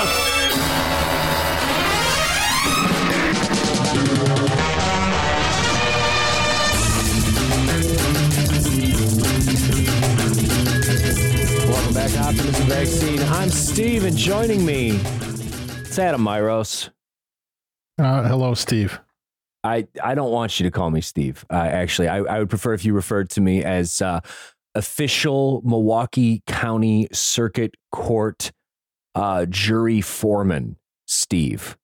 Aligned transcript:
Welcome 0.00 0.22
back 11.92 12.10
to 12.12 12.18
Optimism 12.20 12.66
Vaccine. 12.66 13.20
I'm 13.24 13.50
Steve, 13.50 14.04
and 14.04 14.16
joining 14.16 14.64
me, 14.64 14.92
it's 14.92 15.98
Adam 15.98 16.22
Myros. 16.22 16.88
Uh, 17.98 18.26
hello, 18.26 18.54
Steve. 18.54 18.98
I, 19.62 19.86
I 20.02 20.14
don't 20.14 20.30
want 20.30 20.58
you 20.58 20.64
to 20.64 20.70
call 20.70 20.90
me 20.90 21.02
Steve. 21.02 21.44
Uh, 21.50 21.56
actually, 21.56 22.08
I, 22.08 22.20
I 22.20 22.38
would 22.38 22.48
prefer 22.48 22.72
if 22.72 22.86
you 22.86 22.94
referred 22.94 23.28
to 23.30 23.42
me 23.42 23.62
as 23.62 24.00
uh, 24.00 24.20
official 24.74 25.60
Milwaukee 25.62 26.42
County 26.46 27.06
Circuit 27.12 27.74
Court 27.92 28.50
uh, 29.14 29.46
jury 29.46 30.00
foreman, 30.00 30.76
Steve. 31.06 31.76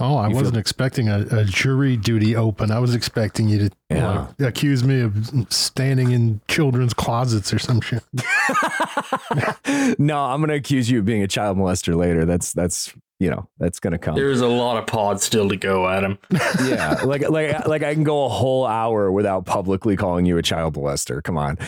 Oh, 0.00 0.16
I 0.16 0.28
You 0.28 0.36
wasn't 0.36 0.54
feel- 0.54 0.60
expecting 0.60 1.08
a, 1.08 1.26
a 1.32 1.44
jury 1.44 1.96
duty 1.96 2.36
open. 2.36 2.70
I 2.70 2.78
was 2.78 2.94
expecting 2.94 3.48
you 3.48 3.58
to 3.68 3.70
Yeah. 3.90 4.28
like, 4.38 4.48
accuse 4.50 4.84
me 4.84 5.00
of 5.00 5.28
standing 5.52 6.12
in 6.12 6.40
children's 6.46 6.94
closets 6.94 7.52
or 7.52 7.58
some 7.58 7.80
shit. 7.80 8.04
no, 9.98 10.18
I'm 10.24 10.40
going 10.40 10.48
to 10.50 10.54
accuse 10.54 10.90
you 10.90 11.00
of 11.00 11.04
being 11.04 11.22
a 11.22 11.28
child 11.28 11.56
molester 11.58 11.96
later. 11.96 12.24
That's 12.24 12.52
that's 12.52 12.92
you 13.18 13.28
know 13.30 13.48
that's 13.58 13.80
going 13.80 13.92
to 13.92 13.98
come. 13.98 14.14
There's 14.14 14.40
a 14.40 14.46
lot 14.46 14.76
of 14.76 14.86
pods 14.86 15.24
still 15.24 15.48
to 15.48 15.56
go, 15.56 15.88
Adam. 15.88 16.18
yeah, 16.64 17.00
like 17.04 17.28
like 17.28 17.66
like 17.66 17.82
I 17.82 17.92
can 17.94 18.04
go 18.04 18.24
a 18.24 18.28
whole 18.28 18.66
hour 18.66 19.10
without 19.10 19.46
publicly 19.46 19.96
calling 19.96 20.26
you 20.26 20.38
a 20.38 20.42
child 20.42 20.74
molester. 20.74 21.22
Come 21.22 21.36
on. 21.36 21.58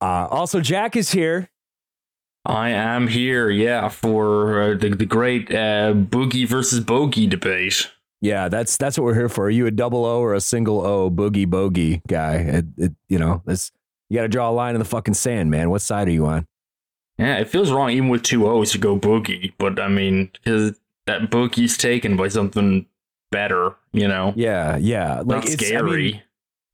Uh, 0.00 0.26
also, 0.30 0.60
Jack 0.60 0.94
is 0.96 1.10
here. 1.10 1.48
I 2.48 2.70
am 2.70 3.08
here, 3.08 3.50
yeah, 3.50 3.88
for 3.88 4.62
uh, 4.62 4.74
the, 4.74 4.88
the 4.90 5.06
great 5.06 5.50
uh, 5.50 5.92
boogie 5.94 6.48
versus 6.48 6.80
bogey 6.80 7.26
debate. 7.26 7.90
Yeah, 8.20 8.48
that's 8.48 8.76
that's 8.76 8.98
what 8.98 9.04
we're 9.04 9.14
here 9.14 9.28
for. 9.28 9.44
Are 9.44 9.50
you 9.50 9.66
a 9.66 9.70
double 9.70 10.04
O 10.04 10.20
or 10.20 10.34
a 10.34 10.40
single 10.40 10.84
O 10.84 11.10
boogie 11.10 11.48
bogey 11.48 12.02
guy? 12.08 12.36
It, 12.36 12.64
it, 12.76 12.92
you 13.08 13.18
know, 13.18 13.42
this 13.46 13.70
you 14.08 14.16
got 14.16 14.22
to 14.22 14.28
draw 14.28 14.48
a 14.48 14.52
line 14.52 14.74
in 14.74 14.78
the 14.78 14.84
fucking 14.86 15.14
sand, 15.14 15.50
man. 15.50 15.70
What 15.70 15.82
side 15.82 16.08
are 16.08 16.12
you 16.12 16.26
on? 16.26 16.46
Yeah, 17.18 17.36
it 17.36 17.48
feels 17.48 17.70
wrong 17.70 17.90
even 17.90 18.08
with 18.08 18.22
two 18.22 18.48
O's 18.48 18.72
to 18.72 18.78
go 18.78 18.98
boogie, 18.98 19.52
but 19.58 19.78
I 19.78 19.88
mean, 19.88 20.30
because 20.32 20.78
that 21.06 21.30
boogie's 21.30 21.76
taken 21.76 22.16
by 22.16 22.28
something 22.28 22.86
better, 23.30 23.74
you 23.92 24.08
know? 24.08 24.32
Yeah, 24.36 24.76
yeah. 24.76 25.18
Like 25.18 25.26
Not 25.26 25.44
it's 25.44 25.54
scary. 25.54 26.08
I 26.08 26.12
mean, 26.12 26.22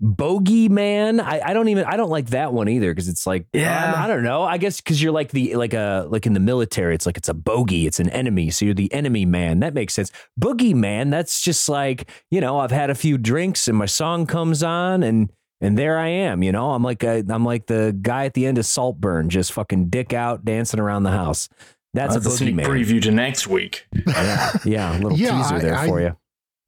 bogey 0.05 0.69
man. 0.69 1.19
I, 1.19 1.41
I 1.41 1.53
don't 1.55 1.69
even 1.69 1.85
I 1.85 1.97
don't 1.97 2.11
like 2.11 2.27
that 2.31 2.53
one 2.53 2.69
either 2.69 2.91
because 2.93 3.09
it's 3.09 3.27
like 3.27 3.47
Yeah. 3.53 3.95
um, 3.95 4.03
I 4.03 4.07
don't 4.07 4.23
know. 4.23 4.43
I 4.43 4.59
guess 4.59 4.81
because 4.81 5.03
you're 5.03 5.13
like 5.13 5.31
the 5.31 5.57
like 5.57 5.73
a 5.75 6.07
like 6.09 6.27
in 6.27 6.35
the 6.35 6.41
military, 6.41 6.95
it's 6.95 7.07
like 7.07 7.17
it's 7.17 7.29
a 7.29 7.35
bogey, 7.35 7.87
it's 7.87 7.99
an 8.01 8.11
enemy, 8.11 8.51
so 8.51 8.65
you're 8.67 8.75
the 8.75 8.93
enemy 8.93 9.25
man. 9.25 9.61
That 9.61 9.75
makes 9.75 9.95
sense. 9.95 10.13
Boogie 10.41 10.75
man, 10.75 11.11
that's 11.11 11.41
just 11.41 11.69
like 11.69 12.11
you 12.31 12.41
know 12.41 12.59
I've 12.59 12.71
had 12.71 12.91
a 12.91 12.95
few 12.95 13.17
drinks 13.19 13.67
and 13.67 13.77
my 13.79 13.87
song 13.87 14.27
comes 14.27 14.63
on 14.63 15.03
and. 15.03 15.31
And 15.61 15.79
there 15.79 15.99
I 15.99 16.09
am, 16.09 16.43
you 16.43 16.53
know. 16.53 16.73
I'm 16.73 16.83
like 16.83 17.03
a, 17.05 17.25
I'm 17.31 17.43
like 17.45 17.67
the 17.67 17.97
guy 18.03 18.27
at 18.27 18.35
the 18.35 18.45
end 18.45 18.59
of 18.59 18.67
Saltburn, 18.67 19.31
just 19.31 19.53
fucking 19.53 19.89
dick 19.89 20.13
out, 20.13 20.45
dancing 20.45 20.79
around 20.79 21.05
the 21.05 21.11
house. 21.13 21.49
That's, 21.95 22.13
That's 22.13 22.27
a 22.27 22.29
a 22.29 22.33
boogie 22.33 22.37
sneak 22.37 22.55
man. 22.57 22.67
preview 22.67 23.01
to 23.01 23.11
next 23.11 23.47
week. 23.47 23.87
Yeah, 24.07 24.53
yeah, 24.67 24.93
a 24.93 24.99
little 24.99 25.13
Yeah, 25.19 25.39
teaser 25.43 25.55
I- 25.55 25.59
there 25.61 25.75
I- 25.77 25.87
for 25.87 26.01
you. 26.03 26.17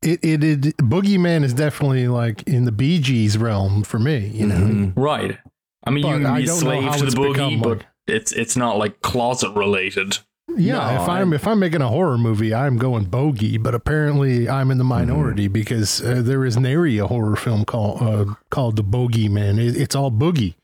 It, 0.03 0.23
it, 0.25 0.45
it 0.45 0.77
Boogeyman 0.79 1.43
is 1.43 1.55
definitely 1.55 2.07
like 2.09 2.43
in 2.45 2.65
the 2.65 2.73
Bee 2.73 2.99
Gees 3.01 3.39
realm 3.39 3.83
for 3.83 3.99
me. 3.99 4.29
You 4.29 4.47
know, 4.47 4.55
Mhm. 4.57 4.93
Right. 4.97 5.39
I 5.85 5.91
mean, 5.91 6.03
But 6.03 6.09
you 6.19 6.25
can 6.25 6.37
be 6.37 6.45
a 6.45 6.47
slave 6.49 6.97
to 6.97 7.05
the 7.07 7.11
boogie, 7.17 7.33
become, 7.33 7.61
but 7.61 7.69
like- 7.79 7.87
it's 8.07 8.33
it's 8.33 8.57
not 8.57 8.77
like 8.79 9.01
closet 9.03 9.51
related. 9.57 10.19
yeah. 10.57 10.75
No, 10.97 11.03
if 11.03 11.09
I'm 11.09 11.33
I- 11.33 11.37
if 11.37 11.47
I'm 11.47 11.59
making 11.59 11.81
a 11.83 11.89
horror 11.89 12.19
movie, 12.19 12.55
I'm 12.55 12.77
going 12.77 13.05
bogey. 13.07 13.57
But 13.57 13.75
apparently, 13.75 14.49
I'm 14.49 14.71
in 14.71 14.79
the 14.79 14.85
minority 14.85 15.49
because 15.49 16.01
uh, 16.03 16.23
there 16.23 16.45
is 16.45 16.57
nary 16.57 16.99
a 16.99 17.07
horror 17.07 17.37
film 17.37 17.65
called 17.65 18.03
uh, 18.03 18.35
called 18.51 18.77
the 18.77 18.85
Bogeyman. 18.85 19.59
It, 19.59 19.77
it's 19.77 19.97
all 19.97 20.11
boogie. 20.13 20.55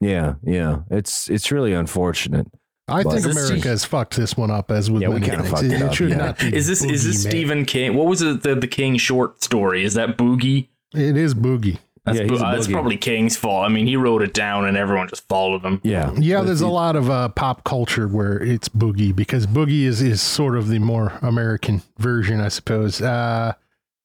Yeah, 0.00 0.34
yeah. 0.44 0.80
It's 0.90 1.28
it's 1.30 1.50
really 1.50 1.72
unfortunate. 1.72 2.46
I 2.88 3.02
But- 3.04 3.12
think 3.22 3.26
America 3.26 3.68
has 3.68 3.84
fucked 3.84 4.16
this 4.16 4.36
one 4.36 4.50
up 4.50 4.70
as 4.70 4.90
with 4.90 5.02
Yeah, 5.02 5.08
we 5.08 5.14
many 5.14 5.26
kinda 5.26 5.42
things. 5.44 5.52
fucked 5.60 5.64
it 5.72 5.82
up, 5.82 5.94
should 5.94 6.10
yeah. 6.10 6.16
not 6.16 6.38
be. 6.38 6.54
Is 6.54 6.66
this 6.66 6.82
is 6.84 7.04
this 7.04 7.24
Boogeyman. 7.24 7.28
Stephen 7.30 7.64
King? 7.64 7.94
What 7.94 8.06
was 8.08 8.22
it? 8.22 8.42
The, 8.42 8.54
the 8.56 8.66
King 8.66 8.96
short 8.96 9.42
story? 9.42 9.84
Is 9.84 9.94
that 9.94 10.16
Boogie? 10.18 10.68
It 10.94 11.16
is 11.16 11.34
boogie. 11.34 11.78
That's, 12.04 12.18
Yeah, 12.18 12.24
he's 12.24 12.40
a 12.40 12.46
uh, 12.46 12.52
that's 12.56 12.66
probably 12.66 12.96
King's 12.96 13.36
fault. 13.36 13.64
I 13.64 13.68
mean, 13.68 13.86
he 13.86 13.94
wrote 13.96 14.22
it 14.22 14.34
down 14.34 14.66
and 14.66 14.76
everyone 14.76 15.08
just 15.08 15.26
followed 15.28 15.62
him. 15.62 15.80
Yeah, 15.84 16.12
Yeah, 16.18 16.38
But 16.40 16.46
there's 16.46 16.60
a 16.60 16.66
lot 16.68 16.96
of 16.96 17.08
uh, 17.08 17.28
pop 17.28 17.62
culture 17.62 18.08
where 18.08 18.42
it's 18.42 18.68
boogie 18.68 19.14
because 19.14 19.46
boogie 19.46 19.84
is, 19.84 20.02
is 20.02 20.20
sort 20.20 20.56
of 20.56 20.66
the 20.68 20.80
more 20.80 21.12
American 21.22 21.80
version, 21.98 22.40
I 22.40 22.48
suppose. 22.48 23.00
Uh, 23.00 23.52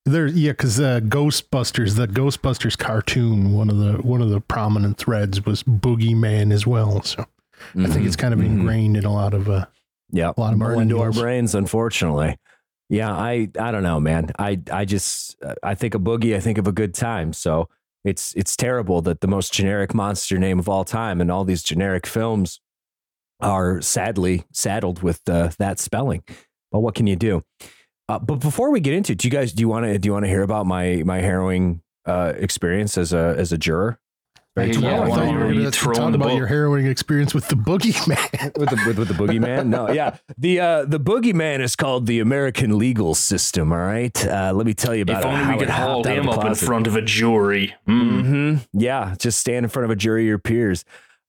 there, 0.05 0.27
yeah, 0.27 0.51
because 0.51 0.79
uh, 0.79 0.99
Ghostbusters, 1.03 1.95
the 1.95 2.07
Ghostbusters 2.07 2.77
cartoon, 2.77 3.53
one 3.53 3.69
of 3.71 3.79
the 3.79 3.93
one 4.03 4.21
of 4.21 4.29
the 4.29 4.39
prominent 4.41 4.97
threads 4.97 5.43
was 5.45 5.63
Boogeyman 5.63 6.53
as 6.53 6.65
well. 6.67 7.01
So 7.01 7.25
I 7.77 7.87
think 7.87 8.05
it's 8.05 8.15
kind 8.15 8.33
of 8.33 8.39
Mhm. 8.39 8.45
ingrained 8.45 8.97
in 8.97 9.05
a 9.05 9.13
lot 9.13 9.33
of 9.33 9.49
uh, 9.49 9.65
yeah, 10.11 10.31
a 10.35 10.39
lot 10.39 10.53
of 10.53 10.59
burned 10.59 10.81
into 10.83 10.99
our 11.01 11.11
brains, 11.11 11.53
unfortunately. 11.55 12.37
Yeah, 12.89 13.11
I 13.11 13.49
I 13.59 13.71
don't 13.71 13.83
know, 13.83 13.99
man. 13.99 14.31
I 14.39 14.59
I 14.71 14.85
just 14.85 15.35
I 15.63 15.75
think 15.75 15.93
of 15.95 16.01
boogie. 16.01 16.35
I 16.35 16.39
think 16.39 16.57
of 16.57 16.67
a 16.67 16.71
good 16.71 16.93
time. 16.93 17.33
So 17.33 17.67
it's 18.05 18.33
it's 18.35 18.55
terrible 18.55 19.01
that 19.01 19.19
the 19.21 19.27
most 19.27 19.51
generic 19.53 19.93
monster 19.93 20.37
name 20.37 20.59
of 20.59 20.69
all 20.69 20.85
time 20.85 21.19
and 21.19 21.29
all 21.29 21.43
these 21.43 21.63
generic 21.63 22.07
films 22.07 22.61
are 23.41 23.81
sadly 23.81 24.43
saddled 24.51 25.03
with 25.03 25.21
uh, 25.29 25.49
that 25.59 25.79
spelling. 25.79 26.23
But 26.71 26.79
what 26.79 26.95
can 26.95 27.07
you 27.07 27.15
do? 27.15 27.43
Uh, 28.09 28.19
but 28.19 28.35
before 28.39 28.71
we 28.71 28.79
get 28.79 28.93
into 28.93 29.11
it, 29.11 29.19
do 29.19 29.27
you 29.27 29.31
guys 29.31 29.51
do 29.53 29.61
you 29.61 29.67
want 29.67 29.85
to 29.85 29.99
do 29.99 30.07
you 30.07 30.13
want 30.13 30.23
to 30.25 30.29
hear 30.29 30.41
about 30.43 30.65
my 30.65 31.03
my 31.05 31.19
harrowing 31.19 31.81
uh, 32.05 32.33
experience 32.37 32.97
as 32.97 33.11
a 33.11 33.35
as 33.37 33.51
a 33.51 33.57
juror? 33.57 33.99
Very 34.57 34.71
Yeah, 34.71 34.99
Oh, 34.99 35.03
I 35.03 35.05
I 35.05 35.09
thought 35.09 35.29
you 35.31 35.37
were 35.37 35.53
going 35.53 35.63
to 35.63 35.71
Throne 35.71 35.93
talk 35.95 36.13
about 36.15 36.27
book. 36.29 36.37
your 36.37 36.47
harrowing 36.47 36.87
experience 36.87 37.33
with 37.33 37.47
the 37.47 37.55
Boogeyman. 37.55 38.57
with 38.57 38.69
the 38.69 38.83
with, 38.87 38.97
with 38.97 39.07
the 39.07 39.13
boogeyman. 39.13 39.67
No, 39.67 39.91
yeah, 39.91 40.17
the 40.37 40.59
uh, 40.59 40.85
the 40.85 40.99
boogeyman 40.99 41.59
is 41.59 41.75
called 41.75 42.07
the 42.07 42.19
American 42.19 42.77
legal 42.77 43.13
system. 43.15 43.71
All 43.71 43.77
right, 43.77 44.25
uh, 44.27 44.51
let 44.53 44.65
me 44.65 44.73
tell 44.73 44.95
you 44.95 45.03
about 45.03 45.19
If 45.19 45.25
it, 45.25 45.27
only 45.27 45.53
we 45.53 45.59
could 45.59 45.67
it 45.69 45.69
hopped 45.69 46.05
haul 46.05 46.07
out 46.07 46.17
him 46.17 46.29
up 46.29 46.45
in 46.45 46.55
front 46.55 46.87
of 46.87 46.95
a 46.95 47.01
jury. 47.01 47.75
Mm. 47.87 48.11
Mm-hmm. 48.23 48.79
Yeah, 48.79 49.15
just 49.19 49.39
stand 49.39 49.65
in 49.65 49.69
front 49.69 49.85
of 49.85 49.91
a 49.91 49.95
jury 49.95 50.23
of 50.23 50.27
your 50.27 50.39
peers. 50.39 50.83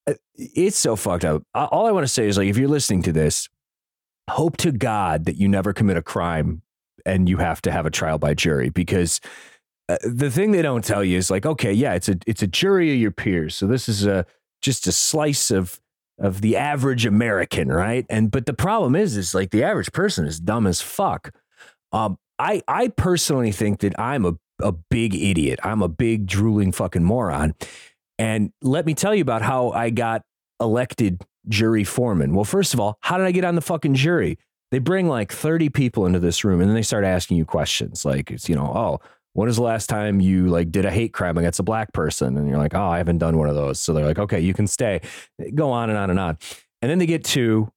Uh, 0.07 0.15
It's 0.37 0.79
so 0.79 0.97
fucked 0.97 1.25
up. 1.25 1.43
All 1.55 1.87
I 1.87 1.93
want 1.93 2.05
to 2.05 2.13
say 2.13 2.27
is, 2.29 2.39
like, 2.39 2.49
if 2.49 2.57
you're 2.57 2.69
listening 2.69 3.03
to 3.03 3.13
this, 3.13 3.49
hope 4.31 4.57
to 4.59 4.73
God 4.73 5.27
that 5.27 5.37
you 5.37 5.49
never 5.49 5.73
commit 5.73 5.97
a 5.97 6.03
crime 6.03 6.63
and 7.05 7.29
you 7.29 7.39
have 7.39 7.61
to 7.63 7.71
have 7.73 7.85
a 7.87 7.91
trial 7.91 8.19
by 8.19 8.35
jury 8.35 8.69
because 8.71 9.21
uh, 9.89 9.97
the 10.05 10.31
thing 10.31 10.53
they 10.53 10.63
don't 10.63 10.85
tell 10.85 11.03
you 11.03 11.17
is 11.17 11.31
like, 11.31 11.47
okay, 11.47 11.73
yeah, 11.73 11.95
it's 11.95 12.09
a 12.09 12.17
it's 12.27 12.43
a 12.43 12.47
jury 12.47 12.93
of 12.93 12.99
your 12.99 13.11
peers. 13.11 13.55
So 13.55 13.67
this 13.67 13.89
is 13.89 14.07
a 14.07 14.27
just 14.61 14.87
a 14.87 14.93
slice 14.93 15.51
of 15.51 15.81
of 16.19 16.41
the 16.41 16.57
average 16.57 17.07
American, 17.07 17.69
right? 17.69 18.05
And 18.11 18.31
but 18.31 18.47
the 18.47 18.55
problem 18.55 18.97
is, 18.97 19.17
is 19.17 19.35
like 19.35 19.51
the 19.51 19.63
average 19.63 19.93
person 19.93 20.27
is 20.27 20.41
dumb 20.41 20.67
as 20.67 20.81
fuck. 20.81 21.31
Um, 21.93 22.19
I 22.39 22.63
I 22.69 22.89
personally 22.89 23.53
think 23.53 23.81
that 23.81 23.99
I'm 23.99 24.25
a 24.27 24.35
a 24.61 24.73
big 24.73 25.15
idiot. 25.15 25.61
I'm 25.63 25.83
a 25.83 25.89
big 25.89 26.27
drooling 26.27 26.73
fucking 26.73 27.05
moron. 27.05 27.55
And 28.19 28.53
let 28.63 28.85
me 28.87 28.95
tell 28.95 29.15
you 29.15 29.23
about 29.23 29.43
how 29.43 29.71
I 29.71 29.91
got 29.91 30.23
elected 30.61 31.25
jury 31.49 31.85
foreman. 31.85 32.35
Well, 32.35 32.45
first 32.45 32.75
of 32.75 32.81
all, 32.81 32.99
how 33.01 33.17
did 33.17 33.27
I 33.27 33.33
get 33.33 33.45
on 33.45 33.55
the 33.55 33.61
fucking 33.61 33.95
jury? 33.95 34.39
They 34.71 34.81
bring 34.81 35.09
like 35.09 35.33
30 35.33 35.71
people 35.71 36.05
into 36.05 36.19
this 36.19 36.45
room 36.45 36.61
and 36.61 36.69
then 36.69 36.75
they 36.75 36.83
start 36.83 37.05
asking 37.05 37.37
you 37.37 37.45
questions 37.45 38.05
like 38.05 38.31
it's, 38.31 38.49
you 38.49 38.55
know, 38.55 38.67
oh, 38.67 39.01
when 39.39 39.47
was 39.47 39.55
the 39.55 39.63
last 39.63 39.89
time 39.89 40.21
you 40.21 40.49
like 40.49 40.73
did 40.73 40.85
a 40.85 40.91
hate 40.91 41.13
crime 41.13 41.39
against 41.39 41.61
a 41.61 41.63
black 41.63 41.93
person? 41.93 42.37
And 42.37 42.49
you're 42.49 42.59
like, 42.59 42.75
oh, 42.75 42.89
I 42.89 42.99
haven't 42.99 43.19
done 43.19 43.39
one 43.39 43.49
of 43.49 43.55
those. 43.55 43.79
So 43.79 43.93
they're 43.93 44.05
like, 44.05 44.19
okay, 44.19 44.41
you 44.41 44.53
can 44.53 44.67
stay. 44.67 45.01
Go 45.55 45.71
on 45.71 45.91
and 45.91 45.97
on 45.97 46.11
and 46.11 46.19
on. 46.19 46.39
And 46.83 46.91
then 46.91 46.99
they 46.99 47.07
get 47.07 47.23
to 47.27 47.71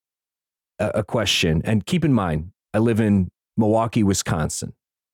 a, 0.80 0.88
a 0.96 1.04
question. 1.04 1.62
And 1.64 1.86
keep 1.86 2.04
in 2.04 2.14
mind, 2.14 2.52
I 2.74 2.80
live 2.80 3.00
in 3.00 3.30
Milwaukee, 3.58 4.02
Wisconsin. 4.02 4.74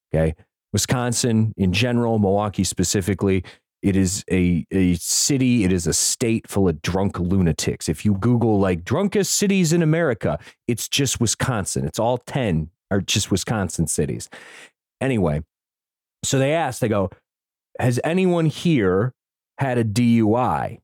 Okay. 0.10 0.36
Wisconsin 0.72 1.54
in 1.58 1.74
general, 1.74 2.18
Milwaukee 2.18 2.64
specifically, 2.64 3.44
it 3.82 3.98
is 3.98 4.24
a, 4.32 4.66
a 4.72 4.94
city, 4.94 5.66
it 5.66 5.74
is 5.74 5.86
a 5.86 5.94
state 5.94 6.48
full 6.48 6.70
of 6.70 6.82
drunk 6.82 7.20
lunatics. 7.20 7.90
If 7.90 8.06
you 8.06 8.14
Google 8.14 8.58
like 8.58 8.86
drunkest 8.86 9.36
cities 9.36 9.74
in 9.74 9.82
America, 9.82 10.40
it's 10.66 10.88
just 10.88 11.20
Wisconsin. 11.20 11.86
It's 11.86 12.00
all 12.00 12.20
10 12.20 12.70
are 12.90 13.02
just 13.02 13.32
Wisconsin 13.32 13.86
cities. 13.86 14.30
Anyway, 15.02 15.42
so 16.24 16.40
they 16.40 16.54
asked, 16.54 16.82
they 16.82 16.88
go, 16.90 17.10
Has 17.80 18.00
anyone 18.04 18.46
here 18.48 19.14
had 19.60 19.78
a 19.78 19.84
DUI? 19.84 20.80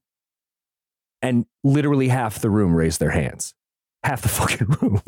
And 1.21 1.45
literally 1.63 2.09
half 2.09 2.39
the 2.39 2.49
room 2.49 2.75
raised 2.75 2.99
their 2.99 3.11
hands. 3.11 3.53
Half 4.03 4.23
the 4.23 4.27
fucking 4.29 4.67
room. 4.81 5.01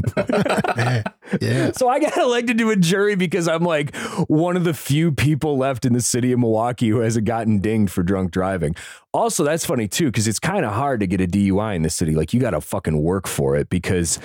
yeah. 0.77 1.03
yeah. 1.41 1.71
So 1.73 1.89
I 1.89 1.99
got 1.99 2.17
elected 2.17 2.57
to 2.59 2.69
a 2.69 2.77
jury 2.77 3.15
because 3.15 3.47
I'm 3.49 3.63
like 3.63 3.93
one 4.27 4.55
of 4.55 4.63
the 4.63 4.73
few 4.73 5.11
people 5.11 5.57
left 5.57 5.83
in 5.85 5.91
the 5.91 5.99
city 6.01 6.31
of 6.31 6.39
Milwaukee 6.39 6.87
who 6.87 6.99
hasn't 6.99 7.25
gotten 7.25 7.59
dinged 7.59 7.91
for 7.91 8.03
drunk 8.03 8.31
driving. 8.31 8.73
Also, 9.13 9.43
that's 9.43 9.65
funny 9.65 9.89
too, 9.89 10.05
because 10.05 10.27
it's 10.29 10.39
kind 10.39 10.63
of 10.65 10.71
hard 10.73 11.01
to 11.01 11.07
get 11.07 11.19
a 11.19 11.27
DUI 11.27 11.75
in 11.75 11.81
the 11.81 11.89
city. 11.89 12.15
Like 12.15 12.33
you 12.33 12.39
got 12.39 12.51
to 12.51 12.61
fucking 12.61 13.01
work 13.01 13.27
for 13.27 13.55
it 13.57 13.69
because 13.69 14.19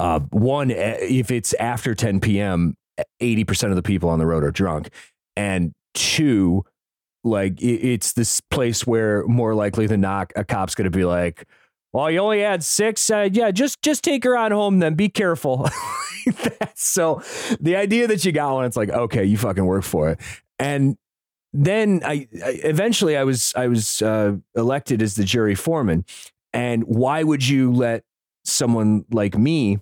Uh, 0.00 0.18
one, 0.30 0.70
eh, 0.72 0.96
if 1.02 1.30
it's 1.30 1.54
after 1.54 1.94
10 1.94 2.18
p.m., 2.20 2.74
80% 3.22 3.70
of 3.70 3.76
the 3.76 3.82
people 3.82 4.08
on 4.08 4.18
the 4.18 4.26
road 4.26 4.42
are 4.42 4.50
drunk. 4.50 4.88
And 5.36 5.72
two, 5.94 6.64
like 7.22 7.60
it, 7.60 7.86
it's 7.86 8.12
this 8.12 8.40
place 8.40 8.86
where 8.86 9.26
more 9.26 9.54
likely 9.54 9.86
than 9.86 10.00
not, 10.00 10.32
a 10.36 10.44
cop's 10.44 10.74
going 10.74 10.84
to 10.84 10.96
be 10.96 11.04
like, 11.04 11.46
well, 11.92 12.10
you 12.10 12.18
only 12.18 12.40
had 12.40 12.64
six. 12.64 13.08
Uh, 13.08 13.28
yeah, 13.32 13.52
just 13.52 13.80
just 13.80 14.02
take 14.02 14.24
her 14.24 14.36
on 14.36 14.50
home. 14.50 14.80
Then 14.80 14.94
be 14.94 15.08
careful. 15.08 15.68
so 16.74 17.22
the 17.60 17.76
idea 17.76 18.08
that 18.08 18.24
you 18.24 18.32
got 18.32 18.52
one, 18.52 18.64
it's 18.64 18.76
like 18.76 18.90
okay, 18.90 19.24
you 19.24 19.38
fucking 19.38 19.64
work 19.64 19.84
for 19.84 20.10
it. 20.10 20.20
And 20.58 20.96
then 21.52 22.02
I, 22.04 22.26
I 22.44 22.60
eventually 22.64 23.16
I 23.16 23.22
was 23.22 23.52
I 23.56 23.68
was 23.68 24.02
uh, 24.02 24.36
elected 24.56 25.02
as 25.02 25.14
the 25.14 25.22
jury 25.22 25.54
foreman. 25.54 26.04
And 26.52 26.82
why 26.84 27.22
would 27.22 27.46
you 27.46 27.72
let 27.72 28.02
someone 28.44 29.04
like 29.10 29.38
me 29.38 29.78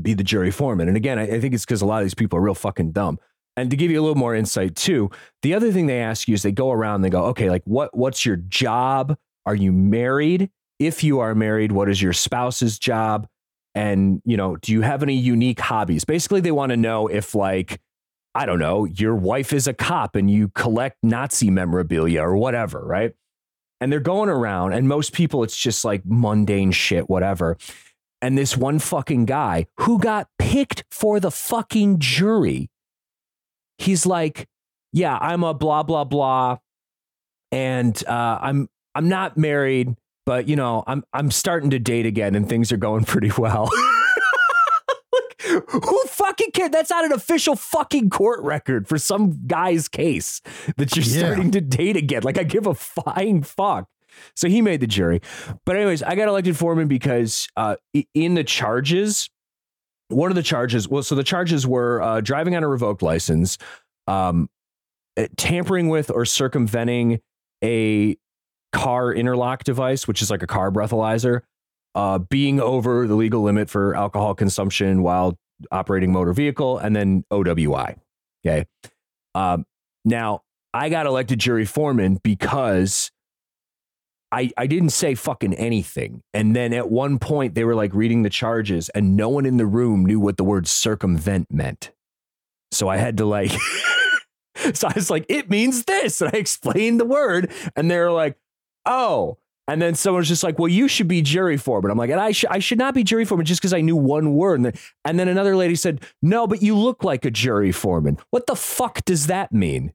be 0.00 0.14
the 0.14 0.24
jury 0.24 0.50
foreman? 0.50 0.88
And 0.88 0.96
again, 0.96 1.18
I, 1.18 1.22
I 1.22 1.40
think 1.40 1.52
it's 1.52 1.66
because 1.66 1.82
a 1.82 1.86
lot 1.86 1.98
of 1.98 2.06
these 2.06 2.14
people 2.14 2.38
are 2.38 2.42
real 2.42 2.54
fucking 2.54 2.92
dumb. 2.92 3.18
And 3.60 3.70
to 3.70 3.76
give 3.76 3.90
you 3.90 4.00
a 4.00 4.02
little 4.02 4.16
more 4.16 4.34
insight 4.34 4.74
too, 4.74 5.10
the 5.42 5.54
other 5.54 5.70
thing 5.70 5.86
they 5.86 6.00
ask 6.00 6.26
you 6.26 6.34
is 6.34 6.42
they 6.42 6.52
go 6.52 6.70
around 6.70 6.96
and 6.96 7.04
they 7.04 7.10
go, 7.10 7.26
okay, 7.26 7.50
like 7.50 7.62
what 7.64 7.96
what's 7.96 8.24
your 8.24 8.36
job? 8.36 9.16
Are 9.46 9.54
you 9.54 9.72
married? 9.72 10.50
if 10.80 11.04
you 11.04 11.20
are 11.20 11.34
married, 11.34 11.70
what 11.70 11.88
is 11.88 12.02
your 12.02 12.14
spouse's 12.14 12.78
job? 12.78 13.28
And, 13.74 14.20
you 14.24 14.36
know, 14.36 14.56
do 14.56 14.72
you 14.72 14.80
have 14.80 15.02
any 15.04 15.14
unique 15.14 15.60
hobbies? 15.60 16.04
Basically, 16.04 16.40
they 16.40 16.50
want 16.50 16.70
to 16.70 16.76
know 16.76 17.06
if, 17.06 17.34
like, 17.34 17.80
I 18.34 18.46
don't 18.46 18.58
know, 18.58 18.86
your 18.86 19.14
wife 19.14 19.52
is 19.52 19.68
a 19.68 19.74
cop 19.74 20.16
and 20.16 20.28
you 20.28 20.48
collect 20.48 20.96
Nazi 21.02 21.50
memorabilia 21.50 22.22
or 22.22 22.36
whatever, 22.36 22.82
right? 22.84 23.12
And 23.80 23.92
they're 23.92 24.00
going 24.00 24.28
around, 24.28 24.72
and 24.72 24.88
most 24.88 25.12
people, 25.12 25.42
it's 25.44 25.56
just 25.56 25.84
like 25.84 26.02
mundane 26.04 26.72
shit, 26.72 27.08
whatever. 27.08 27.58
And 28.22 28.36
this 28.36 28.56
one 28.56 28.78
fucking 28.78 29.26
guy 29.26 29.66
who 29.78 29.98
got 29.98 30.28
picked 30.38 30.84
for 30.90 31.20
the 31.20 31.30
fucking 31.30 31.98
jury, 31.98 32.69
he's 33.80 34.06
like, 34.06 34.48
yeah, 34.92 35.16
I'm 35.20 35.44
a 35.44 35.54
blah, 35.54 35.82
blah, 35.82 36.04
blah. 36.04 36.58
And 37.52 38.02
uh, 38.06 38.38
I'm 38.40 38.68
I'm 38.94 39.08
not 39.08 39.36
married 39.36 39.96
but 40.30 40.48
you 40.48 40.54
know, 40.54 40.84
I'm 40.86 41.02
I'm 41.12 41.32
starting 41.32 41.70
to 41.70 41.80
date 41.80 42.06
again, 42.06 42.36
and 42.36 42.48
things 42.48 42.70
are 42.70 42.76
going 42.76 43.04
pretty 43.06 43.32
well. 43.36 43.68
Who 45.68 46.02
fucking 46.06 46.52
cares? 46.52 46.70
That's 46.70 46.90
not 46.90 47.04
an 47.04 47.10
official 47.12 47.56
fucking 47.56 48.10
court 48.10 48.40
record 48.44 48.86
for 48.86 48.96
some 48.96 49.44
guy's 49.48 49.88
case 49.88 50.40
that 50.76 50.94
you're 50.94 51.04
yeah. 51.04 51.18
starting 51.18 51.50
to 51.50 51.60
date 51.60 51.96
again. 51.96 52.22
Like 52.22 52.38
I 52.38 52.44
give 52.44 52.68
a 52.68 52.74
flying 52.74 53.42
fuck. 53.42 53.88
So 54.36 54.48
he 54.48 54.62
made 54.62 54.80
the 54.80 54.86
jury. 54.86 55.20
But 55.64 55.74
anyways, 55.74 56.04
I 56.04 56.14
got 56.14 56.28
elected 56.28 56.56
foreman 56.56 56.86
because 56.86 57.48
uh, 57.56 57.74
in 58.14 58.34
the 58.34 58.44
charges, 58.44 59.28
one 60.10 60.30
of 60.30 60.34
the 60.34 60.42
charges, 60.42 60.88
well, 60.88 61.02
so 61.02 61.14
the 61.14 61.24
charges 61.24 61.66
were 61.66 62.02
uh, 62.02 62.20
driving 62.20 62.54
on 62.56 62.62
a 62.62 62.68
revoked 62.68 63.02
license, 63.02 63.58
um, 64.06 64.48
eh, 65.16 65.28
tampering 65.36 65.88
with 65.88 66.10
or 66.10 66.24
circumventing 66.24 67.20
a 67.62 68.16
car 68.72 69.12
interlock 69.12 69.64
device, 69.64 70.06
which 70.06 70.22
is 70.22 70.30
like 70.30 70.42
a 70.42 70.46
car 70.46 70.70
breathalyzer, 70.70 71.42
uh, 71.94 72.18
being 72.18 72.60
over 72.60 73.06
the 73.06 73.14
legal 73.14 73.42
limit 73.42 73.68
for 73.68 73.94
alcohol 73.96 74.34
consumption 74.34 75.02
while 75.02 75.38
operating 75.70 76.12
motor 76.12 76.32
vehicle, 76.32 76.78
and 76.78 76.94
then 76.94 77.24
OWI. 77.30 77.96
Okay. 78.44 78.66
Um, 79.34 79.64
now, 80.04 80.42
I 80.72 80.88
got 80.88 81.06
elected 81.06 81.38
jury 81.38 81.64
foreman 81.64 82.18
because 82.22 83.10
I, 84.32 84.50
I 84.56 84.66
didn't 84.66 84.90
say 84.90 85.14
fucking 85.14 85.54
anything. 85.54 86.22
And 86.32 86.54
then 86.54 86.72
at 86.72 86.90
one 86.90 87.18
point, 87.18 87.54
they 87.54 87.64
were 87.64 87.74
like 87.74 87.92
reading 87.94 88.22
the 88.22 88.30
charges, 88.30 88.88
and 88.90 89.16
no 89.16 89.28
one 89.28 89.46
in 89.46 89.56
the 89.56 89.66
room 89.66 90.04
knew 90.04 90.20
what 90.20 90.36
the 90.36 90.44
word 90.44 90.68
circumvent 90.68 91.48
meant. 91.50 91.90
So 92.72 92.88
I 92.88 92.96
had 92.96 93.16
to 93.16 93.24
like, 93.24 93.50
so 94.74 94.88
I 94.88 94.92
was 94.94 95.10
like, 95.10 95.26
it 95.28 95.50
means 95.50 95.84
this. 95.84 96.20
And 96.20 96.30
I 96.32 96.38
explained 96.38 97.00
the 97.00 97.04
word, 97.04 97.50
and 97.74 97.90
they 97.90 97.98
were 97.98 98.12
like, 98.12 98.36
oh. 98.86 99.38
And 99.66 99.80
then 99.80 99.94
someone's 99.94 100.26
just 100.26 100.42
like, 100.42 100.58
well, 100.58 100.68
you 100.68 100.88
should 100.88 101.06
be 101.06 101.22
jury 101.22 101.56
foreman. 101.56 101.92
I'm 101.92 101.98
like, 101.98 102.10
and 102.10 102.18
I, 102.18 102.32
sh- 102.32 102.44
I 102.50 102.58
should 102.58 102.78
not 102.78 102.92
be 102.92 103.04
jury 103.04 103.24
foreman 103.24 103.46
just 103.46 103.60
because 103.60 103.72
I 103.72 103.80
knew 103.80 103.94
one 103.94 104.34
word. 104.34 104.58
And 104.58 104.66
then, 104.66 104.74
and 105.04 105.18
then 105.18 105.28
another 105.28 105.54
lady 105.54 105.76
said, 105.76 106.00
no, 106.22 106.48
but 106.48 106.60
you 106.60 106.76
look 106.76 107.04
like 107.04 107.24
a 107.24 107.30
jury 107.30 107.70
foreman. 107.70 108.18
What 108.30 108.46
the 108.46 108.56
fuck 108.56 109.04
does 109.04 109.28
that 109.28 109.52
mean? 109.52 109.92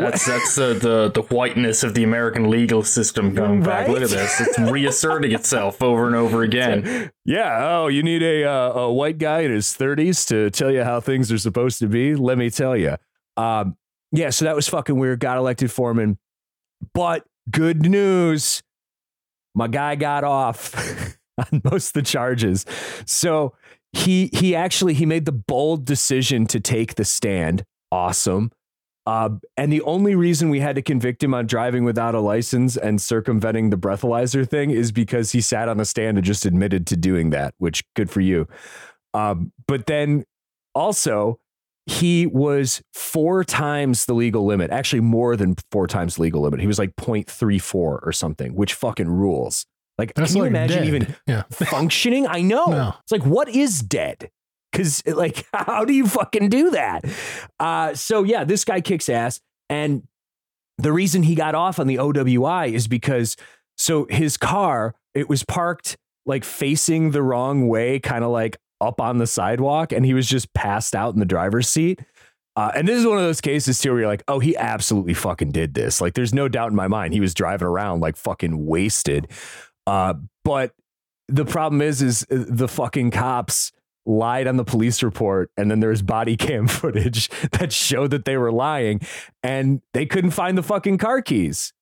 That's 0.00 0.26
that's 0.26 0.58
uh, 0.58 0.74
the 0.74 1.10
the 1.12 1.22
whiteness 1.22 1.82
of 1.82 1.94
the 1.94 2.04
American 2.04 2.50
legal 2.50 2.82
system 2.82 3.34
coming 3.34 3.62
back. 3.62 3.88
Look 3.88 4.02
at 4.02 4.10
this; 4.10 4.40
it's 4.40 4.58
reasserting 4.58 5.32
itself 5.32 5.82
over 5.82 6.06
and 6.06 6.16
over 6.16 6.42
again. 6.42 7.10
Yeah. 7.26 7.58
Oh, 7.60 7.86
you 7.86 8.02
need 8.02 8.22
a 8.24 8.44
uh, 8.44 8.72
a 8.72 8.92
white 8.92 9.18
guy 9.18 9.40
in 9.40 9.52
his 9.52 9.66
30s 9.68 10.26
to 10.28 10.50
tell 10.50 10.70
you 10.72 10.82
how 10.82 10.98
things 11.00 11.30
are 11.30 11.38
supposed 11.38 11.78
to 11.78 11.86
be. 11.86 12.16
Let 12.16 12.38
me 12.38 12.50
tell 12.50 12.76
you. 12.76 12.96
Um, 13.36 13.76
yeah. 14.10 14.30
So 14.30 14.46
that 14.46 14.56
was 14.56 14.66
fucking 14.68 14.98
weird. 14.98 15.20
Got 15.20 15.36
elected 15.36 15.70
foreman, 15.70 16.18
but 16.92 17.24
good 17.50 17.86
news. 17.86 18.64
My 19.54 19.68
guy 19.68 19.94
got 19.94 20.24
off 20.24 20.74
on 21.38 21.60
most 21.62 21.88
of 21.88 21.92
the 21.92 22.02
charges. 22.02 22.66
So 23.06 23.54
he 23.92 24.30
he 24.32 24.54
actually 24.56 24.94
he 24.94 25.06
made 25.06 25.24
the 25.24 25.32
bold 25.32 25.84
decision 25.84 26.46
to 26.46 26.58
take 26.58 26.94
the 26.96 27.04
stand. 27.04 27.64
Awesome. 27.92 28.50
Uh, 29.06 29.30
and 29.56 29.72
the 29.72 29.80
only 29.82 30.14
reason 30.14 30.50
we 30.50 30.60
had 30.60 30.76
to 30.76 30.82
convict 30.82 31.22
him 31.22 31.34
on 31.34 31.46
driving 31.46 31.84
without 31.84 32.14
a 32.14 32.20
license 32.20 32.76
and 32.76 33.00
circumventing 33.00 33.70
the 33.70 33.76
breathalyzer 33.76 34.48
thing 34.48 34.70
is 34.70 34.92
because 34.92 35.32
he 35.32 35.40
sat 35.40 35.68
on 35.68 35.78
the 35.78 35.84
stand 35.84 36.18
and 36.18 36.24
just 36.24 36.44
admitted 36.44 36.86
to 36.86 36.96
doing 36.96 37.30
that, 37.30 37.54
which 37.58 37.82
good 37.94 38.10
for 38.10 38.20
you. 38.20 38.46
Um, 39.14 39.52
but 39.66 39.86
then 39.86 40.24
also, 40.74 41.40
he 41.86 42.26
was 42.26 42.82
four 42.92 43.42
times 43.42 44.04
the 44.04 44.14
legal 44.14 44.44
limit, 44.44 44.70
actually 44.70 45.00
more 45.00 45.34
than 45.34 45.56
four 45.72 45.86
times 45.86 46.16
the 46.16 46.22
legal 46.22 46.42
limit. 46.42 46.60
He 46.60 46.66
was 46.66 46.78
like 46.78 46.94
0.34 46.96 47.74
or 47.74 48.12
something, 48.12 48.54
which 48.54 48.74
fucking 48.74 49.08
rules. 49.08 49.66
Like, 49.98 50.14
That's 50.14 50.32
can 50.32 50.42
you 50.42 50.44
imagine 50.44 50.78
dead. 50.78 50.86
even 50.86 51.16
yeah. 51.26 51.42
functioning? 51.50 52.26
I 52.26 52.42
know. 52.42 52.66
No. 52.66 52.94
It's 53.02 53.12
like, 53.12 53.24
what 53.24 53.48
is 53.48 53.80
dead? 53.82 54.30
Because, 54.70 55.02
like, 55.06 55.46
how 55.52 55.84
do 55.84 55.92
you 55.92 56.06
fucking 56.06 56.48
do 56.48 56.70
that? 56.70 57.04
Uh, 57.58 57.94
so, 57.94 58.22
yeah, 58.22 58.44
this 58.44 58.64
guy 58.64 58.80
kicks 58.80 59.08
ass. 59.08 59.40
And 59.68 60.06
the 60.78 60.92
reason 60.92 61.22
he 61.22 61.34
got 61.34 61.54
off 61.54 61.78
on 61.78 61.86
the 61.86 61.96
OWI 61.96 62.72
is 62.72 62.88
because, 62.88 63.36
so 63.76 64.06
his 64.10 64.36
car, 64.36 64.94
it 65.14 65.28
was 65.28 65.44
parked 65.44 65.96
like 66.26 66.44
facing 66.44 67.10
the 67.10 67.22
wrong 67.22 67.68
way, 67.68 67.98
kind 67.98 68.24
of 68.24 68.30
like 68.30 68.58
up 68.80 69.00
on 69.00 69.18
the 69.18 69.26
sidewalk 69.26 69.92
and 69.92 70.06
he 70.06 70.14
was 70.14 70.26
just 70.26 70.52
passed 70.54 70.94
out 70.94 71.12
in 71.12 71.20
the 71.20 71.26
driver's 71.26 71.68
seat. 71.68 72.00
Uh, 72.56 72.72
and 72.74 72.88
this 72.88 72.98
is 72.98 73.06
one 73.06 73.16
of 73.16 73.24
those 73.24 73.40
cases 73.40 73.78
too 73.78 73.90
where 73.90 74.00
you're 74.00 74.08
like, 74.08 74.24
oh, 74.28 74.38
he 74.38 74.56
absolutely 74.56 75.14
fucking 75.14 75.52
did 75.52 75.74
this. 75.74 76.00
Like, 76.00 76.14
there's 76.14 76.34
no 76.34 76.48
doubt 76.48 76.70
in 76.70 76.76
my 76.76 76.88
mind 76.88 77.14
he 77.14 77.20
was 77.20 77.34
driving 77.34 77.68
around 77.68 78.00
like 78.00 78.16
fucking 78.16 78.66
wasted. 78.66 79.28
Uh, 79.86 80.14
but 80.44 80.72
the 81.28 81.44
problem 81.44 81.80
is, 81.80 82.02
is 82.02 82.26
uh, 82.30 82.44
the 82.48 82.68
fucking 82.68 83.12
cops 83.12 83.72
lied 84.10 84.46
on 84.46 84.56
the 84.56 84.64
police 84.64 85.02
report 85.02 85.50
and 85.56 85.70
then 85.70 85.80
there's 85.80 86.02
body 86.02 86.36
cam 86.36 86.66
footage 86.68 87.28
that 87.52 87.72
showed 87.72 88.10
that 88.10 88.24
they 88.24 88.36
were 88.36 88.52
lying 88.52 89.00
and 89.42 89.80
they 89.94 90.04
couldn't 90.04 90.32
find 90.32 90.58
the 90.58 90.62
fucking 90.62 90.98
car 90.98 91.22
keys 91.22 91.72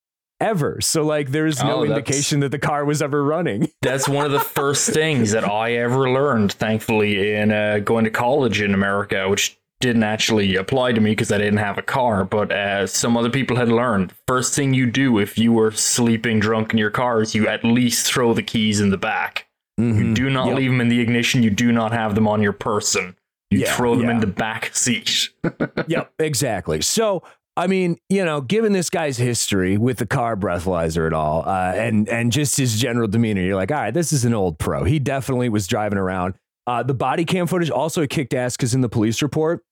ever. 0.40 0.80
So 0.80 1.02
like 1.02 1.30
there's 1.30 1.62
no 1.62 1.78
oh, 1.80 1.85
indication 1.85 2.40
that 2.40 2.50
the 2.50 2.58
car 2.58 2.85
was 2.85 3.02
ever 3.02 3.25
running. 3.25 3.68
that's 3.82 4.08
one 4.08 4.26
of 4.26 4.32
the 4.32 4.40
first 4.40 4.90
things 4.90 5.32
that 5.32 5.49
I 5.49 5.73
ever 5.75 6.11
learned, 6.11 6.52
thankfully, 6.52 7.35
in 7.35 7.50
uh, 7.50 7.78
going 7.78 8.04
to 8.04 8.11
college 8.11 8.61
in 8.61 8.75
America, 8.75 9.28
which 9.28 9.58
didn't 9.80 10.02
actually 10.02 10.56
apply 10.56 10.92
to 10.92 11.00
me 11.00 11.12
because 11.12 11.30
I 11.30 11.38
didn't 11.38 11.58
have 11.58 11.78
a 11.78 11.82
car, 11.82 12.25
but 12.25 12.50
uh, 12.50 12.87
some 12.87 13.16
other 13.16 13.30
people 13.30 13.56
had 13.56 13.68
learned. 13.68 14.12
First 14.26 14.54
thing 14.54 14.75
you 14.75 14.90
do 14.90 15.18
if 15.18 15.38
you 15.38 15.52
were 15.52 15.70
sleeping 15.70 16.40
drunk 16.40 16.73
in 16.73 16.78
your 16.78 16.90
car 16.90 17.23
is 17.23 17.35
you 17.35 17.47
at 17.49 17.64
least 17.64 18.06
throw 18.06 18.35
the 18.35 18.42
keys 18.42 18.80
in 18.80 18.90
the 18.90 18.99
back. 18.99 19.48
Mm-hmm. 19.78 19.99
You 19.99 20.14
do 20.14 20.30
not 20.30 20.49
yep. 20.49 20.56
leave 20.56 20.70
them 20.70 20.80
in 20.80 20.88
the 20.88 21.00
ignition. 21.00 21.42
You 21.42 21.50
do 21.50 21.73
not 21.73 21.92
have 21.92 22.14
them 22.14 22.26
on 22.26 22.42
your 22.42 22.52
person. 22.52 23.16
You 23.50 23.61
yeah, 23.61 23.75
throw 23.75 23.94
them 23.94 24.06
yeah. 24.06 24.14
in 24.14 24.20
the 24.20 24.26
back 24.26 24.75
seat. 24.75 25.30
yep, 25.87 26.12
exactly. 26.18 26.82
So 26.82 27.23
I 27.58 27.66
mean, 27.66 27.99
you 28.08 28.25
know, 28.25 28.40
given 28.40 28.73
this 28.73 28.88
guy's 28.88 29.16
history 29.16 29.76
with 29.76 29.99
the 29.99 30.06
car 30.06 30.37
breathalyzer 30.37 31.06
and 31.06 31.14
all, 31.14 31.42
uh, 31.44 31.73
and 31.75 32.08
and 32.08 32.30
just 32.30 32.56
his 32.56 32.78
general 32.80 33.08
demeanor, 33.08 33.42
you're 33.42 33.56
like, 33.56 33.73
all 33.73 33.78
right, 33.78 33.92
this 33.92 34.12
is 34.12 34.25
an 34.25 34.32
old 34.32 34.58
pro. 34.58 34.85
He 34.85 35.00
definitely 35.00 35.49
was 35.49 35.66
driving 35.66 35.99
around. 35.99 36.35
Uh, 36.68 36.85
the 36.85 36.94
body 36.94 37.25
cam 37.25 37.49
footage 37.49 37.70
also 37.70 38.06
kicked 38.06 38.32
ass 38.32 38.56
because 38.56 38.75
in 38.75 38.80
the 38.80 38.88
police 38.88 39.23
report, 39.23 39.64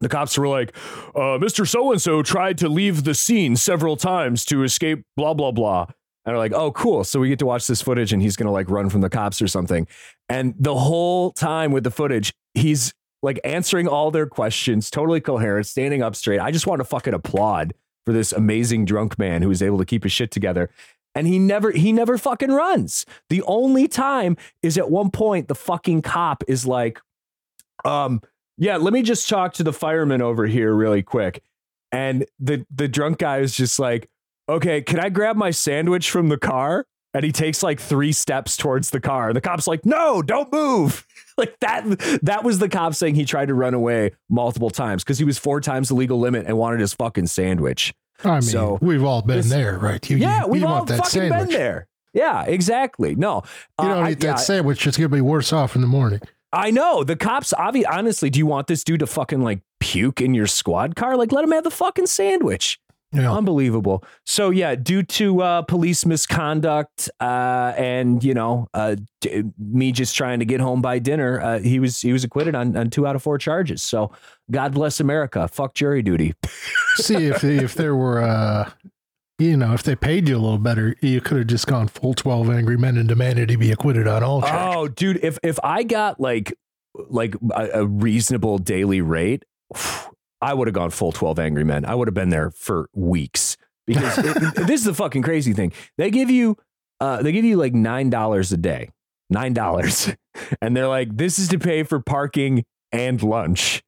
the 0.00 0.08
cops 0.08 0.38
were 0.38 0.48
like, 0.48 0.74
uh, 1.14 1.36
Mr. 1.36 1.68
So 1.68 1.92
and 1.92 2.00
so 2.00 2.22
tried 2.22 2.56
to 2.58 2.68
leave 2.68 3.04
the 3.04 3.14
scene 3.14 3.56
several 3.56 3.96
times 3.96 4.46
to 4.46 4.62
escape, 4.62 5.04
blah, 5.16 5.34
blah, 5.34 5.50
blah. 5.50 5.86
And 6.28 6.34
they're 6.34 6.38
like, 6.38 6.52
oh, 6.52 6.72
cool. 6.72 7.04
So 7.04 7.20
we 7.20 7.30
get 7.30 7.38
to 7.38 7.46
watch 7.46 7.66
this 7.66 7.80
footage 7.80 8.12
and 8.12 8.20
he's 8.20 8.36
going 8.36 8.48
to 8.48 8.52
like 8.52 8.68
run 8.68 8.90
from 8.90 9.00
the 9.00 9.08
cops 9.08 9.40
or 9.40 9.48
something. 9.48 9.88
And 10.28 10.54
the 10.58 10.74
whole 10.76 11.32
time 11.32 11.72
with 11.72 11.84
the 11.84 11.90
footage, 11.90 12.34
he's 12.52 12.92
like 13.22 13.40
answering 13.44 13.88
all 13.88 14.10
their 14.10 14.26
questions, 14.26 14.90
totally 14.90 15.22
coherent, 15.22 15.66
standing 15.66 16.02
up 16.02 16.14
straight. 16.14 16.38
I 16.38 16.50
just 16.50 16.66
want 16.66 16.80
to 16.80 16.84
fucking 16.84 17.14
applaud 17.14 17.72
for 18.04 18.12
this 18.12 18.30
amazing 18.32 18.84
drunk 18.84 19.18
man 19.18 19.40
who 19.40 19.48
was 19.48 19.62
able 19.62 19.78
to 19.78 19.86
keep 19.86 20.02
his 20.02 20.12
shit 20.12 20.30
together. 20.30 20.68
and 21.14 21.26
he 21.26 21.38
never 21.38 21.70
he 21.72 21.92
never 21.92 22.16
fucking 22.18 22.50
runs. 22.50 23.04
The 23.28 23.42
only 23.42 23.88
time 23.88 24.36
is 24.62 24.78
at 24.78 24.90
one 24.90 25.10
point 25.10 25.48
the 25.48 25.54
fucking 25.54 26.02
cop 26.02 26.44
is 26.46 26.66
like, 26.66 27.00
um, 27.84 28.20
yeah, 28.56 28.76
let 28.76 28.92
me 28.92 29.02
just 29.02 29.28
talk 29.28 29.54
to 29.54 29.62
the 29.64 29.72
fireman 29.72 30.22
over 30.22 30.46
here 30.46 30.74
really 30.74 31.02
quick. 31.02 31.42
And 31.90 32.26
the 32.38 32.66
the 32.70 32.86
drunk 32.86 33.18
guy 33.18 33.38
is 33.38 33.56
just 33.56 33.78
like, 33.78 34.08
okay, 34.48 34.82
can 34.82 34.98
I 35.00 35.08
grab 35.08 35.36
my 35.36 35.50
sandwich 35.50 36.10
from 36.10 36.28
the 36.28 36.38
car? 36.38 36.86
And 37.14 37.24
he 37.24 37.32
takes 37.32 37.62
like 37.62 37.80
three 37.80 38.12
steps 38.12 38.56
towards 38.56 38.90
the 38.90 39.00
car. 39.00 39.28
And 39.28 39.36
the 39.36 39.40
cop's 39.40 39.66
like, 39.66 39.84
no, 39.86 40.20
don't 40.22 40.52
move. 40.52 41.06
like 41.38 41.58
that 41.60 42.20
that 42.22 42.44
was 42.44 42.58
the 42.58 42.68
cop 42.68 42.94
saying 42.94 43.14
he 43.14 43.24
tried 43.24 43.48
to 43.48 43.54
run 43.54 43.72
away 43.74 44.12
multiple 44.28 44.68
times 44.70 45.02
because 45.04 45.18
he 45.18 45.24
was 45.24 45.38
four 45.38 45.60
times 45.60 45.88
the 45.88 45.94
legal 45.94 46.18
limit 46.18 46.46
and 46.46 46.58
wanted 46.58 46.80
his 46.80 46.92
fucking 46.92 47.26
sandwich. 47.26 47.94
I 48.24 48.32
mean, 48.32 48.42
So, 48.42 48.78
we've 48.82 49.02
all 49.04 49.22
been 49.22 49.38
this- 49.38 49.48
there, 49.48 49.78
right? 49.78 50.08
You, 50.10 50.18
yeah, 50.18 50.42
you, 50.42 50.48
we've 50.48 50.62
you 50.62 50.66
all 50.68 50.84
fucking 50.84 51.04
sandwich. 51.04 51.48
been 51.48 51.58
there. 51.58 51.86
Yeah, 52.12 52.42
exactly. 52.44 53.14
No, 53.14 53.42
You 53.80 53.86
uh, 53.88 53.94
don't 53.94 54.04
I- 54.06 54.10
eat 54.12 54.20
that 54.20 54.26
yeah, 54.26 54.34
sandwich, 54.36 54.86
it's 54.86 54.96
gonna 54.96 55.08
be 55.08 55.20
worse 55.20 55.52
off 55.52 55.74
in 55.76 55.80
the 55.80 55.86
morning. 55.88 56.20
I 56.52 56.70
know 56.70 57.04
the 57.04 57.16
cops. 57.16 57.52
Obviously, 57.54 57.86
honestly, 57.86 58.28
do 58.30 58.38
you 58.38 58.46
want 58.46 58.66
this 58.66 58.82
dude 58.84 59.00
to 59.00 59.06
fucking 59.06 59.42
like 59.42 59.60
puke 59.80 60.20
in 60.20 60.34
your 60.34 60.46
squad 60.46 60.94
car? 60.96 61.16
Like, 61.16 61.30
let 61.32 61.44
him 61.44 61.52
have 61.52 61.64
the 61.64 61.70
fucking 61.70 62.06
sandwich. 62.06 62.78
Yeah. 63.12 63.32
Unbelievable. 63.32 64.04
So 64.26 64.50
yeah, 64.50 64.74
due 64.74 65.02
to 65.02 65.40
uh, 65.42 65.62
police 65.62 66.04
misconduct 66.04 67.08
uh, 67.20 67.72
and 67.76 68.22
you 68.22 68.34
know 68.34 68.68
uh, 68.74 68.96
d- 69.22 69.44
me 69.58 69.92
just 69.92 70.14
trying 70.14 70.40
to 70.40 70.44
get 70.44 70.60
home 70.60 70.82
by 70.82 70.98
dinner, 70.98 71.40
uh, 71.40 71.58
he 71.58 71.80
was 71.80 72.00
he 72.00 72.12
was 72.12 72.22
acquitted 72.22 72.54
on, 72.54 72.76
on 72.76 72.90
two 72.90 73.06
out 73.06 73.16
of 73.16 73.22
four 73.22 73.38
charges. 73.38 73.82
So 73.82 74.12
God 74.50 74.74
bless 74.74 75.00
America. 75.00 75.48
Fuck 75.48 75.74
jury 75.74 76.02
duty. 76.02 76.34
See 76.96 77.26
if 77.26 77.42
if 77.44 77.74
there 77.74 77.96
were 77.96 78.20
uh 78.20 78.70
you 79.38 79.56
know, 79.56 79.72
if 79.72 79.84
they 79.84 79.94
paid 79.94 80.28
you 80.28 80.36
a 80.36 80.40
little 80.40 80.58
better, 80.58 80.96
you 81.00 81.20
could 81.20 81.38
have 81.38 81.46
just 81.46 81.66
gone 81.66 81.88
full 81.88 82.12
twelve 82.12 82.50
angry 82.50 82.76
men 82.76 82.96
and 82.98 83.08
demanded 83.08 83.48
he 83.48 83.56
be 83.56 83.70
acquitted 83.70 84.06
on 84.06 84.22
all 84.22 84.42
charges. 84.42 84.76
Oh, 84.76 84.88
dude, 84.88 85.20
if 85.22 85.38
if 85.42 85.58
I 85.62 85.82
got 85.84 86.20
like 86.20 86.52
like 86.94 87.36
a, 87.54 87.68
a 87.74 87.86
reasonable 87.86 88.58
daily 88.58 89.00
rate, 89.00 89.44
I 90.40 90.54
would 90.54 90.68
have 90.68 90.74
gone 90.74 90.90
full 90.90 91.12
twelve 91.12 91.38
Angry 91.38 91.64
Men. 91.64 91.84
I 91.84 91.94
would 91.94 92.08
have 92.08 92.14
been 92.14 92.30
there 92.30 92.50
for 92.50 92.88
weeks 92.94 93.56
because 93.86 94.18
it, 94.18 94.54
this 94.66 94.80
is 94.80 94.84
the 94.84 94.94
fucking 94.94 95.22
crazy 95.22 95.52
thing. 95.52 95.72
They 95.96 96.10
give 96.10 96.30
you 96.30 96.56
uh, 97.00 97.22
they 97.22 97.32
give 97.32 97.44
you 97.44 97.56
like 97.56 97.74
nine 97.74 98.10
dollars 98.10 98.52
a 98.52 98.56
day, 98.56 98.90
nine 99.30 99.52
dollars, 99.54 100.10
and 100.62 100.76
they're 100.76 100.88
like, 100.88 101.16
this 101.16 101.38
is 101.38 101.48
to 101.48 101.58
pay 101.58 101.82
for 101.82 102.00
parking 102.00 102.64
and 102.92 103.22
lunch. 103.22 103.82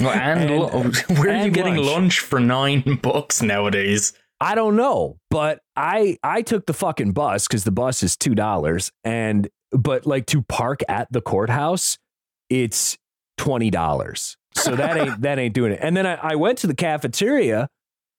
Well, 0.00 0.10
and, 0.10 0.40
And- 0.50 0.50
lu- 0.50 1.16
where 1.20 1.36
are 1.36 1.44
you 1.44 1.50
getting 1.50 1.76
lunch. 1.76 1.86
lunch 1.88 2.18
for 2.20 2.40
nine 2.40 2.98
bucks 3.02 3.42
nowadays? 3.42 4.12
I 4.40 4.56
don't 4.56 4.74
know, 4.74 5.18
but 5.30 5.60
I 5.76 6.18
I 6.24 6.42
took 6.42 6.66
the 6.66 6.74
fucking 6.74 7.12
bus 7.12 7.46
because 7.46 7.62
the 7.64 7.70
bus 7.70 8.02
is 8.02 8.16
two 8.16 8.34
dollars, 8.34 8.90
and 9.04 9.48
but 9.70 10.04
like 10.06 10.26
to 10.26 10.42
park 10.42 10.80
at 10.88 11.06
the 11.12 11.20
courthouse, 11.20 11.96
it's 12.50 12.98
twenty 13.38 13.70
dollars. 13.70 14.36
So 14.56 14.76
that 14.76 14.96
ain't 14.96 15.22
that 15.22 15.38
ain't 15.38 15.54
doing 15.54 15.72
it. 15.72 15.80
And 15.82 15.96
then 15.96 16.06
I, 16.06 16.14
I 16.14 16.34
went 16.36 16.58
to 16.58 16.66
the 16.66 16.74
cafeteria 16.74 17.68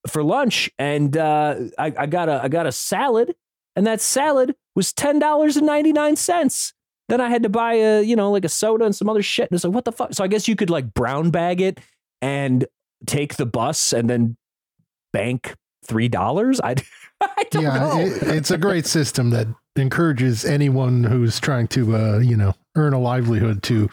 for 0.08 0.22
lunch, 0.22 0.70
and 0.78 1.16
uh, 1.16 1.56
I, 1.78 1.92
I 1.96 2.06
got 2.06 2.28
a 2.28 2.42
I 2.42 2.48
got 2.48 2.66
a 2.66 2.72
salad, 2.72 3.34
and 3.76 3.86
that 3.86 4.00
salad 4.00 4.54
was 4.74 4.92
ten 4.92 5.18
dollars 5.18 5.56
and 5.56 5.66
ninety 5.66 5.92
nine 5.92 6.16
cents. 6.16 6.72
Then 7.08 7.20
I 7.20 7.28
had 7.28 7.42
to 7.42 7.48
buy 7.48 7.74
a 7.74 8.02
you 8.02 8.16
know 8.16 8.30
like 8.30 8.44
a 8.44 8.48
soda 8.48 8.84
and 8.84 8.94
some 8.94 9.08
other 9.08 9.22
shit. 9.22 9.50
And 9.50 9.56
it's 9.56 9.64
like 9.64 9.74
what 9.74 9.84
the 9.84 9.92
fuck. 9.92 10.14
So 10.14 10.24
I 10.24 10.26
guess 10.26 10.48
you 10.48 10.56
could 10.56 10.70
like 10.70 10.94
brown 10.94 11.30
bag 11.30 11.60
it 11.60 11.80
and 12.20 12.66
take 13.06 13.36
the 13.36 13.46
bus 13.46 13.92
and 13.92 14.08
then 14.08 14.36
bank 15.12 15.54
three 15.84 16.08
dollars. 16.08 16.60
I 16.60 16.74
I 17.20 17.44
don't 17.50 17.62
yeah, 17.62 17.78
know. 17.78 18.00
it, 18.00 18.22
it's 18.22 18.50
a 18.50 18.58
great 18.58 18.86
system 18.86 19.30
that 19.30 19.46
encourages 19.76 20.44
anyone 20.44 21.04
who's 21.04 21.40
trying 21.40 21.68
to 21.68 21.96
uh, 21.96 22.18
you 22.18 22.36
know, 22.36 22.54
earn 22.76 22.92
a 22.92 22.98
livelihood 22.98 23.62
to 23.64 23.88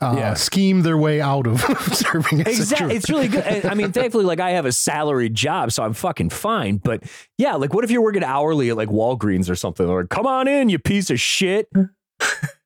uh, 0.00 0.14
Yeah. 0.16 0.34
scheme 0.34 0.82
their 0.82 0.98
way 0.98 1.20
out 1.20 1.46
of 1.46 1.60
serving 1.92 2.40
as 2.42 2.46
a 2.46 2.50
Exactly. 2.50 2.76
jury. 2.86 2.96
It's 2.96 3.10
really 3.10 3.28
good. 3.28 3.44
And, 3.44 3.64
I 3.66 3.74
mean, 3.74 3.92
thankfully, 3.92 4.24
like 4.24 4.40
I 4.40 4.50
have 4.50 4.66
a 4.66 4.72
salaried 4.72 5.34
job, 5.34 5.72
so 5.72 5.82
I'm 5.82 5.92
fucking 5.94 6.30
fine. 6.30 6.78
But 6.78 7.02
yeah, 7.38 7.54
like 7.54 7.72
what 7.74 7.84
if 7.84 7.90
you're 7.90 8.02
working 8.02 8.24
hourly 8.24 8.70
at 8.70 8.76
like 8.76 8.88
Walgreens 8.88 9.48
or 9.50 9.56
something? 9.56 9.88
Or 9.88 10.06
come 10.06 10.26
on 10.26 10.48
in, 10.48 10.68
you 10.68 10.78
piece 10.78 11.10
of 11.10 11.20
shit. 11.20 11.68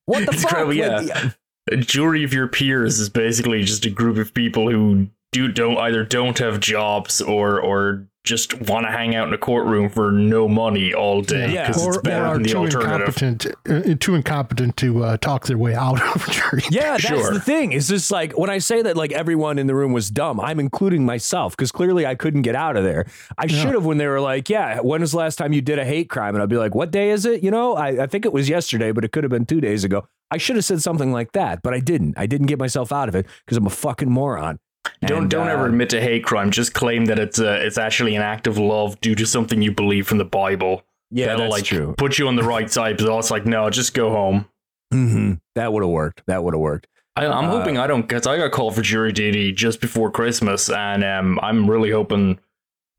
What 0.07 0.25
the 0.25 0.33
It's 0.33 0.43
fuck? 0.43 0.53
incredible, 0.59 0.97
Like, 1.05 1.09
yeah. 1.09 1.31
A 1.71 1.77
jury 1.77 2.25
of 2.25 2.33
your 2.33 2.49
peers 2.49 2.99
is 2.99 3.11
basically 3.11 3.63
just 3.63 3.85
a 3.85 3.91
group 3.91 4.17
of 4.17 4.33
people 4.33 4.71
who 4.71 5.09
do 5.33 5.49
don't 5.49 5.77
either 5.77 6.03
don't 6.03 6.39
have 6.39 6.61
jobs 6.61 7.21
or 7.21 7.61
or 7.61 8.07
just 8.29 8.61
want 8.69 8.87
to 8.87 8.91
hang 8.93 9.15
out 9.17 9.27
in 9.29 9.35
a 9.35 9.39
courtroom 9.39 9.89
for 9.89 10.13
no 10.13 10.47
money 10.49 10.93
all 10.93 11.23
day 11.23 11.53
Yeah. 11.53 11.67
because 11.69 11.85
or, 11.85 11.89
it's 11.89 11.99
or 11.99 12.03
better 12.03 12.25
are 12.27 12.35
than 12.35 12.43
the 12.43 12.49
too 12.51 12.59
alternative. 12.59 13.23
incompetent, 13.23 13.47
uh, 13.69 13.95
too 13.99 14.15
incompetent 14.15 14.77
to 14.77 15.05
uh, 15.05 15.17
talk 15.17 15.47
their 15.47 15.57
way 15.59 15.75
out 15.75 16.01
of 16.17 16.29
a 16.29 16.31
jury. 16.31 16.63
Yeah, 16.71 16.93
that's 16.99 17.05
Sure. 17.07 17.33
the 17.33 17.41
thing. 17.41 17.73
It's 17.73 17.89
just 17.89 18.11
like 18.11 18.37
when 18.39 18.51
I 18.51 18.59
say 18.59 18.83
that 18.83 18.97
like 18.97 19.13
everyone 19.13 19.59
in 19.59 19.67
the 19.67 19.75
room 19.75 19.93
was 19.93 20.11
dumb, 20.11 20.39
I'm 20.41 20.61
including 20.61 21.05
myself 21.07 21.57
because 21.57 21.73
clearly 21.73 22.05
I 22.07 22.15
couldn't 22.15 22.43
get 22.43 22.55
out 22.55 22.77
of 22.77 22.85
there. 22.85 23.07
I 23.39 23.47
Yeah. 23.47 23.63
should 23.63 23.75
have 23.75 23.85
when 23.87 23.99
they 23.99 24.07
were 24.07 24.21
like, 24.21 24.49
"Yeah, 24.51 24.81
when 24.81 25.01
was 25.01 25.13
the 25.13 25.19
last 25.19 25.37
time 25.37 25.53
you 25.53 25.63
did 25.63 25.79
a 25.79 25.85
hate 25.85 26.11
crime?" 26.11 26.35
And 26.35 26.43
I'd 26.43 26.49
be 26.51 26.57
like, 26.59 26.75
"What 26.75 26.91
day 26.91 27.11
is 27.11 27.25
it?" 27.25 27.43
You 27.43 27.51
know, 27.51 27.75
I, 27.77 28.05
I 28.05 28.07
think 28.07 28.27
it 28.27 28.33
was 28.33 28.49
yesterday, 28.49 28.93
but 28.93 29.05
it 29.05 29.13
could 29.13 29.25
have 29.25 29.31
been 29.31 29.47
two 29.47 29.61
days 29.61 29.85
ago. 29.85 30.07
I 30.31 30.37
should 30.37 30.57
have 30.57 30.65
said 30.67 30.83
something 30.83 31.11
like 31.11 31.33
that, 31.33 31.63
but 31.63 31.73
I 31.73 31.81
didn't. 31.81 32.15
I 32.19 32.27
didn't 32.27 32.49
get 32.49 32.59
myself 32.59 32.93
out 32.93 33.09
of 33.09 33.15
it 33.15 33.27
because 33.47 33.57
I'm 33.57 33.67
a 33.67 33.71
fucking 33.71 34.11
moron. 34.11 34.59
Don't 35.07 35.23
And, 35.23 35.31
don't 35.31 35.49
uh, 35.49 35.53
ever 35.53 35.67
admit 35.67 35.91
to 35.91 36.01
hate 36.01 36.25
crime. 36.25 36.51
Just 36.51 36.75
claim 36.75 37.07
that 37.07 37.19
it's 37.19 37.39
uh, 37.41 37.59
it's 37.63 37.79
actually 37.79 38.15
an 38.17 38.23
act 38.23 38.47
of 38.47 38.59
love 38.59 39.01
due 39.01 39.15
to 39.15 39.27
something 39.27 39.63
you 39.63 39.73
believe 39.73 40.07
from 40.07 40.19
the 40.19 40.25
Bible. 40.25 40.83
Yeah, 41.11 41.27
That'll 41.27 41.43
that's 41.45 41.53
like 41.53 41.65
true. 41.65 41.95
put 41.97 42.19
you 42.19 42.29
on 42.29 42.37
the 42.37 42.43
right 42.43 42.71
side. 42.71 42.99
But 42.99 43.09
it's 43.19 43.31
like 43.31 43.47
no, 43.47 43.71
just 43.71 43.95
go 43.95 44.11
home. 44.11 44.47
hmm 44.93 45.35
That 45.55 45.73
would 45.73 45.83
have 45.83 45.91
worked. 45.91 46.23
That 46.27 46.45
would 46.45 46.55
have 46.55 46.61
worked. 46.61 46.87
I, 47.17 47.27
I'm 47.27 47.47
Uh, 47.47 47.51
hoping 47.51 47.79
I 47.79 47.87
don't 47.87 48.03
because 48.03 48.27
I 48.27 48.37
got 48.37 48.53
called 48.53 48.75
for 48.75 48.83
jury 48.83 49.13
duty 49.13 49.53
just 49.53 49.81
before 49.81 50.11
Christmas, 50.11 50.69
and 50.71 51.03
um, 51.03 51.39
I'm 51.43 51.69
really 51.69 51.91
hoping 51.91 52.39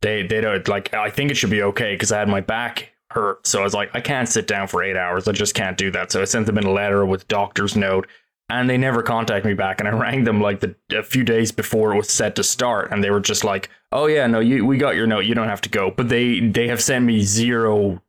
they 0.01 0.23
they 0.25 0.41
don't 0.41 0.67
like. 0.67 0.93
I 0.93 1.09
think 1.09 1.31
it 1.31 1.35
should 1.35 1.49
be 1.51 1.61
okay 1.63 1.93
because 1.93 2.11
I 2.11 2.19
had 2.19 2.27
my 2.27 2.41
back 2.41 2.91
hurt, 3.11 3.45
so 3.47 3.59
I 3.61 3.63
was 3.63 3.73
like, 3.73 3.89
I 3.93 4.01
can't 4.01 4.27
sit 4.29 4.45
down 4.47 4.67
for 4.67 4.83
eight 4.83 4.95
hours. 4.97 5.27
I 5.27 5.31
just 5.31 5.55
can't 5.55 5.77
do 5.77 5.89
that. 5.91 6.11
So 6.11 6.21
I 6.21 6.25
sent 6.25 6.45
them 6.47 6.57
in 6.57 6.65
a 6.65 6.71
letter 6.71 7.05
with 7.05 7.27
doctor's 7.27 7.75
note, 7.75 8.07
and 8.49 8.69
they 8.69 8.77
never 8.77 9.03
contacted 9.03 9.45
me 9.45 9.53
back. 9.53 9.79
And 9.79 9.87
I 9.87 9.91
rang 9.97 10.23
them 10.23 10.41
like 10.41 10.59
the 10.59 10.75
a 10.95 11.03
few 11.03 11.23
days 11.23 11.51
before 11.51 11.93
it 11.93 11.97
was 11.97 12.09
set 12.09 12.35
to 12.35 12.43
start, 12.43 12.91
and 12.91 13.03
they 13.03 13.11
were 13.11 13.19
just 13.19 13.43
like, 13.43 13.69
"Oh 13.91 14.07
yeah, 14.07 14.27
no, 14.27 14.39
you 14.39 14.65
we 14.65 14.77
got 14.77 14.95
your 14.95 15.07
note. 15.07 15.25
You 15.25 15.35
don't 15.35 15.47
have 15.47 15.61
to 15.61 15.69
go." 15.69 15.91
But 15.91 16.09
they 16.09 16.39
they 16.39 16.67
have 16.67 16.81
sent 16.81 17.05
me 17.05 17.21
zero 17.21 18.01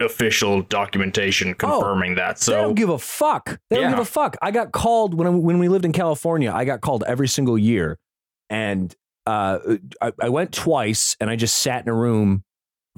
official 0.00 0.60
documentation 0.62 1.54
confirming 1.54 2.16
that. 2.16 2.38
So 2.38 2.52
they 2.52 2.60
don't 2.60 2.74
give 2.74 2.90
a 2.90 2.98
fuck. 2.98 3.58
They 3.70 3.80
don't 3.80 3.90
give 3.90 3.98
a 3.98 4.04
fuck. 4.04 4.36
I 4.42 4.50
got 4.50 4.72
called 4.72 5.14
when 5.14 5.26
I, 5.26 5.30
when 5.30 5.58
we 5.58 5.68
lived 5.68 5.84
in 5.84 5.92
California. 5.92 6.52
I 6.52 6.64
got 6.64 6.80
called 6.80 7.04
every 7.06 7.28
single 7.28 7.58
year, 7.58 7.98
and 8.50 8.94
uh, 9.26 9.58
I, 10.00 10.12
I 10.20 10.28
went 10.28 10.52
twice, 10.52 11.16
and 11.20 11.30
I 11.30 11.36
just 11.36 11.58
sat 11.58 11.82
in 11.82 11.88
a 11.88 11.94
room 11.94 12.44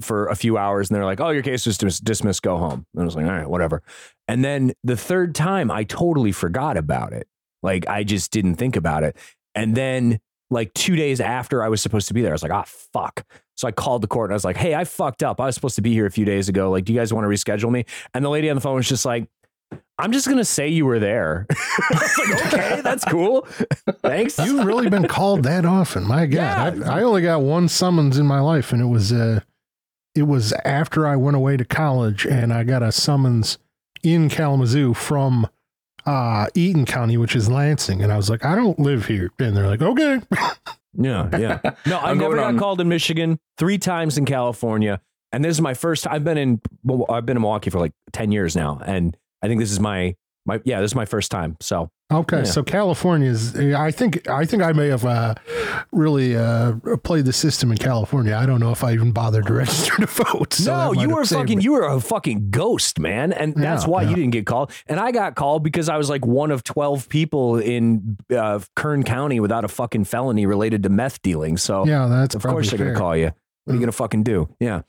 for 0.01 0.27
a 0.27 0.35
few 0.35 0.57
hours, 0.57 0.89
and 0.89 0.95
they're 0.95 1.05
like, 1.05 1.19
"Oh, 1.19 1.29
your 1.29 1.43
case 1.43 1.65
was 1.65 1.77
dis- 1.77 1.99
dismissed. 1.99 2.41
Go 2.41 2.57
home." 2.57 2.85
And 2.93 3.01
I 3.01 3.05
was 3.05 3.15
like, 3.15 3.25
"All 3.25 3.31
right, 3.31 3.49
whatever." 3.49 3.81
And 4.27 4.43
then 4.43 4.73
the 4.83 4.97
third 4.97 5.35
time, 5.35 5.69
I 5.71 5.83
totally 5.83 6.31
forgot 6.31 6.77
about 6.77 7.13
it. 7.13 7.27
Like 7.63 7.87
I 7.87 8.03
just 8.03 8.31
didn't 8.31 8.55
think 8.55 8.75
about 8.75 9.03
it. 9.03 9.15
And 9.55 9.75
then 9.75 10.19
like 10.49 10.73
two 10.73 10.95
days 10.95 11.19
after 11.21 11.63
I 11.63 11.69
was 11.69 11.81
supposed 11.81 12.07
to 12.07 12.13
be 12.13 12.21
there, 12.21 12.31
I 12.31 12.33
was 12.35 12.43
like, 12.43 12.51
"Ah, 12.51 12.63
fuck." 12.65 13.25
So 13.55 13.67
I 13.67 13.71
called 13.71 14.01
the 14.01 14.07
court 14.07 14.29
and 14.29 14.33
I 14.33 14.37
was 14.37 14.45
like, 14.45 14.57
"Hey, 14.57 14.73
I 14.75 14.83
fucked 14.85 15.21
up. 15.23 15.41
I 15.41 15.45
was 15.47 15.55
supposed 15.55 15.75
to 15.75 15.81
be 15.81 15.93
here 15.93 16.05
a 16.05 16.11
few 16.11 16.25
days 16.25 16.47
ago. 16.49 16.71
Like, 16.71 16.85
do 16.85 16.93
you 16.93 16.99
guys 16.99 17.13
want 17.13 17.25
to 17.25 17.29
reschedule 17.29 17.71
me?" 17.71 17.85
And 18.13 18.23
the 18.23 18.29
lady 18.29 18.49
on 18.49 18.55
the 18.55 18.61
phone 18.61 18.75
was 18.75 18.87
just 18.87 19.03
like, 19.05 19.27
I'm 19.99 20.11
just 20.13 20.27
gonna 20.27 20.45
say 20.45 20.69
you 20.69 20.85
were 20.85 20.99
there. 20.99 21.45
Like, 21.91 22.45
okay, 22.53 22.81
that's 22.81 23.03
cool. 23.05 23.41
Thanks. 24.01 24.37
You've 24.39 24.65
really 24.65 24.89
been 24.89 25.07
called 25.07 25.43
that 25.43 25.65
often. 25.65 26.05
My 26.07 26.25
God, 26.25 26.77
Yeah. 26.79 26.91
I, 26.91 26.99
I 26.99 27.03
only 27.03 27.21
got 27.21 27.41
one 27.41 27.67
summons 27.67 28.17
in 28.17 28.25
my 28.27 28.39
life, 28.39 28.71
and 28.73 28.81
it 28.81 28.85
was 28.85 29.11
uh, 29.11 29.39
it 30.15 30.23
was 30.23 30.53
after 30.65 31.05
I 31.07 31.15
went 31.15 31.35
away 31.37 31.57
to 31.57 31.65
college, 31.65 32.25
and 32.25 32.51
I 32.53 32.63
got 32.63 32.83
a 32.83 32.91
summons 32.91 33.57
in 34.03 34.29
Kalamazoo 34.29 34.93
from 34.93 35.47
uh, 36.05 36.47
Eaton 36.55 36.85
County, 36.85 37.17
which 37.17 37.35
is 37.35 37.49
Lansing, 37.49 38.01
and 38.01 38.11
I 38.11 38.17
was 38.17 38.29
like, 38.29 38.43
I 38.45 38.55
don't 38.55 38.79
live 38.79 39.05
here, 39.05 39.29
and 39.39 39.55
they're 39.55 39.67
like, 39.67 39.81
okay, 39.81 40.19
yeah, 40.97 41.29
yeah. 41.37 41.59
No, 41.85 41.97
I 41.99 42.11
I'm 42.11 42.17
never 42.17 42.35
got 42.35 42.45
on- 42.47 42.57
called 42.59 42.81
in 42.81 42.87
Michigan. 42.89 43.39
Three 43.57 43.77
times 43.77 44.17
in 44.17 44.25
California, 44.25 45.01
and 45.31 45.43
this 45.45 45.51
is 45.57 45.61
my 45.61 45.73
first. 45.73 46.07
I've 46.07 46.23
been 46.23 46.37
in. 46.37 46.61
I've 47.09 47.25
been 47.25 47.37
in 47.37 47.41
Milwaukee 47.41 47.69
for 47.69 47.79
like 47.79 47.91
ten 48.11 48.31
years 48.31 48.55
now, 48.55 48.81
and 48.85 49.15
I 49.41 49.47
think 49.47 49.59
this 49.59 49.71
is 49.71 49.79
my 49.79 50.15
my 50.49 50.59
yeah. 50.65 50.81
This 50.81 50.91
is 50.91 50.95
my 50.95 51.05
first 51.05 51.31
time. 51.31 51.55
So 51.61 51.89
okay. 52.11 52.39
Yeah. 52.39 52.43
So 52.43 52.63
California 52.63 53.29
is. 53.29 53.55
I 53.55 53.91
think 53.91 54.27
I 54.27 54.43
think 54.45 54.61
I 54.63 54.71
may 54.73 54.87
have 54.87 55.05
uh, 55.05 55.35
really 55.91 56.35
uh, 56.35 56.73
played 57.03 57.25
the 57.25 57.33
system 57.33 57.71
in 57.71 57.77
California. 57.77 58.35
I 58.35 58.45
don't 58.45 58.59
know 58.59 58.71
if 58.71 58.83
I 58.83 58.93
even 58.93 59.11
bothered 59.11 59.45
to 59.47 59.53
register 59.63 59.95
to 59.97 60.05
vote. 60.07 60.53
So 60.53 60.75
no, 60.75 60.91
you 61.01 61.09
were 61.09 61.25
fucking. 61.25 61.61
You 61.61 61.73
were 61.73 61.87
a 61.87 61.99
fucking 62.01 62.49
ghost, 62.49 62.99
man, 62.99 63.31
and 63.33 63.53
that's 63.55 63.83
Yeah, 63.85 63.89
why 63.89 64.01
yeah. 64.03 64.09
you 64.09 64.15
didn't 64.15 64.31
get 64.31 64.45
called. 64.45 64.71
And 64.87 64.99
I 64.99 65.11
got 65.11 65.35
called 65.35 65.63
because 65.63 65.89
I 65.89 65.97
was 65.97 66.09
like 66.09 66.25
one 66.25 66.51
of 66.51 66.63
twelve 66.63 67.07
people 67.09 67.57
in 67.57 68.17
uh, 68.35 68.59
Kern 68.75 69.03
County 69.03 69.39
without 69.39 69.63
a 69.63 69.67
fucking 69.69 70.05
felony 70.05 70.45
related 70.45 70.83
to 70.83 70.89
meth 70.89 71.21
dealing. 71.21 71.57
So 71.57 71.85
Yeah, 71.85 72.07
that's 72.07 72.35
of 72.35 72.43
course 72.43 72.69
they're 72.69 72.77
fair. 72.79 72.87
gonna 72.93 72.99
call 72.99 73.15
you. 73.15 73.31
What 73.65 73.73
are 73.73 73.75
you 73.75 73.79
Mm. 73.79 73.83
gonna 73.83 73.91
fucking 73.91 74.23
do? 74.23 74.49
Yeah. 74.59 74.81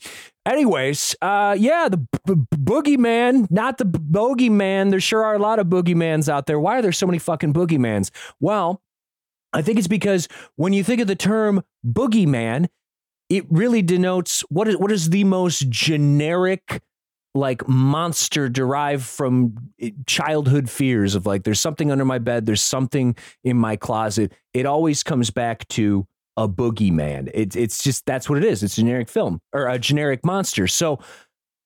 Anyways, 0.51 1.17
uh, 1.23 1.57
yeah, 1.59 1.89
the 1.89 1.97
b- 1.97 2.09
b- 2.27 2.57
boogeyman, 2.57 3.51
not 3.51 3.79
the 3.79 3.85
b- 3.85 3.99
bogeyman. 3.99 4.91
There 4.91 5.01
sure 5.01 5.25
are 5.25 5.35
a 5.35 5.39
lot 5.39 5.59
of 5.59 5.67
boogeymans 5.67 6.29
out 6.29 6.47
there. 6.47 6.61
Why 6.61 6.79
are 6.79 6.83
there 6.83 6.93
so 6.93 7.07
many 7.07 7.19
fucking 7.19 7.53
boogeymans? 7.53 8.11
Well, 8.41 8.83
I 9.53 9.63
think 9.63 9.79
it's 9.79 9.89
because 9.89 10.29
when 10.57 10.73
you 10.73 10.85
think 10.85 11.01
of 11.01 11.09
the 11.09 11.17
term 11.17 11.63
boogeyman, 11.87 12.69
it 13.29 13.45
really 13.49 13.83
denotes 13.83 14.41
what 14.49 14.69
is 14.69 14.77
what 14.77 14.93
is 14.93 15.11
the 15.11 15.25
most 15.25 15.69
generic 15.69 16.83
like 17.35 17.67
monster 17.69 18.49
derived 18.49 19.05
from 19.05 19.55
eh, 19.81 19.91
childhood 20.07 20.69
fears 20.69 21.15
of 21.15 21.27
like 21.27 21.45
there's 21.45 21.61
something 21.61 21.91
under 21.91 22.05
my 22.05 22.19
bed, 22.19 22.45
there's 22.45 22.63
something 22.63 23.17
in 23.45 23.57
my 23.57 23.77
closet. 23.77 24.33
It 24.53 24.67
always 24.67 25.03
comes 25.03 25.31
back 25.31 25.67
to 25.69 26.07
a 26.37 26.49
boogeyman. 26.49 27.31
It's 27.35 27.57
it's 27.57 27.83
just 27.83 28.07
that's 28.07 28.29
what 28.29 28.39
it 28.39 28.45
is. 28.45 28.63
It's 28.63 28.79
a 28.79 28.81
generic 28.81 29.09
film 29.09 29.41
or 29.53 29.67
a 29.67 29.79
generic 29.79 30.25
monster. 30.25 30.67
So 30.67 31.01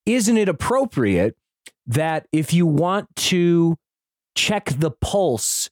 isn't 0.05 0.37
it 0.37 0.49
appropriate 0.49 1.35
that 1.87 2.27
if 2.31 2.53
you 2.53 2.65
want 2.65 3.07
to 3.15 3.77
check 4.35 4.73
the 4.77 4.91
pulse 4.91 5.69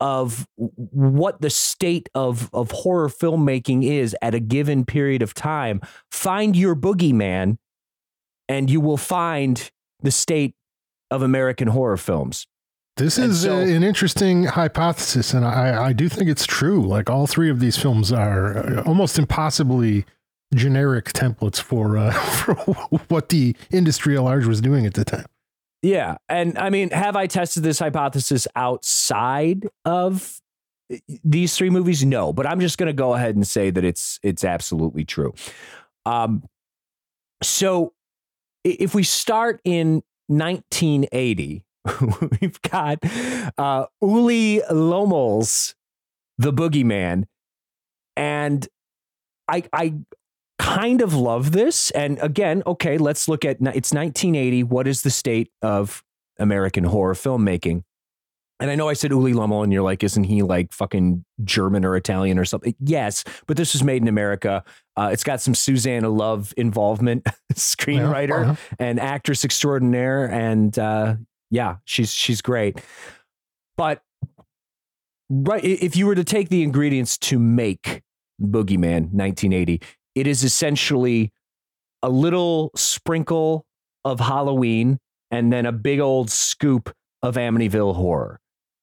of 0.00 0.46
what 0.56 1.40
the 1.40 1.50
state 1.50 2.08
of 2.14 2.50
of 2.52 2.70
horror 2.70 3.08
filmmaking 3.08 3.84
is 3.84 4.16
at 4.22 4.34
a 4.34 4.40
given 4.40 4.84
period 4.84 5.22
of 5.22 5.34
time, 5.34 5.80
find 6.10 6.56
your 6.56 6.76
boogeyman 6.76 7.56
and 8.48 8.70
you 8.70 8.80
will 8.80 8.96
find 8.96 9.70
the 10.02 10.10
state 10.10 10.54
of 11.10 11.22
American 11.22 11.68
horror 11.68 11.96
films. 11.96 12.46
This 12.96 13.18
And 13.18 13.32
is 13.32 13.42
so- 13.42 13.56
uh, 13.56 13.60
an 13.60 13.82
interesting 13.82 14.44
hypothesis, 14.44 15.34
and 15.34 15.44
I, 15.44 15.86
I 15.86 15.92
do 15.92 16.08
think 16.08 16.30
it's 16.30 16.46
true. 16.46 16.80
Like 16.82 17.10
all 17.10 17.26
three 17.26 17.50
of 17.50 17.58
these 17.58 17.76
films 17.76 18.12
are 18.12 18.56
uh, 18.78 18.82
almost 18.86 19.18
impossibly 19.18 20.04
generic 20.54 21.06
templates 21.06 21.60
for 21.60 21.98
uh, 21.98 22.12
for 22.12 22.54
what 23.08 23.30
the 23.30 23.56
industry 23.72 24.16
at 24.16 24.22
large 24.22 24.46
was 24.46 24.60
doing 24.60 24.86
at 24.86 24.94
the 24.94 25.04
time. 25.04 25.26
Yeah. 25.82 26.16
And 26.28 26.56
I 26.56 26.70
mean, 26.70 26.90
have 26.90 27.16
I 27.16 27.26
tested 27.26 27.62
this 27.64 27.80
hypothesis 27.80 28.46
outside 28.54 29.66
of 29.84 30.40
these 31.24 31.56
three 31.56 31.70
movies? 31.70 32.04
No, 32.04 32.32
but 32.32 32.46
I'm 32.46 32.60
just 32.60 32.78
going 32.78 32.86
to 32.86 32.92
go 32.94 33.14
ahead 33.14 33.34
and 33.34 33.46
say 33.46 33.70
that 33.70 33.84
it's 33.84 34.20
it's 34.22 34.44
absolutely 34.44 35.04
true. 35.04 35.34
Um 36.06 36.44
so 37.42 37.92
if 38.62 38.94
we 38.94 39.02
start 39.02 39.60
in 39.64 40.02
1980, 40.28 41.64
we've 42.40 42.60
got 42.62 42.98
uh 43.58 43.86
Ulli 44.02 44.60
Lommel's, 44.70 45.74
the 46.38 46.52
boogeyman, 46.52 47.24
and 48.16 48.66
I 49.48 49.64
I 49.72 49.94
kind 50.58 51.02
of 51.02 51.14
love 51.14 51.52
this. 51.52 51.90
And 51.90 52.18
again, 52.20 52.62
okay, 52.66 52.98
let's 52.98 53.28
look 53.28 53.44
at 53.44 53.56
it's 53.60 53.92
1980. 53.92 54.64
What 54.64 54.86
is 54.86 55.02
the 55.02 55.10
state 55.10 55.50
of 55.62 56.02
American 56.38 56.84
horror 56.84 57.14
filmmaking? 57.14 57.82
And 58.60 58.70
I 58.70 58.76
know 58.76 58.88
I 58.88 58.92
said 58.92 59.10
Ulli 59.10 59.34
Lommel, 59.34 59.64
and 59.64 59.72
you're 59.72 59.82
like, 59.82 60.04
isn't 60.04 60.24
he 60.24 60.42
like 60.42 60.72
fucking 60.72 61.24
German 61.42 61.84
or 61.84 61.96
Italian 61.96 62.38
or 62.38 62.44
something? 62.44 62.74
Yes, 62.78 63.24
but 63.46 63.56
this 63.56 63.72
was 63.74 63.82
made 63.82 64.00
in 64.00 64.06
America. 64.06 64.62
Uh, 64.96 65.10
it's 65.12 65.24
got 65.24 65.40
some 65.40 65.56
Suzanna 65.56 66.08
Love 66.08 66.54
involvement, 66.56 67.26
screenwriter 67.54 68.46
Yeah, 68.46 68.56
and 68.78 69.00
actress 69.00 69.44
extraordinaire, 69.44 70.26
and 70.26 70.78
uh, 70.78 71.16
yeah, 71.50 71.76
she's 71.84 72.12
she's 72.12 72.40
great. 72.42 72.80
But 73.76 74.02
right, 75.28 75.64
if 75.64 75.96
you 75.96 76.06
were 76.06 76.14
to 76.14 76.24
take 76.24 76.48
the 76.48 76.62
ingredients 76.62 77.18
to 77.18 77.38
make 77.38 78.02
Boogeyman 78.40 79.12
1980, 79.12 79.80
it 80.14 80.26
is 80.26 80.44
essentially 80.44 81.32
a 82.02 82.08
little 82.08 82.70
sprinkle 82.76 83.66
of 84.04 84.20
Halloween 84.20 84.98
and 85.30 85.52
then 85.52 85.66
a 85.66 85.72
big 85.72 86.00
old 86.00 86.30
scoop 86.30 86.94
of 87.22 87.36
Amityville 87.36 87.96
horror. 87.96 88.40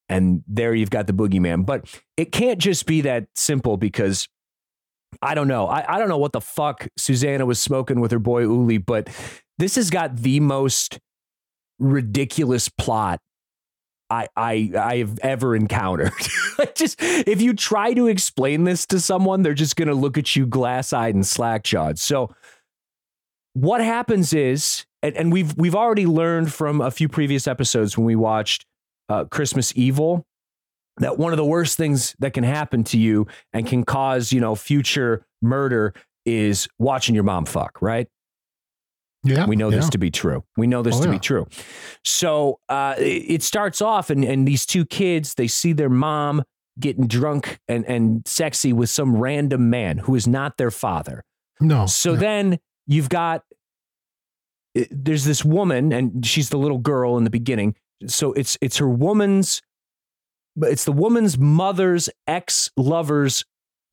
And 0.10 0.44
there 0.48 0.74
you've 0.74 0.90
got 0.90 1.08
the 1.08 1.14
boogeyman. 1.14 1.66
But 1.66 1.86
it 2.18 2.32
can't 2.32 2.60
just 2.60 2.86
be 2.86 3.02
that 3.02 3.28
simple 3.36 3.78
because 3.78 4.28
I 5.22 5.36
don't 5.36 5.48
know. 5.48 5.68
I, 5.68 5.96
I 5.96 6.00
don't 6.00 6.10
know 6.10 6.18
what 6.18 6.34
the 6.34 6.42
fuck 6.42 6.88
Suzanna 6.98 7.46
was 7.46 7.60
smoking 7.60 8.00
with 8.00 8.12
her 8.12 8.20
boy 8.20 8.44
Ulli, 8.44 8.84
but 8.84 9.10
this 9.58 9.76
has 9.76 9.90
got 9.90 10.18
the 10.18 10.40
most 10.40 11.00
ridiculous 11.82 12.70
plot 12.70 13.20
I 14.12 14.28
I 14.36 14.72
I 14.78 14.98
have 14.98 15.18
ever 15.20 15.56
encountered. 15.56 16.12
Just 16.76 17.02
if 17.02 17.42
you 17.42 17.54
try 17.54 17.94
to 17.94 18.08
explain 18.08 18.66
this 18.66 18.86
to 18.88 19.00
someone, 19.00 19.42
they're 19.42 19.54
just 19.54 19.78
gonna 19.78 19.94
look 19.94 20.18
at 20.18 20.36
you 20.36 20.46
glass-eyed 20.46 21.16
and 21.16 21.26
slack-jawed. 21.26 21.98
So 21.98 22.36
what 23.54 23.82
happens 23.82 24.34
is, 24.34 24.86
and, 25.02 25.16
and 25.16 25.32
we've 25.32 25.58
we've 25.58 25.76
already 25.76 26.06
learned 26.06 26.54
from 26.54 26.82
a 26.82 26.92
few 26.92 27.08
previous 27.08 27.48
episodes 27.48 27.98
when 27.98 28.06
we 28.06 28.16
watched 28.16 28.66
uh, 29.10 29.26
Christmas 29.26 29.74
Evil 29.76 30.26
that 30.98 31.18
one 31.18 31.32
of 31.32 31.38
the 31.38 31.46
worst 31.46 31.78
things 31.78 32.16
that 32.20 32.34
can 32.34 32.44
happen 32.44 32.84
to 32.84 33.00
you 33.00 33.28
and 33.54 33.66
can 33.66 33.84
cause 33.84 34.32
you 34.32 34.42
know 34.42 34.56
future 34.56 35.26
murder 35.42 35.94
is 36.26 36.68
watching 36.78 37.16
your 37.16 37.24
mom 37.24 37.46
fuck, 37.46 37.82
right? 37.82 38.08
Yeah. 39.24 39.46
We 39.46 39.56
know 39.56 39.70
yeah. 39.70 39.78
this 39.78 39.90
to 39.90 39.98
be 39.98 40.12
true. 40.12 40.44
We 40.58 40.68
know 40.68 40.82
this 40.82 40.96
Oh, 40.98 41.02
to 41.04 41.08
yeah. 41.08 41.14
be 41.14 41.20
true. 41.20 41.48
So 42.04 42.60
uh, 42.70 42.96
it 42.98 43.26
it 43.28 43.44
starts 43.44 43.82
off, 43.82 44.10
and, 44.10 44.24
and 44.24 44.48
these 44.48 44.66
two 44.66 44.86
kids 44.86 45.36
they 45.36 45.48
see 45.48 45.74
their 45.74 45.90
mom 45.90 46.44
getting 46.80 47.06
drunk 47.08 47.60
and, 47.68 47.86
and 47.86 48.28
sexy 48.28 48.74
with 48.74 48.90
some 48.90 49.16
random 49.18 49.70
man 49.70 50.00
who 50.00 50.16
is 50.16 50.28
not 50.28 50.58
their 50.58 50.72
father. 50.72 51.24
no. 51.60 51.86
So 51.86 52.14
no. 52.14 52.20
then 52.20 52.60
you've 52.88 53.10
got 53.10 53.44
there's 54.90 55.26
this 55.26 55.44
woman, 55.44 55.92
and 55.92 56.26
she's 56.26 56.50
the 56.50 56.58
little 56.58 56.78
girl 56.78 57.18
in 57.18 57.24
the 57.26 57.30
beginning. 57.30 57.76
So 58.08 58.32
it's 58.34 58.58
it's 58.62 58.78
her 58.78 58.90
woman's, 58.90 59.62
but 60.56 60.72
it's 60.72 60.86
the 60.86 60.94
woman's 60.94 61.38
mother's 61.38 62.10
ex 62.26 62.72
lover's 62.78 63.44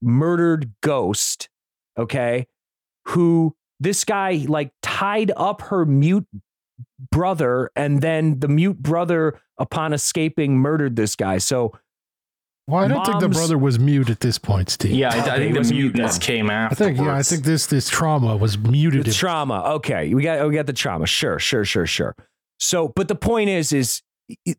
murdered 0.01 0.73
ghost. 0.83 1.49
Okay, 1.99 2.47
who 3.09 3.57
this 3.81 4.05
guy 4.05 4.45
like 4.49 4.71
tied 4.99 5.31
up 5.37 5.63
her 5.63 5.85
mute 5.85 6.27
brother, 7.11 7.71
and 7.77 8.03
then 8.03 8.41
the 8.41 8.49
mute 8.49 8.83
brother, 8.83 9.41
upon 9.59 9.93
escaping, 9.93 10.59
murdered 10.59 10.97
this 10.97 11.15
guy. 11.15 11.39
So 11.39 11.73
well, 12.67 12.85
I 12.85 12.89
don't 12.89 13.05
think 13.05 13.21
the 13.21 13.29
brother 13.29 13.57
was 13.57 13.79
mute 13.79 14.11
at 14.11 14.21
this 14.21 14.39
point, 14.39 14.71
Steve. 14.71 14.93
Yeah, 14.93 15.15
I, 15.15 15.37
I 15.37 15.39
think 15.39 15.55
the 15.55 15.61
was 15.61 15.71
mute 15.71 15.95
muteness 15.95 16.19
then. 16.19 16.21
came 16.21 16.51
I 16.51 16.69
think 16.71 16.99
yeah, 16.99 17.15
I 17.15 17.23
think 17.23 17.45
this 17.45 17.67
this 17.67 17.89
trauma 17.89 18.37
was 18.37 18.59
muted. 18.59 19.07
The 19.07 19.13
trauma. 19.13 19.63
Okay, 19.77 20.13
we 20.13 20.23
got 20.23 20.47
we 20.49 20.55
got 20.55 20.67
the 20.67 20.73
trauma. 20.73 21.07
Sure, 21.07 21.39
sure, 21.39 21.65
sure, 21.65 21.87
sure. 21.87 22.17
So, 22.59 22.89
but 22.89 23.07
the 23.07 23.15
point 23.15 23.51
is, 23.51 23.73
is 23.73 24.03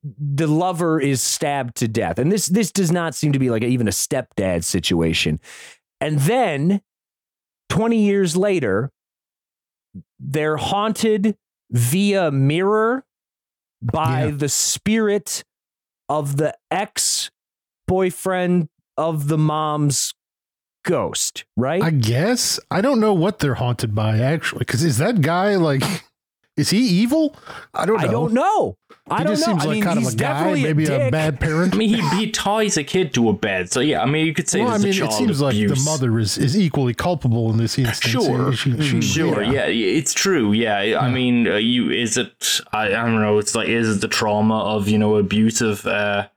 the 0.04 0.48
lover 0.48 1.00
is 1.00 1.22
stabbed 1.22 1.76
to 1.78 1.88
death, 1.88 2.18
and 2.18 2.32
this 2.32 2.48
this 2.48 2.72
does 2.72 2.92
not 2.92 3.14
seem 3.14 3.34
to 3.34 3.40
be 3.40 3.50
like 3.50 3.64
even 3.64 3.88
a 3.88 3.92
stepdad 3.92 4.64
situation. 4.64 5.40
And 6.02 6.20
then, 6.20 6.82
twenty 7.68 8.06
years 8.06 8.38
later, 8.38 8.90
they're 10.20 10.58
haunted 10.58 11.36
via 11.72 12.32
mirror 12.32 13.06
by 13.82 14.26
Yeah. 14.26 14.32
the 14.32 14.50
spirit 14.50 15.44
of 16.10 16.38
the 16.38 16.56
ex 16.72 17.32
boyfriend 17.88 18.70
of 18.98 19.28
the 19.28 19.38
mom's 19.38 20.14
ghost. 20.84 21.46
Right? 21.56 21.82
I 21.82 21.92
guess 21.92 22.60
I 22.72 22.82
don't 22.82 23.00
know 23.00 23.14
what 23.14 23.40
they're 23.40 23.56
haunted 23.56 23.94
by 23.96 24.20
actually. 24.20 24.60
Because 24.60 24.84
is 24.84 24.98
that 24.98 25.22
guy 25.22 25.56
like, 25.56 25.84
is 26.60 26.70
he 26.70 26.80
evil? 26.80 27.36
I 27.74 27.86
don't 27.86 28.02
know. 28.02 28.08
I 28.08 28.12
don't 28.12 28.34
know. 28.34 28.78
I 29.12 29.18
He 29.20 29.24
don't 29.24 29.34
just 29.36 29.48
know. 29.48 29.54
seems 29.54 29.64
I 29.64 29.68
like 29.68 29.74
mean, 29.76 29.84
kind 29.84 29.98
of 29.98 30.04
he's 30.04 30.14
a 30.14 30.18
guy, 30.18 30.34
definitely 30.34 30.64
maybe 30.64 30.84
a, 30.86 30.88
dick. 30.88 31.12
bad 31.12 31.40
parent. 31.40 31.74
I 31.74 31.78
mean, 31.78 31.90
he, 31.90 32.10
he 32.26 32.30
ties 32.32 32.78
a 32.78 32.84
kid 32.84 33.14
to 33.16 33.30
a 33.30 33.34
bed. 33.34 33.72
So, 33.72 33.80
yeah, 33.80 34.04
I 34.04 34.06
mean, 34.06 34.26
you 34.28 34.34
could 34.36 34.48
say 34.48 34.60
well, 34.62 34.70
I 34.70 34.78
mean, 34.78 34.88
a 34.88 34.90
it 34.90 34.94
child 34.94 35.14
seems 35.14 35.42
like 35.42 35.56
the 35.56 35.82
mother 35.84 36.20
is, 36.20 36.38
is 36.38 36.56
equally 36.58 36.94
culpable 36.94 37.50
in 37.50 37.58
this 37.58 37.80
instance. 37.80 38.12
Sure, 38.12 38.54
She- 38.54 38.80
she- 38.82 39.02
sure, 39.02 39.42
yeah. 39.42 39.66
it's 39.66 40.14
true. 40.14 40.52
Yeah, 40.52 41.00
I 41.02 41.10
mean, 41.10 41.48
uh, 41.48 41.56
you 41.56 41.90
is 41.90 42.18
it? 42.18 42.62
I, 42.72 42.88
I 42.88 42.90
don't 42.90 43.20
know. 43.22 43.40
It's 43.40 43.56
like 43.56 43.68
is 43.68 43.98
it 43.98 44.02
the 44.02 44.08
trauma 44.08 44.60
of 44.60 44.88
you 44.88 44.98
know 45.00 45.16
abusive, 45.16 45.88
uh, 45.88 46.28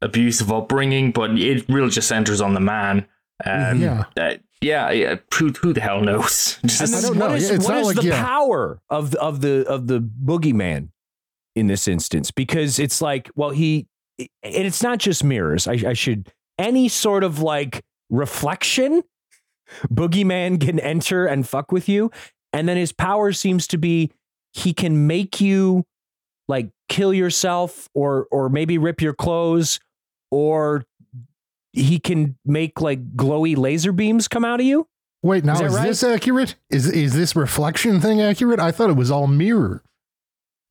abusive 0.00 0.50
upbringing? 0.50 1.12
But 1.12 1.38
it 1.38 1.68
really 1.68 1.90
just 1.90 2.08
centers 2.08 2.40
on 2.40 2.54
the 2.54 2.60
man. 2.60 3.06
Um, 3.44 3.80
Yeah. 3.80 4.04
uh, 4.16 4.34
yeah, 4.62 4.90
yeah. 4.90 5.16
Who, 5.34 5.48
who 5.50 5.72
the 5.72 5.80
hell 5.80 6.00
knows? 6.00 6.58
And 6.62 6.70
Just- 6.70 6.92
then 6.92 7.02
don't 7.02 7.18
know. 7.18 7.34
is- 7.34 7.48
Yeah, 7.48 7.56
it's 7.56 7.64
what 7.66 7.74
not 7.74 7.80
is 7.80 7.86
like- 7.88 7.96
the 7.96 8.04
yeah. 8.06 8.24
power 8.24 8.80
of 8.88 9.10
the, 9.10 9.20
of 9.20 9.40
the 9.40 9.66
of 9.68 9.86
the 9.88 10.00
boogeyman 10.00 10.88
in 11.54 11.66
this 11.66 11.86
instance? 11.88 12.30
Because 12.30 12.78
it's 12.78 13.02
like, 13.02 13.30
well, 13.36 13.50
he 13.50 13.86
and 14.18 14.28
it's 14.42 14.82
not 14.82 14.98
just 14.98 15.22
mirrors. 15.24 15.66
I, 15.68 15.72
I 15.88 15.92
should 15.92 16.30
any 16.58 16.88
sort 16.88 17.24
of 17.24 17.40
like 17.40 17.82
reflection. 18.10 19.02
Boogeyman 19.88 20.60
can 20.60 20.78
enter 20.78 21.26
and 21.26 21.48
fuck 21.48 21.72
with 21.72 21.88
you, 21.88 22.10
and 22.52 22.68
then 22.68 22.76
his 22.76 22.92
power 22.92 23.32
seems 23.32 23.66
to 23.68 23.78
be 23.78 24.10
he 24.52 24.74
can 24.74 25.06
make 25.06 25.40
you 25.40 25.84
like 26.46 26.68
kill 26.90 27.14
yourself 27.14 27.88
or 27.94 28.26
or 28.30 28.48
maybe 28.50 28.76
rip 28.76 29.00
your 29.00 29.14
clothes 29.14 29.80
or 30.30 30.84
he 31.72 31.98
can 31.98 32.36
make 32.44 32.80
like 32.80 33.14
glowy 33.16 33.56
laser 33.56 33.92
beams 33.92 34.28
come 34.28 34.44
out 34.44 34.60
of 34.60 34.66
you. 34.66 34.88
Wait, 35.22 35.44
now 35.44 35.54
Is 35.54 35.60
is, 35.60 35.74
right? 35.74 35.86
this 35.86 36.02
accurate? 36.02 36.56
Is 36.70 36.88
is 36.90 37.14
this 37.14 37.36
reflection 37.36 38.00
thing 38.00 38.20
accurate? 38.20 38.58
I 38.60 38.72
thought 38.72 38.90
it 38.90 38.96
was 38.96 39.10
all 39.10 39.26
mirror. 39.26 39.82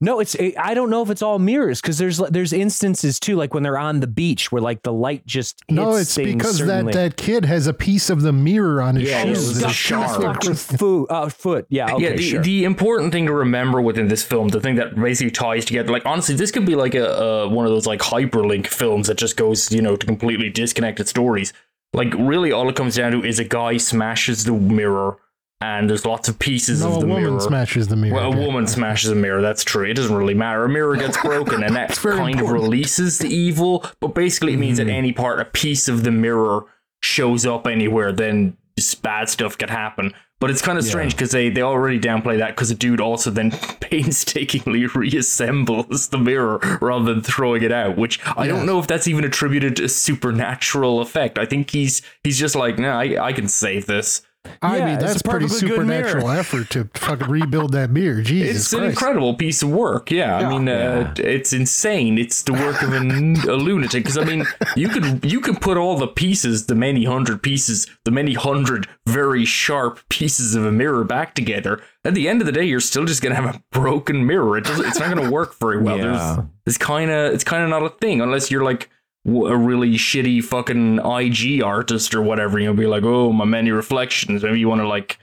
No, 0.03 0.19
it's 0.19 0.33
it, 0.35 0.55
I 0.57 0.73
don't 0.73 0.89
know 0.89 1.03
if 1.03 1.09
it's 1.11 1.21
all 1.21 1.37
mirrors 1.37 1.79
because 1.79 1.99
there's 1.99 2.17
there's 2.17 2.51
instances 2.53 3.19
too, 3.19 3.35
like 3.35 3.53
when 3.53 3.61
they're 3.61 3.77
on 3.77 3.99
the 3.99 4.07
beach 4.07 4.51
where 4.51 4.61
like 4.61 4.81
the 4.81 4.91
light 4.91 5.25
just 5.27 5.59
hits 5.67 5.75
No, 5.75 5.95
it's 5.95 6.15
things 6.15 6.33
because 6.33 6.57
that, 6.57 6.65
certainly. 6.67 6.93
that 6.93 7.17
kid 7.17 7.45
has 7.45 7.67
a 7.67 7.73
piece 7.73 8.09
of 8.09 8.23
the 8.23 8.33
mirror 8.33 8.81
on 8.81 8.95
his 8.95 9.09
Yeah, 9.09 9.21
shoe. 9.23 9.29
it 9.29 9.35
She's 9.35 9.47
was 9.47 9.59
that 9.59 9.67
a 9.67 9.69
is 9.69 9.77
stuck 9.77 10.07
sharp. 10.09 10.21
the 10.41 10.55
fucking 10.55 10.77
foot. 10.77 11.05
Uh, 11.11 11.29
foot. 11.29 11.65
Yeah. 11.69 11.93
Okay. 11.93 12.03
yeah, 12.03 12.15
the, 12.15 12.21
sure. 12.23 12.41
the 12.41 12.63
important 12.63 13.11
thing 13.13 13.27
to 13.27 13.33
remember 13.33 13.79
within 13.79 14.07
this 14.07 14.23
film, 14.23 14.47
the 14.47 14.59
thing 14.59 14.75
that 14.75 14.95
basically 14.95 15.29
ties 15.31 15.65
together, 15.65 15.91
like 15.91 16.05
honestly, 16.05 16.33
this 16.35 16.49
could 16.51 16.65
be 16.65 16.75
like 16.75 16.95
a, 16.95 17.05
a 17.05 17.47
one 17.49 17.65
of 17.65 17.71
those 17.71 17.85
like 17.85 17.99
hyperlink 17.99 18.67
films 18.67 19.07
that 19.07 19.17
just 19.17 19.37
goes, 19.37 19.71
you 19.71 19.81
know, 19.83 19.95
to 19.95 20.05
completely 20.07 20.49
disconnected 20.49 21.07
stories. 21.07 21.53
Like 21.93 22.13
really, 22.17 22.51
all 22.51 22.67
it 22.69 22.75
comes 22.75 22.95
down 22.95 23.11
to 23.11 23.23
is 23.23 23.37
a 23.37 23.43
guy 23.43 23.77
smashes 23.77 24.45
the 24.45 24.53
mirror, 24.53 25.17
and 25.61 25.89
there's 25.89 26.05
lots 26.05 26.27
of 26.27 26.39
pieces 26.39 26.81
No, 26.81 26.87
of 26.87 26.97
a 26.97 26.99
the 27.01 27.05
woman 27.05 27.23
mirror. 27.23 27.39
smashes 27.39 27.87
the 27.87 27.95
mirror. 27.95 28.15
Well, 28.15 28.33
a 28.33 28.37
yeah. 28.37 28.45
woman 28.45 28.67
smashes 28.67 29.11
a 29.11 29.15
mirror. 29.15 29.41
That's 29.41 29.63
true. 29.63 29.85
It 29.85 29.93
doesn't 29.93 30.15
really 30.15 30.33
matter. 30.33 30.65
A 30.65 30.69
mirror 30.69 30.95
gets 30.95 31.17
broken, 31.21 31.63
and 31.63 31.75
that 31.75 31.95
kind 31.95 32.39
of 32.39 32.49
releases 32.49 33.19
the 33.19 33.29
evil. 33.29 33.85
But 33.99 34.15
basically, 34.15 34.53
it 34.53 34.57
means 34.57 34.79
at 34.79 34.87
mm-hmm. 34.87 34.95
any 34.95 35.11
part 35.11 35.39
a 35.39 35.45
piece 35.45 35.87
of 35.87 36.03
the 36.03 36.11
mirror 36.11 36.65
shows 37.03 37.45
up 37.45 37.67
anywhere, 37.67 38.11
then 38.11 38.57
just 38.77 39.01
bad 39.01 39.29
stuff 39.29 39.57
can 39.57 39.69
happen. 39.69 40.13
But 40.39 40.49
it's 40.49 40.61
kind 40.63 40.79
of 40.79 40.83
strange 40.83 41.15
because 41.15 41.29
they, 41.29 41.49
they 41.49 41.61
already 41.61 41.99
downplay 41.99 42.39
that 42.39 42.55
because 42.55 42.69
the 42.69 42.75
dude 42.75 42.99
also 42.99 43.29
then 43.29 43.51
painstakingly 43.79 44.81
reassembles 44.87 46.09
the 46.09 46.17
mirror 46.17 46.57
rather 46.81 47.13
than 47.13 47.21
throwing 47.21 47.61
it 47.61 47.71
out, 47.71 47.95
which 47.95 48.19
I 48.25 48.47
don't 48.47 48.65
know 48.65 48.79
if 48.79 48.87
that's 48.87 49.07
even 49.07 49.23
attributed 49.23 49.75
to 49.75 49.83
a 49.83 49.89
supernatural 49.89 50.99
effect. 50.99 51.37
I 51.37 51.45
think 51.45 51.69
he's 51.69 52.01
he's 52.23 52.39
just 52.39 52.55
like, 52.55 52.79
no, 52.79 52.89
I, 52.89 53.23
I 53.23 53.33
can 53.33 53.47
save 53.47 53.85
this. 53.85 54.23
I 54.63 54.77
Yeah, 54.77 54.85
mean, 54.85 54.95
it's 54.95 55.03
that's 55.03 55.21
a 55.21 55.23
pretty 55.23 55.45
perfectly 55.47 55.69
good 55.69 55.87
mirror. 55.87 56.03
supernatural 56.07 56.29
effort 56.31 56.69
to 56.71 56.89
fucking 56.95 57.27
rebuild 57.29 57.73
that 57.73 57.89
mirror. 57.91 58.21
Jesus 58.23 58.57
It's 58.65 58.73
an 58.73 58.83
incredible 58.83 59.35
piece 59.35 59.61
of 59.63 59.69
work. 59.69 60.09
Yeah, 60.11 60.35
I 60.37 60.49
mean, 60.49 60.67
uh, 60.67 61.13
it's 61.17 61.53
insane. 61.53 62.17
It's 62.17 62.43
the 62.43 62.53
work 62.53 62.81
of 62.81 62.93
an, 62.93 63.35
a 63.47 63.53
lunatic. 63.53 64.03
Because 64.03 64.17
I 64.17 64.23
mean, 64.25 64.45
you 64.75 64.89
can 64.89 65.19
you 65.23 65.41
can 65.41 65.55
put 65.55 65.77
all 65.77 65.97
the 65.97 66.07
pieces, 66.07 66.65
the 66.67 66.75
many 66.75 67.05
hundred 67.05 67.41
pieces, 67.43 67.87
the 68.05 68.11
many 68.11 68.33
hundred 68.33 68.87
very 69.07 69.45
sharp 69.45 69.99
pieces 70.09 70.55
of 70.55 70.65
a 70.65 70.71
mirror 70.71 71.03
back 71.03 71.33
together. 71.35 71.81
At 72.03 72.15
the 72.15 72.27
end 72.27 72.41
of 72.41 72.45
the 72.47 72.51
day, 72.51 72.63
you're 72.65 72.79
still 72.79 73.05
just 73.05 73.21
gonna 73.21 73.35
have 73.35 73.55
a 73.55 73.63
broken 73.71 74.25
mirror. 74.25 74.57
It 74.57 74.65
doesn't. 74.65 74.85
It's 74.87 74.99
not 74.99 75.13
gonna 75.15 75.29
work 75.31 75.55
very 75.59 75.81
well. 75.81 75.97
Yeah. 76.01 76.35
There's 76.35 76.47
it's 76.65 76.77
kind 76.77 77.11
of 77.11 77.33
it's 77.33 77.43
kind 77.43 77.63
of 77.63 77.69
not 77.69 77.83
a 77.83 77.89
thing 77.89 78.21
unless 78.21 78.49
you're 78.49 78.63
like 78.63 78.81
w- 78.81 78.89
a 79.25 79.55
really 79.57 79.91
shitty 79.93 80.43
fucking 80.43 80.99
IG 80.99 81.61
artist 81.61 82.15
or 82.15 82.21
whatever. 82.21 82.59
You'll 82.59 82.73
be 82.73 82.87
like, 82.87 83.03
oh, 83.03 83.31
my 83.31 83.45
many 83.45 83.71
reflections. 83.71 84.43
Maybe 84.43 84.59
you 84.59 84.69
want 84.69 84.81
to 84.81 84.87
like 84.87 85.17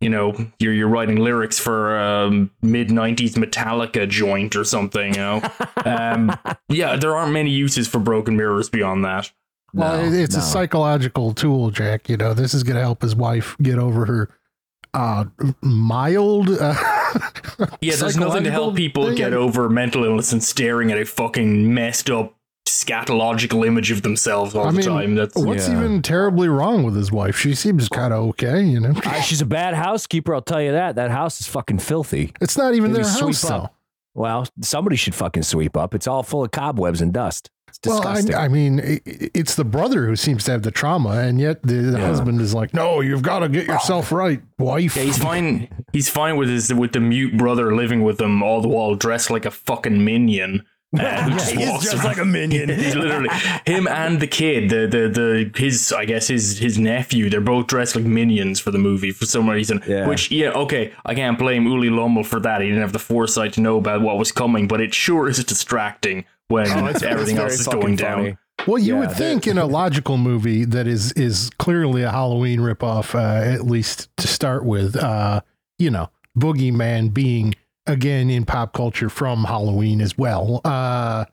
you 0.00 0.10
know, 0.10 0.34
you're 0.58 0.74
you're 0.74 0.88
writing 0.88 1.16
lyrics 1.16 1.58
for 1.58 1.96
um, 1.98 2.50
mid 2.60 2.88
'90s 2.88 3.34
Metallica 3.34 4.06
joint 4.06 4.54
or 4.54 4.62
something. 4.64 5.14
You 5.14 5.20
know, 5.20 5.42
um, 5.86 6.36
yeah, 6.68 6.96
there 6.96 7.16
aren't 7.16 7.32
many 7.32 7.50
uses 7.50 7.88
for 7.88 8.00
broken 8.00 8.36
mirrors 8.36 8.68
beyond 8.68 9.04
that. 9.04 9.30
Well, 9.72 10.10
No, 10.10 10.12
it's 10.12 10.34
no. 10.34 10.40
a 10.40 10.42
psychological 10.42 11.32
tool, 11.32 11.70
Jack. 11.70 12.08
You 12.10 12.16
know, 12.18 12.34
this 12.34 12.52
is 12.52 12.64
going 12.64 12.76
to 12.76 12.82
help 12.82 13.00
his 13.02 13.16
wife 13.16 13.56
get 13.62 13.78
over 13.78 14.04
her 14.04 14.28
uh, 14.92 15.24
mild. 15.62 16.50
Uh, 16.50 16.74
Yeah, 17.80 17.94
there's 17.96 18.16
nothing 18.16 18.44
to 18.44 18.50
help 18.50 18.74
people 18.74 19.06
thing. 19.06 19.14
get 19.14 19.32
over 19.32 19.68
mental 19.70 20.04
illness 20.04 20.32
and 20.32 20.42
staring 20.42 20.90
at 20.90 20.98
a 20.98 21.04
fucking 21.06 21.72
messed 21.72 22.10
up 22.10 22.34
scatological 22.66 23.66
image 23.66 23.90
of 23.90 24.02
themselves 24.02 24.54
all 24.54 24.66
I 24.66 24.70
the 24.70 24.76
mean, 24.78 24.86
time. 24.86 25.14
That's 25.14 25.36
what's 25.36 25.68
Yeah. 25.68 25.76
even 25.78 26.02
terribly 26.02 26.48
wrong 26.48 26.82
with 26.82 26.96
his 26.96 27.12
wife? 27.12 27.36
She 27.36 27.54
seems 27.54 27.88
kind 27.88 28.12
of 28.12 28.20
okay, 28.30 28.62
you 28.62 28.80
know. 28.80 28.92
Uh, 29.04 29.20
she's 29.20 29.40
a 29.40 29.46
bad 29.46 29.74
housekeeper. 29.74 30.34
I'll 30.34 30.42
tell 30.42 30.62
you 30.62 30.72
that. 30.72 30.96
That 30.96 31.10
house 31.10 31.40
is 31.40 31.46
fucking 31.46 31.78
filthy. 31.78 32.32
It's 32.40 32.56
not 32.56 32.74
even 32.74 32.92
Maybe 32.92 33.02
their 33.04 33.12
sweep 33.12 33.34
house, 33.34 33.44
up. 33.50 33.62
though. 33.62 33.70
Well, 34.20 34.46
somebody 34.60 34.96
should 34.96 35.14
fucking 35.14 35.42
sweep 35.42 35.76
up. 35.76 35.94
It's 35.94 36.06
all 36.06 36.22
full 36.22 36.44
of 36.44 36.52
cobwebs 36.52 37.00
and 37.00 37.12
dust. 37.12 37.50
It's 37.68 37.80
Well, 37.84 38.00
disgusting. 38.00 38.34
I, 38.36 38.44
I 38.44 38.48
mean, 38.48 38.78
i- 38.80 39.00
i- 39.04 39.30
it's 39.34 39.56
the 39.56 39.64
brother 39.64 40.06
who 40.06 40.14
seems 40.14 40.44
to 40.44 40.52
have 40.52 40.62
the 40.62 40.70
trauma, 40.70 41.10
and 41.18 41.40
yet 41.40 41.60
the, 41.64 41.74
the 41.74 41.98
Yeah. 41.98 42.06
husband 42.06 42.40
is 42.40 42.54
like, 42.54 42.72
"No, 42.72 43.00
you've 43.00 43.22
got 43.22 43.40
to 43.40 43.48
get 43.48 43.66
yourself 43.66 44.12
right, 44.12 44.40
wife." 44.60 44.96
Yeah, 44.96 45.02
he's 45.02 45.18
fine. 45.18 45.66
He's 45.92 46.08
fine 46.08 46.36
with 46.36 46.48
his 46.48 46.72
with 46.72 46.92
the 46.92 47.00
mute 47.00 47.36
brother 47.36 47.74
living 47.74 48.04
with 48.04 48.20
him 48.20 48.42
all 48.44 48.60
the 48.60 48.68
while, 48.68 48.94
dressed 48.94 49.28
like 49.30 49.44
a 49.44 49.50
fucking 49.50 50.04
minion. 50.04 50.64
Uh, 51.04 51.22
who 51.24 51.30
just 51.32 51.50
he's 51.52 51.68
walks 51.68 51.84
just 51.84 51.96
around. 51.96 52.04
like 52.04 52.18
a 52.18 52.24
minion. 52.24 52.68
he's 52.78 52.94
literally 52.94 53.28
him 53.66 53.86
and 53.88 54.20
the 54.20 54.26
kid, 54.26 54.70
the 54.70 54.86
the 54.86 55.08
the 55.08 55.50
his 55.58 55.92
I 55.92 56.04
guess 56.04 56.28
his 56.28 56.58
his 56.58 56.78
nephew. 56.78 57.28
They're 57.30 57.40
both 57.40 57.66
dressed 57.66 57.96
like 57.96 58.04
minions 58.04 58.60
for 58.60 58.70
the 58.70 58.78
movie 58.78 59.10
for 59.10 59.26
some 59.26 59.48
reason. 59.50 59.82
Yeah. 59.86 60.06
Which 60.06 60.30
yeah, 60.30 60.50
okay, 60.50 60.92
I 61.04 61.14
can't 61.14 61.38
blame 61.38 61.64
Ulli 61.66 61.90
Lommel 61.90 62.24
for 62.24 62.40
that. 62.40 62.60
He 62.60 62.68
didn't 62.68 62.82
have 62.82 62.92
the 62.92 62.98
foresight 62.98 63.52
to 63.54 63.60
know 63.60 63.76
about 63.78 64.02
what 64.02 64.18
was 64.18 64.30
coming, 64.32 64.68
but 64.68 64.80
it 64.80 64.94
sure 64.94 65.28
is 65.28 65.42
distracting 65.44 66.24
when 66.48 66.68
Oh, 66.68 66.86
it's- 66.86 67.02
everything 67.02 67.36
it's 67.36 67.42
else 67.44 67.52
is 67.60 67.64
fucking 67.66 67.80
going 67.80 67.96
funny. 67.96 68.24
down. 68.30 68.38
Well, 68.68 68.78
you 68.78 68.94
Yeah, 68.94 69.00
would 69.00 69.12
think 69.12 69.46
in 69.48 69.58
a 69.58 69.66
logical 69.66 70.16
movie 70.16 70.64
that 70.64 70.86
is 70.86 71.10
is 71.12 71.50
clearly 71.58 72.02
a 72.02 72.10
Halloween 72.12 72.60
ripoff, 72.60 73.14
uh, 73.14 73.52
at 73.52 73.66
least 73.66 74.08
to 74.18 74.28
start 74.28 74.64
with. 74.64 74.94
Uh, 74.96 75.40
you 75.78 75.90
know, 75.90 76.08
Boogeyman 76.38 77.12
being 77.12 77.54
again 77.86 78.30
in 78.30 78.44
pop 78.44 78.72
culture 78.72 79.08
from 79.08 79.44
Halloween 79.44 80.00
as 80.00 80.16
well. 80.16 80.60
Uh, 80.64 81.24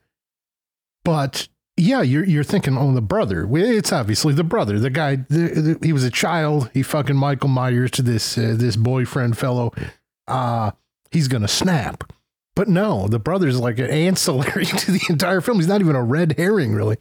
but 1.03 1.47
yeah, 1.77 2.01
you're 2.01 2.25
you're 2.25 2.43
thinking, 2.43 2.77
oh, 2.77 2.93
the 2.93 3.01
brother. 3.01 3.47
It's 3.51 3.91
obviously 3.91 4.33
the 4.33 4.43
brother. 4.43 4.79
The 4.79 4.89
guy. 4.89 5.15
The, 5.15 5.77
the, 5.79 5.85
he 5.85 5.93
was 5.93 6.03
a 6.03 6.11
child. 6.11 6.69
He 6.73 6.83
fucking 6.83 7.15
Michael 7.15 7.49
Myers 7.49 7.91
to 7.91 8.01
this 8.01 8.37
uh, 8.37 8.53
this 8.55 8.75
boyfriend 8.75 9.37
fellow. 9.37 9.73
Uh, 10.27 10.71
he's 11.11 11.27
gonna 11.27 11.47
snap. 11.47 12.11
But 12.55 12.67
no, 12.67 13.07
the 13.07 13.19
brother's 13.19 13.59
like 13.59 13.79
an 13.79 13.89
ancillary 13.89 14.65
to 14.65 14.91
the 14.91 15.01
entire 15.09 15.41
film. 15.41 15.57
He's 15.57 15.67
not 15.67 15.81
even 15.81 15.95
a 15.95 16.03
red 16.03 16.35
herring, 16.37 16.73
really. 16.73 16.97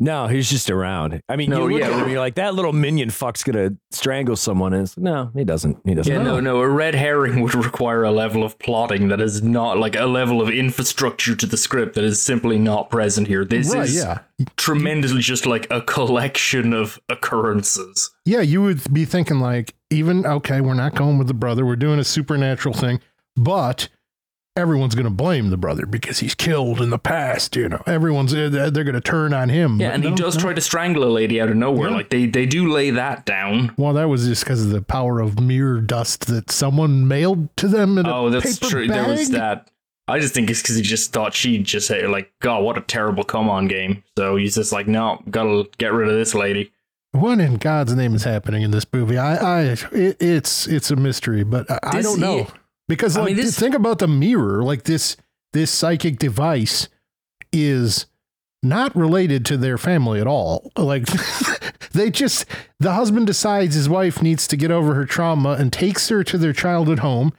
No, 0.00 0.28
he's 0.28 0.48
just 0.48 0.70
around. 0.70 1.20
I 1.28 1.34
mean, 1.34 1.50
No, 1.50 1.66
you 1.66 1.72
look 1.74 1.80
yeah. 1.80 1.88
at 1.88 2.02
him, 2.02 2.08
you're 2.08 2.20
like, 2.20 2.36
that 2.36 2.54
little 2.54 2.72
minion 2.72 3.10
fuck's 3.10 3.42
gonna 3.42 3.72
strangle 3.90 4.36
someone. 4.36 4.72
And 4.72 4.96
no, 4.96 5.32
he 5.34 5.42
doesn't. 5.42 5.78
He 5.84 5.94
doesn't. 5.94 6.12
Yeah, 6.12 6.22
no, 6.22 6.38
no. 6.38 6.60
A 6.60 6.68
red 6.68 6.94
herring 6.94 7.40
would 7.42 7.54
require 7.54 8.04
a 8.04 8.12
level 8.12 8.44
of 8.44 8.58
plotting 8.60 9.08
that 9.08 9.20
is 9.20 9.42
not 9.42 9.78
like 9.78 9.96
a 9.96 10.06
level 10.06 10.40
of 10.40 10.50
infrastructure 10.50 11.34
to 11.34 11.46
the 11.46 11.56
script 11.56 11.96
that 11.96 12.04
is 12.04 12.22
simply 12.22 12.58
not 12.58 12.90
present 12.90 13.26
here. 13.26 13.44
This 13.44 13.74
right, 13.74 13.84
is 13.84 13.96
yeah. 13.96 14.20
tremendously 14.56 15.20
just 15.20 15.46
like 15.46 15.66
a 15.70 15.82
collection 15.82 16.72
of 16.72 17.00
occurrences. 17.08 18.10
Yeah, 18.24 18.40
you 18.40 18.62
would 18.62 18.92
be 18.92 19.04
thinking 19.04 19.40
like, 19.40 19.74
even 19.90 20.24
okay, 20.24 20.60
we're 20.60 20.74
not 20.74 20.94
going 20.94 21.18
with 21.18 21.26
the 21.26 21.34
brother. 21.34 21.66
We're 21.66 21.76
doing 21.76 21.98
a 21.98 22.04
supernatural 22.04 22.74
thing, 22.74 23.00
but 23.36 23.88
everyone's 24.58 24.94
going 24.94 25.04
to 25.04 25.10
blame 25.10 25.50
the 25.50 25.56
brother 25.56 25.86
because 25.86 26.18
he's 26.18 26.34
killed 26.34 26.80
in 26.80 26.90
the 26.90 26.98
past. 26.98 27.56
You 27.56 27.68
know, 27.68 27.82
everyone's 27.86 28.34
eh, 28.34 28.48
they're, 28.48 28.70
they're 28.70 28.84
going 28.84 28.94
to 28.94 29.00
turn 29.00 29.32
on 29.32 29.48
him. 29.48 29.80
Yeah, 29.80 29.90
and 29.90 30.04
he 30.04 30.10
does 30.14 30.36
no. 30.36 30.42
try 30.42 30.54
to 30.54 30.60
strangle 30.60 31.04
a 31.04 31.12
lady 31.12 31.40
out 31.40 31.48
of 31.48 31.56
nowhere. 31.56 31.90
Yeah. 31.90 31.96
Like 31.96 32.10
they 32.10 32.26
they 32.26 32.46
do 32.46 32.70
lay 32.70 32.90
that 32.90 33.24
down. 33.24 33.74
Well, 33.76 33.94
that 33.94 34.08
was 34.08 34.26
just 34.26 34.44
because 34.44 34.64
of 34.64 34.70
the 34.70 34.82
power 34.82 35.20
of 35.20 35.40
mirror 35.40 35.80
dust 35.80 36.26
that 36.26 36.50
someone 36.50 37.06
mailed 37.08 37.56
to 37.58 37.68
them 37.68 37.96
in 37.98 38.06
a 38.06 38.14
Oh, 38.14 38.30
that's 38.30 38.58
paper 38.58 38.70
true. 38.70 38.88
bag. 38.88 39.06
There 39.06 39.16
was 39.16 39.30
that. 39.30 39.70
I 40.08 40.18
just 40.18 40.32
think 40.32 40.50
it's 40.50 40.62
because 40.62 40.76
he 40.76 40.82
just 40.82 41.12
thought 41.12 41.34
she'd 41.34 41.64
just 41.64 41.86
say 41.86 42.06
like, 42.06 42.32
God, 42.40 42.64
what 42.64 42.78
a 42.78 42.80
terrible 42.80 43.24
come 43.24 43.50
on 43.50 43.68
game. 43.68 44.02
So 44.16 44.36
he's 44.36 44.54
just 44.54 44.72
like, 44.72 44.88
no, 44.88 45.22
gotta 45.30 45.68
get 45.76 45.92
rid 45.92 46.08
of 46.08 46.14
this 46.14 46.34
lady. 46.34 46.72
What 47.12 47.40
in 47.40 47.56
God's 47.56 47.94
name 47.94 48.14
is 48.14 48.24
happening 48.24 48.62
in 48.62 48.70
this 48.70 48.86
movie? 48.92 49.18
I, 49.18 49.36
I, 49.36 49.60
it, 49.92 50.16
it's 50.20 50.66
it's 50.66 50.90
a 50.90 50.96
mystery, 50.96 51.42
but 51.42 51.70
I, 51.70 51.78
I 51.82 52.02
don't 52.02 52.20
know 52.20 52.48
because 52.88 53.16
I 53.16 53.24
mean, 53.24 53.36
this- 53.36 53.58
think 53.58 53.74
about 53.74 53.98
the 53.98 54.08
mirror. 54.08 54.62
Like 54.62 54.84
this 54.84 55.16
this 55.52 55.70
psychic 55.70 56.18
device 56.18 56.88
is 57.52 58.06
not 58.62 58.94
related 58.96 59.44
to 59.46 59.56
their 59.56 59.78
family 59.78 60.20
at 60.20 60.26
all. 60.26 60.72
Like 60.76 61.06
they 61.92 62.10
just 62.10 62.44
the 62.80 62.92
husband 62.94 63.26
decides 63.26 63.74
his 63.74 63.88
wife 63.88 64.22
needs 64.22 64.46
to 64.48 64.56
get 64.56 64.70
over 64.70 64.94
her 64.94 65.04
trauma 65.04 65.52
and 65.52 65.72
takes 65.72 66.08
her 66.08 66.24
to 66.24 66.38
their 66.38 66.52
childhood 66.52 66.98
home, 67.00 67.32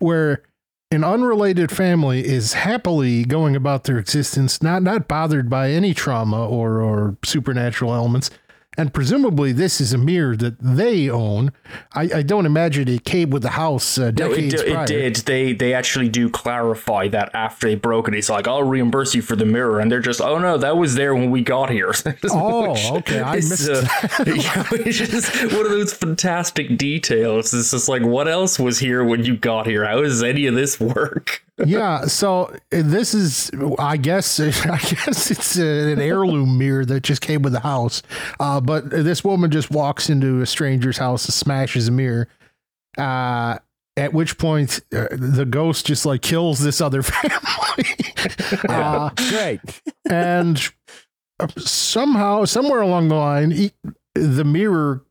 where 0.00 0.42
an 0.90 1.02
unrelated 1.04 1.70
family 1.70 2.24
is 2.24 2.52
happily 2.52 3.24
going 3.24 3.56
about 3.56 3.84
their 3.84 3.98
existence, 3.98 4.62
not 4.62 4.82
not 4.82 5.08
bothered 5.08 5.48
by 5.48 5.70
any 5.70 5.94
trauma 5.94 6.46
or 6.46 6.80
or 6.80 7.16
supernatural 7.24 7.94
elements. 7.94 8.30
And 8.76 8.92
presumably, 8.92 9.52
this 9.52 9.80
is 9.80 9.92
a 9.92 9.98
mirror 9.98 10.36
that 10.36 10.58
they 10.60 11.08
own. 11.08 11.52
I, 11.92 12.02
I 12.16 12.22
don't 12.22 12.44
imagine 12.46 12.88
it 12.88 13.04
came 13.04 13.30
with 13.30 13.42
the 13.42 13.50
house 13.50 13.98
uh, 13.98 14.10
No, 14.16 14.32
it, 14.32 14.50
d- 14.50 14.72
prior. 14.72 14.82
it 14.82 14.86
did. 14.86 15.16
They 15.16 15.52
they 15.52 15.74
actually 15.74 16.08
do 16.08 16.28
clarify 16.28 17.08
that 17.08 17.30
after 17.34 17.68
they 17.68 17.76
broke 17.76 18.08
it. 18.08 18.14
He's 18.14 18.28
like, 18.28 18.48
I'll 18.48 18.64
reimburse 18.64 19.14
you 19.14 19.22
for 19.22 19.36
the 19.36 19.44
mirror, 19.46 19.78
and 19.80 19.90
they're 19.92 20.00
just, 20.00 20.20
oh 20.20 20.38
no, 20.38 20.58
that 20.58 20.76
was 20.76 20.96
there 20.96 21.14
when 21.14 21.30
we 21.30 21.42
got 21.42 21.70
here. 21.70 21.92
Oh, 22.30 22.96
okay, 22.98 23.20
I 23.20 23.36
is, 23.36 23.50
missed 23.50 23.70
uh, 23.70 24.24
yeah, 24.26 24.64
which 24.70 25.00
is 25.00 25.28
one 25.52 25.64
of 25.66 25.70
those 25.70 25.92
fantastic 25.92 26.76
details. 26.76 27.54
It's 27.54 27.70
just 27.70 27.88
like, 27.88 28.02
what 28.02 28.26
else 28.28 28.58
was 28.58 28.78
here 28.78 29.04
when 29.04 29.24
you 29.24 29.36
got 29.36 29.66
here? 29.66 29.84
How 29.84 30.00
does 30.02 30.22
any 30.22 30.46
of 30.46 30.54
this 30.54 30.80
work? 30.80 31.43
Yeah, 31.64 32.06
so 32.06 32.46
uh, 32.46 32.56
this 32.70 33.14
is, 33.14 33.50
I 33.78 33.96
guess, 33.96 34.40
I 34.40 34.78
guess 34.78 35.30
it's 35.30 35.56
an 35.56 36.00
heirloom 36.00 36.58
mirror 36.58 36.84
that 36.84 37.02
just 37.02 37.20
came 37.20 37.42
with 37.42 37.52
the 37.52 37.60
house. 37.60 38.02
Uh, 38.40 38.60
but 38.60 38.90
this 38.90 39.22
woman 39.22 39.50
just 39.50 39.70
walks 39.70 40.10
into 40.10 40.40
a 40.40 40.46
stranger's 40.46 40.98
house 40.98 41.24
and 41.26 41.34
smashes 41.34 41.88
a 41.88 41.92
mirror. 41.92 42.28
Uh, 42.98 43.58
at 43.96 44.12
which 44.12 44.38
point, 44.38 44.80
uh, 44.92 45.06
the 45.12 45.46
ghost 45.48 45.86
just 45.86 46.04
like 46.04 46.22
kills 46.22 46.58
this 46.58 46.80
other 46.80 47.02
family. 47.04 47.84
uh, 48.68 49.10
Great. 49.30 49.60
and 50.10 50.60
uh, 51.38 51.46
somehow, 51.58 52.44
somewhere 52.44 52.80
along 52.80 53.08
the 53.08 53.14
line, 53.14 53.50
he, 53.52 53.72
the 54.14 54.44
mirror. 54.44 55.03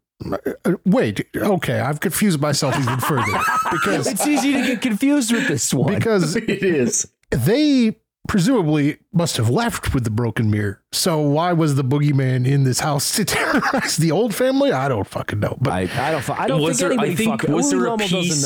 Uh, 0.66 0.74
Wait, 0.86 1.26
okay, 1.36 1.80
I've 1.80 2.00
confused 2.00 2.40
myself 2.40 2.78
even 2.80 3.00
further 3.00 3.26
because 3.72 4.08
It's 4.08 4.26
easy 4.28 4.54
to 4.54 4.62
get 4.66 4.82
confused 4.82 5.32
with 5.32 5.48
this 5.48 5.74
one. 5.74 5.94
because 5.96 6.36
it 6.36 6.50
is. 6.64 7.08
they 7.32 7.98
presumably 8.26 8.98
must 9.12 9.36
have 9.36 9.50
left 9.50 9.94
with 9.94 10.06
the 10.06 10.10
broken 10.10 10.50
mirror. 10.50 10.82
So 10.94 11.20
why 11.20 11.52
was 11.52 11.76
the 11.76 11.84
boogeyman 11.84 12.48
in 12.48 12.64
this 12.64 12.80
house 12.80 13.14
to 13.18 13.26
terrorize 13.36 13.98
the 13.98 14.12
old 14.12 14.34
family? 14.34 14.72
I 14.72 14.88
don't 14.88 15.06
fucking 15.06 15.40
know. 15.42 15.58
But 15.60 15.74
I, 15.74 15.80
I 16.08 16.12
don't. 16.12 16.30
I 16.30 16.48
don't 16.48 16.62
Was 16.62 16.80
think 16.80 16.92
there- 16.92 17.00
I 17.02 17.16
think- 17.16 17.32
fucking. 17.42 17.54
was 17.54 17.70
there 17.70 17.86
a 17.88 17.98
piece- 17.98 18.46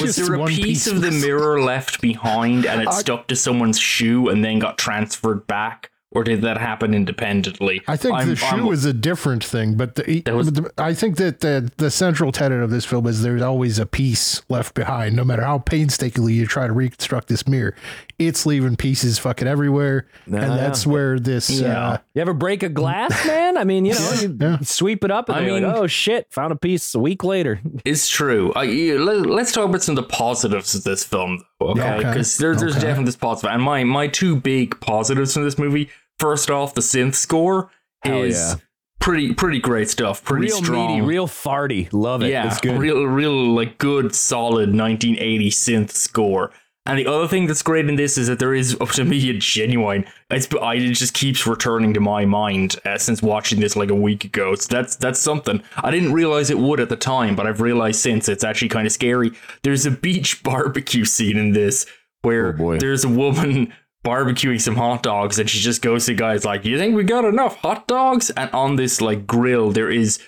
Was 0.00 0.16
there 0.16 0.34
a 0.34 0.46
piece 0.46 0.64
piece 0.64 0.86
of 0.86 1.02
the 1.02 1.10
mirror 1.10 1.60
left 1.60 2.00
behind 2.00 2.64
and 2.66 2.80
it 2.82 2.88
I- 2.88 2.92
stuck 3.00 3.26
to 3.28 3.36
someone's 3.36 3.78
shoe 3.78 4.28
and 4.30 4.42
then 4.44 4.58
got 4.58 4.78
transferred 4.78 5.46
back? 5.46 5.90
Or 6.14 6.24
did 6.24 6.42
that 6.42 6.58
happen 6.58 6.92
independently? 6.94 7.80
I 7.88 7.96
think 7.96 8.14
I'm- 8.14 8.28
the 8.28 8.36
shoe 8.36 8.44
I'm- 8.46 8.68
is 8.72 8.84
a 8.84 8.92
different 8.92 9.42
thing. 9.42 9.74
But 9.76 9.94
the, 9.94 10.20
That 10.26 10.34
was- 10.34 10.52
the- 10.52 10.70
I 10.76 10.92
think 10.94 11.16
that 11.16 11.40
the 11.40 11.70
the 11.78 11.90
central 11.90 12.32
tenet 12.32 12.62
of 12.62 12.70
this 12.70 12.84
film 12.84 13.06
is 13.06 13.22
there's 13.22 13.40
always 13.42 13.78
a 13.78 13.86
piece 13.86 14.42
left 14.50 14.74
behind, 14.74 15.16
no 15.16 15.24
matter 15.24 15.42
how 15.42 15.58
painstakingly 15.58 16.34
you 16.34 16.46
try 16.46 16.66
to 16.66 16.72
reconstruct 16.72 17.28
this 17.28 17.48
mirror. 17.48 17.74
It's 18.18 18.44
leaving 18.46 18.76
pieces 18.76 19.18
fucking 19.18 19.48
everywhere, 19.48 20.06
Nah, 20.26 20.38
and 20.38 20.52
that's 20.52 20.86
where 20.86 21.18
this. 21.18 21.48
Yeah. 21.50 21.88
Uh, 21.92 21.96
You 22.14 22.20
ever 22.22 22.34
break 22.34 22.62
a 22.62 22.68
glass, 22.68 23.26
man? 23.26 23.56
I 23.56 23.64
mean, 23.64 23.84
you 23.84 23.94
know, 23.94 24.12
you 24.20 24.36
Yeah. 24.40 24.58
sweep 24.62 25.04
it 25.04 25.10
up 25.10 25.28
and 25.28 25.38
I 25.38 25.40
you're 25.42 25.52
like, 25.54 25.62
mean- 25.62 25.72
oh 25.74 25.86
shit, 25.86 26.26
found 26.30 26.52
a 26.52 26.56
piece 26.56 26.94
a 26.94 26.98
week 27.00 27.24
later. 27.24 27.60
It's 27.84 28.08
true. 28.08 28.52
I, 28.54 28.64
you- 28.64 29.02
let, 29.02 29.26
us 29.40 29.52
talk 29.52 29.68
about 29.68 29.82
some 29.82 29.96
of 29.98 30.04
the 30.04 30.08
positives 30.08 30.74
of 30.74 30.84
this 30.84 31.02
film, 31.04 31.42
though, 31.58 31.74
Yeah, 31.74 31.94
okay? 31.94 31.98
okay. 32.00 32.08
Because 32.10 32.36
there, 32.38 32.54
there's 32.54 32.72
Okay. 32.76 32.82
definitely 32.82 33.06
this 33.06 33.16
positive. 33.16 33.50
And 33.54 33.62
my, 33.62 33.82
my 33.84 34.06
two 34.08 34.36
big 34.36 34.78
positives 34.80 35.32
from 35.34 35.44
this 35.44 35.58
movie 35.58 35.88
first 36.22 36.50
off, 36.50 36.74
the 36.74 36.80
synth 36.80 37.16
score 37.16 37.70
Hell 38.02 38.22
is 38.22 38.36
yeah. 38.36 38.54
pretty 39.00 39.34
pretty 39.34 39.58
great 39.58 39.90
stuff. 39.90 40.24
Pretty 40.24 40.46
real 40.46 40.56
strong. 40.62 40.94
meaty, 40.94 41.06
real 41.06 41.26
farty. 41.26 41.88
Love 41.92 42.22
it. 42.22 42.30
yeah, 42.30 42.46
it's 42.46 42.60
good. 42.60 42.78
real 42.78 43.04
real 43.04 43.54
like 43.54 43.78
good 43.78 44.14
solid 44.14 44.74
1980 44.74 45.50
synth 45.50 45.90
score. 45.90 46.52
And 46.84 46.98
the 46.98 47.06
other 47.06 47.28
thing 47.28 47.46
that's 47.46 47.62
great 47.62 47.88
in 47.88 47.94
this 47.94 48.18
is 48.18 48.26
that 48.26 48.40
there 48.40 48.54
is 48.54 48.76
up 48.80 48.88
to 48.90 49.04
me 49.04 49.30
a 49.30 49.34
genuine. 49.34 50.04
It's 50.30 50.48
I, 50.60 50.74
it 50.74 50.94
just 50.94 51.14
keeps 51.14 51.46
returning 51.46 51.94
to 51.94 52.00
my 52.00 52.24
mind 52.24 52.74
uh, 52.84 52.98
since 52.98 53.22
watching 53.22 53.60
this 53.60 53.76
like 53.76 53.90
a 53.90 53.94
week 53.94 54.24
ago. 54.24 54.56
So 54.56 54.66
that's 54.68 54.96
that's 54.96 55.20
something 55.20 55.62
I 55.76 55.92
didn't 55.92 56.12
realize 56.12 56.50
it 56.50 56.58
would 56.58 56.80
at 56.80 56.88
the 56.88 56.96
time, 56.96 57.36
but 57.36 57.46
I've 57.46 57.60
realized 57.60 58.00
since 58.00 58.28
it's 58.28 58.42
actually 58.42 58.68
kind 58.70 58.86
of 58.86 58.92
scary. 58.92 59.30
There's 59.62 59.86
a 59.86 59.92
beach 59.92 60.42
barbecue 60.44 61.04
scene 61.04 61.36
in 61.36 61.52
this 61.52 61.86
where 62.22 62.56
Oh, 62.60 62.76
there's 62.78 63.04
a 63.04 63.08
woman 63.08 63.72
barbecuing 64.04 64.60
some 64.60 64.76
hot 64.76 65.02
dogs 65.02 65.38
and 65.38 65.48
she 65.48 65.60
just 65.60 65.82
goes 65.82 66.06
to 66.06 66.14
guys 66.14 66.44
like, 66.44 66.64
"You 66.64 66.78
think 66.78 66.96
we 66.96 67.04
got 67.04 67.24
enough 67.24 67.56
hot 67.56 67.86
dogs?" 67.86 68.30
And 68.30 68.50
on 68.52 68.76
this 68.76 69.00
like 69.00 69.26
grill 69.26 69.70
there 69.70 69.90
is 69.90 70.18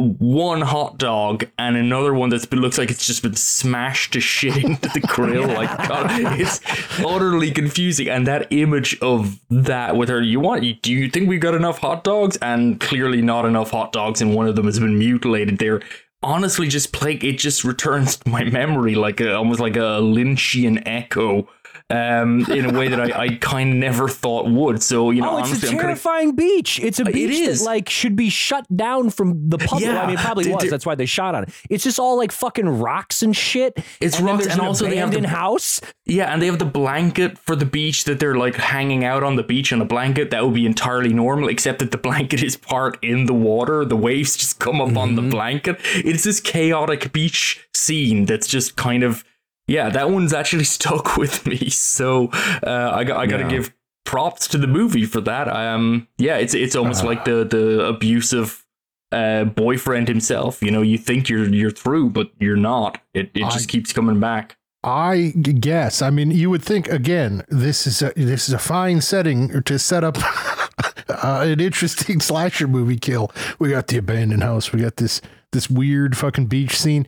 one 0.00 0.62
hot 0.62 0.98
dog 0.98 1.44
and 1.58 1.76
another 1.76 2.14
one 2.14 2.30
that's 2.30 2.46
been 2.46 2.60
looks 2.60 2.78
like 2.78 2.90
it's 2.90 3.04
just 3.04 3.22
been 3.22 3.34
smashed 3.34 4.12
to 4.14 4.20
shit 4.20 4.64
into 4.64 4.88
the 4.88 5.00
grill. 5.00 5.48
Like 5.60 5.88
God, 5.88 6.06
it's 6.40 6.60
utterly 7.00 7.50
confusing. 7.50 8.08
And 8.08 8.26
that 8.26 8.46
image 8.50 8.98
of 9.00 9.40
that 9.50 9.96
with 9.96 10.08
her, 10.08 10.22
you 10.22 10.40
want? 10.40 10.62
Do 10.82 10.92
you 10.92 11.10
think 11.10 11.28
we 11.28 11.38
got 11.38 11.54
enough 11.54 11.78
hot 11.78 12.04
dogs? 12.04 12.38
And 12.40 12.80
clearly 12.80 13.20
not 13.20 13.44
enough 13.44 13.72
hot 13.72 13.92
dogs, 13.92 14.22
and 14.22 14.34
one 14.34 14.46
of 14.46 14.56
them 14.56 14.66
has 14.66 14.78
been 14.78 14.98
mutilated. 14.98 15.58
There, 15.58 15.82
honestly, 16.22 16.68
just 16.68 16.92
play. 16.92 17.14
It 17.14 17.38
just 17.38 17.64
returns 17.64 18.16
to 18.18 18.30
my 18.30 18.44
memory 18.44 18.94
like 18.94 19.20
a, 19.20 19.34
almost 19.34 19.60
like 19.60 19.76
a 19.76 20.00
Lynchian 20.00 20.82
echo. 20.86 21.48
Um, 21.90 22.44
in 22.50 22.66
a 22.66 22.78
way 22.78 22.86
that 22.88 23.00
I, 23.00 23.22
I 23.24 23.28
kind 23.40 23.70
of 23.70 23.76
never 23.76 24.08
thought 24.08 24.48
would. 24.48 24.80
So 24.82 25.10
you 25.10 25.22
know, 25.22 25.30
Oh, 25.30 25.38
it's 25.38 25.48
honestly, 25.48 25.68
a 25.68 25.72
I'm 25.72 25.78
kind 25.78 25.90
of 25.92 26.00
terrifying 26.02 26.36
beach. 26.36 26.78
It's 26.80 27.00
a 27.00 27.04
beach 27.04 27.46
that 27.58 27.64
like 27.64 27.88
should 27.88 28.14
be 28.14 28.30
shut 28.30 28.64
down 28.76 29.10
from 29.10 29.48
the 29.48 29.58
public. 29.58 29.86
Yeah, 29.86 30.02
I 30.02 30.06
mean, 30.06 30.16
it 30.16 30.20
probably 30.20 30.52
was. 30.52 30.70
That's 30.70 30.86
why 30.86 30.94
they 30.94 31.06
shot 31.06 31.34
on 31.34 31.42
it. 31.44 31.50
It's 31.68 31.82
just 31.84 31.98
all 31.98 32.16
like 32.16 32.30
fucking 32.32 32.68
rocks 32.68 33.22
and 33.22 33.36
shit. 33.36 33.76
It's 34.00 34.18
and 34.18 34.26
rocks 34.26 34.44
and 34.46 34.60
an 34.60 34.60
also 34.60 34.86
they 34.86 34.96
have 34.96 35.10
the- 35.10 35.26
house. 35.26 35.80
Yeah, 36.06 36.32
and 36.32 36.40
they 36.42 36.46
have 36.46 36.58
the 36.58 36.64
blanket 36.64 37.38
for 37.38 37.54
the 37.56 37.66
beach 37.66 38.04
that 38.04 38.18
they're 38.20 38.34
like 38.34 38.54
hanging 38.56 39.04
out 39.04 39.22
on 39.22 39.36
the 39.36 39.42
beach 39.42 39.72
on 39.72 39.80
a 39.80 39.84
blanket. 39.84 40.30
That 40.30 40.44
would 40.44 40.54
be 40.54 40.66
entirely 40.66 41.12
normal, 41.12 41.48
except 41.48 41.78
that 41.80 41.90
the 41.90 41.98
blanket 41.98 42.42
is 42.42 42.56
part 42.56 42.98
in 43.02 43.26
the 43.26 43.34
water. 43.34 43.84
The 43.84 43.96
waves 43.96 44.36
just 44.36 44.58
come 44.58 44.80
up 44.80 44.96
on 44.96 45.14
the 45.16 45.22
blanket. 45.22 45.76
It's 45.94 46.24
this 46.24 46.40
chaotic 46.40 47.12
beach 47.12 47.66
scene 47.74 48.24
that's 48.26 48.46
just 48.46 48.76
kind 48.76 49.02
of 49.02 49.24
yeah. 49.70 49.88
That 49.90 50.10
one's 50.10 50.32
actually 50.34 50.64
stuck 50.78 51.16
with 51.16 51.46
me. 51.46 51.70
So 51.70 52.28
uh, 52.66 52.90
I 52.94 53.04
got 53.04 53.16
I 53.18 53.26
got 53.26 53.38
to 53.38 53.44
Yeah. 53.44 53.50
give 53.50 53.74
props 54.04 54.48
to 54.48 54.58
the 54.58 54.66
movie 54.66 55.06
for 55.06 55.20
that. 55.22 55.46
Um, 55.48 56.08
yeah, 56.18 56.36
it's 56.36 56.54
it's 56.54 56.74
almost 56.76 57.04
like 57.04 57.24
the 57.24 57.44
the 57.44 57.84
abusive 57.86 58.64
uh 59.12 59.44
boyfriend 59.44 60.08
himself. 60.08 60.62
You 60.62 60.70
know, 60.70 60.82
you 60.82 60.98
think 60.98 61.28
you're 61.28 61.48
you're 61.48 61.70
through, 61.82 62.10
but 62.10 62.30
you're 62.38 62.56
not. 62.72 62.98
It 63.14 63.30
it 63.34 63.44
just 63.50 63.68
I- 63.68 63.72
keeps 63.72 63.92
coming 63.92 64.20
back. 64.20 64.56
I 64.82 65.34
guess. 65.60 66.00
I 66.00 66.08
mean, 66.08 66.30
you 66.30 66.48
would 66.48 66.62
think 66.62 66.88
again. 66.88 67.44
This 67.48 67.86
is 67.86 68.00
a 68.02 68.12
this 68.16 68.48
is 68.48 68.54
a 68.54 68.58
fine 68.58 69.00
setting 69.02 69.62
to 69.64 69.78
set 69.78 70.04
up 70.04 70.16
uh, 71.08 71.44
an 71.46 71.60
interesting 71.60 72.18
slasher 72.28 72.66
movie 72.66 72.96
kill. 72.98 73.30
We 73.58 73.68
got 73.70 73.88
the 73.88 73.98
abandoned 73.98 74.42
house. 74.42 74.72
We 74.72 74.80
got 74.80 74.96
this 74.96 75.20
this 75.52 75.68
weird 75.68 76.16
fucking 76.16 76.46
beach 76.46 76.78
scene, 76.78 77.06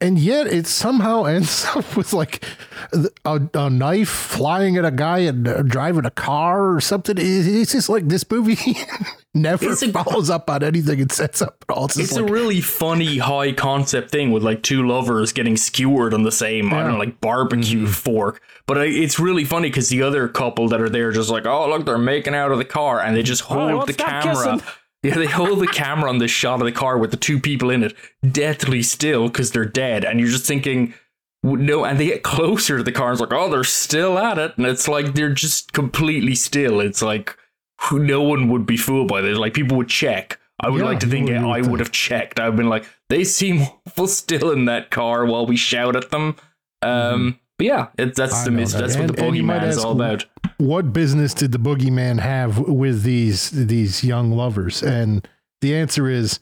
and 0.00 0.18
yet 0.18 0.46
it 0.46 0.66
somehow 0.66 1.24
ends 1.36 1.64
up 1.74 1.96
with 1.96 2.12
like 2.12 2.44
a, 3.24 3.40
a 3.54 3.68
knife 3.70 4.08
flying 4.08 4.76
at 4.76 4.84
a 4.84 4.90
guy 4.90 5.18
and 5.20 5.46
uh, 5.46 5.62
driving 5.62 6.04
a 6.06 6.10
car 6.10 6.74
or 6.74 6.80
something. 6.80 7.18
It- 7.18 7.24
It's 7.24 7.72
just 7.72 7.88
like 7.88 8.08
this 8.08 8.28
movie 8.30 8.56
never 9.34 9.70
a- 9.72 9.76
follows 9.76 10.30
up 10.30 10.48
on 10.50 10.62
anything 10.62 11.00
it 11.00 11.12
sets 11.12 11.42
up 11.42 11.64
at 11.68 11.74
all. 11.76 11.84
It's, 11.86 11.98
It's 11.98 12.12
like, 12.12 12.28
a 12.28 12.32
really 12.32 12.60
funny 12.60 13.18
high 13.18 13.52
concept 13.52 14.10
thing 14.10 14.30
with 14.32 14.42
like 14.42 14.62
two 14.62 14.86
lovers 14.86 15.32
getting 15.32 15.56
skewered 15.56 16.14
on 16.14 16.22
the 16.22 16.32
same, 16.32 16.72
I 16.72 16.82
don't 16.82 16.92
know, 16.92 16.98
like 16.98 17.20
barbecue 17.20 17.84
Mm-hmm. 17.84 17.86
fork. 17.92 18.40
But 18.66 18.78
I, 18.78 18.84
it's 18.84 19.18
really 19.18 19.44
funny 19.44 19.68
because 19.68 19.88
the 19.88 20.02
other 20.02 20.28
couple 20.28 20.68
that 20.68 20.80
are 20.80 20.88
there 20.88 21.10
just 21.12 21.28
like, 21.30 21.44
oh, 21.46 21.68
look, 21.68 21.84
they're 21.86 21.98
making 21.98 22.34
out 22.34 22.52
of 22.52 22.58
the 22.58 22.64
car. 22.64 23.00
And 23.00 23.16
they 23.16 23.22
just 23.22 23.42
Oh, 23.50 23.54
hold 23.54 23.72
won't 23.72 23.86
the 23.88 23.94
camera. 23.94 24.34
kissing. 24.34 24.62
Yeah, 25.02 25.14
they 25.14 25.26
hold 25.26 25.60
the 25.60 25.66
camera 25.66 26.10
on 26.10 26.18
this 26.18 26.30
shot 26.30 26.60
of 26.60 26.66
the 26.66 26.72
car 26.72 26.98
with 26.98 27.10
the 27.10 27.16
two 27.16 27.40
people 27.40 27.70
in 27.70 27.82
it, 27.82 27.94
deathly 28.28 28.82
still 28.82 29.28
because 29.28 29.50
they're 29.52 29.64
dead. 29.64 30.04
And 30.04 30.20
you're 30.20 30.28
just 30.28 30.44
thinking, 30.46 30.92
no, 31.42 31.86
and 31.86 31.98
they 31.98 32.06
get 32.06 32.22
closer 32.22 32.76
to 32.76 32.82
the 32.82 32.92
car. 32.92 33.06
And 33.10 33.14
it's 33.14 33.20
like, 33.20 33.32
oh, 33.32 33.48
they're 33.50 33.64
still 33.64 34.18
at 34.18 34.36
it. 34.38 34.58
And 34.58 34.66
it's 34.66 34.88
like, 34.88 35.14
they're 35.14 35.32
just 35.32 35.72
completely 35.72 36.34
still. 36.34 36.80
It's 36.80 37.00
like, 37.00 37.34
no 37.90 38.20
one 38.22 38.50
would 38.50 38.66
be 38.66 38.76
fooled 38.76 39.08
by 39.08 39.22
this. 39.22 39.38
Like, 39.38 39.54
people 39.54 39.78
would 39.78 39.88
check. 39.88 40.38
I 40.62 40.68
would 40.68 40.80
Yeah, 40.80 40.84
like 40.88 41.00
to 41.00 41.06
think 41.06 41.28
would- 41.28 41.34
you 41.40 41.48
I 41.48 41.62
would 41.62 41.80
have 41.80 41.92
checked. 41.92 42.38
I've 42.38 42.56
been 42.56 42.68
like, 42.68 42.84
they 43.08 43.24
seem 43.24 43.62
awful 43.86 44.06
still 44.06 44.50
in 44.50 44.66
that 44.66 44.90
car 44.90 45.24
while 45.24 45.46
we 45.46 45.56
shout 45.56 45.96
at 45.96 46.10
them. 46.10 46.36
Um, 46.82 47.38
But 47.60 47.66
yeah, 47.66 47.86
it, 47.98 48.14
that's. 48.16 48.34
I 48.34 48.44
the 48.44 48.50
know 48.52 48.56
mis- 48.56 48.72
that. 48.72 48.80
that's 48.80 48.96
what 48.96 49.14
the 49.14 49.22
and 49.22 49.34
boogeyman 49.36 49.68
is 49.68 49.76
all 49.84 49.92
about. 49.92 50.24
what 50.56 50.94
business 50.94 51.34
did 51.34 51.52
the 51.52 51.58
boogeyman 51.58 52.18
have 52.20 52.58
with 52.58 53.02
these 53.02 53.50
these 53.50 54.02
young 54.02 54.32
lovers? 54.32 54.82
And 54.82 55.28
the 55.60 55.74
answer 55.76 56.08
is 56.08 56.40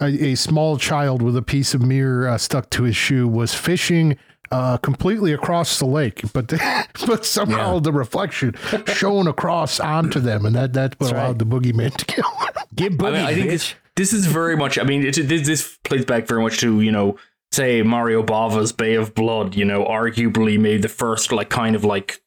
a, 0.00 0.06
a 0.06 0.34
small 0.36 0.78
child 0.78 1.20
with 1.20 1.36
a 1.36 1.42
piece 1.42 1.74
of 1.74 1.82
mirror 1.82 2.26
uh, 2.28 2.38
stuck 2.38 2.70
to 2.70 2.84
his 2.84 2.96
shoe 2.96 3.28
was 3.28 3.52
fishing 3.54 4.16
uh, 4.50 4.76
completely 4.78 5.32
across 5.32 5.78
the 5.78 5.86
lake, 5.86 6.22
but 6.32 6.48
but 7.06 7.26
somehow 7.26 7.74
Yeah. 7.74 7.80
the 7.80 7.92
reflection 7.92 8.54
shone 8.86 9.26
across 9.28 9.80
onto 9.80 10.18
them, 10.20 10.46
and 10.46 10.54
that 10.56 10.72
that's 10.72 10.94
what 10.98 11.08
That's 11.08 11.12
right. 11.12 11.24
allowed 11.26 11.38
the 11.40 11.46
boogeyman 11.46 11.94
to 11.96 12.04
kill. 12.06 12.24
them. 12.54 12.64
Get 12.74 12.92
I, 12.92 12.96
boogie, 12.96 13.12
mean, 13.12 13.26
I 13.26 13.34
think 13.34 13.50
this, 13.50 13.74
this 13.96 14.12
is 14.14 14.26
very 14.26 14.56
much. 14.56 14.78
I 14.78 14.82
mean, 14.84 15.04
it, 15.06 15.14
this, 15.28 15.46
this 15.46 15.78
plays 15.84 16.04
back 16.06 16.26
very 16.26 16.40
much 16.42 16.58
to 16.60 16.80
you 16.80 16.90
know, 16.90 17.16
say 17.54 17.82
Mario 17.82 18.22
Bava's 18.22 18.72
Bay 18.72 18.94
of 18.94 19.14
Blood. 19.14 19.54
You 19.54 19.64
know, 19.64 19.84
arguably 19.84 20.58
maybe 20.58 20.82
the 20.82 20.88
first 20.88 21.32
like 21.32 21.50
kind 21.50 21.76
of 21.76 21.84
like 21.84 22.20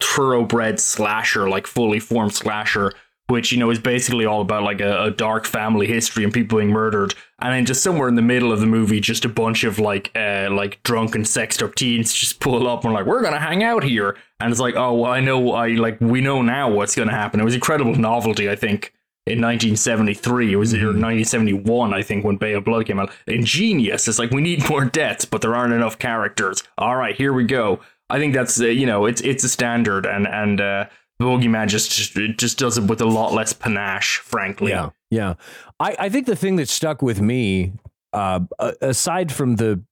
thoroughbred 0.00 0.80
slasher, 0.80 1.48
like 1.48 1.66
fully 1.66 1.98
formed 2.00 2.34
slasher, 2.34 2.92
which 3.28 3.52
you 3.52 3.58
know 3.58 3.70
is 3.70 3.78
basically 3.78 4.26
all 4.26 4.40
about 4.40 4.62
like 4.62 4.80
a, 4.80 5.04
a 5.04 5.10
dark 5.10 5.46
family 5.46 5.86
history 5.86 6.24
and 6.24 6.32
people 6.32 6.58
being 6.58 6.70
murdered, 6.70 7.14
and 7.40 7.54
then 7.54 7.64
just 7.64 7.82
somewhere 7.82 8.08
in 8.08 8.14
the 8.14 8.22
middle 8.22 8.52
of 8.52 8.60
the 8.60 8.66
movie, 8.66 9.00
just 9.00 9.24
a 9.24 9.28
bunch 9.28 9.64
of 9.64 9.78
like 9.78 10.10
uh 10.16 10.48
like 10.50 10.82
drunken 10.82 11.24
sexed 11.24 11.62
up 11.62 11.74
teens 11.74 12.12
just 12.12 12.40
pull 12.40 12.68
up 12.68 12.84
and 12.84 12.92
like 12.92 13.06
we're 13.06 13.22
gonna 13.22 13.40
hang 13.40 13.62
out 13.62 13.84
here, 13.84 14.16
and 14.40 14.50
it's 14.50 14.60
like 14.60 14.76
oh 14.76 14.94
well 14.94 15.12
I 15.12 15.20
know 15.20 15.52
I 15.52 15.68
like 15.68 16.00
we 16.00 16.20
know 16.20 16.42
now 16.42 16.70
what's 16.70 16.94
gonna 16.94 17.12
happen. 17.12 17.40
It 17.40 17.44
was 17.44 17.54
incredible 17.54 17.94
novelty, 17.94 18.50
I 18.50 18.56
think 18.56 18.92
in 19.26 19.40
1973. 19.40 20.52
It 20.52 20.56
was 20.56 20.74
or 20.74 20.86
1971, 20.86 21.94
I 21.94 22.02
think, 22.02 22.24
when 22.24 22.36
Bay 22.36 22.54
of 22.54 22.64
Blood 22.64 22.86
came 22.86 22.98
out. 22.98 23.10
Ingenious. 23.26 24.08
It's 24.08 24.18
like 24.18 24.30
we 24.30 24.42
need 24.42 24.68
more 24.68 24.84
deaths, 24.84 25.24
but 25.24 25.40
there 25.40 25.54
aren't 25.54 25.72
enough 25.74 25.98
characters. 25.98 26.62
All 26.78 26.96
right, 26.96 27.14
here 27.14 27.32
we 27.32 27.44
go. 27.44 27.80
I 28.10 28.18
think 28.18 28.34
that's 28.34 28.60
uh, 28.60 28.66
you 28.66 28.86
know 28.86 29.06
it's 29.06 29.20
it's 29.22 29.42
a 29.42 29.48
standard, 29.48 30.04
and 30.06 30.28
and 30.28 30.60
uh, 30.60 30.86
the 31.18 31.24
Boogeyman 31.24 31.68
just 31.68 31.90
just 32.36 32.58
does 32.58 32.78
it 32.78 32.84
with 32.84 33.00
a 33.00 33.06
lot 33.06 33.32
less 33.32 33.52
panache, 33.52 34.18
frankly. 34.18 34.70
Yeah, 34.70 34.90
yeah. 35.10 35.34
I, 35.80 35.96
I 35.98 36.08
think 36.08 36.26
the 36.26 36.36
thing 36.36 36.56
that 36.56 36.68
stuck 36.68 37.02
with 37.02 37.20
me, 37.20 37.72
uh, 38.12 38.40
aside 38.80 39.32
from 39.32 39.56
the, 39.56 39.82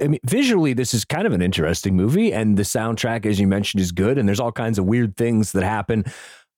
I 0.00 0.08
mean, 0.08 0.20
visually, 0.24 0.72
this 0.72 0.92
is 0.92 1.04
kind 1.04 1.26
of 1.26 1.32
an 1.32 1.42
interesting 1.42 1.96
movie, 1.96 2.32
and 2.32 2.56
the 2.56 2.62
soundtrack, 2.62 3.24
as 3.24 3.38
you 3.38 3.46
mentioned, 3.46 3.80
is 3.80 3.92
good, 3.92 4.18
and 4.18 4.28
there's 4.28 4.40
all 4.40 4.52
kinds 4.52 4.78
of 4.78 4.86
weird 4.86 5.16
things 5.16 5.52
that 5.52 5.62
happen, 5.62 6.04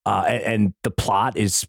uh, 0.07 0.25
and, 0.27 0.43
and 0.43 0.75
the 0.83 0.91
plot 0.91 1.37
is. 1.37 1.67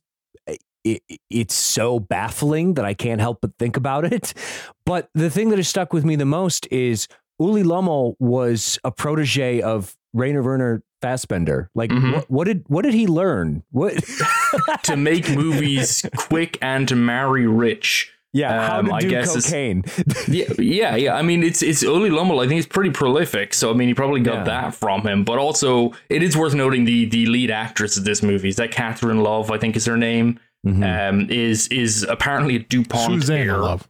It, 0.83 1.01
it's 1.29 1.53
so 1.55 1.99
baffling 1.99 2.73
that 2.75 2.85
I 2.85 2.93
can't 2.93 3.21
help 3.21 3.39
but 3.41 3.51
think 3.59 3.77
about 3.77 4.05
it. 4.11 4.33
But 4.85 5.07
the 5.13 5.29
thing 5.29 5.47
that 5.49 5.57
has 5.59 5.69
stuck 5.69 5.93
with 5.93 6.03
me 6.03 6.17
the 6.17 6.25
most 6.25 6.67
is 6.69 7.07
Ulli 7.41 7.63
Lommel 7.63 8.15
was 8.19 8.77
a 8.83 8.91
protege 8.91 9.61
of 9.61 9.95
Rainer 10.13 10.43
Werner 10.43 10.83
Fassbinder. 11.01 11.67
Like, 11.73 11.89
Mhm. 11.89 12.13
what, 12.13 12.29
what 12.29 12.43
did 12.47 12.63
what 12.67 12.83
did 12.83 12.93
he 12.93 13.07
learn? 13.07 13.63
What? 13.71 14.03
to 14.83 14.97
make 14.97 15.29
movies 15.29 16.05
quick 16.17 16.57
and 16.61 16.85
to 16.89 16.95
marry 16.97 17.47
rich. 17.47 18.11
yeah, 18.33 18.67
how 18.67 18.79
Um, 18.79 18.87
to 18.87 18.93
I 18.93 18.99
do 18.99 19.09
guess 19.09 19.29
it's- 19.29 19.45
cocaine. 19.45 19.83
Yeah, 20.27 20.51
yeah, 20.59 20.95
yeah. 20.97 21.15
I 21.15 21.21
mean, 21.21 21.43
it's 21.43 21.61
it's 21.63 21.81
Ulli 21.83 22.09
Lommel. 22.11 22.39
I 22.39 22.47
think 22.47 22.53
he's 22.55 22.67
pretty 22.67 22.89
prolific. 22.91 23.53
So 23.53 23.69
I 23.71 23.73
mean, 23.73 23.87
he 23.87 23.93
probably 23.93 24.19
got 24.21 24.39
Yeah. 24.39 24.43
that 24.45 24.75
from 24.75 25.01
him. 25.07 25.23
But 25.23 25.37
also, 25.39 25.93
it 26.09 26.21
is 26.23 26.35
worth 26.35 26.53
noting 26.53 26.83
the 26.85 27.05
the 27.05 27.25
lead 27.27 27.51
actress 27.51 27.95
of 27.97 28.03
this 28.03 28.21
movie 28.21 28.49
is 28.49 28.57
that 28.57 28.71
Catherine 28.71 29.21
Love. 29.23 29.49
I 29.49 29.57
think 29.57 29.75
is 29.77 29.85
her 29.85 29.97
name. 29.97 30.39
Mhm. 30.65 31.09
Um, 31.09 31.29
is 31.29 31.67
is 31.67 32.03
apparently 32.03 32.55
a 32.55 32.59
Dupont 32.59 33.21
Suzanna 33.21 33.39
heir. 33.39 33.57
Love. 33.57 33.87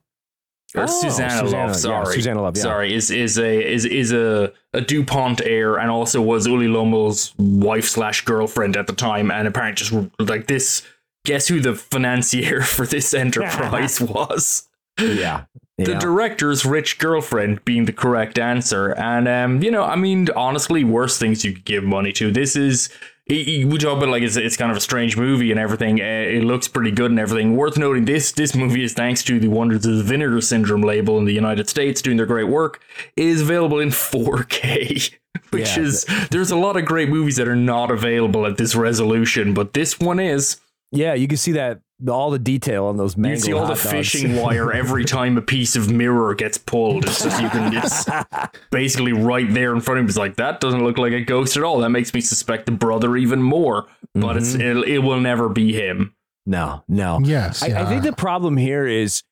or 0.75 0.83
Oh, 0.83 0.87
Suzanna, 0.87 1.37
Suzanna, 1.45 1.67
Love. 1.67 1.75
Sorry, 1.75 2.15
Suzanna 2.15 2.41
Love, 2.41 2.57
yeah. 2.57 2.63
Sorry, 2.63 2.93
is 2.95 3.11
is 3.11 3.37
a 3.37 3.71
is 3.73 3.85
is 3.85 4.11
a 4.11 4.51
a 4.73 4.81
Dupont 4.81 5.39
heir, 5.45 5.75
and 5.77 5.91
also 5.91 6.19
was 6.21 6.47
Ulli 6.47 6.67
Lommel's 6.67 7.33
wife 7.37 7.87
slash 7.87 8.25
girlfriend 8.25 8.75
at 8.75 8.87
the 8.87 8.93
time, 8.93 9.29
and 9.29 9.47
apparently 9.47 9.75
just 9.75 9.93
like 10.19 10.47
this. 10.47 10.81
Guess 11.25 11.47
who 11.47 11.61
the 11.61 11.73
financier 11.75 12.61
for 12.63 12.85
this 12.85 13.13
enterprise 13.13 14.01
was? 14.17 14.67
yeah, 14.99 15.43
The 15.77 15.95
director's 15.95 16.65
rich 16.65 16.99
girlfriend 16.99 17.63
being 17.65 17.85
the 17.85 17.93
correct 17.93 18.37
answer, 18.37 18.89
and 18.97 19.27
um, 19.27 19.61
you 19.63 19.71
know, 19.71 19.83
I 19.83 19.95
mean, 19.95 20.27
honestly, 20.35 20.83
worse 20.83 21.17
things 21.17 21.45
you 21.45 21.53
could 21.53 21.65
give 21.65 21.83
money 21.83 22.11
to. 22.13 22.31
This 22.31 22.55
is. 22.55 22.89
We 23.29 23.77
talk 23.77 23.97
about 23.97 24.09
like 24.09 24.21
it's, 24.21 24.35
it's 24.35 24.57
kind 24.57 24.69
of 24.69 24.75
a 24.77 24.81
strange 24.81 25.15
movie 25.15 25.49
and 25.51 25.59
everything. 25.59 26.01
Uh, 26.01 26.03
it 26.03 26.43
looks 26.43 26.67
pretty 26.67 26.91
good 26.91 27.09
and 27.09 27.19
everything. 27.19 27.55
Worth 27.55 27.77
noting, 27.77 28.03
this 28.05 28.33
this 28.33 28.53
movie 28.53 28.83
is 28.83 28.93
thanks 28.93 29.23
to 29.23 29.39
the 29.39 29.47
Wonders 29.47 29.85
of 29.85 29.95
the 29.95 30.03
Vinegar 30.03 30.41
Syndrome 30.41 30.81
label 30.81 31.17
in 31.17 31.25
the 31.25 31.33
United 31.33 31.69
States 31.69 32.01
doing 32.01 32.17
their 32.17 32.25
great 32.25 32.49
work. 32.49 32.81
It 33.15 33.25
is 33.25 33.41
available 33.41 33.79
in 33.79 33.89
4K, 33.89 35.13
which 35.51 35.77
Yeah, 35.77 35.83
is 35.83 36.05
there's 36.31 36.51
a 36.51 36.57
lot 36.57 36.75
of 36.75 36.83
great 36.85 37.07
movies 37.07 37.37
that 37.37 37.47
are 37.47 37.55
not 37.55 37.91
available 37.91 38.45
at 38.45 38.57
this 38.57 38.75
resolution, 38.75 39.53
but 39.53 39.73
this 39.73 39.99
one 39.99 40.19
is. 40.19 40.59
yeah, 40.91 41.13
you 41.13 41.27
can 41.29 41.37
see 41.37 41.53
that 41.53 41.79
all 42.09 42.31
the 42.31 42.39
detail 42.39 42.85
on 42.85 42.97
those 42.97 43.15
You 43.15 43.21
mangled 43.23 43.41
see 43.43 43.53
all 43.53 43.61
the 43.61 43.75
hot 43.75 43.83
dogs. 43.83 43.89
fishing 43.91 44.35
wire 44.41 44.71
every 44.73 45.05
time 45.05 45.37
a 45.37 45.41
piece 45.41 45.75
of 45.75 45.91
mirror 45.91 46.33
gets 46.35 46.57
pulled. 46.57 47.05
It's 47.05 47.23
just 47.23 47.41
you 47.41 47.49
can 47.49 47.73
it's 47.75 48.05
basically 48.71 49.13
right 49.13 49.51
there 49.53 49.73
in 49.73 49.81
front 49.81 49.99
of 49.99 50.03
him. 50.03 50.09
It's 50.09 50.17
like 50.17 50.35
that 50.35 50.59
doesn't 50.59 50.83
look 50.83 50.97
like 50.97 51.13
a 51.13 51.21
ghost 51.21 51.55
at 51.57 51.63
all. 51.63 51.79
That 51.79 51.89
makes 51.89 52.13
me 52.13 52.21
suspect 52.21 52.65
the 52.65 52.71
brother 52.71 53.15
even 53.17 53.41
more. 53.41 53.87
But 54.15 54.37
it's 54.37 54.53
Mm-hmm. 54.53 54.79
it, 54.83 54.87
it 54.89 54.99
will 54.99 55.19
never 55.19 55.49
be 55.49 55.73
him. 55.73 56.13
no, 56.45 56.83
no. 56.87 57.19
Yes. 57.23 57.63
I, 57.63 57.81
I 57.81 57.85
think 57.85 58.03
the 58.03 58.13
problem 58.13 58.57
here 58.57 58.85
is 58.85 59.23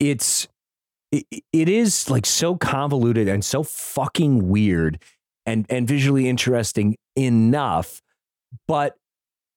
it's 0.00 0.48
it, 1.12 1.26
it 1.52 1.68
is 1.68 2.08
like 2.10 2.26
so 2.26 2.56
convoluted 2.56 3.28
and 3.28 3.44
so 3.44 3.62
fucking 3.62 4.48
weird 4.48 4.98
and 5.46 5.66
and 5.68 5.86
visually 5.86 6.28
interesting 6.28 6.96
enough, 7.16 8.00
but 8.66 8.96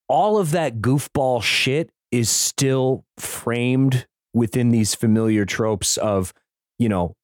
all 0.10 0.38
of 0.38 0.52
that 0.52 0.80
goofball 0.80 1.42
shit 1.42 1.90
is 2.12 2.30
still 2.30 3.06
framed 3.18 4.08
within 4.34 4.70
these 4.70 4.96
familiar 4.96 5.46
tropes 5.46 5.98
of 5.98 6.34
you 6.80 6.90
know 6.90 7.16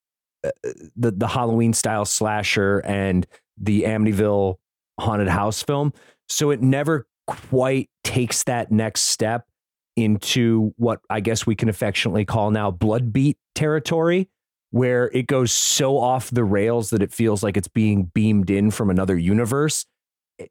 uh, 0.46 0.50
the 0.96 1.12
the 1.12 1.28
Halloween 1.28 1.74
style 1.74 2.06
slasher 2.06 2.80
and 2.80 3.26
the 3.58 3.84
Amityville 3.84 4.56
haunted 5.00 5.28
house 5.28 5.64
film. 5.64 5.94
So 6.30 6.52
it 6.52 6.62
never 6.62 7.06
quite 7.28 7.90
takes 8.04 8.44
that 8.44 8.72
next 8.72 9.02
step 9.02 9.48
into 9.96 10.74
what 10.78 11.00
I 11.10 11.20
guess 11.20 11.46
we 11.46 11.56
can 11.56 11.70
affectionately 11.70 12.26
call 12.26 12.52
now 12.52 12.72
bloodbeat 12.72 13.36
territory, 13.56 14.30
where 14.72 15.10
it 15.14 15.28
goes 15.28 15.52
so 15.52 15.98
off 15.98 16.32
the 16.32 16.44
rails 16.44 16.90
that 16.90 17.02
it 17.02 17.14
feels 17.14 17.44
like 17.44 17.58
it's 17.58 17.68
being 17.68 18.06
beamed 18.14 18.50
in 18.50 18.72
from 18.72 18.90
another 18.90 19.18
universe. 19.18 19.86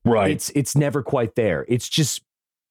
Right. 0.05 0.31
It's 0.31 0.51
it's 0.51 0.77
never 0.77 1.03
quite 1.03 1.35
there. 1.35 1.67
It's 1.69 1.89
just 1.89 2.23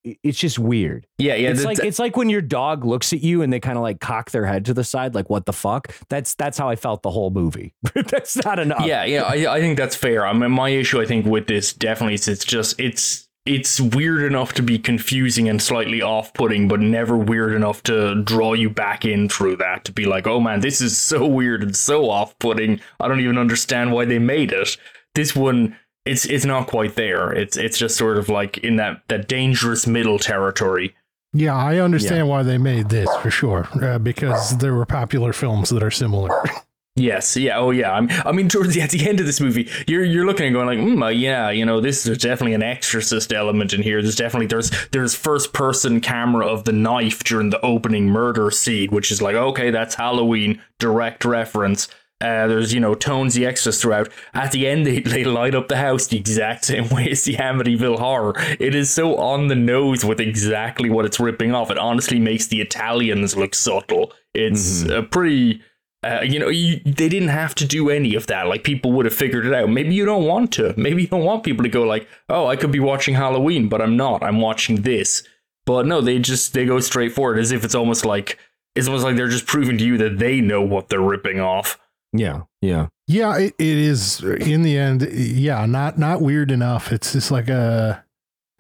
it's 0.04 0.38
just 0.38 0.58
weird. 0.58 1.06
yeah, 1.18 1.36
yeah. 1.36 1.50
it's 1.50 1.64
like 1.64 1.80
it's 1.80 2.00
like 2.00 2.18
when 2.18 2.30
your 2.30 2.42
dog 2.42 2.86
looks 2.86 3.14
at 3.14 3.22
you 3.22 3.42
and 3.42 3.52
they 3.54 3.60
kind 3.60 3.78
of 3.78 3.84
like 3.84 4.00
cock 4.00 4.32
their 4.32 4.46
head 4.46 4.66
to 4.66 4.74
the 4.74 4.84
side, 4.84 5.16
like 5.16 5.30
what 5.30 5.46
the 5.46 5.54
fuck. 5.54 5.94
That's 6.10 6.36
that's 6.36 6.58
how 6.58 6.70
I 6.70 6.76
felt 6.76 7.04
the 7.04 7.12
whole 7.12 7.30
movie. 7.30 7.74
that's 7.94 8.44
not 8.44 8.60
enough. 8.60 8.86
yeah, 8.86 9.04
yeah. 9.04 9.24
I, 9.24 9.56
I 9.56 9.60
think 9.60 9.78
that's 9.78 9.96
fair. 9.96 10.26
I 10.26 10.34
mean, 10.34 10.52
my 10.52 10.70
issue, 10.70 11.02
I 11.02 11.06
think, 11.06 11.26
with 11.26 11.48
this 11.48 11.74
definitely 11.74 12.16
is 12.16 12.28
it's 12.28 12.46
just 12.46 12.80
it's 12.80 13.28
it's 13.46 13.82
weird 13.82 14.24
enough 14.24 14.54
to 14.54 14.62
be 14.62 14.78
confusing 14.78 15.50
and 15.50 15.60
slightly 15.62 16.02
off-putting, 16.02 16.68
but 16.68 16.80
never 16.80 17.18
weird 17.18 17.54
enough 17.54 17.82
to 17.84 18.22
draw 18.24 18.54
you 18.54 18.70
back 18.70 19.04
in 19.04 19.28
through 19.28 19.56
that 19.56 19.84
to 19.86 19.92
be 19.92 20.06
like, 20.06 20.28
oh 20.28 20.40
man, 20.40 20.60
this 20.60 20.80
is 20.80 20.96
so 20.96 21.26
weird 21.26 21.64
and 21.64 21.76
so 21.76 22.10
off-putting. 22.10 22.80
I 23.00 23.08
don't 23.08 23.20
even 23.20 23.40
understand 23.40 23.92
why 23.94 24.06
they 24.06 24.20
made 24.20 24.52
it. 24.52 24.78
This 25.16 25.36
one. 25.36 25.78
It's 26.06 26.26
it's 26.26 26.46
not 26.46 26.68
quite 26.68 26.96
there. 26.96 27.32
It's 27.32 27.58
it's 27.58 27.78
just 27.78 27.96
sort 27.96 28.18
of 28.18 28.28
like 28.30 28.58
in 28.60 28.78
that, 28.78 29.04
that 29.08 29.28
dangerous 29.28 29.86
middle 29.86 30.18
territory. 30.18 30.96
Yeah, 31.34 31.56
I 31.56 31.78
understand 31.78 32.28
why 32.28 32.44
they 32.44 32.58
made 32.58 32.90
this 32.90 33.10
for 33.18 33.32
sure, 33.32 33.70
uh, 33.82 34.00
because 34.00 34.58
there 34.58 34.74
were 34.74 34.86
popular 34.86 35.32
films 35.32 35.70
that 35.70 35.82
are 35.82 35.92
similar. 35.92 36.30
Yes, 36.98 37.38
yeah, 37.38 37.58
oh 37.58 37.72
yeah. 37.72 37.94
I'm, 37.94 38.10
I 38.26 38.34
mean, 38.34 38.50
towards 38.50 38.74
the, 38.74 38.82
at 38.82 38.90
the 38.90 39.08
end 39.08 39.22
of 39.22 39.26
this 39.26 39.40
movie, 39.40 39.70
you're 39.88 40.04
you're 40.04 40.26
looking 40.26 40.48
and 40.48 40.54
going 40.54 40.68
like, 40.68 40.78
mm, 40.78 41.02
uh, 41.02 41.08
yeah, 41.08 41.50
you 41.50 41.66
know, 41.66 41.80
this 41.80 42.04
there's 42.04 42.18
definitely 42.18 42.54
an 42.54 42.64
exorcist 42.64 43.32
element 43.32 43.72
in 43.72 43.82
here. 43.82 44.02
There's 44.02 44.18
definitely 44.18 44.48
there's 44.48 44.72
there's 44.90 45.16
first 45.16 45.54
person 45.54 46.02
camera 46.02 46.46
of 46.46 46.66
the 46.66 46.74
knife 46.74 47.24
during 47.24 47.50
the 47.50 47.62
opening 47.62 48.08
murder 48.08 48.52
scene, 48.52 48.90
which 48.90 49.10
is 49.10 49.22
like, 49.22 49.36
okay, 49.36 49.72
that's 49.72 49.96
Halloween, 49.96 50.62
direct 50.80 51.24
reference. 51.24 51.88
Uh, 52.22 52.48
there's 52.48 52.74
you 52.74 52.80
know 52.80 52.94
tones 52.94 53.34
the 53.34 53.46
extras 53.46 53.82
throughout. 53.82 54.10
At 54.34 54.52
the 54.52 54.68
end, 54.68 54.86
they, 54.86 55.00
they 55.00 55.24
light 55.24 55.56
up 55.56 55.68
the 55.68 55.78
house 55.78 56.08
the 56.08 56.18
exact 56.18 56.66
same 56.66 56.90
way 56.92 57.10
as 57.10 57.24
the 57.24 57.36
Amityville 57.36 58.00
Horror. 58.00 58.36
It 58.60 58.76
is 58.76 58.90
so 58.90 59.18
on 59.18 59.48
the 59.48 59.56
nose 59.56 60.06
with 60.06 60.20
exactly 60.20 60.90
what 60.90 61.06
it's 61.06 61.20
ripping 61.20 61.54
off. 61.54 61.72
It 61.72 61.78
honestly 61.78 62.20
makes 62.20 62.48
the 62.48 62.62
Italians 62.62 63.36
look 63.36 63.56
subtle. 63.56 64.14
It's 64.34 64.84
a 64.84 65.04
pretty 65.04 65.62
uh, 66.04 66.22
you 66.24 66.40
know, 66.40 66.50
you, 66.50 66.80
they 66.84 67.08
didn't 67.08 67.30
have 67.30 67.54
to 67.54 67.66
do 67.66 67.90
any 67.90 68.16
of 68.16 68.26
that. 68.28 68.48
Like 68.48 68.64
people 68.64 68.92
would 68.94 69.06
have 69.06 69.14
figured 69.14 69.46
it 69.46 69.54
out. 69.54 69.70
Maybe 69.70 69.94
you 69.94 70.06
don't 70.06 70.26
want 70.26 70.52
to. 70.54 70.74
Maybe 70.76 71.04
you 71.04 71.08
don't 71.08 71.24
want 71.24 71.44
people 71.44 71.64
to 71.64 71.70
go 71.70 71.84
like, 71.84 72.08
"Oh, 72.28 72.48
I 72.48 72.56
could 72.56 72.72
be 72.72 72.80
watching 72.80 73.14
Halloween, 73.14 73.70
but 73.70 73.82
I'm 73.82 73.98
not. 73.98 74.24
I'm 74.24 74.42
watching 74.42 74.82
this." 74.82 75.24
But 75.66 75.86
no, 75.86 76.02
they 76.02 76.18
just 76.18 76.54
they 76.54 76.66
go 76.66 76.80
straight 76.80 77.12
for 77.12 77.36
it 77.36 77.40
as 77.40 77.52
if 77.52 77.64
it's 77.64 77.76
almost 77.76 78.04
like 78.04 78.40
it's 78.76 78.88
almost 78.88 79.04
like 79.04 79.16
they're 79.16 79.28
just 79.28 79.46
proving 79.46 79.78
to 79.78 79.84
you 79.84 79.98
that 80.00 80.18
they 80.18 80.42
know 80.42 80.62
what 80.62 80.90
they're 80.90 81.00
ripping 81.00 81.40
off. 81.40 81.80
Yeah, 82.14 82.42
yeah. 82.62 82.88
yeah, 83.08 83.38
it, 83.38 83.54
it 83.60 83.78
is 83.78 84.22
in 84.22 84.62
the 84.64 84.78
end. 84.78 85.02
Yeah, 85.12 85.66
not 85.66 85.98
not 85.98 86.22
weird 86.22 86.52
enough. 86.52 86.92
It's 86.92 87.14
just 87.14 87.32
like 87.32 87.50
a. 87.50 88.04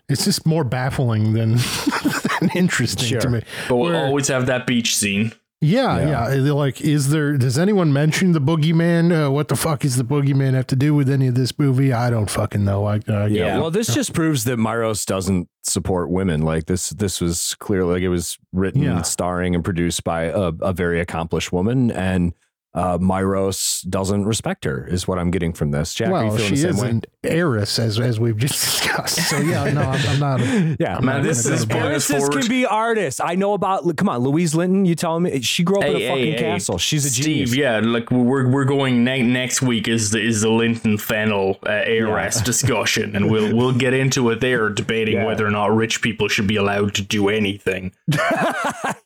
It's 0.09 0.25
just 0.25 0.45
more 0.45 0.65
baffling 0.65 1.31
than, 1.31 1.51
than 2.41 2.49
interesting 2.53 3.07
Sure. 3.07 3.21
to 3.21 3.29
me. 3.29 3.43
But 3.69 3.77
we'll 3.77 3.91
Where- 3.91 4.05
always 4.05 4.27
have 4.27 4.45
that 4.47 4.67
beach 4.67 4.95
scene. 4.95 5.31
Yeah, 5.63 5.99
Yeah. 5.99 6.07
yeah. 6.33 6.41
They're 6.41 6.53
Like, 6.53 6.81
is 6.81 7.11
there? 7.11 7.37
Does 7.37 7.57
anyone 7.57 7.93
mention 7.93 8.31
the 8.33 8.41
boogeyman? 8.41 9.27
Uh, 9.27 9.31
what 9.31 9.47
the 9.47 9.55
fuck 9.55 9.85
is 9.85 9.95
the 9.95 10.03
boogeyman 10.03 10.53
have 10.55 10.65
to 10.67 10.75
do 10.75 10.93
with 10.95 11.07
any 11.09 11.27
of 11.27 11.35
this 11.35 11.57
movie? 11.59 11.93
I 11.93 12.09
don't 12.09 12.29
fucking 12.29 12.65
know. 12.65 12.85
I 12.87 12.99
uh, 13.07 13.25
Yeah. 13.27 13.59
Well, 13.59 13.69
this 13.71 13.93
just 13.93 14.13
proves 14.13 14.43
that 14.45 14.57
Myros 14.57 15.05
doesn't 15.05 15.47
support 15.63 16.09
women. 16.09 16.41
Like 16.41 16.65
this, 16.65 16.89
this 16.89 17.21
was 17.21 17.55
clearly 17.59 17.93
like 17.93 18.01
it 18.03 18.09
was 18.09 18.37
written, 18.51 18.81
Yeah. 18.81 19.03
starring, 19.03 19.53
and 19.55 19.63
produced 19.63 20.03
by 20.03 20.23
a, 20.23 20.51
a 20.61 20.73
very 20.73 20.99
accomplished 20.99 21.53
woman, 21.53 21.91
and 21.91 22.33
uh, 22.73 22.97
Myros 22.99 23.87
doesn't 23.89 24.25
respect 24.25 24.63
her. 24.65 24.85
Is 24.87 25.07
what 25.07 25.19
I'm 25.19 25.29
getting 25.31 25.53
from 25.53 25.71
this. 25.71 25.93
Jack, 25.93 26.09
are 26.11 26.23
you 26.23 26.29
well, 26.29 26.37
feeling 26.37 26.49
she 26.49 26.55
the 26.55 26.61
same 26.61 26.69
is 26.71 26.81
way? 26.81 26.89
an 26.89 27.01
heiress, 27.23 27.79
as 27.79 27.99
as 27.99 28.19
we've 28.19 28.37
just 28.37 28.53
discussed. 28.81 29.29
So 29.29 29.37
yeah, 29.39 29.71
no, 29.71 29.81
I'm, 29.81 30.07
I'm 30.09 30.19
not. 30.19 30.39
yeah, 30.79 30.97
I'm 30.97 31.05
Man, 31.05 31.17
not 31.17 31.23
this 31.23 31.45
is 31.45 31.65
go 31.65 31.75
point 31.75 31.85
Heiresses 31.87 32.29
can 32.31 32.47
be 32.47 32.65
artists. 32.65 33.19
I 33.23 33.35
know 33.35 33.53
about. 33.53 33.95
Come 33.97 34.07
on, 34.09 34.19
Louise 34.21 34.55
Linton. 34.55 34.85
You 34.85 34.95
telling 34.95 35.23
me 35.23 35.41
she 35.41 35.63
grew 35.63 35.79
up 35.79 35.85
in 35.85 35.95
Hey, 35.97 36.05
a 36.05 36.09
fucking 36.09 36.23
hey, 36.25 36.31
hey. 36.31 36.37
castle? 36.37 36.77
She's 36.77 37.05
a 37.05 37.09
Steve, 37.09 37.25
genius. 37.47 37.55
yeah, 37.55 37.79
like 37.83 38.09
we're 38.11 38.47
we're 38.49 38.65
going 38.65 39.03
ne- 39.03 39.21
next 39.23 39.61
week 39.61 39.87
is 39.87 40.11
the 40.11 40.21
is 40.21 40.41
the 40.41 40.49
Linton 40.49 40.97
Fennel 40.97 41.59
uh, 41.65 41.69
heiress 41.71 42.41
discussion, 42.51 43.15
and 43.15 43.29
we'll 43.29 43.55
we'll 43.55 43.73
get 43.73 43.93
into 43.93 44.29
it 44.29 44.39
there, 44.39 44.69
debating 44.69 45.15
Yeah. 45.15 45.25
whether 45.25 45.45
or 45.45 45.51
not 45.51 45.75
rich 45.75 46.01
people 46.01 46.27
should 46.29 46.47
be 46.47 46.55
allowed 46.55 46.95
to 46.95 47.01
do 47.01 47.27
anything. 47.29 47.91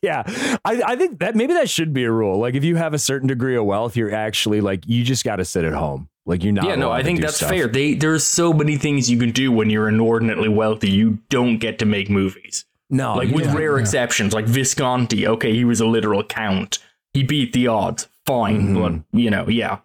yeah, 0.02 0.22
I, 0.64 0.82
I 0.86 0.96
think 0.96 1.18
that 1.20 1.34
maybe 1.34 1.54
that 1.54 1.68
should 1.68 1.92
be 1.92 2.04
a 2.04 2.10
rule. 2.12 2.38
Like, 2.38 2.54
if 2.54 2.64
you 2.64 2.76
have 2.76 2.94
a 2.94 2.98
certain 2.98 3.26
degree 3.28 3.55
of 3.56 3.64
wealth, 3.64 3.96
you're 3.96 4.14
actually 4.14 4.60
like 4.60 4.86
you 4.86 5.02
just 5.04 5.24
got 5.24 5.36
to 5.36 5.44
sit 5.44 5.64
at 5.64 5.72
home. 5.72 6.08
Like 6.24 6.42
you're 6.42 6.52
not. 6.52 6.64
yeah, 6.66 6.74
no, 6.74 6.90
I 6.90 7.02
think 7.02 7.20
that's 7.20 7.36
stuff. 7.36 7.50
fair. 7.50 7.68
They 7.68 7.94
there's 7.94 8.24
so 8.24 8.52
many 8.52 8.76
things 8.76 9.10
you 9.10 9.18
can 9.18 9.30
do 9.30 9.52
when 9.52 9.70
you're 9.70 9.88
inordinately 9.88 10.48
wealthy. 10.48 10.90
You 10.90 11.18
don't 11.28 11.58
get 11.58 11.78
to 11.80 11.84
make 11.86 12.10
movies. 12.10 12.64
No, 12.90 13.14
like 13.14 13.30
with 13.30 13.44
don't. 13.44 13.56
rare 13.56 13.76
yeah. 13.76 13.80
exceptions, 13.82 14.32
like 14.32 14.44
Visconti. 14.46 15.26
Okay, 15.26 15.52
he 15.52 15.64
was 15.64 15.80
a 15.80 15.86
literal 15.86 16.22
count. 16.24 16.78
He 17.12 17.22
beat 17.22 17.52
the 17.52 17.68
odds. 17.68 18.08
Fine, 18.26 18.74
Mhm. 18.74 19.04
but 19.12 19.18
you 19.18 19.30
know, 19.30 19.48
yeah. 19.48 19.78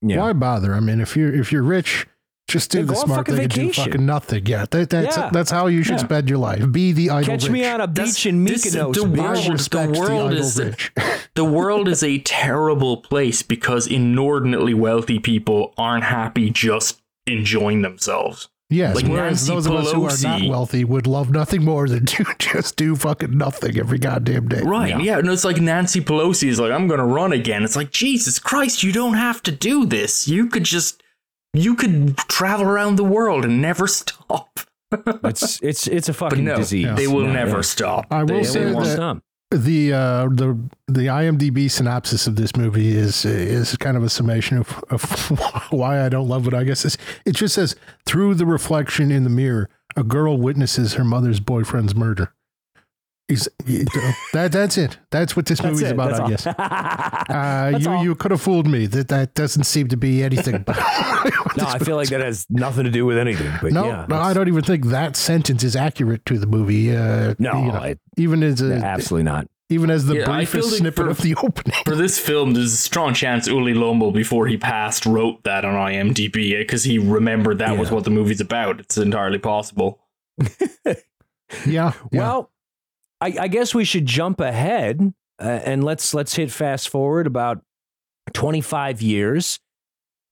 yeah. 0.00 0.18
Why 0.20 0.32
bother? 0.32 0.72
I 0.74 0.80
mean, 0.80 1.00
if 1.00 1.14
you're 1.16 1.34
if 1.34 1.52
you're 1.52 1.62
rich, 1.62 2.06
just 2.52 2.70
do 2.70 2.78
Yeah, 2.78 2.84
the 2.84 2.92
go 2.92 2.98
on 3.00 3.06
smart 3.06 3.18
fucking 3.26 3.34
thing 3.36 3.44
and 3.44 3.52
do 3.52 3.72
fucking 3.72 4.06
nothing. 4.06 4.46
Yeah, 4.46 4.66
that, 4.70 4.90
that's 4.90 5.16
Yeah. 5.16 5.30
that's 5.32 5.50
how 5.50 5.66
you 5.66 5.82
should 5.82 5.96
Yeah. 5.98 6.04
spend 6.04 6.28
your 6.28 6.38
life. 6.38 6.70
Be 6.70 6.92
the 6.92 7.10
idle 7.10 7.24
Catch 7.26 7.44
rich. 7.44 7.52
me 7.52 7.64
on 7.66 7.80
a 7.80 7.86
That's- 7.86 8.14
beach 8.14 8.26
in 8.26 8.44
this- 8.44 8.66
Mykonos. 8.66 8.94
the 8.94 9.04
world- 9.04 9.48
I 9.74 9.86
the 9.86 9.98
world 10.00 10.10
idle 10.32 10.38
is- 10.38 10.58
rich. 10.58 10.92
The 11.34 11.44
world 11.46 11.88
is 11.88 12.02
a 12.02 12.18
terrible 12.18 12.98
place 12.98 13.40
because 13.42 13.86
inordinately 13.86 14.74
wealthy 14.74 15.18
people 15.18 15.72
aren't 15.78 16.04
happy 16.04 16.50
just 16.50 17.00
enjoying 17.26 17.80
themselves. 17.82 18.48
yes, 18.68 18.94
Like 18.96 19.06
whereas 19.06 19.48
Nancy 19.48 19.52
those 19.54 19.66
of 19.66 19.72
us 19.74 19.92
who 19.92 20.02
are 20.04 20.08
not 20.08 20.40
Pelosi. 20.40 20.48
wealthy 20.50 20.84
would 20.84 21.06
love 21.06 21.30
nothing 21.30 21.62
more 21.64 21.88
than 21.88 22.04
to 22.06 22.24
just 22.38 22.76
do 22.76 22.96
fucking 22.96 23.36
nothing 23.36 23.78
every 23.78 23.98
goddamn 23.98 24.48
day. 24.48 24.60
Right. 24.62 24.90
Yeah. 24.90 24.98
Yeah. 25.00 25.18
And 25.18 25.28
it's 25.28 25.44
like 25.44 25.58
Nancy 25.60 26.00
Pelosi 26.02 26.48
is 26.48 26.58
like, 26.60 26.70
I'm 26.72 26.86
going 26.88 26.98
to 27.00 27.04
run 27.06 27.32
again. 27.32 27.64
It's 27.64 27.76
like, 27.76 27.90
Jesus 27.92 28.38
Christ, 28.38 28.82
you 28.82 28.92
don't 28.92 29.14
have 29.14 29.42
to 29.44 29.52
do 29.52 29.84
this. 29.86 30.26
You 30.28 30.48
could 30.48 30.64
just, 30.64 31.02
you 31.52 31.74
could 31.74 32.16
travel 32.28 32.66
around 32.66 32.96
the 32.96 33.04
world 33.04 33.44
and 33.44 33.60
never 33.62 33.86
stop. 33.86 34.60
It's 35.24 35.58
it's 35.62 35.86
it's 35.86 36.08
a 36.10 36.12
fucking 36.12 36.44
no, 36.44 36.56
disease. 36.56 36.86
they 36.96 37.06
will 37.06 37.26
No, 37.26 37.32
never 37.32 37.56
yeah. 37.56 37.60
stop. 37.62 38.06
I 38.10 38.24
will 38.24 38.26
They- 38.38 38.44
say 38.44 38.58
they 38.60 38.64
They 38.66 38.72
won't 38.74 38.76
won't 38.76 38.88
that- 38.88 38.96
stop. 38.96 39.18
the 39.50 39.92
uh, 39.94 40.28
the 40.28 40.58
the 40.86 41.06
IMDb 41.06 41.70
synopsis 41.70 42.26
of 42.26 42.36
this 42.36 42.54
movie 42.56 42.94
is 42.94 43.24
is 43.24 43.74
kind 43.78 43.96
of 43.96 44.02
a 44.02 44.10
summation 44.10 44.58
of, 44.58 44.84
of 44.90 45.02
why 45.70 46.04
I 46.04 46.10
don't 46.10 46.28
love 46.28 46.46
it. 46.46 46.52
I 46.52 46.64
guess 46.64 46.84
it's, 46.84 46.98
it 47.24 47.34
just 47.36 47.54
says 47.54 47.74
through 48.04 48.34
the 48.34 48.44
reflection 48.44 49.10
in 49.10 49.24
the 49.24 49.30
mirror, 49.30 49.70
a 49.96 50.02
girl 50.04 50.36
witnesses 50.36 50.92
her 50.94 51.04
mother's 51.04 51.40
boyfriend's 51.40 51.94
murder. 51.94 52.34
He's, 53.28 53.48
he- 53.64 53.84
that 54.34 54.50
that's 54.52 54.76
it. 54.76 54.98
That's 55.10 55.34
what 55.36 55.46
this 55.46 55.58
That's 55.60 55.72
movie's 55.72 55.88
it. 55.88 55.92
about. 55.92 56.28
That's 56.28 56.46
I 56.46 56.52
guess. 56.52 57.26
Uh, 57.32 57.78
you 57.78 57.90
all. 57.90 58.02
you 58.04 58.14
could 58.14 58.30
have 58.30 58.42
fooled 58.42 58.66
me. 58.66 58.86
That 58.86 59.08
that 59.08 59.34
doesn't 59.34 59.64
seem 59.64 59.88
to 59.88 59.96
be 59.96 60.22
anything. 60.22 60.62
But 60.66 60.76
No, 61.56 61.64
I 61.66 61.78
feel 61.78 61.96
like 61.96 62.08
that 62.08 62.20
has 62.20 62.46
nothing 62.50 62.84
to 62.84 62.90
do 62.90 63.06
with 63.06 63.16
anything. 63.16 63.50
But 63.62 63.72
no, 63.72 63.84
yeah, 63.86 64.06
no, 64.08 64.16
I 64.16 64.34
don't 64.34 64.48
even 64.48 64.64
think 64.64 64.86
that 64.86 65.16
sentence 65.16 65.62
is 65.64 65.76
accurate 65.76 66.26
to 66.26 66.38
the 66.38 66.46
movie. 66.46 66.94
Uh, 66.94 67.34
No, 67.38 67.64
you 67.64 67.72
know, 67.72 67.82
it- 67.82 68.00
even 68.18 68.42
as 68.42 68.60
a, 68.60 68.74
absolutely 68.74 69.24
not. 69.24 69.48
even 69.70 69.88
as 69.88 70.04
the 70.06 70.16
Yeah, 70.16 70.24
briefest 70.26 70.70
like 70.72 70.78
snippet 70.80 71.04
for- 71.04 71.08
of 71.10 71.18
the 71.22 71.34
opening. 71.36 71.78
For 71.86 71.94
this 71.96 72.18
film, 72.18 72.52
there's 72.52 72.72
a 72.74 72.76
strong 72.76 73.14
chance 73.14 73.48
Ulli 73.48 73.74
Lommel, 73.74 74.12
before 74.12 74.46
he 74.46 74.58
passed, 74.58 75.06
wrote 75.06 75.42
that 75.44 75.64
on 75.64 75.74
IMDb 75.74 76.58
because 76.58 76.84
he 76.84 76.98
remembered 76.98 77.58
that 77.58 77.78
was 77.78 77.90
what 77.90 78.04
the 78.04 78.10
movie's 78.10 78.40
about. 78.42 78.80
It's 78.80 78.98
entirely 78.98 79.38
possible. 79.38 80.00
Yeah. 80.40 80.94
yeah. 81.66 81.92
Well, 82.12 82.50
I, 83.22 83.34
I 83.42 83.48
guess 83.48 83.72
we 83.72 83.84
should 83.84 84.04
jump 84.04 84.40
ahead 84.40 85.14
uh, 85.40 85.60
and 85.64 85.84
let's 85.84 86.12
let's 86.12 86.34
hit 86.34 86.50
fast 86.50 86.88
forward 86.88 87.26
about 87.28 87.62
25 88.32 89.00
years, 89.00 89.60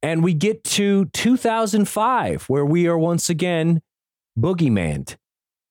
and 0.02 0.24
we 0.24 0.34
get 0.34 0.64
to 0.64 1.04
2005, 1.06 2.44
where 2.44 2.64
we 2.64 2.88
are 2.88 2.98
once 2.98 3.30
again 3.30 3.80
boogeyman. 4.38 5.16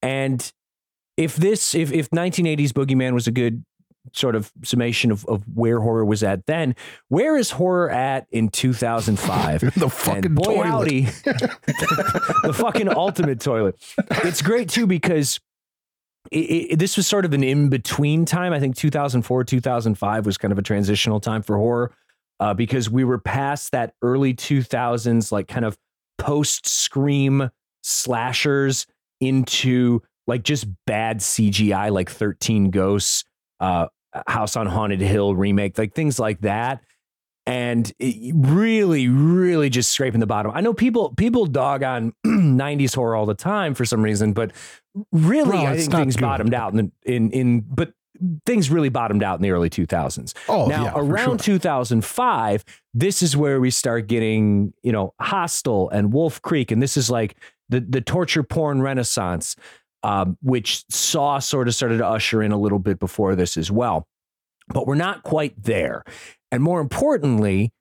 And 0.02 0.50
if 1.18 1.36
this, 1.36 1.76
if 1.76 1.92
if 1.92 2.10
1980s 2.12 2.70
boogeyman 2.70 3.14
was 3.14 3.28
a 3.28 3.32
good 3.32 3.66
sort 4.14 4.34
of 4.34 4.52
summation 4.64 5.12
of, 5.12 5.26
of 5.26 5.44
where 5.54 5.82
horror 5.82 6.06
was 6.06 6.24
at 6.24 6.46
then, 6.46 6.74
where 7.10 7.38
is 7.38 7.52
horror 7.52 7.90
at 7.90 8.28
in 8.32 8.48
2005? 8.48 9.60
the 9.76 9.90
fucking 9.90 10.26
and 10.26 10.36
boy 10.36 10.44
toilet. 10.44 10.66
howdy, 10.66 11.02
the 12.44 12.56
fucking 12.56 12.88
ultimate 12.88 13.42
toilet. 13.42 13.76
It's 14.24 14.42
great 14.42 14.70
too 14.70 14.88
because 14.88 15.40
it, 16.32 16.38
it, 16.38 16.80
this 16.80 16.98
was 16.98 17.08
sort 17.08 17.26
of 17.26 17.34
an 17.34 17.44
in 17.44 17.70
between 17.70 18.26
time. 18.26 18.54
I 18.54 18.60
think 18.60 18.76
2004, 18.76 19.44
2005 19.44 20.26
was 20.26 20.38
kind 20.38 20.52
of 20.52 20.58
a 20.58 20.62
transitional 20.62 21.20
time 21.20 21.42
for 21.42 21.58
horror 21.58 21.92
uh, 22.40 22.54
because 22.54 22.90
we 22.90 23.04
were 23.04 23.18
past 23.18 23.72
that 23.72 23.94
early 24.02 24.34
2000s, 24.34 25.32
like 25.32 25.48
kind 25.48 25.66
of 25.66 25.78
post 26.18 26.68
scream 26.68 27.50
slashers 27.84 28.86
into 29.22 30.02
like 30.28 30.44
just 30.44 30.68
bad 30.86 31.20
CGI, 31.20 31.92
like 31.92 32.10
13 32.10 32.70
Ghosts, 32.70 33.24
uh, 33.60 33.88
House 34.28 34.56
on 34.56 34.68
Haunted 34.68 35.02
Hill 35.02 35.36
remake, 35.36 35.78
like 35.78 35.94
things 35.94 36.20
like 36.20 36.42
that 36.42 36.82
and 37.50 37.92
really 38.00 39.08
really 39.08 39.72
just 39.72 39.90
scraping 39.90 40.20
the 40.20 40.28
bottom 40.28 40.52
i 40.54 40.62
know 40.62 40.74
people 40.74 41.14
people 41.16 41.48
dog 41.48 41.82
on 41.82 42.14
90s 42.26 42.94
horror 42.94 43.16
all 43.16 43.26
the 43.26 43.34
time 43.34 43.74
for 43.74 43.86
some 43.86 44.04
reason 44.04 44.34
but 44.34 44.52
really 45.12 45.50
Well, 45.52 45.68
i 45.68 45.78
think 45.78 45.92
things 45.92 46.16
good. 46.16 46.22
bottomed 46.24 46.54
out 46.54 46.74
in, 46.74 46.92
in 47.06 47.32
in 47.32 47.62
but 47.62 47.94
things 48.46 48.70
really 48.70 48.90
bottomed 48.90 49.24
out 49.24 49.38
in 49.38 49.42
the 49.44 49.52
early 49.52 49.70
2000s 49.70 50.34
Oh, 50.50 50.66
now 50.68 50.86
yeah, 50.86 50.94
around 50.96 51.42
sure. 51.42 51.56
2005 51.58 52.66
this 52.94 53.22
is 53.22 53.38
where 53.38 53.60
we 53.62 53.70
start 53.72 54.08
getting 54.08 54.74
you 54.84 54.92
know 54.92 55.14
hostel 55.22 55.90
and 55.92 56.12
wolf 56.12 56.42
creek 56.42 56.72
and 56.72 56.82
this 56.82 56.98
is 56.98 57.10
like 57.10 57.36
the 57.70 57.80
the 57.80 58.02
torture 58.02 58.44
porn 58.44 58.82
renaissance 58.82 59.56
um, 60.02 60.38
which 60.42 60.84
saw 60.90 61.40
sort 61.40 61.68
of 61.68 61.76
started 61.76 61.98
to 61.98 62.08
usher 62.08 62.42
in 62.42 62.52
a 62.52 62.58
little 62.58 62.80
bit 62.80 63.00
before 63.00 63.36
this 63.36 63.58
as 63.58 63.72
well 63.72 64.08
but 64.68 64.86
we're 64.88 64.96
not 64.96 65.24
quite 65.24 65.62
there 65.62 66.04
and 66.52 66.62
more 66.64 66.82
importantly 66.82 67.72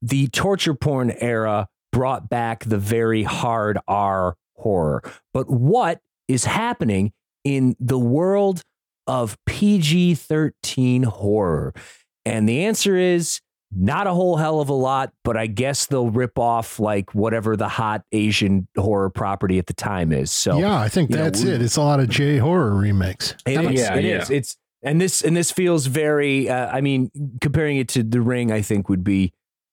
the 0.00 0.26
torture 0.28 0.74
porn 0.74 1.10
era 1.18 1.68
brought 1.92 2.28
back 2.30 2.64
the 2.64 2.78
very 2.78 3.24
hard 3.24 3.78
r 3.88 4.36
horror 4.56 5.02
but 5.34 5.50
what 5.50 6.00
is 6.28 6.44
happening 6.44 7.12
in 7.44 7.76
the 7.80 7.98
world 7.98 8.62
of 9.06 9.36
PG-13 9.46 11.04
horror? 11.04 11.74
And 12.24 12.48
the 12.48 12.64
answer 12.64 12.96
is 12.96 13.40
not 13.74 14.06
a 14.06 14.12
whole 14.12 14.36
hell 14.36 14.60
of 14.60 14.68
a 14.68 14.74
lot, 14.74 15.12
but 15.24 15.36
I 15.36 15.46
guess 15.46 15.86
they'll 15.86 16.10
rip 16.10 16.38
off 16.38 16.78
like 16.78 17.14
whatever 17.14 17.56
the 17.56 17.68
hot 17.68 18.02
Asian 18.12 18.68
horror 18.76 19.10
property 19.10 19.58
at 19.58 19.66
the 19.66 19.72
time 19.72 20.12
is. 20.12 20.30
So 20.30 20.58
yeah, 20.58 20.78
I 20.78 20.88
think 20.88 21.10
you 21.10 21.16
know, 21.16 21.24
that's 21.24 21.42
we- 21.42 21.50
it. 21.50 21.62
It's 21.62 21.76
a 21.76 21.82
lot 21.82 22.00
of 22.00 22.08
J 22.08 22.38
horror 22.38 22.74
remakes. 22.74 23.34
it 23.46 23.64
is. 23.64 23.80
Yeah, 23.80 23.94
it 23.94 24.04
yeah. 24.04 24.22
is. 24.22 24.30
It's 24.30 24.56
and 24.82 25.00
this 25.00 25.22
and 25.22 25.36
this 25.36 25.50
feels 25.50 25.86
very. 25.86 26.48
Uh, 26.48 26.68
I 26.68 26.80
mean, 26.80 27.10
comparing 27.40 27.78
it 27.78 27.88
to 27.90 28.02
The 28.02 28.20
Ring, 28.20 28.52
I 28.52 28.62
think 28.62 28.88
would 28.88 29.04
be 29.04 29.32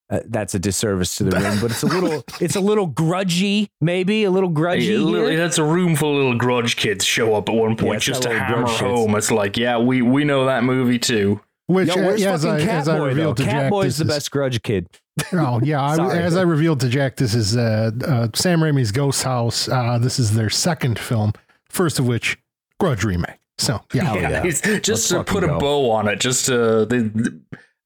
uh, 0.10 0.20
that's 0.26 0.56
a 0.56 0.60
disservice 0.60 1.16
to 1.16 1.24
The 1.26 1.40
room, 1.40 1.60
But 1.62 1.72
it's 1.72 1.84
a 1.84 1.88
little. 1.88 2.24
it's 2.42 2.56
a 2.56 2.60
little 2.62 2.90
grudgy, 2.90 3.70
maybe 3.82 4.24
a 4.24 4.32
little 4.32 4.50
grudgy. 4.50 4.88
Yeah, 4.92 4.98
literally, 5.00 5.32
here. 5.34 5.40
that's 5.40 5.58
a 5.58 5.64
room 5.64 5.96
full 5.96 6.12
of 6.12 6.18
little 6.18 6.38
grudge 6.38 6.76
kids 6.78 7.06
show 7.06 7.36
up 7.36 7.48
at 7.50 7.56
one 7.56 7.76
point 7.76 7.98
it's 7.98 8.06
just 8.06 8.24
to 8.24 8.30
little 8.30 8.44
hammer 8.44 8.64
grudge 8.64 8.78
shits. 8.78 8.96
home. 8.96 9.16
It's 9.16 9.32
like, 9.32 9.58
yeah, 9.58 9.78
we 9.78 10.02
we 10.02 10.24
know 10.24 10.46
that 10.46 10.64
movie 10.64 11.00
too. 11.00 11.42
Which, 11.68 11.96
Yo, 11.96 12.10
uh, 12.10 12.14
yeah, 12.16 12.32
as 12.34 12.46
I, 12.46 12.60
as 12.62 12.88
I 12.88 12.96
Catboy 12.96 12.98
though? 12.98 13.06
revealed 13.06 13.38
to 13.38 13.44
Jack, 13.44 13.72
Catboy's 13.72 13.86
this 13.86 13.98
the 13.98 14.04
is- 14.06 14.10
best 14.10 14.32
grudge 14.32 14.62
kid. 14.64 14.88
Oh 15.34 15.60
yeah, 15.64 15.82
I, 15.82 16.16
as 16.18 16.36
I 16.36 16.42
revealed 16.42 16.80
to 16.80 16.90
Jack, 16.90 17.18
this 17.18 17.36
is 17.36 17.56
uh, 17.56 17.92
uh, 18.08 18.28
Sam 18.34 18.62
Raimi's 18.62 18.92
Ghost 18.92 19.22
House. 19.24 19.68
Uh, 19.70 20.00
this 20.00 20.18
is 20.18 20.34
their 20.34 20.50
second 20.50 20.98
film, 20.98 21.34
first 21.70 22.00
of 22.00 22.08
which 22.08 22.38
Grudge 22.80 23.04
remake. 23.04 23.36
So 23.60 23.82
yeah, 23.94 24.04
Hell 24.06 24.16
yeah. 24.22 24.44
it's 24.46 24.66
Let's 24.66 24.88
just 24.88 25.10
to 25.10 25.16
fucking 25.18 25.32
put 25.34 25.44
a 25.44 25.48
go. 25.48 25.60
bow 25.60 25.92
on 25.92 26.08
it. 26.08 26.20
Just 26.22 26.46
to 26.46 26.86
the, 26.86 27.12
the- 27.14 27.40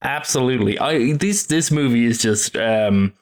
absolutely. 0.03 0.77
I 0.79 1.13
this 1.13 1.45
this 1.45 1.71
movie 1.71 2.05
is 2.05 2.17
just 2.19 2.55
um. 2.57 3.13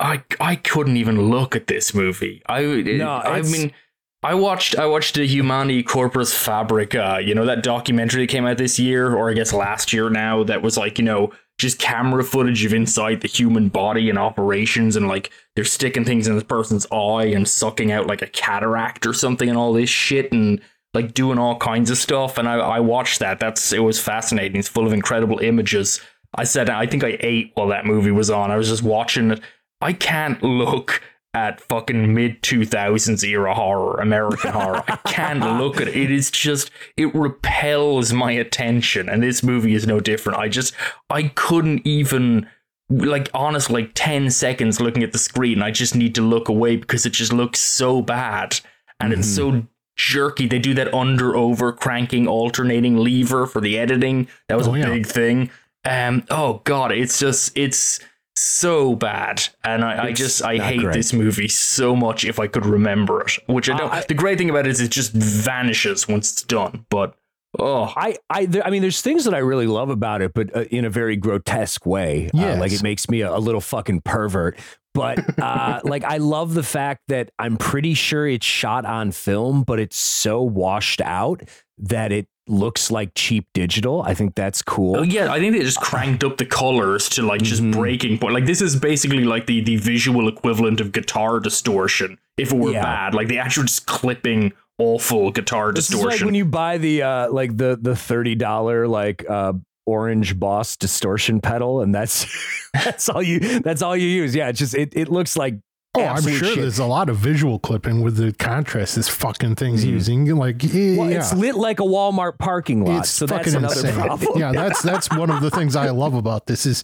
I 0.00 0.22
I 0.38 0.54
couldn't 0.56 0.96
even 0.96 1.28
look 1.28 1.56
at 1.56 1.66
this 1.66 1.92
movie. 1.92 2.42
I 2.46 2.62
No, 2.62 3.10
I 3.10 3.42
mean. 3.42 3.72
I 4.20 4.34
watched 4.34 4.76
I 4.76 4.86
watched 4.86 5.14
the 5.14 5.26
Humani 5.26 5.84
Corpus 5.84 6.34
Fabrica, 6.34 7.20
you 7.24 7.36
know, 7.36 7.46
that 7.46 7.62
documentary 7.62 8.22
that 8.22 8.32
came 8.32 8.46
out 8.46 8.58
this 8.58 8.76
year, 8.76 9.14
or 9.14 9.30
I 9.30 9.32
guess 9.32 9.52
last 9.52 9.92
year 9.92 10.10
now, 10.10 10.42
that 10.42 10.60
was 10.60 10.76
like, 10.76 10.98
you 10.98 11.04
know, 11.04 11.32
just 11.58 11.78
camera 11.78 12.24
footage 12.24 12.64
of 12.64 12.72
inside 12.72 13.20
the 13.20 13.28
human 13.28 13.68
body 13.68 14.08
and 14.08 14.18
operations 14.18 14.96
and 14.96 15.08
like 15.08 15.30
they're 15.54 15.64
sticking 15.64 16.04
things 16.04 16.26
in 16.26 16.34
this 16.34 16.44
person's 16.44 16.86
eye 16.92 17.26
and 17.26 17.48
sucking 17.48 17.92
out 17.92 18.06
like 18.06 18.22
a 18.22 18.28
cataract 18.28 19.06
or 19.06 19.12
something 19.12 19.48
and 19.48 19.58
all 19.58 19.72
this 19.72 19.90
shit 19.90 20.32
and 20.32 20.60
like 20.94 21.14
doing 21.14 21.38
all 21.38 21.56
kinds 21.56 21.90
of 21.90 21.98
stuff. 21.98 22.38
And 22.38 22.48
I, 22.48 22.54
I 22.56 22.80
watched 22.80 23.18
that. 23.20 23.40
That's 23.40 23.72
it 23.72 23.80
was 23.80 24.00
fascinating. 24.00 24.58
It's 24.58 24.68
full 24.68 24.86
of 24.86 24.92
incredible 24.92 25.38
images. 25.38 26.00
I 26.34 26.44
said 26.44 26.70
I 26.70 26.86
think 26.86 27.04
I 27.04 27.16
ate 27.20 27.52
while 27.54 27.68
that 27.68 27.86
movie 27.86 28.10
was 28.10 28.30
on. 28.30 28.50
I 28.50 28.56
was 28.56 28.68
just 28.68 28.82
watching 28.82 29.30
it. 29.30 29.40
I 29.80 29.92
can't 29.92 30.42
look 30.42 31.02
at 31.34 31.60
fucking 31.60 32.14
mid 32.14 32.42
2000s 32.42 33.22
era 33.24 33.54
horror, 33.54 34.00
American 34.00 34.50
horror. 34.52 34.82
I 34.88 34.96
can't 35.06 35.40
look 35.40 35.80
at 35.80 35.88
it. 35.88 35.96
It 35.96 36.10
is 36.10 36.30
just, 36.30 36.70
it 36.96 37.14
repels 37.14 38.12
my 38.12 38.32
attention. 38.32 39.08
And 39.08 39.22
this 39.22 39.42
movie 39.42 39.74
is 39.74 39.86
no 39.86 40.00
different. 40.00 40.38
I 40.38 40.48
just, 40.48 40.74
I 41.10 41.24
couldn't 41.34 41.86
even, 41.86 42.48
like, 42.88 43.28
honestly, 43.34 43.82
like 43.82 43.92
10 43.94 44.30
seconds 44.30 44.80
looking 44.80 45.02
at 45.02 45.12
the 45.12 45.18
screen. 45.18 45.62
I 45.62 45.70
just 45.70 45.94
need 45.94 46.14
to 46.16 46.22
look 46.22 46.48
away 46.48 46.76
because 46.76 47.04
it 47.04 47.12
just 47.12 47.32
looks 47.32 47.60
so 47.60 48.00
bad. 48.00 48.58
And 48.98 49.12
it's 49.12 49.28
mm-hmm. 49.28 49.60
so 49.60 49.66
jerky. 49.98 50.46
They 50.46 50.58
do 50.58 50.72
that 50.74 50.94
under 50.94 51.36
over 51.36 51.72
cranking 51.72 52.26
alternating 52.26 52.96
lever 52.96 53.46
for 53.46 53.60
the 53.60 53.78
editing. 53.78 54.28
That 54.48 54.56
was 54.56 54.66
Oh, 54.68 54.74
a 54.74 54.78
yeah. 54.78 54.86
big 54.88 55.06
thing. 55.06 55.50
Um, 55.84 56.24
oh 56.30 56.62
god, 56.64 56.92
it's 56.92 57.18
just 57.18 57.56
it's 57.56 58.00
so 58.36 58.94
bad, 58.94 59.42
and 59.64 59.84
I, 59.84 60.06
I 60.06 60.12
just 60.12 60.42
I 60.44 60.58
hate 60.58 60.80
great. 60.80 60.94
this 60.94 61.12
movie 61.12 61.48
so 61.48 61.94
much. 61.96 62.24
If 62.24 62.38
I 62.38 62.46
could 62.46 62.64
remember 62.66 63.20
it, 63.22 63.32
which 63.46 63.68
I 63.68 63.76
don't. 63.76 63.92
I- 63.92 64.04
the 64.06 64.14
great 64.14 64.38
thing 64.38 64.48
about 64.50 64.66
it 64.66 64.70
is 64.70 64.80
it 64.80 64.90
just 64.90 65.12
vanishes 65.12 66.06
once 66.08 66.32
it's 66.32 66.42
done. 66.42 66.84
But 66.90 67.14
oh, 67.58 67.92
I, 67.96 68.16
I, 68.30 68.46
there, 68.46 68.64
I 68.66 68.70
mean, 68.70 68.82
there's 68.82 69.00
things 69.02 69.24
that 69.24 69.34
I 69.34 69.38
really 69.38 69.66
love 69.66 69.88
about 69.90 70.20
it, 70.22 70.34
but 70.34 70.54
uh, 70.54 70.60
in 70.70 70.84
a 70.84 70.90
very 70.90 71.16
grotesque 71.16 71.84
way. 71.86 72.30
Uh, 72.34 72.56
like 72.56 72.72
it 72.72 72.82
makes 72.82 73.08
me 73.08 73.22
a, 73.22 73.34
a 73.34 73.38
little 73.40 73.60
fucking 73.60 74.02
pervert. 74.02 74.58
But 74.98 75.38
uh, 75.40 75.80
like, 75.84 76.04
I 76.04 76.16
love 76.18 76.54
the 76.54 76.62
fact 76.62 77.02
that 77.08 77.30
I'm 77.38 77.56
pretty 77.56 77.94
sure 77.94 78.26
it's 78.26 78.44
shot 78.46 78.84
on 78.84 79.12
film, 79.12 79.62
but 79.62 79.78
it's 79.78 79.96
so 79.96 80.42
washed 80.42 81.00
out 81.00 81.42
that 81.78 82.10
it 82.12 82.26
looks 82.48 82.90
like 82.90 83.12
cheap 83.14 83.46
digital. 83.54 84.02
I 84.02 84.14
think 84.14 84.34
that's 84.34 84.62
cool. 84.62 84.96
Oh 84.96 85.02
yeah, 85.02 85.30
I 85.32 85.38
think 85.38 85.52
they 85.52 85.60
just 85.62 85.80
cranked 85.80 86.24
up 86.24 86.38
the 86.38 86.46
colors 86.46 87.08
to 87.10 87.22
like 87.22 87.42
just 87.42 87.62
Mhm. 87.62 87.72
breaking 87.72 88.18
point. 88.18 88.32
Like 88.34 88.46
this 88.46 88.60
is 88.62 88.74
basically 88.74 89.24
like 89.24 89.46
the 89.46 89.60
the 89.60 89.76
visual 89.76 90.28
equivalent 90.28 90.80
of 90.80 90.90
guitar 90.92 91.40
distortion 91.40 92.18
if 92.38 92.50
it 92.52 92.56
were 92.58 92.72
Yeah. 92.72 92.82
bad. 92.82 93.14
Like 93.14 93.28
the 93.28 93.38
actual 93.38 93.64
just 93.64 93.84
clipping 93.86 94.52
awful 94.78 95.30
guitar 95.30 95.72
This 95.72 95.88
is 95.90 95.94
like 95.96 96.02
distortion. 96.04 96.26
when 96.26 96.34
you 96.34 96.44
buy 96.46 96.78
the 96.78 97.02
uh, 97.02 97.30
like 97.30 97.56
the 97.56 97.78
the 97.80 97.94
thirty 97.94 98.34
dollar 98.34 98.88
like 98.88 99.28
uh, 99.28 99.52
orange 99.88 100.38
Boss 100.38 100.76
distortion 100.76 101.40
pedal, 101.40 101.80
and 101.80 101.94
that's 101.94 102.26
that's 102.84 103.08
all 103.08 103.22
you 103.22 103.60
that's 103.60 103.82
all 103.82 103.96
you 103.96 104.06
use. 104.08 104.34
Yeah, 104.34 104.48
it's 104.48 104.58
just 104.58 104.74
it, 104.74 104.92
it 104.94 105.08
looks 105.08 105.36
like 105.36 105.54
Oh, 105.96 106.04
I'm 106.04 106.22
sure 106.22 106.32
shit. 106.32 106.56
there's 106.58 106.78
a 106.78 106.84
lot 106.84 107.08
of 107.08 107.16
visual 107.16 107.58
clipping 107.58 108.02
with 108.02 108.16
the 108.18 108.32
contrast 108.32 108.94
this 108.94 109.08
fucking 109.08 109.56
thing's 109.56 109.84
Mhm. 109.84 109.88
using. 109.88 110.36
Like, 110.36 110.62
yeah, 110.62 110.96
Well, 110.98 111.08
it's 111.10 111.32
lit 111.34 111.56
like 111.56 111.80
a 111.80 111.84
Walmart 111.84 112.38
parking 112.38 112.84
lot, 112.84 113.00
it's 113.00 113.10
so 113.10 113.24
that's 113.26 113.54
another 113.54 113.74
insane. 113.74 113.94
problem. 113.94 114.38
yeah, 114.38 114.52
that's 114.52 114.82
that's 114.82 115.10
one 115.10 115.30
of 115.30 115.40
the 115.40 115.50
things 115.50 115.74
I 115.74 115.88
love 115.90 116.14
about 116.14 116.46
this 116.46 116.66
is 116.66 116.82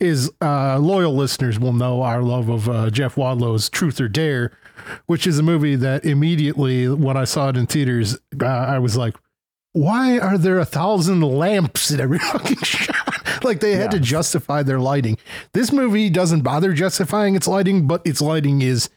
is 0.00 0.30
uh, 0.42 0.78
loyal 0.78 1.14
listeners 1.14 1.58
will 1.60 1.72
know 1.74 2.02
our 2.02 2.22
love 2.22 2.48
of 2.48 2.68
uh, 2.68 2.90
Jeff 2.90 3.16
Wadlow's 3.16 3.68
Truth 3.70 4.00
or 4.00 4.08
Dare, 4.08 4.52
which 5.06 5.26
is 5.26 5.38
a 5.38 5.42
movie 5.42 5.76
that 5.76 6.04
immediately 6.04 6.88
when 6.88 7.16
I 7.16 7.24
saw 7.24 7.48
it 7.50 7.56
in 7.56 7.66
theaters, 7.66 8.18
uh, 8.42 8.46
I 8.46 8.78
was 8.78 8.96
like, 8.96 9.14
why 9.76 10.18
are 10.18 10.38
there 10.38 10.58
a 10.58 10.64
thousand 10.64 11.20
lamps 11.20 11.90
in 11.90 12.00
every 12.00 12.18
fucking 12.32 12.62
shot? 12.62 13.44
like 13.44 13.60
they 13.60 13.72
had 13.72 13.92
Yeah. 13.92 13.98
to 13.98 14.00
justify 14.00 14.62
their 14.62 14.80
lighting. 14.80 15.18
This 15.52 15.70
movie 15.72 16.08
doesn't 16.10 16.40
bother 16.42 16.72
justifying 16.72 17.34
its 17.36 17.46
lighting, 17.46 17.86
but 17.86 18.00
its 18.06 18.20
lighting 18.22 18.62
is 18.62 18.88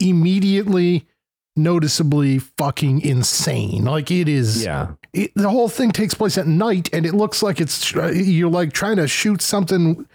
immediately 0.00 1.06
noticeably 1.56 2.38
fucking 2.38 3.02
insane. 3.02 3.84
Like 3.84 4.10
it 4.10 4.28
is 4.28 4.64
Yeah, 4.64 4.92
it, 5.12 5.32
the 5.34 5.50
whole 5.50 5.68
thing 5.68 5.90
takes 5.92 6.14
place 6.14 6.38
at 6.38 6.46
night 6.46 6.88
and 6.92 7.04
it 7.04 7.12
looks 7.14 7.42
like 7.42 7.60
it's 7.60 7.92
you're 7.92 8.50
like 8.50 8.72
trying 8.72 8.96
to 8.96 9.06
shoot 9.08 9.42
something 9.42 10.06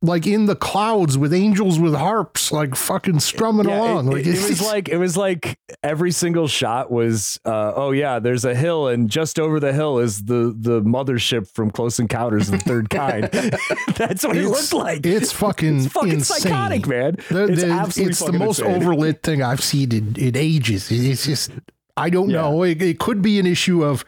like 0.00 0.28
in 0.28 0.46
the 0.46 0.54
clouds 0.54 1.18
with 1.18 1.32
angels 1.34 1.80
with 1.80 1.92
harps 1.94 2.52
like 2.52 2.76
fucking 2.76 3.18
strumming 3.18 3.68
Yeah, 3.68 3.80
along 3.80 4.06
It, 4.08 4.10
like 4.12 4.26
it- 4.26 4.36
it 4.36 4.48
was 4.48 4.62
like 4.62 4.88
it 4.88 4.96
was 4.96 5.16
like 5.16 5.58
every 5.82 6.12
single 6.12 6.46
shot 6.46 6.88
was, 6.90 7.40
uh, 7.44 7.72
oh 7.74 7.90
yeah, 7.90 8.20
there's 8.20 8.44
a 8.44 8.54
hill, 8.54 8.86
and 8.86 9.10
just 9.10 9.40
over 9.40 9.58
the 9.58 9.72
hill 9.72 9.98
is 9.98 10.22
the 10.24 10.54
the 10.56 10.80
mothership 10.82 11.48
from 11.52 11.70
Close 11.72 11.98
Encounters 11.98 12.48
of 12.48 12.52
the 12.60 12.64
Third 12.64 12.90
Kind. 12.90 13.24
That's 13.96 14.24
what 14.24 14.36
it 14.36 14.44
it's, 14.44 14.72
looked 14.72 14.84
like. 14.84 15.04
it's 15.04 15.32
fucking 15.32 15.78
It's 15.84 15.92
fucking 15.92 16.12
insane. 16.12 16.40
psychotic, 16.42 16.86
man. 16.86 17.16
The- 17.28 17.44
it's 17.46 17.62
the- 17.62 17.70
absolutely 17.70 18.10
it's 18.10 18.20
the 18.24 18.32
most 18.32 18.60
insane. 18.60 18.80
overlit 18.82 19.22
thing 19.24 19.42
I've 19.42 19.62
seen 19.62 19.90
in, 19.92 20.14
in 20.16 20.36
ages. 20.36 20.90
It's 20.92 21.26
just 21.26 21.50
I 21.96 22.10
don't 22.10 22.30
Yeah. 22.30 22.42
know. 22.42 22.62
It, 22.62 22.80
it 22.80 23.00
could 23.00 23.20
be 23.20 23.40
an 23.40 23.46
issue 23.46 23.84
of 23.84 24.04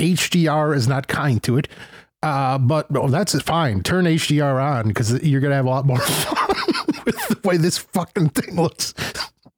HDR 0.00 0.74
is 0.74 0.88
not 0.88 1.06
kind 1.08 1.40
to 1.44 1.56
it. 1.58 1.68
Uh, 2.22 2.58
but 2.58 2.90
well, 2.90 3.08
that's 3.08 3.40
fine. 3.42 3.82
Turn 3.82 4.04
HDR 4.04 4.62
on 4.62 4.88
because 4.88 5.22
you're 5.22 5.40
gonna 5.40 5.54
have 5.54 5.64
a 5.64 5.70
lot 5.70 5.86
more 5.86 5.98
fun 6.00 6.46
with 7.06 7.28
the 7.28 7.40
way 7.48 7.56
this 7.56 7.78
fucking 7.78 8.30
thing 8.30 8.56
looks. 8.56 8.94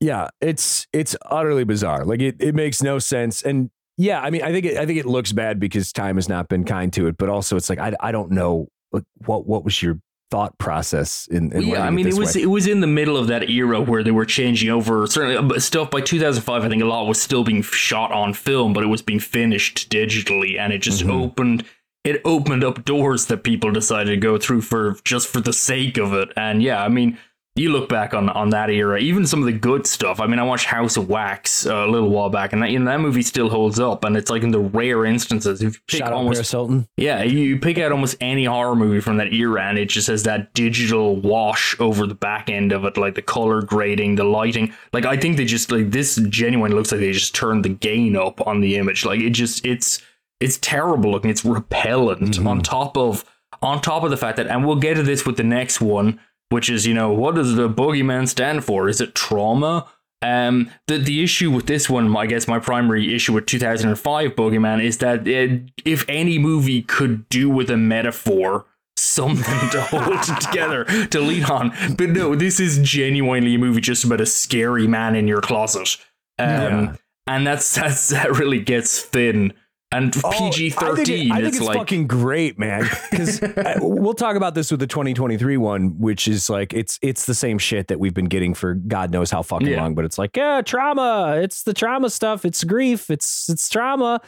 Yeah, 0.00 0.28
it's 0.40 0.86
it's 0.92 1.16
utterly 1.26 1.64
bizarre. 1.64 2.04
Like 2.04 2.20
it, 2.20 2.36
it 2.40 2.54
makes 2.54 2.82
no 2.82 2.98
sense. 2.98 3.42
And 3.42 3.70
yeah, 3.96 4.20
I 4.20 4.30
mean, 4.30 4.42
I 4.42 4.52
think 4.52 4.66
it, 4.66 4.76
I 4.76 4.86
think 4.86 4.98
it 4.98 5.06
looks 5.06 5.32
bad 5.32 5.58
because 5.60 5.92
time 5.92 6.16
has 6.16 6.28
not 6.28 6.48
been 6.48 6.64
kind 6.64 6.92
to 6.94 7.06
it. 7.08 7.16
But 7.16 7.28
also, 7.28 7.56
it's 7.56 7.68
like 7.68 7.78
I, 7.78 7.94
I 8.00 8.12
don't 8.12 8.30
know 8.30 8.68
like, 8.92 9.04
what 9.26 9.46
what 9.46 9.64
was 9.64 9.82
your 9.82 9.98
thought 10.30 10.56
process 10.58 11.26
in, 11.30 11.52
in 11.52 11.62
yeah, 11.62 11.82
I 11.84 11.90
mean, 11.90 12.06
it 12.06 12.10
this 12.10 12.18
was 12.18 12.34
way? 12.36 12.42
it 12.42 12.46
was 12.46 12.66
in 12.66 12.80
the 12.80 12.86
middle 12.86 13.16
of 13.18 13.26
that 13.26 13.50
era 13.50 13.80
where 13.82 14.02
they 14.02 14.10
were 14.12 14.24
changing 14.24 14.70
over 14.70 15.06
certainly 15.06 15.46
but 15.48 15.62
stuff. 15.62 15.90
By 15.90 16.00
2005, 16.00 16.64
I 16.64 16.68
think 16.68 16.82
a 16.82 16.86
lot 16.86 17.06
was 17.06 17.20
still 17.20 17.44
being 17.44 17.62
shot 17.62 18.12
on 18.12 18.32
film, 18.34 18.72
but 18.72 18.82
it 18.82 18.86
was 18.86 19.02
being 19.02 19.20
finished 19.20 19.90
digitally, 19.90 20.58
and 20.58 20.72
it 20.72 20.78
just 20.78 21.04
Mhm. 21.04 21.24
opened 21.24 21.64
it 22.04 22.20
opened 22.24 22.64
up 22.64 22.84
doors 22.84 23.26
that 23.26 23.44
people 23.44 23.70
decided 23.70 24.10
to 24.10 24.16
go 24.16 24.38
through 24.38 24.62
for 24.62 24.96
just 25.04 25.28
for 25.28 25.40
the 25.40 25.52
sake 25.52 25.98
of 25.98 26.12
it. 26.12 26.30
And 26.36 26.62
yeah, 26.62 26.82
I 26.82 26.88
mean, 26.88 27.18
you 27.54 27.70
look 27.70 27.88
back 27.88 28.14
on 28.14 28.30
on 28.30 28.48
that 28.50 28.70
era, 28.70 28.98
even 28.98 29.26
some 29.26 29.40
of 29.40 29.46
the 29.46 29.52
good 29.52 29.86
stuff. 29.86 30.20
I 30.20 30.26
mean, 30.26 30.38
I 30.38 30.42
watched 30.42 30.64
House 30.64 30.96
of 30.96 31.10
Wax 31.10 31.66
uh, 31.66 31.86
a 31.86 31.86
little 31.86 32.08
while 32.08 32.30
back, 32.30 32.54
and 32.54 32.62
that, 32.62 32.70
you 32.70 32.78
know, 32.78 32.86
that 32.86 33.00
movie 33.00 33.20
still 33.20 33.50
holds 33.50 33.78
up. 33.78 34.04
And 34.04 34.16
it's 34.16 34.30
like 34.30 34.42
in 34.42 34.52
the 34.52 34.58
rare 34.58 35.04
instances, 35.04 35.60
if 35.60 35.74
you 35.74 35.80
pick 35.86 35.98
Shout 35.98 36.14
almost 36.14 36.50
Hilton. 36.50 36.88
yeah, 36.96 37.22
you 37.22 37.58
pick 37.58 37.76
out 37.76 37.92
almost 37.92 38.16
any 38.22 38.46
horror 38.46 38.74
movie 38.74 39.00
from 39.00 39.18
that 39.18 39.34
era, 39.34 39.64
and 39.64 39.78
it 39.78 39.90
just 39.90 40.08
has 40.08 40.22
that 40.22 40.54
digital 40.54 41.16
wash 41.16 41.78
over 41.78 42.06
the 42.06 42.14
back 42.14 42.48
end 42.48 42.72
of 42.72 42.86
it, 42.86 42.96
like 42.96 43.16
the 43.16 43.22
color 43.22 43.60
grading, 43.60 44.14
the 44.14 44.24
lighting. 44.24 44.72
Like 44.94 45.04
I 45.04 45.18
think 45.18 45.36
they 45.36 45.44
just 45.44 45.70
like 45.70 45.90
this 45.90 46.16
genuine 46.30 46.74
looks 46.74 46.90
like 46.90 47.02
they 47.02 47.12
just 47.12 47.34
turned 47.34 47.66
the 47.66 47.70
gain 47.70 48.16
up 48.16 48.44
on 48.46 48.62
the 48.62 48.76
image. 48.76 49.04
Like 49.04 49.20
it 49.20 49.30
just 49.30 49.66
it's 49.66 50.00
it's 50.42 50.58
terrible 50.58 51.10
looking. 51.12 51.30
It's 51.30 51.44
repellent 51.44 52.38
Mhm. 52.38 52.46
on 52.46 52.60
top 52.60 52.96
of 52.96 53.24
on 53.62 53.80
top 53.80 54.02
of 54.02 54.10
the 54.10 54.16
fact 54.16 54.36
that, 54.38 54.48
and 54.48 54.66
we'll 54.66 54.76
get 54.76 54.94
to 54.94 55.02
this 55.02 55.24
with 55.24 55.36
the 55.36 55.44
next 55.44 55.80
one, 55.80 56.18
which 56.50 56.68
is 56.68 56.86
you 56.86 56.94
know 56.94 57.10
what 57.12 57.34
does 57.36 57.54
the 57.54 57.68
boogeyman 57.68 58.28
stand 58.28 58.64
for? 58.64 58.88
Is 58.88 59.00
it 59.00 59.14
trauma? 59.14 59.86
Um, 60.24 60.70
the 60.86 60.98
the 60.98 61.22
issue 61.22 61.50
with 61.50 61.66
this 61.66 61.88
one, 61.90 62.16
I 62.16 62.26
guess, 62.26 62.46
my 62.46 62.58
primary 62.60 63.14
issue 63.14 63.32
with 63.32 63.46
2005 63.46 64.36
Boogeyman 64.36 64.82
is 64.82 64.98
that 64.98 65.26
it, 65.26 65.62
if 65.84 66.04
any 66.08 66.38
movie 66.38 66.82
could 66.82 67.28
do 67.28 67.50
with 67.50 67.68
a 67.70 67.76
metaphor, 67.76 68.66
something 68.96 69.70
to 69.70 69.80
hold 69.82 70.22
together 70.40 70.84
to 71.10 71.20
lead 71.20 71.50
on, 71.50 71.72
but 71.96 72.10
no, 72.10 72.36
this 72.36 72.60
is 72.60 72.78
genuinely 72.78 73.54
a 73.56 73.58
movie 73.58 73.80
just 73.80 74.04
about 74.04 74.20
a 74.20 74.26
scary 74.26 74.86
man 74.86 75.16
in 75.16 75.26
your 75.26 75.40
closet, 75.40 75.96
um, 76.38 76.46
Yeah. 76.48 76.92
and 77.26 77.44
that's 77.46 77.74
that's 77.74 78.08
that 78.10 78.30
really 78.38 78.60
gets 78.60 79.00
thin. 79.00 79.52
And 79.92 80.14
Oh, 80.24 80.30
PG 80.30 80.66
I 80.66 80.70
think, 80.70 80.74
thirteen, 80.96 81.26
it- 81.28 81.32
I 81.32 81.36
think 81.36 81.48
it's, 81.48 81.56
it's 81.58 81.66
like 81.66 81.76
fucking 81.78 82.06
great, 82.06 82.58
man. 82.58 82.88
Because 83.10 83.42
uh, 83.42 83.78
we'll 83.80 84.14
talk 84.14 84.36
about 84.36 84.54
this 84.54 84.70
with 84.70 84.80
the 84.80 84.86
2023 84.86 85.56
one, 85.58 85.98
which 85.98 86.26
is 86.28 86.48
like 86.48 86.72
it's 86.72 86.98
it's 87.02 87.26
the 87.26 87.34
same 87.34 87.58
shit 87.58 87.88
that 87.88 88.00
we've 88.00 88.14
been 88.14 88.26
getting 88.26 88.54
for 88.54 88.74
God 88.74 89.10
knows 89.10 89.30
how 89.30 89.42
fucking 89.42 89.68
Yeah. 89.68 89.82
long. 89.82 89.94
But 89.94 90.04
it's 90.04 90.18
like 90.18 90.36
yeah, 90.36 90.62
trauma. 90.62 91.38
It's 91.42 91.62
the 91.62 91.74
trauma 91.74 92.10
stuff. 92.10 92.44
It's 92.44 92.64
grief. 92.64 93.10
It's 93.10 93.48
it's 93.48 93.68
trauma, 93.68 94.20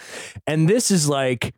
and 0.47 0.69
this 0.69 0.91
is 0.91 1.09
like. 1.09 1.55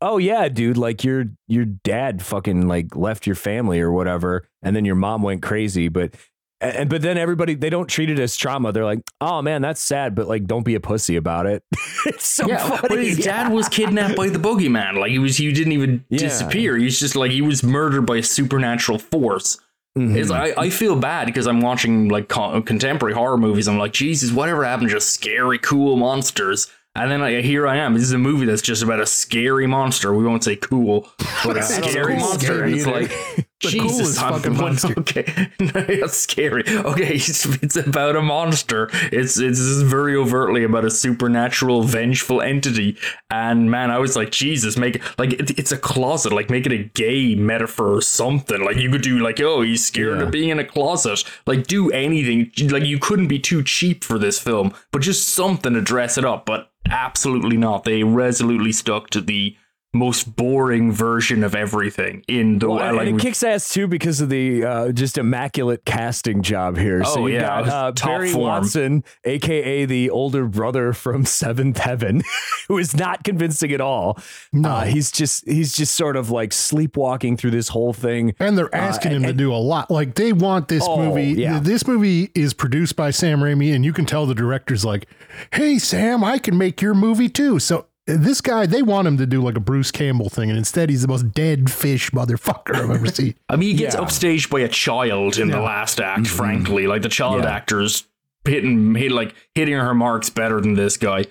Oh 0.00 0.18
yeah, 0.18 0.48
dude! 0.48 0.76
Like 0.76 1.02
your 1.02 1.24
your 1.48 1.64
dad 1.64 2.22
fucking 2.22 2.68
like 2.68 2.94
left 2.94 3.26
your 3.26 3.34
family 3.34 3.80
or 3.80 3.90
whatever, 3.90 4.46
and 4.62 4.76
then 4.76 4.84
your 4.84 4.94
mom 4.94 5.22
went 5.22 5.42
crazy. 5.42 5.88
But 5.88 6.14
and 6.60 6.88
but 6.90 7.02
then 7.02 7.16
everybody 7.18 7.54
they 7.54 7.70
don't 7.70 7.86
treat 7.88 8.10
it 8.10 8.18
as 8.18 8.36
trauma. 8.36 8.72
They're 8.72 8.84
like, 8.84 9.00
oh 9.20 9.42
man, 9.42 9.62
that's 9.62 9.80
sad, 9.80 10.14
but 10.14 10.26
like 10.28 10.44
don't 10.46 10.64
be 10.64 10.74
a 10.74 10.80
pussy 10.80 11.16
about 11.16 11.46
it. 11.46 11.62
it's 12.06 12.26
so 12.26 12.46
yeah, 12.48 12.58
funny. 12.68 12.88
but 12.88 12.98
his 12.98 13.18
dad 13.18 13.52
was 13.52 13.68
kidnapped 13.68 14.16
by 14.16 14.28
the 14.28 14.38
boogeyman. 14.38 14.98
Like 14.98 15.10
he 15.10 15.18
was, 15.18 15.36
he 15.36 15.52
didn't 15.52 15.72
even 15.72 16.04
Yeah. 16.08 16.18
disappear. 16.18 16.76
He's 16.76 16.98
just 16.98 17.14
like 17.16 17.30
he 17.30 17.42
was 17.42 17.62
murdered 17.62 18.02
by 18.06 18.16
a 18.16 18.22
supernatural 18.22 18.98
force. 18.98 19.58
Mhm. 19.96 20.16
It's, 20.16 20.30
I, 20.30 20.52
I 20.56 20.70
feel 20.70 20.96
bad 20.96 21.26
because 21.26 21.46
I'm 21.46 21.60
watching 21.60 22.08
like 22.08 22.28
co- 22.28 22.60
contemporary 22.62 23.14
horror 23.14 23.38
movies. 23.38 23.66
I'm 23.68 23.78
like, 23.78 23.92
Jesus, 23.92 24.30
whatever 24.32 24.64
happened 24.64 24.88
to 24.90 24.94
just 24.96 25.10
scary, 25.12 25.58
cool 25.58 25.96
monsters? 25.96 26.68
And 26.94 27.10
then 27.10 27.20
like, 27.20 27.44
here 27.44 27.66
I 27.68 27.76
am. 27.76 27.94
This 27.94 28.02
is 28.02 28.12
a 28.12 28.18
movie 28.18 28.44
that's 28.46 28.62
just 28.62 28.82
about 28.82 28.98
a 29.00 29.06
scary 29.06 29.66
monster. 29.68 30.12
We 30.14 30.24
won't 30.24 30.42
say 30.44 30.56
cool, 30.56 31.08
but 31.44 31.56
a 31.56 31.62
scary 31.64 32.14
cool 32.16 32.26
monster. 32.26 32.46
scary 32.46 32.72
And 32.72 32.74
it's 32.80 32.86
like, 32.86 33.47
The 33.60 33.70
Jesus, 33.70 34.20
fucking 34.20 34.56
monster. 34.56 34.94
Okay, 34.98 35.48
that's 35.58 36.16
scary. 36.16 36.62
Okay, 36.68 37.14
it's, 37.14 37.44
it's 37.60 37.74
about 37.76 38.14
a 38.14 38.22
monster. 38.22 38.88
It's 39.10 39.38
it's 39.38 39.58
very 39.82 40.14
overtly 40.14 40.62
about 40.62 40.84
a 40.84 40.90
supernatural, 40.90 41.82
vengeful 41.82 42.40
entity. 42.40 42.96
And 43.30 43.68
man, 43.68 43.90
I 43.90 43.98
was 43.98 44.14
like, 44.14 44.30
Jesus, 44.30 44.76
make 44.76 44.96
it 44.96 45.02
like 45.18 45.32
it, 45.32 45.58
it's 45.58 45.72
a 45.72 45.76
closet. 45.78 46.32
Like 46.32 46.50
make 46.50 46.66
it 46.66 46.72
a 46.72 46.84
gay 46.94 47.34
metaphor 47.34 47.94
or 47.96 48.00
something. 48.00 48.62
Like 48.64 48.76
you 48.76 48.90
could 48.92 49.02
do 49.02 49.18
like, 49.18 49.40
oh, 49.40 49.62
he's 49.62 49.84
scared 49.84 50.18
Yeah. 50.18 50.26
of 50.26 50.30
being 50.30 50.50
in 50.50 50.60
a 50.60 50.64
closet. 50.64 51.24
Like 51.44 51.66
do 51.66 51.90
anything. 51.90 52.52
Like 52.70 52.84
you 52.84 53.00
couldn't 53.00 53.26
be 53.28 53.40
too 53.40 53.64
cheap 53.64 54.04
for 54.04 54.20
this 54.20 54.38
film, 54.38 54.72
but 54.92 55.02
just 55.02 55.30
something 55.30 55.72
to 55.74 55.80
dress 55.80 56.16
it 56.16 56.24
up. 56.24 56.46
But 56.46 56.70
absolutely 56.90 57.56
not. 57.56 57.82
They 57.84 58.04
resolutely 58.04 58.72
stuck 58.72 59.10
to 59.10 59.20
the 59.20 59.56
most 59.94 60.36
boring 60.36 60.92
version 60.92 61.42
of 61.42 61.54
everything 61.54 62.22
in 62.28 62.58
the 62.58 62.68
Well, 62.68 62.78
and 62.80 62.96
like 62.98 63.08
it 63.08 63.18
kicks 63.18 63.42
ass 63.42 63.72
too 63.72 63.86
because 63.88 64.20
of 64.20 64.28
the 64.28 64.62
uh, 64.64 64.92
just 64.92 65.16
immaculate 65.16 65.84
casting 65.86 66.42
job 66.42 66.76
here. 66.76 67.02
so 67.04 67.22
Oh, 67.22 67.26
you 67.26 67.36
yeah, 67.36 67.62
got 67.62 67.68
uh, 67.68 67.92
top 67.92 68.08
Barry 68.08 68.30
form. 68.30 68.44
Watson, 68.44 69.04
aka 69.24 69.86
the 69.86 70.10
older 70.10 70.46
brother 70.46 70.92
from 70.92 71.24
Seventh 71.24 71.78
Heaven, 71.78 72.22
who 72.68 72.76
is 72.78 72.94
not 72.94 73.24
convincing 73.24 73.72
at 73.72 73.80
all. 73.80 74.18
No. 74.52 74.68
Uh, 74.68 74.84
he's 74.84 75.10
just 75.10 75.48
he's 75.48 75.72
just 75.72 75.94
sort 75.96 76.16
of 76.16 76.30
like 76.30 76.52
sleepwalking 76.52 77.38
through 77.38 77.52
this 77.52 77.68
whole 77.68 77.94
thing. 77.94 78.34
And 78.38 78.58
they're 78.58 78.74
asking 78.74 79.12
Uh, 79.12 79.16
him 79.16 79.22
to 79.24 79.32
do 79.32 79.52
a 79.52 79.56
lot. 79.56 79.90
Like 79.90 80.14
they 80.14 80.32
want 80.34 80.68
this 80.68 80.84
Oh, 80.86 80.98
movie. 81.02 81.32
yeah. 81.40 81.60
This 81.60 81.86
movie 81.86 82.30
is 82.34 82.52
produced 82.54 82.94
by 82.94 83.10
Sam 83.10 83.40
Raimi, 83.40 83.74
and 83.74 83.84
you 83.86 83.92
can 83.94 84.04
tell 84.04 84.26
the 84.26 84.34
director's 84.34 84.84
like, 84.84 85.08
"Hey, 85.52 85.78
Sam, 85.78 86.22
I 86.22 86.38
can 86.38 86.56
make 86.58 86.80
your 86.82 86.94
movie 86.94 87.28
too." 87.30 87.58
So 87.58 87.86
this 88.16 88.40
guy, 88.40 88.66
they 88.66 88.82
want 88.82 89.06
him 89.06 89.18
to 89.18 89.26
do 89.26 89.42
like 89.42 89.56
a 89.56 89.60
Bruce 89.60 89.90
Campbell 89.90 90.28
thing, 90.30 90.48
and 90.48 90.58
instead 90.58 90.88
he's 90.90 91.02
the 91.02 91.08
most 91.08 91.32
dead 91.32 91.70
fish 91.70 92.10
motherfucker 92.10 92.74
I've 92.76 92.90
ever 92.90 93.06
seen. 93.06 93.34
I 93.48 93.56
mean, 93.56 93.70
he 93.70 93.74
gets 93.74 93.94
Yeah. 93.94 94.00
upstaged 94.00 94.50
by 94.50 94.60
a 94.60 94.68
child 94.68 95.38
in 95.38 95.48
the 95.50 95.60
last 95.60 96.00
act. 96.00 96.22
Mm-hmm. 96.22 96.36
Frankly, 96.36 96.86
like 96.86 97.02
the 97.02 97.08
child 97.08 97.44
Yeah. 97.44 97.50
actors 97.54 98.04
hitting 98.44 98.94
hit 98.94 99.12
like 99.12 99.34
hitting 99.54 99.74
her 99.74 99.94
marks 99.94 100.30
better 100.30 100.60
than 100.60 100.74
this 100.74 100.96
guy. 100.96 101.26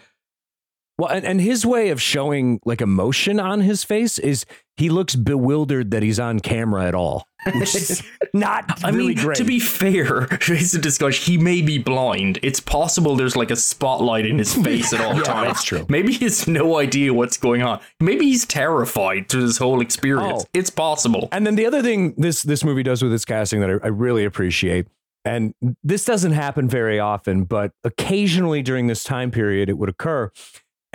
Well, 1.00 1.10
and, 1.10 1.24
and 1.26 1.40
his 1.40 1.64
way 1.66 1.90
of 1.90 2.02
showing 2.02 2.60
like 2.66 2.82
emotion 2.82 3.40
on 3.40 3.62
his 3.62 3.84
face 3.84 4.18
is 4.18 4.46
he 4.78 4.90
looks 4.90 5.16
bewildered 5.16 5.92
that 5.92 6.02
he's 6.02 6.20
on 6.20 6.40
camera 6.40 6.86
at 6.86 6.96
all, 6.96 7.28
which 7.56 7.76
is 7.76 8.02
not 8.34 8.84
I 8.84 8.90
really 8.90 9.14
mean, 9.14 9.24
great. 9.26 9.38
to 9.38 9.44
be 9.44 9.60
fair, 9.60 10.22
face 10.42 10.72
the 10.72 10.80
discussion, 10.80 11.32
he 11.32 11.38
may 11.38 11.62
be 11.62 11.78
blind. 11.78 12.40
It's 12.42 12.60
possible 12.60 13.16
there's 13.16 13.36
like 13.36 13.52
a 13.52 13.56
spotlight 13.56 14.26
in 14.26 14.40
his 14.40 14.56
face 14.56 14.92
at 14.92 15.00
all 15.06 15.16
Yeah, 15.16 15.22
times. 15.22 15.48
that's 15.50 15.64
true. 15.64 15.86
Maybe 15.88 16.14
he 16.14 16.26
has 16.26 16.48
no 16.48 16.78
idea 16.80 17.14
what's 17.14 17.38
going 17.38 17.62
on. 17.62 17.80
Maybe 18.00 18.26
he's 18.26 18.46
terrified 18.48 19.30
through 19.30 19.46
this 19.46 19.58
whole 19.60 19.82
experience. 19.82 20.44
Oh. 20.46 20.50
It's 20.56 20.72
possible. 20.72 21.30
And 21.32 21.46
then 21.46 21.56
the 21.56 21.68
other 21.68 21.84
thing 21.84 22.16
this 22.18 22.42
this 22.42 22.64
movie 22.64 22.82
does 22.84 23.04
with 23.04 23.14
its 23.14 23.26
casting 23.26 23.60
that 23.62 23.70
I, 23.70 23.74
I 23.84 23.88
really 23.90 24.26
appreciate, 24.26 24.88
and 25.26 25.54
this 25.84 26.06
doesn't 26.06 26.32
happen 26.32 26.68
very 26.68 27.00
often, 27.00 27.44
but 27.44 27.72
occasionally 27.84 28.64
during 28.64 28.88
this 28.88 29.04
time 29.04 29.30
period 29.30 29.70
it 29.70 29.78
would 29.78 29.90
occur, 29.90 30.32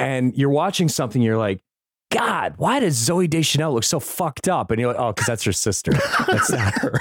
and 0.03 0.37
you're 0.37 0.51
watching 0.51 0.89
something, 0.89 1.23
you're 1.23 1.39
like, 1.39 1.61
God, 2.11 2.55
why 2.59 2.81
does 2.81 2.97
Zooey 2.97 3.29
Deschanel 3.31 3.73
look 3.75 3.85
so 3.85 3.99
fucked 4.01 4.49
up? 4.49 4.71
And 4.71 4.79
you're 4.81 4.93
like, 4.93 5.01
oh, 5.01 5.13
because 5.13 5.27
that's 5.27 5.45
her 5.45 5.53
sister. 5.53 5.93
That's 6.27 6.51
not 6.51 6.75
her. 6.83 6.93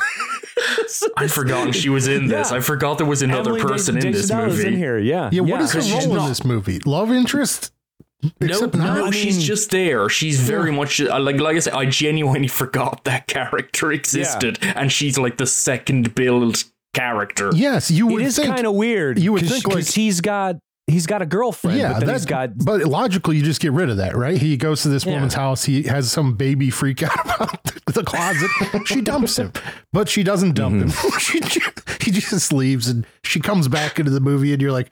I'd 1.18 1.32
forgotten 1.32 1.72
she 1.74 1.90
was 1.90 2.08
in 2.08 2.28
this. 2.28 2.52
Yeah. 2.52 2.58
I 2.58 2.60
forgot 2.62 2.98
there 2.98 3.08
was 3.08 3.22
another 3.22 3.52
Emily 3.52 3.64
person 3.64 3.96
De- 3.96 4.08
in 4.08 4.14
this 4.14 4.22
Deschanel 4.28 4.52
is 4.52 4.58
movie. 4.58 4.68
in 4.70 4.78
here. 4.78 4.98
Yeah. 4.98 5.30
Yeah, 5.32 5.42
what 5.42 5.62
is 5.62 5.74
her 5.74 5.82
she's 5.82 5.94
role 5.94 6.04
in 6.04 6.16
not- 6.16 6.28
this 6.30 6.44
movie? 6.46 6.80
Love 6.86 7.12
interest? 7.12 7.72
No, 8.24 8.30
Except 8.42 8.76
no, 8.76 8.84
not- 8.86 8.98
no, 8.98 9.12
she's 9.12 9.42
just 9.44 9.72
there. 9.72 10.08
She's 10.08 10.40
very 10.40 10.72
much 10.72 11.02
uh, 11.02 11.20
like 11.20 11.40
like 11.40 11.56
I 11.56 11.60
said. 11.60 11.74
I 11.74 11.86
genuinely 11.88 12.48
forgot 12.62 13.04
that 13.06 13.26
character 13.28 13.92
existed, 13.92 14.60
and 14.62 14.92
she's 14.92 15.18
like 15.18 15.38
the 15.38 15.48
second 15.48 16.14
build 16.14 16.64
character. 16.94 17.50
Yes, 17.54 17.90
you 17.90 18.06
would 18.08 18.22
It 18.22 18.26
is 18.28 18.38
kind 18.40 18.68
of 18.68 18.76
weird. 18.76 19.18
you 19.18 19.34
would 19.34 19.48
think, 19.48 19.66
like- 19.68 19.78
'cause 19.78 19.96
he's 19.96 20.22
got 20.22 20.58
he's 20.92 21.06
got 21.08 21.22
a 21.22 21.26
girlfriend, 21.26 21.78
yeah, 21.80 21.94
but 21.94 22.00
then 22.00 22.08
that, 22.08 22.14
he's 22.14 22.26
got 22.26 22.58
but 22.58 22.84
logically, 22.86 23.38
you 23.38 23.44
just 23.44 23.62
get 23.62 23.72
rid 23.72 23.90
of 23.90 23.98
that, 23.98 24.16
right? 24.16 24.38
He 24.38 24.58
goes 24.58 24.82
to 24.84 24.90
this 24.90 25.06
Yeah. 25.06 25.14
woman's 25.14 25.34
house. 25.34 25.64
He 25.66 25.84
has 25.84 26.12
some 26.12 26.36
baby 26.36 26.70
freak 26.70 27.02
out 27.04 27.26
about 27.26 27.64
the, 27.64 27.94
the 27.94 28.04
closet. 28.04 28.50
she 28.86 29.02
dumps 29.02 29.38
him, 29.40 29.52
but 29.94 30.10
she 30.10 30.24
doesn't 30.24 30.54
dump 30.54 30.76
him. 30.82 30.90
Mm-hmm. 30.90 31.18
she 31.20 31.40
just, 31.40 32.04
he 32.04 32.12
just 32.12 32.54
leaves, 32.54 32.88
and 32.88 33.06
she 33.24 33.40
comes 33.40 33.68
back 33.68 33.98
into 34.00 34.12
the 34.12 34.20
movie, 34.22 34.54
and 34.54 34.62
you're 34.62 34.72
like, 34.72 34.90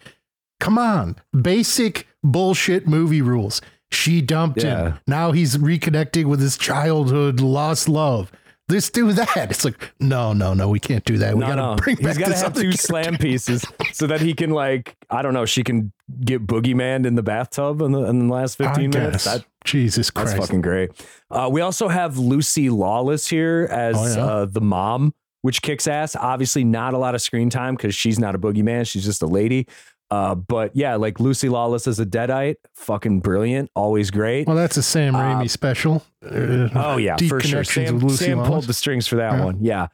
"Come 0.60 0.78
on, 0.78 1.16
basic 1.40 2.08
bullshit 2.24 2.88
movie 2.88 3.22
rules." 3.22 3.62
She 3.92 4.22
dumped 4.22 4.64
Yeah. 4.64 4.84
him. 4.84 5.00
Now 5.08 5.32
he's 5.32 5.58
reconnecting 5.58 6.26
with 6.26 6.40
his 6.40 6.58
childhood 6.58 7.40
lost 7.42 7.90
love. 7.90 8.32
Let's 8.70 8.90
do 8.90 9.12
that. 9.14 9.50
It's 9.50 9.66
like, 9.66 9.92
no, 10.00 10.32
no, 10.34 10.54
no, 10.54 10.70
we 10.70 10.80
can't 10.80 11.04
do 11.04 11.18
that. 11.18 11.34
We 11.34 11.42
no, 11.42 11.48
gotta 11.48 11.62
no. 11.62 11.76
bring 11.76 11.98
He's 11.98 12.06
back 12.06 12.18
got 12.20 12.26
to 12.26 12.32
this 12.32 12.42
have 12.42 12.54
two 12.54 12.62
character. 12.62 12.78
slam 12.82 13.18
pieces 13.18 13.66
so 13.94 14.06
that 14.08 14.22
he 14.22 14.34
can 14.34 14.52
like 14.52 14.96
I 15.10 15.22
don't 15.22 15.34
know. 15.34 15.46
She 15.46 15.64
can 15.64 15.92
get 16.24 16.46
boogeyman 16.46 17.06
in 17.06 17.16
the 17.16 17.24
bathtub 17.24 17.82
in 17.82 17.92
the, 17.92 18.04
in 18.04 18.28
the 18.28 18.34
last 18.34 18.62
I 18.62 18.68
fifteen 18.68 18.92
minutes. 18.92 19.26
guess. 19.26 19.38
That, 19.40 19.46
Jesus 19.66 20.10
Christ. 20.12 20.36
that's 20.36 20.46
fucking 20.48 20.62
great. 20.62 20.92
Uh, 21.30 21.50
we 21.52 21.62
also 21.62 21.88
have 21.90 22.18
Lucy 22.18 22.70
Lawless 22.70 23.28
here 23.28 23.68
as 23.72 23.96
Oh, 23.98 24.06
yeah? 24.20 24.26
uh, 24.26 24.46
the 24.46 24.62
mom, 24.62 25.14
which 25.42 25.62
kicks 25.62 25.88
ass. 25.88 26.16
Obviously, 26.16 26.64
not 26.64 26.94
a 26.94 26.98
lot 26.98 27.14
of 27.16 27.22
screen 27.22 27.50
time 27.50 27.76
because 27.76 27.94
she's 27.96 28.20
not 28.20 28.36
a 28.36 28.40
boogeyman. 28.40 28.88
She's 28.88 29.04
just 29.04 29.22
a 29.22 29.28
lady. 29.28 29.68
Uh, 30.12 30.34
but 30.36 30.76
yeah, 30.76 30.96
like 30.96 31.20
Lucy 31.20 31.50
Lawless 31.50 31.88
as 31.88 32.00
a 32.00 32.06
deadite, 32.06 32.56
fucking 32.76 33.20
brilliant, 33.20 33.70
always 33.76 34.10
great. 34.10 34.48
Well, 34.48 34.56
that's 34.56 34.76
a 34.78 34.82
Sam 34.84 35.14
Raimi 35.14 35.50
special. 35.50 36.04
Uh, 36.26 36.70
Oh 36.74 36.98
yeah, 36.98 37.16
deep 37.16 37.30
for 37.30 37.40
sure. 37.40 37.64
Sam, 37.64 37.96
with 37.96 38.04
Lucy 38.04 38.26
Sam 38.26 38.44
pulled 38.44 38.64
the 38.66 38.74
strings 38.74 39.06
for 39.08 39.18
that 39.18 39.34
Yeah. 39.34 39.46
one. 39.46 39.58
Yeah, 39.64 39.88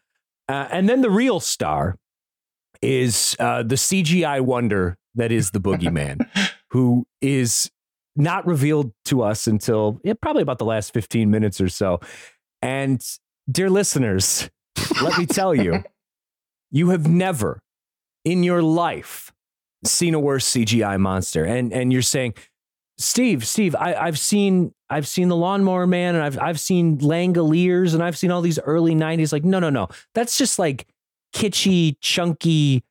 uh, 0.47 0.67
and 0.71 0.87
then 0.87 1.01
the 1.01 1.09
real 1.09 1.39
star 1.41 1.97
is 2.81 3.35
uh, 3.39 3.63
the 3.63 3.75
CGI 3.75 4.39
wonder 4.41 4.97
that 5.15 5.31
is 5.31 5.51
the 5.51 5.59
boogeyman, 5.59 6.25
who 6.69 7.05
is 7.21 7.69
not 8.15 8.45
revealed 8.47 8.93
to 9.05 9.21
us 9.21 9.47
until 9.47 9.99
yeah, 10.03 10.13
probably 10.21 10.41
about 10.43 10.59
the 10.59 10.65
last 10.65 10.93
fifteen 10.93 11.29
minutes 11.29 11.59
or 11.59 11.67
so. 11.69 11.99
And 12.61 13.03
dear 13.51 13.69
listeners, 13.69 14.49
let 15.01 15.17
me 15.17 15.25
tell 15.25 15.53
you, 15.53 15.83
you 16.71 16.89
have 16.89 17.07
never 17.07 17.61
in 18.23 18.43
your 18.43 18.61
life 18.63 19.31
seen 19.87 20.13
a 20.13 20.19
worse 20.19 20.49
CGI 20.51 20.99
monster, 20.99 21.43
and 21.43 21.71
and 21.73 21.91
you're 21.91 22.01
saying. 22.01 22.35
Steve, 22.97 23.45
Steve, 23.45 23.75
I, 23.75 23.93
I've 23.93 24.17
seen 24.17 24.73
I've 24.89 25.05
seen 25.05 25.27
the 25.27 25.35
Lawnmower 25.35 25.85
Man 25.85 26.15
and 26.15 26.23
I've 26.23 26.39
I've 26.39 26.61
seen 26.61 26.97
Langoliers 26.99 27.93
and 27.93 28.01
I've 28.01 28.17
seen 28.17 28.31
all 28.31 28.41
these 28.41 28.57
early 28.59 28.95
'90s. 28.95 29.33
Like, 29.33 29.43
no, 29.43 29.59
no, 29.59 29.69
no, 29.69 29.89
that's 30.13 30.37
just 30.37 30.59
like 30.59 30.87
kitschy, 31.35 31.97
chunky, 31.99 32.85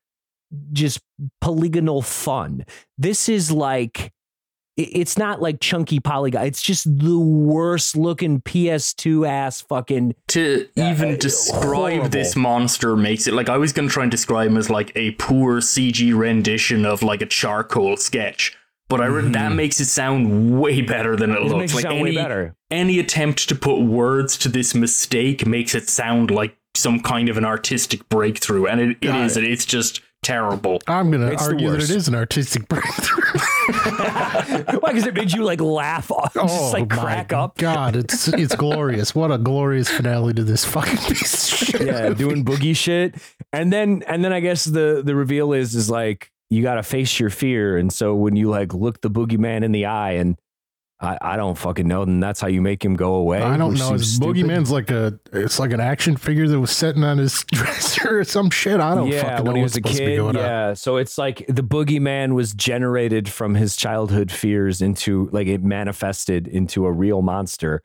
just 0.73 1.01
polygonal 1.41 2.03
fun. 2.03 2.67
This 2.99 3.31
is 3.31 3.51
like 3.51 4.13
it's 4.77 5.16
not 5.16 5.41
like 5.41 5.61
chunky 5.61 6.01
polygon. 6.01 6.47
It's 6.47 6.61
just 6.62 6.85
the 6.99 7.18
worst 7.18 7.97
looking 7.97 8.41
PS2 8.41 9.29
ass 9.29 9.61
fucking. 9.61 10.14
to 10.29 10.68
even 10.77 11.14
uh, 11.14 11.16
describe 11.16 11.62
horrible. 11.62 12.09
this 12.09 12.35
monster 12.37 12.97
makes 12.97 13.27
it 13.27 13.35
like 13.35 13.49
I 13.49 13.57
was 13.57 13.72
going 13.72 13.89
to 13.89 13.93
try 13.93 14.03
and 14.05 14.11
describe 14.11 14.49
him 14.51 14.57
as 14.57 14.70
like 14.70 14.93
a 14.97 15.12
poor 15.12 15.61
CG 15.61 16.16
rendition 16.16 16.85
of 16.85 17.03
like 17.03 17.22
a 17.22 17.27
charcoal 17.27 17.97
sketch, 17.97 18.57
but 18.89 19.01
I 19.01 19.07
re- 19.07 19.29
that 19.31 19.53
makes 19.53 19.79
it 19.81 19.87
sound 19.87 20.61
way 20.61 20.83
better 20.83 21.14
than 21.16 21.31
it, 21.31 21.35
Mm-hmm. 21.39 21.47
It 21.47 21.57
looks. 21.57 21.72
it 21.72 21.77
like 21.77 21.85
any 21.87 22.03
way 22.03 22.14
better. 22.16 22.57
any 22.70 22.99
attempt 22.99 23.49
to 23.49 23.55
put 23.55 23.81
words 23.81 24.37
to 24.39 24.49
this 24.49 24.75
mistake 24.75 25.47
makes 25.47 25.75
it 25.75 25.89
sound 25.89 26.31
like 26.31 26.57
some 26.77 26.99
kind 27.01 27.29
of 27.29 27.37
an 27.37 27.45
artistic 27.45 28.09
breakthrough, 28.09 28.66
and 28.66 28.81
it, 28.81 28.91
it 29.01 29.01
Got 29.03 29.20
is. 29.27 29.37
It's 29.37 29.64
just 29.64 30.01
terrible. 30.25 30.81
I'm 30.89 31.11
going 31.11 31.20
to 31.20 31.33
It's 31.33 31.43
argue 31.47 31.70
that 31.70 31.83
it 31.83 31.91
is 31.91 32.09
an 32.09 32.14
artistic 32.16 32.66
breakthrough. 32.68 33.41
Why? 34.81 34.93
Because 34.93 35.07
it 35.07 35.14
made 35.14 35.33
you 35.33 35.45
like 35.45 35.61
laugh, 35.61 36.11
off, 36.11 36.35
just 36.35 36.47
oh 36.49 36.70
like 36.72 36.93
Oh 36.93 36.97
my 36.97 37.03
crack 37.03 37.33
up. 37.33 37.57
God, 37.59 37.97
it's 37.97 38.29
it's 38.29 38.55
glorious. 38.57 39.14
What 39.14 39.31
a 39.31 39.39
glorious 39.39 39.89
finale 39.89 40.35
to 40.35 40.45
this 40.45 40.64
fucking 40.64 40.97
piece 41.09 41.53
of 41.53 41.59
shit. 41.68 41.87
yeah, 41.87 42.09
doing 42.11 42.45
boogie 42.45 42.77
shit. 42.77 43.14
And 43.53 43.72
then 43.72 44.03
and 44.07 44.25
then 44.25 44.33
I 44.33 44.41
guess 44.41 44.64
the 44.64 45.03
the 45.05 45.14
reveal 45.14 45.53
is 45.53 45.75
is 45.75 45.89
like 45.89 46.31
you 46.51 46.62
got 46.62 46.75
to 46.75 46.83
face 46.83 47.18
your 47.20 47.31
fear. 47.31 47.77
And 47.77 47.93
so 47.93 48.14
when 48.14 48.37
you 48.37 48.49
like 48.51 48.75
look 48.75 49.01
the 49.01 49.11
boogeyman 49.11 49.62
in 49.64 49.72
the 49.72 49.87
eye 49.87 50.12
and 50.12 50.37
I, 51.05 51.19
I 51.21 51.37
don't 51.37 51.57
fucking 51.57 51.87
know, 51.87 52.05
then 52.05 52.21
that's 52.21 52.41
how 52.41 52.49
you 52.49 52.61
make 52.61 52.85
him 52.85 52.97
go 52.97 53.15
away. 53.15 53.43
I 53.43 53.57
don't 53.57 53.75
know. 53.75 53.93
His 53.93 54.19
boogeyman's 54.19 54.71
like 54.71 54.91
a 54.91 55.19
it's 55.33 55.59
like 55.59 55.73
an 55.73 55.81
action 55.81 56.17
figure 56.17 56.49
that 56.49 56.59
was 56.59 56.71
sitting 56.71 57.05
on 57.05 57.19
his 57.19 57.45
dresser 57.53 58.21
or 58.21 58.25
some 58.25 58.51
shit. 58.51 58.81
I 58.81 58.95
don't 58.95 59.09
yeah, 59.09 59.23
fucking 59.23 59.45
know 59.45 59.51
when 59.51 59.57
he 59.57 59.63
was 59.63 59.73
a 59.73 59.75
supposed 59.75 59.97
to 59.97 60.05
be 60.05 60.13
kid. 60.13 60.17
going 60.17 60.37
on. 60.37 60.43
Yeah, 60.43 60.75
so 60.75 60.97
it's 60.97 61.19
like 61.19 61.45
the 61.47 61.63
boogeyman 61.63 62.35
was 62.35 62.53
generated 62.53 63.29
from 63.29 63.55
his 63.55 63.77
childhood 63.77 64.33
fears 64.33 64.83
into 64.83 65.29
like 65.33 65.47
it 65.47 65.63
manifested 65.63 66.49
into 66.49 66.87
a 66.87 66.93
real 66.93 67.23
monster. 67.23 67.83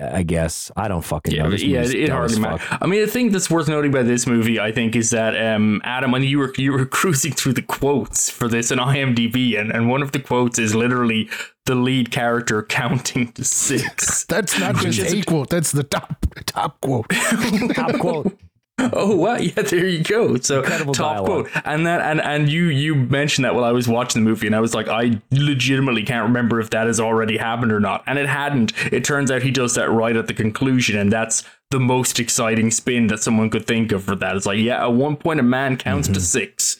I 0.00 0.22
guess 0.22 0.70
I 0.74 0.88
don't 0.88 1.02
fucking 1.02 1.36
know. 1.36 1.44
Yeah, 1.44 1.50
This 1.82 1.92
yeah, 1.94 2.04
it 2.04 2.08
hardly 2.08 2.38
matters. 2.40 2.66
I 2.80 2.86
mean, 2.86 3.02
the 3.02 3.06
thing 3.06 3.30
that's 3.30 3.50
worth 3.50 3.68
noting 3.68 3.90
about 3.92 4.06
this 4.06 4.26
movie, 4.26 4.58
I 4.58 4.72
think, 4.72 4.96
is 4.96 5.10
that 5.10 5.36
um, 5.38 5.82
Adam, 5.84 6.14
and 6.14 6.24
you 6.24 6.38
were 6.38 6.52
you 6.56 6.72
were 6.72 6.86
cruising 6.98 7.32
through 7.32 7.52
the 7.54 7.62
quotes 7.62 8.30
for 8.30 8.48
this 8.48 8.72
on 8.72 8.78
IMDb, 8.78 9.58
and, 9.60 9.70
and 9.70 9.90
one 9.90 10.00
of 10.00 10.12
the 10.12 10.18
quotes 10.20 10.58
is 10.58 10.74
literally 10.74 11.28
the 11.66 11.74
lead 11.74 12.10
character 12.10 12.62
counting 12.62 13.32
to 13.32 13.44
six. 13.44 14.24
That's 14.28 14.58
not 14.58 14.76
just 14.76 14.98
is- 14.98 15.12
a 15.12 15.22
quote. 15.22 15.50
That's 15.50 15.72
the 15.72 15.84
top 15.84 16.24
top 16.46 16.80
quote. 16.80 17.06
Top 17.74 17.98
quote. 17.98 18.38
oh 18.92 19.14
wow, 19.16 19.36
yeah, 19.36 19.52
there 19.62 19.86
you 19.86 20.02
go. 20.02 20.36
So 20.38 20.60
Incredible 20.60 20.94
top 20.94 21.16
dialogue. 21.26 21.48
quote, 21.52 21.62
and 21.66 21.86
that 21.86 22.00
and 22.00 22.20
and 22.20 22.48
you 22.48 22.64
you 22.66 22.94
mentioned 22.94 23.44
that 23.44 23.54
while 23.54 23.64
I 23.64 23.72
was 23.72 23.86
watching 23.86 24.24
the 24.24 24.28
movie, 24.28 24.46
and 24.46 24.56
I 24.56 24.60
was 24.60 24.74
like, 24.74 24.88
I 24.88 25.20
legitimately 25.30 26.02
can't 26.04 26.24
remember 26.24 26.58
if 26.58 26.70
that 26.70 26.86
has 26.86 26.98
already 26.98 27.36
happened 27.36 27.70
or 27.70 27.80
not, 27.80 28.02
and 28.06 28.18
it 28.18 28.28
hadn't. 28.28 28.72
It 28.92 29.04
turns 29.04 29.30
out 29.30 29.42
he 29.42 29.50
does 29.50 29.74
that 29.74 29.90
right 29.90 30.16
at 30.16 30.26
the 30.26 30.34
conclusion, 30.34 30.98
and 30.98 31.12
that's 31.12 31.44
the 31.70 31.78
most 31.80 32.18
exciting 32.18 32.70
spin 32.70 33.06
that 33.08 33.22
someone 33.22 33.50
could 33.50 33.66
think 33.66 33.92
of 33.92 34.04
for 34.04 34.16
that. 34.16 34.36
It's 34.36 34.46
like, 34.46 34.58
yeah, 34.58 34.82
at 34.82 34.92
one 34.92 35.16
point 35.16 35.40
a 35.40 35.42
man 35.42 35.76
counts 35.76 36.08
Mm-hmm. 36.08 36.14
to 36.14 36.20
six. 36.20 36.76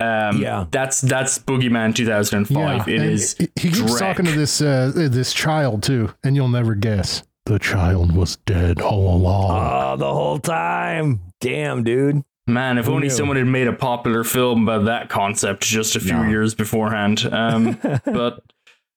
Um, 0.00 0.40
Yeah. 0.40 0.66
that's 0.70 1.00
that's 1.00 1.38
Boogeyman 1.38 1.94
2005. 1.94 2.88
It 2.88 3.00
and 3.00 3.10
is. 3.10 3.36
He 3.38 3.48
he 3.56 3.70
keeps 3.70 3.80
Drek. 3.80 3.98
talking 3.98 4.24
to 4.26 4.32
this 4.32 4.60
uh, 4.60 4.92
this 4.94 5.32
child 5.32 5.82
too, 5.82 6.12
and 6.24 6.36
you'll 6.36 6.48
never 6.48 6.74
guess. 6.74 7.22
The 7.46 7.58
child 7.58 8.12
was 8.16 8.36
dead 8.46 8.80
all 8.80 9.14
along. 9.16 9.50
Oh, 9.50 9.96
the 9.96 10.12
whole 10.12 10.38
time. 10.38 11.20
Damn, 11.40 11.84
dude. 11.84 12.22
Man, 12.46 12.78
if 12.78 12.86
Who 12.86 12.92
only 12.94 13.08
knew? 13.08 13.14
someone 13.14 13.36
had 13.36 13.46
made 13.46 13.68
a 13.68 13.72
popular 13.72 14.24
film 14.24 14.62
about 14.68 14.86
that 14.86 15.08
concept 15.10 15.62
just 15.62 15.94
a 15.96 16.00
few 16.00 16.12
No. 16.14 16.28
years 16.28 16.54
beforehand. 16.54 17.26
Um, 17.30 17.78
but 18.04 18.40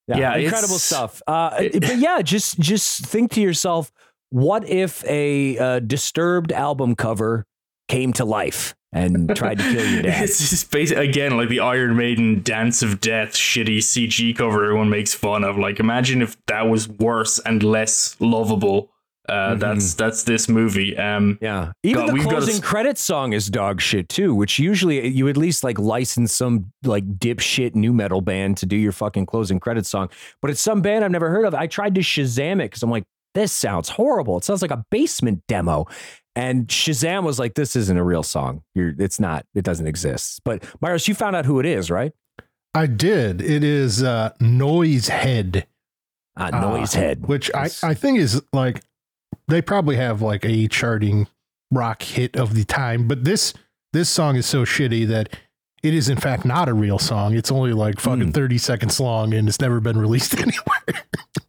Yeah, 0.07 0.35
incredible 0.35 0.75
it's- 0.75 0.83
stuff. 0.83 1.21
Uh, 1.27 1.57
it- 1.59 1.81
but 1.81 1.97
yeah, 1.97 2.21
just 2.21 2.57
just 2.59 3.05
think 3.05 3.31
to 3.31 3.41
yourself, 3.41 3.91
what 4.29 4.67
if 4.67 5.03
a 5.05 5.57
uh, 5.57 5.79
disturbed 5.79 6.51
album 6.53 6.95
cover 6.95 7.45
came 7.89 8.11
to 8.13 8.23
life 8.25 8.75
and 8.93 9.35
tried 9.35 9.57
to 9.59 9.63
kill 9.63 9.85
your 9.85 10.01
dad? 10.03 10.23
it's 10.23 10.49
just 10.49 10.71
basically 10.71 11.07
again 11.09 11.35
like 11.37 11.49
the 11.49 11.59
Iron 11.59 11.95
Maiden 11.97 12.41
Dance 12.43 12.81
of 12.81 12.99
Death 13.01 13.33
shitty 13.33 13.77
CG 13.79 14.35
cover 14.37 14.63
everyone 14.63 14.89
makes 14.89 15.13
fun 15.13 15.43
of. 15.43 15.57
Like, 15.57 15.79
imagine 15.79 16.21
if 16.21 16.37
that 16.47 16.67
was 16.69 16.87
worse 16.89 17.39
and 17.39 17.61
less 17.63 18.15
lovable. 18.19 18.89
Uh, 19.29 19.55
Mhm. 19.55 19.59
That's 19.59 19.93
that's 19.95 20.23
this 20.23 20.47
movie. 20.47 20.95
Um, 20.97 21.37
Yeah. 21.41 21.73
Even 21.83 22.05
God, 22.05 22.13
the 22.15 22.17
got 22.19 22.25
a 22.27 22.29
closing 22.29 22.61
credits 22.61 23.01
song 23.01 23.33
is 23.33 23.49
dog 23.49 23.81
shit 23.81 24.07
too, 24.07 24.33
which 24.33 24.57
usually 24.57 25.05
you 25.05 25.27
at 25.27 25.35
least 25.35 25.65
like 25.65 25.77
license 25.77 26.33
some 26.33 26.71
like 26.85 27.03
dipshit 27.19 27.75
new 27.75 27.91
metal 27.91 28.21
band 28.21 28.55
to 28.59 28.65
do 28.65 28.77
your 28.77 28.93
fucking 28.93 29.25
closing 29.25 29.59
credits 29.59 29.89
song. 29.89 30.07
But 30.41 30.51
it's 30.51 30.61
some 30.61 30.81
band 30.81 31.03
I've 31.03 31.11
never 31.11 31.29
heard 31.29 31.43
of. 31.45 31.53
I 31.53 31.67
tried 31.67 31.95
to 31.95 32.01
Shazam 32.01 32.61
it 32.61 32.69
because 32.71 32.83
I'm 32.83 32.89
like, 32.89 33.03
this 33.35 33.51
sounds 33.51 33.89
horrible. 33.89 34.37
It 34.37 34.45
sounds 34.45 34.61
like 34.61 34.71
a 34.71 34.85
basement 34.91 35.43
demo. 35.49 35.87
And 36.37 36.67
Shazam 36.67 37.23
was 37.23 37.39
like, 37.39 37.55
this 37.55 37.75
isn't 37.75 37.97
a 37.97 38.03
real 38.03 38.21
song. 38.21 38.61
You're 38.75 38.93
it's 38.99 39.19
not, 39.19 39.45
it 39.55 39.63
doesn't 39.63 39.87
exist. 39.87 40.41
But 40.45 40.61
Myros, 40.81 41.07
you 41.07 41.15
found 41.15 41.35
out 41.35 41.45
who 41.45 41.59
it 41.59 41.65
is, 41.65 41.89
right? 41.89 42.13
I 42.75 42.85
did. 42.85 43.41
It 43.41 43.63
is 43.63 44.03
uh, 44.03 44.33
Noise 44.39 45.07
Head, 45.07 45.65
Ah, 46.37 46.49
Uh, 46.53 46.59
Noise 46.61 46.93
Head. 46.93 47.25
which 47.27 47.49
I, 47.55 47.69
I 47.81 47.95
think 47.95 48.19
is 48.19 48.39
like 48.53 48.83
they 49.47 49.63
probably 49.63 49.95
have 49.95 50.21
like 50.21 50.45
a 50.45 50.67
charting 50.67 51.27
rock 51.71 52.03
hit 52.03 52.35
of 52.35 52.53
the 52.53 52.65
time, 52.65 53.07
but 53.07 53.23
this 53.23 53.53
this 53.93 54.07
song 54.09 54.35
is 54.35 54.45
so 54.45 54.63
shitty 54.63 55.07
that 55.07 55.35
it 55.87 55.93
is 55.93 56.09
in 56.09 56.17
fact 56.17 56.45
not 56.45 56.67
a 56.69 56.73
real 56.73 56.99
song. 56.99 57.33
It's 57.35 57.51
only 57.51 57.73
like 57.73 57.99
fucking 57.99 58.31
Mm. 58.31 58.33
30 58.33 58.57
seconds 58.57 58.99
long 58.99 59.33
and 59.33 59.47
it's 59.47 59.59
never 59.61 59.79
been 59.79 59.97
released 60.05 60.33
anywhere. 60.35 60.83
I 60.87 60.93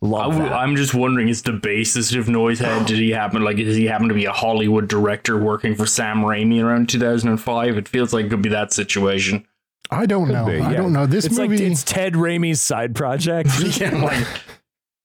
Love 0.01 0.33
w- 0.33 0.49
that. 0.49 0.53
I'm 0.55 0.77
just 0.77 0.95
wondering: 0.95 1.29
is 1.29 1.43
the 1.43 1.53
bassist 1.53 2.17
of 2.19 2.27
Noisehead? 2.27 2.87
Did 2.87 2.99
he 2.99 3.11
happen 3.11 3.43
like? 3.43 3.57
Does 3.57 3.77
he 3.77 3.87
happen 3.87 4.09
to 4.09 4.15
be 4.15 4.27
a 4.27 4.33
Hollywood 4.33 4.87
director 4.89 5.37
working 5.37 5.75
for 5.75 5.87
Sam 5.87 6.19
Raimi 6.19 6.63
around 6.63 6.89
2005? 6.89 7.77
It 7.77 7.89
feels 7.89 8.13
like 8.13 8.27
it 8.27 8.29
could 8.31 8.43
be 8.43 8.49
that 8.51 8.73
situation. 8.73 9.45
I 9.91 10.07
don't 10.07 10.27
Could 10.27 10.33
know. 10.35 10.47
be, 10.47 10.61
I 10.61 10.75
don't 10.75 10.93
know. 10.93 11.07
This 11.07 11.25
it's 11.25 11.37
movie 11.39 11.59
like 11.59 11.73
it's 11.73 11.83
Ted 11.83 12.13
Raimi's 12.13 12.61
side 12.61 12.95
project. 12.95 13.49
yeah, 13.81 13.91
like 14.05 14.27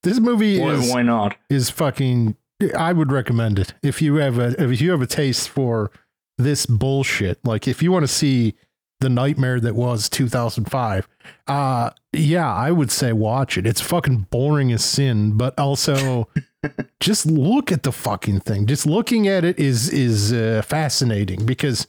this 0.03 0.19
movie 0.19 0.59
why, 0.59 0.71
is 0.73 0.91
why 0.91 1.01
not? 1.01 1.37
is 1.49 1.69
fucking 1.69 2.35
I 2.77 2.93
would 2.93 3.11
recommend 3.11 3.57
it. 3.59 3.73
If 3.81 4.01
you 4.01 4.15
have 4.15 4.37
a 4.37 4.61
if 4.61 4.79
you 4.81 4.91
have 4.91 5.01
a 5.01 5.07
taste 5.07 5.49
for 5.49 5.89
this 6.37 6.65
bullshit, 6.65 7.39
like 7.45 7.67
if 7.67 7.81
you 7.81 7.91
want 7.91 8.03
to 8.03 8.07
see 8.11 8.55
the 9.03 9.09
nightmare 9.09 9.59
that 9.59 9.75
was 9.75 10.09
2005, 10.09 11.07
uh 11.47 11.91
yeah, 12.13 12.51
I 12.51 12.71
would 12.71 12.91
say 12.91 13.11
watch 13.11 13.57
it. 13.57 13.67
It's 13.67 13.81
fucking 13.81 14.27
boring 14.29 14.71
as 14.71 14.83
sin, 14.85 15.35
but 15.37 15.57
also 15.59 16.29
just 16.99 17.25
look 17.25 17.71
at 17.71 17.83
the 17.83 17.91
fucking 17.91 18.41
thing. 18.41 18.65
Just 18.65 18.85
looking 18.85 19.27
at 19.27 19.43
it 19.43 19.59
is 19.59 19.89
is 19.89 20.31
uh, 20.31 20.61
fascinating 20.65 21.45
because 21.45 21.87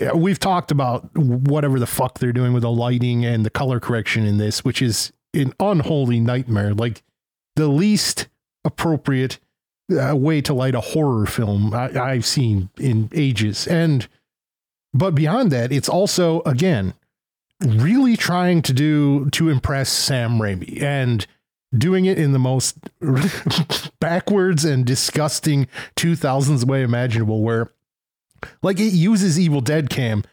uh, 0.00 0.16
we've 0.16 0.38
talked 0.38 0.70
about 0.70 1.14
whatever 1.16 1.78
the 1.78 1.86
fuck 1.86 2.18
they're 2.18 2.32
doing 2.32 2.52
with 2.52 2.62
the 2.62 2.70
lighting 2.70 3.24
and 3.24 3.44
the 3.44 3.50
color 3.50 3.80
correction 3.80 4.24
in 4.24 4.38
this, 4.38 4.64
which 4.64 4.80
is 4.80 5.12
an 5.34 5.52
unholy 5.60 6.20
nightmare. 6.20 6.72
Like 6.72 7.02
the 7.56 7.68
least 7.68 8.28
appropriate 8.64 9.38
uh, 9.90 10.16
way 10.16 10.40
to 10.40 10.54
light 10.54 10.74
a 10.74 10.80
horror 10.80 11.26
film 11.26 11.74
I, 11.74 11.98
I've 11.98 12.24
seen 12.24 12.70
in 12.78 13.10
ages. 13.12 13.66
And 13.66 14.08
but 14.94 15.14
beyond 15.14 15.50
that, 15.52 15.72
it's 15.72 15.88
also 15.88 16.42
again 16.42 16.94
really 17.60 18.16
trying 18.16 18.62
to 18.62 18.72
do 18.72 19.30
to 19.30 19.48
impress 19.48 19.88
Sam 19.88 20.38
Raimi 20.38 20.82
and 20.82 21.26
doing 21.76 22.04
it 22.04 22.18
in 22.18 22.32
the 22.32 22.38
most 22.38 22.76
backwards 24.00 24.64
and 24.64 24.84
disgusting 24.84 25.68
2000s 25.96 26.66
way 26.66 26.82
imaginable 26.82 27.42
where 27.42 27.70
like 28.62 28.78
it 28.80 28.92
uses 28.92 29.38
evil 29.38 29.60
dead 29.60 29.88
cam. 29.88 30.24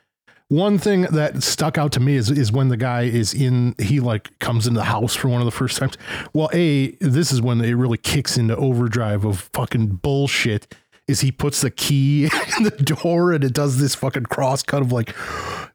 One 0.48 0.80
thing 0.80 1.04
that 1.04 1.44
stuck 1.44 1.78
out 1.78 1.92
to 1.92 2.00
me 2.00 2.16
is 2.16 2.32
is 2.32 2.52
when 2.52 2.70
the 2.70 2.78
guy 2.78 3.04
is 3.04 3.36
in 3.36 3.76
he 3.78 4.00
like 4.00 4.38
comes 4.40 4.66
into 4.66 4.80
the 4.80 4.86
house 4.86 5.14
for 5.14 5.28
one 5.28 5.42
of 5.42 5.46
the 5.46 5.52
first 5.52 5.78
times. 5.78 5.96
Well 6.34 6.50
a 6.54 6.92
this 7.00 7.32
is 7.32 7.42
when 7.42 7.62
it 7.62 7.74
really 7.74 8.00
kicks 8.00 8.36
into 8.36 8.56
overdrive 8.56 9.26
of 9.26 9.42
fucking 9.54 10.00
bullshit 10.02 10.76
is 11.10 11.22
he 11.22 11.32
puts 11.32 11.62
the 11.62 11.72
key 11.72 12.24
in 12.58 12.64
the 12.64 12.70
door 12.72 13.34
and 13.34 13.44
it 13.44 13.54
does 13.54 13.80
this 13.80 13.96
fucking 13.96 14.26
cross 14.28 14.64
cut 14.64 14.82
of 14.82 14.92
like 14.92 15.16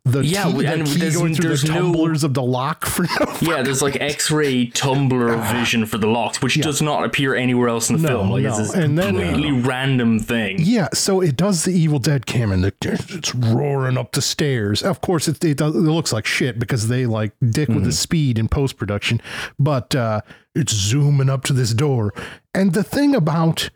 the 0.04 0.20
Yeah, 0.24 0.44
key, 0.44 0.52
the 0.52 0.84
key 0.84 0.98
there's- 0.98 1.16
going 1.16 1.34
through 1.34 1.48
there's 1.48 1.62
the 1.62 1.68
no- 1.68 1.80
tumblers 1.80 2.24
of 2.24 2.34
the 2.34 2.42
lock 2.42 2.84
for 2.84 3.02
no 3.04 3.32
Yeah, 3.40 3.62
there's 3.62 3.80
like 3.82 3.98
X-ray 4.00 4.66
tumbler 4.66 5.36
vision 5.36 5.86
for 5.86 5.96
the 5.98 6.06
locks, 6.06 6.42
which 6.42 6.56
Yeah. 6.58 6.62
does 6.64 6.82
not 6.82 7.04
appear 7.04 7.34
anywhere 7.34 7.68
else 7.68 7.88
in 7.90 7.96
the 7.96 8.02
No, 8.02 8.08
film. 8.08 8.30
Like 8.30 8.42
no. 8.42 8.48
it's 8.50 8.58
this 8.58 8.74
And 8.74 8.98
then- 8.98 9.16
completely 9.16 9.52
random 9.52 10.18
thing. 10.18 10.56
Yeah, 10.60 10.88
so 10.92 11.20
it 11.22 11.36
does 11.36 11.64
the 11.64 11.72
Evil 11.72 11.98
Dead 11.98 12.26
cam 12.26 12.52
and 12.52 12.62
the, 12.62 12.72
it's 12.82 13.34
roaring 13.34 13.96
up 13.96 14.12
the 14.12 14.22
stairs. 14.22 14.82
Of 14.82 15.00
course, 15.00 15.26
it 15.26 15.42
it, 15.42 15.56
does, 15.56 15.74
it 15.74 15.78
looks 15.78 16.12
like 16.12 16.26
shit 16.26 16.58
because 16.58 16.88
they 16.88 17.06
like 17.06 17.32
dick 17.50 17.68
with 17.70 17.84
the 17.84 17.92
speed 17.92 18.38
in 18.38 18.46
post 18.48 18.76
production, 18.76 19.20
but 19.58 19.94
uh, 19.94 20.20
it's 20.54 20.72
zooming 20.74 21.30
up 21.30 21.44
to 21.44 21.52
this 21.54 21.72
door. 21.72 22.12
And 22.54 22.74
the 22.74 22.84
thing 22.84 23.14
about 23.14 23.70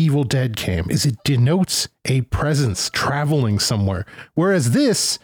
Evil 0.00 0.24
Dead 0.24 0.56
cam 0.56 0.90
is 0.90 1.04
it 1.04 1.16
denotes 1.24 1.88
a 2.06 2.22
presence 2.22 2.88
traveling 2.92 3.58
somewhere, 3.58 4.06
whereas 4.34 4.70
this 4.72 5.18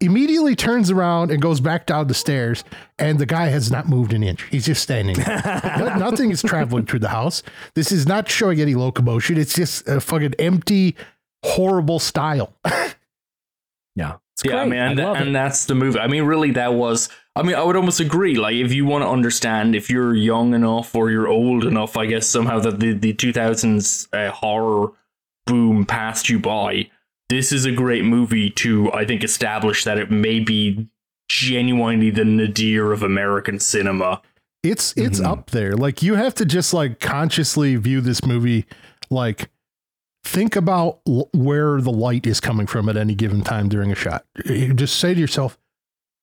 immediately 0.00 0.54
turns 0.56 0.90
around 0.90 1.30
and 1.30 1.42
goes 1.42 1.60
back 1.60 1.84
down 1.84 2.06
the 2.06 2.14
stairs, 2.14 2.64
and 2.98 3.18
the 3.18 3.26
guy 3.26 3.46
has 3.48 3.70
not 3.70 3.88
moved 3.88 4.12
an 4.12 4.22
inch. 4.22 4.42
He's 4.50 4.64
just 4.66 4.82
standing. 4.82 5.16
there. 5.16 5.74
No- 5.78 5.94
Nothing 6.10 6.30
is 6.30 6.42
traveling 6.42 6.86
through 6.86 7.00
the 7.00 7.08
house. 7.08 7.42
This 7.74 7.92
is 7.92 8.06
not 8.06 8.28
showing 8.30 8.60
any 8.60 8.74
locomotion. 8.74 9.36
It's 9.36 9.54
just 9.54 9.86
a 9.88 10.00
fucking 10.00 10.34
empty, 10.38 10.96
horrible 11.44 11.98
style. 11.98 12.54
yeah. 13.96 14.16
It's 14.32 14.44
Yeah, 14.44 14.56
I 14.56 14.58
great. 14.60 14.70
mean, 14.70 14.80
and, 14.80 14.98
love 14.98 15.16
and 15.16 15.28
it. 15.30 15.32
that's 15.32 15.66
the 15.66 15.74
movie. 15.74 15.98
I 15.98 16.06
mean, 16.06 16.22
really, 16.24 16.52
that 16.52 16.72
was. 16.74 17.08
I 17.40 17.42
mean, 17.42 17.56
I 17.56 17.62
would 17.62 17.74
almost 17.76 18.00
agree. 18.00 18.34
Like, 18.36 18.54
if 18.56 18.70
you 18.72 18.84
want 18.84 19.02
to 19.02 19.08
understand, 19.08 19.74
if 19.74 19.88
you're 19.88 20.14
young 20.14 20.52
enough 20.52 20.94
or 20.94 21.10
you're 21.10 21.26
old 21.28 21.64
enough, 21.64 21.96
I 21.96 22.04
guess 22.04 22.26
somehow 22.26 22.58
that 22.60 22.80
the 22.80 22.92
the 22.92 23.14
2000s 23.14 24.08
uh, 24.12 24.30
horror 24.30 24.92
boom 25.46 25.86
passed 25.86 26.28
you 26.28 26.38
by. 26.38 26.90
This 27.30 27.50
is 27.50 27.64
a 27.64 27.72
great 27.72 28.04
movie 28.04 28.50
to, 28.50 28.92
I 28.92 29.06
think, 29.06 29.24
establish 29.24 29.84
that 29.84 29.96
it 29.96 30.10
may 30.10 30.40
be 30.40 30.86
genuinely 31.30 32.10
the 32.10 32.24
nadir 32.26 32.92
of 32.92 33.02
American 33.02 33.58
cinema. 33.58 34.20
It's 34.62 34.92
it's 34.96 35.20
Mhm. 35.20 35.26
up 35.26 35.50
there. 35.52 35.74
Like 35.76 36.02
you 36.02 36.16
have 36.16 36.34
to 36.34 36.44
just 36.44 36.74
like 36.74 37.00
consciously 37.00 37.76
view 37.76 38.02
this 38.02 38.22
movie 38.26 38.66
like 39.08 39.48
think 40.24 40.54
about 40.56 40.98
where 41.32 41.80
the 41.80 41.90
light 41.92 42.26
is 42.26 42.40
coming 42.40 42.66
from 42.66 42.88
at 42.90 42.96
any 42.98 43.14
given 43.14 43.40
time 43.42 43.70
during 43.70 43.90
a 43.90 43.94
shot. 43.94 44.26
You 44.44 44.74
just 44.74 44.96
say 45.00 45.14
to 45.14 45.20
yourself, 45.20 45.56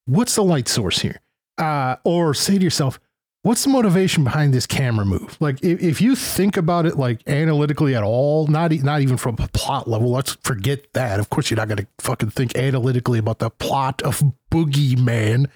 what's 0.07 0.33
the 0.35 0.43
light 0.43 0.67
source 0.67 0.99
here? 0.99 1.21
Uh, 1.59 1.97
or 2.03 2.33
say 2.33 2.57
to 2.57 2.63
yourself, 2.63 2.99
what's 3.43 3.63
the 3.63 3.69
motivation 3.69 4.23
behind 4.23 4.53
this 4.53 4.65
camera 4.65 5.05
move? 5.05 5.37
Like 5.39 5.63
if, 5.63 5.81
if 5.81 6.01
you 6.01 6.15
think 6.15 6.57
about 6.57 6.85
it 6.85 6.97
like 6.97 7.21
analytically 7.27 7.95
at 7.95 8.03
all, 8.03 8.47
not 8.47 8.73
e- 8.73 8.79
not 8.79 9.01
even 9.01 9.17
from 9.17 9.35
a 9.39 9.47
plot 9.49 9.87
level, 9.87 10.11
let's 10.11 10.35
forget 10.43 10.91
that. 10.93 11.19
Of 11.19 11.29
course, 11.29 11.49
you're 11.49 11.55
not 11.57 11.67
going 11.67 11.77
to 11.77 11.87
fucking 11.99 12.31
think 12.31 12.57
analytically 12.57 13.19
about 13.19 13.39
the 13.39 13.49
plot 13.49 14.01
of 14.01 14.21
Boogeyman, 14.51 15.47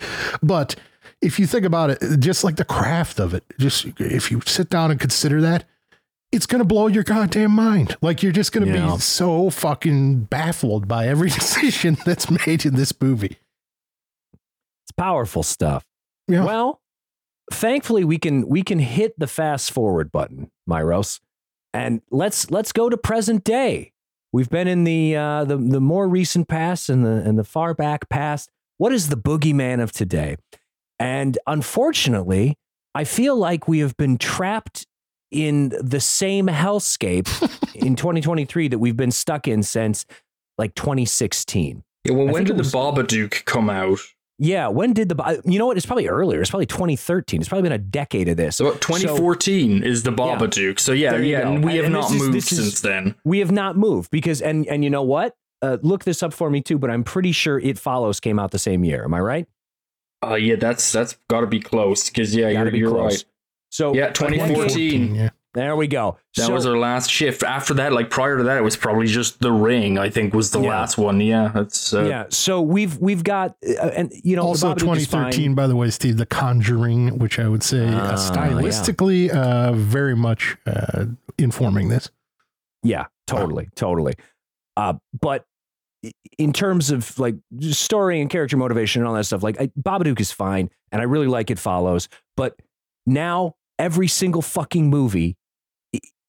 but 0.42 0.76
if 1.22 1.40
you 1.40 1.46
think 1.46 1.66
about 1.66 1.90
it, 1.92 2.00
just 2.20 2.44
like 2.44 2.56
the 2.56 2.66
craft 2.66 3.20
of 3.20 3.34
it, 3.34 3.44
just 3.60 3.86
if 4.00 4.32
you 4.32 4.42
sit 4.46 4.70
down 4.70 4.90
and 4.92 5.00
consider 5.00 5.40
that, 5.42 5.66
it's 6.32 6.46
going 6.46 6.60
to 6.60 6.66
blow 6.66 6.88
your 6.88 7.04
goddamn 7.04 7.52
mind. 7.52 7.96
Like 8.02 8.24
you're 8.24 8.32
just 8.32 8.52
going 8.54 8.66
to 8.66 8.74
Yeah. 8.74 8.94
be 8.96 9.00
so 9.02 9.50
fucking 9.52 10.22
baffled 10.24 10.88
by 10.88 11.08
every 11.08 11.30
decision 11.40 11.98
that's 12.06 12.30
made 12.48 12.66
in 12.66 12.76
this 12.76 12.94
movie. 13.00 13.38
It's 14.92 14.96
powerful 14.98 15.42
stuff. 15.44 15.86
Yeah. 16.28 16.44
Well, 16.44 16.82
thankfully 17.52 18.04
we 18.04 18.18
can 18.18 18.48
we 18.50 18.62
can 18.62 18.80
hit 18.80 19.18
the 19.18 19.28
fast 19.28 19.72
forward 19.72 20.12
button, 20.12 20.52
Myros, 20.70 21.22
and 21.74 22.02
let's 22.12 22.52
let's 22.52 22.74
go 22.74 22.90
to 22.90 22.98
present 22.98 23.46
day. 23.46 23.94
We've 24.34 24.50
been 24.50 24.68
in 24.68 24.84
the 24.84 25.16
uh, 25.16 25.46
the 25.46 25.56
the 25.56 25.80
more 25.80 26.10
recent 26.10 26.50
past 26.50 26.90
and 26.90 27.06
the 27.06 27.24
and 27.26 27.40
the 27.40 27.46
far 27.46 27.74
back 27.74 28.10
past. 28.10 28.50
What 28.80 28.92
is 28.92 29.08
the 29.10 29.16
boogeyman 29.18 29.82
of 29.82 29.92
today? 29.94 30.36
And 31.00 31.38
unfortunately, 31.48 32.58
I 32.94 33.06
feel 33.06 33.36
like 33.38 33.68
we 33.68 33.80
have 33.80 33.96
been 33.96 34.18
trapped 34.18 34.86
in 35.32 35.70
the 35.80 36.02
same 36.02 36.48
hellscape 36.48 37.28
in 37.76 37.96
2023 37.96 38.68
that 38.68 38.80
we've 38.80 38.98
been 38.98 39.12
stuck 39.12 39.48
in 39.48 39.64
since 39.64 40.06
like 40.58 40.76
2016. 40.76 41.84
Yeah, 42.04 42.14
well, 42.14 42.28
I 42.30 42.32
when 42.34 42.44
did 42.44 42.56
it 42.56 42.58
was- 42.60 42.72
the 42.72 42.78
Babadook 42.78 43.46
come 43.46 43.70
out? 43.70 44.00
Yeah, 44.44 44.70
when 44.70 44.94
did 44.94 45.08
the 45.10 45.42
you 45.46 45.60
know 45.60 45.68
what? 45.68 45.78
It's 45.78 45.86
probably 45.86 46.08
earlier. 46.08 46.42
It's 46.42 46.50
probably 46.50 46.66
2013. 46.66 47.40
It's 47.42 47.48
probably 47.48 47.62
been 47.62 47.72
a 47.74 47.78
decade 47.78 48.28
of 48.28 48.38
this. 48.38 48.56
So 48.56 48.70
about 48.70 48.82
2014 48.82 49.84
is 49.84 50.02
the 50.02 50.10
Babadook. 50.12 50.80
So 50.80 50.94
yeah, 50.94 51.16
yeah, 51.18 51.44
go. 51.44 51.52
and 51.54 51.64
we 51.64 51.76
have 51.76 51.86
and 51.86 51.94
not 51.94 52.10
this 52.10 52.14
is- 52.14 52.22
moved 52.24 52.36
is- 52.38 52.48
since 52.48 52.82
then. 52.82 53.14
we 53.24 53.38
have 53.38 53.52
not 53.52 53.78
moved 53.78 54.10
because 54.10 54.42
and 54.42 54.66
and 54.66 54.84
you 54.84 54.90
know 54.90 55.04
what? 55.04 55.36
Uh, 55.62 55.78
look 55.84 56.06
this 56.06 56.24
up 56.24 56.34
for 56.34 56.50
me 56.50 56.60
too. 56.60 56.80
But 56.80 56.90
I'm 56.90 57.04
pretty 57.04 57.32
sure 57.32 57.60
It 57.60 57.78
Follows 57.78 58.20
came 58.20 58.40
out 58.40 58.50
the 58.50 58.58
same 58.58 58.84
year. 58.84 59.04
Am 59.04 59.14
I 59.14 59.20
right? 59.20 59.48
Uh, 60.26 60.34
yeah, 60.34 60.56
that's 60.56 60.92
that's 60.92 61.18
got 61.30 61.42
to 61.42 61.48
be 61.48 61.60
close 61.60 62.10
because 62.10 62.36
yeah, 62.36 62.52
Gotta 62.52 62.66
you're, 62.66 62.72
be 62.72 62.78
you're 62.80 62.90
close. 62.90 63.12
right. 63.18 63.26
So 63.70 63.94
Yeah, 63.94 64.08
a 64.08 64.12
2014. 64.14 65.14
Yeah. 65.16 65.30
There 65.54 65.76
we 65.76 65.88
go. 65.88 66.18
That 66.38 66.46
so, 66.48 66.54
was 66.54 66.66
our 66.66 66.78
last 66.78 67.10
shift. 67.12 67.44
After 67.44 67.74
that, 67.74 67.92
like 67.92 68.10
prior 68.10 68.38
to 68.38 68.44
that, 68.44 68.58
it 68.58 68.62
was 68.62 68.78
probably 68.78 69.08
just 69.08 69.42
The 69.42 69.52
Ring. 69.52 69.98
I 69.98 70.10
think 70.10 70.34
was 70.34 70.52
the 70.52 70.62
Yeah. 70.62 70.70
last 70.70 70.98
one. 70.98 71.20
Yeah, 71.20 71.52
that's 71.54 71.94
uh, 71.94 72.04
yeah. 72.04 72.26
So 72.30 72.62
we've 72.62 72.98
we've 73.00 73.24
got 73.24 73.58
uh, 73.68 73.88
and 73.88 74.14
you 74.24 74.38
know 74.38 74.44
Also, 74.44 74.74
Babadook 74.74 74.96
is 74.98 75.08
2013, 75.08 75.54
by 75.54 75.68
the 75.68 75.76
way, 75.76 75.90
Steve, 75.90 76.16
The 76.18 76.26
Conjuring, 76.26 77.20
which 77.20 77.38
I 77.38 77.50
would 77.50 77.64
say 77.64 77.86
Ah, 77.90 78.14
uh, 78.14 78.16
stylistically, 78.16 79.30
uh, 79.30 79.74
very 79.74 80.16
much 80.16 80.56
uh, 80.66 81.06
informing 81.38 81.90
this. 81.90 82.10
Yeah, 82.84 83.08
totally, 83.28 83.68
totally. 83.76 84.14
Uh, 84.78 84.94
but 85.20 85.46
in 86.38 86.54
terms 86.54 86.92
of 86.92 87.20
like 87.20 87.36
story 87.60 88.22
and 88.22 88.30
character 88.30 88.56
motivation 88.56 89.02
and 89.02 89.10
all 89.10 89.16
that 89.16 89.26
stuff, 89.26 89.44
like 89.44 89.60
I, 89.60 89.68
Babadook 89.80 90.20
is 90.22 90.32
fine, 90.32 90.70
and 90.94 91.02
I 91.02 91.06
really 91.06 91.28
like 91.28 91.52
It 91.52 91.60
Follows. 91.60 92.08
But 92.38 92.56
now 93.06 93.56
every 93.78 94.08
single 94.08 94.42
fucking 94.42 94.90
movie, 94.90 95.36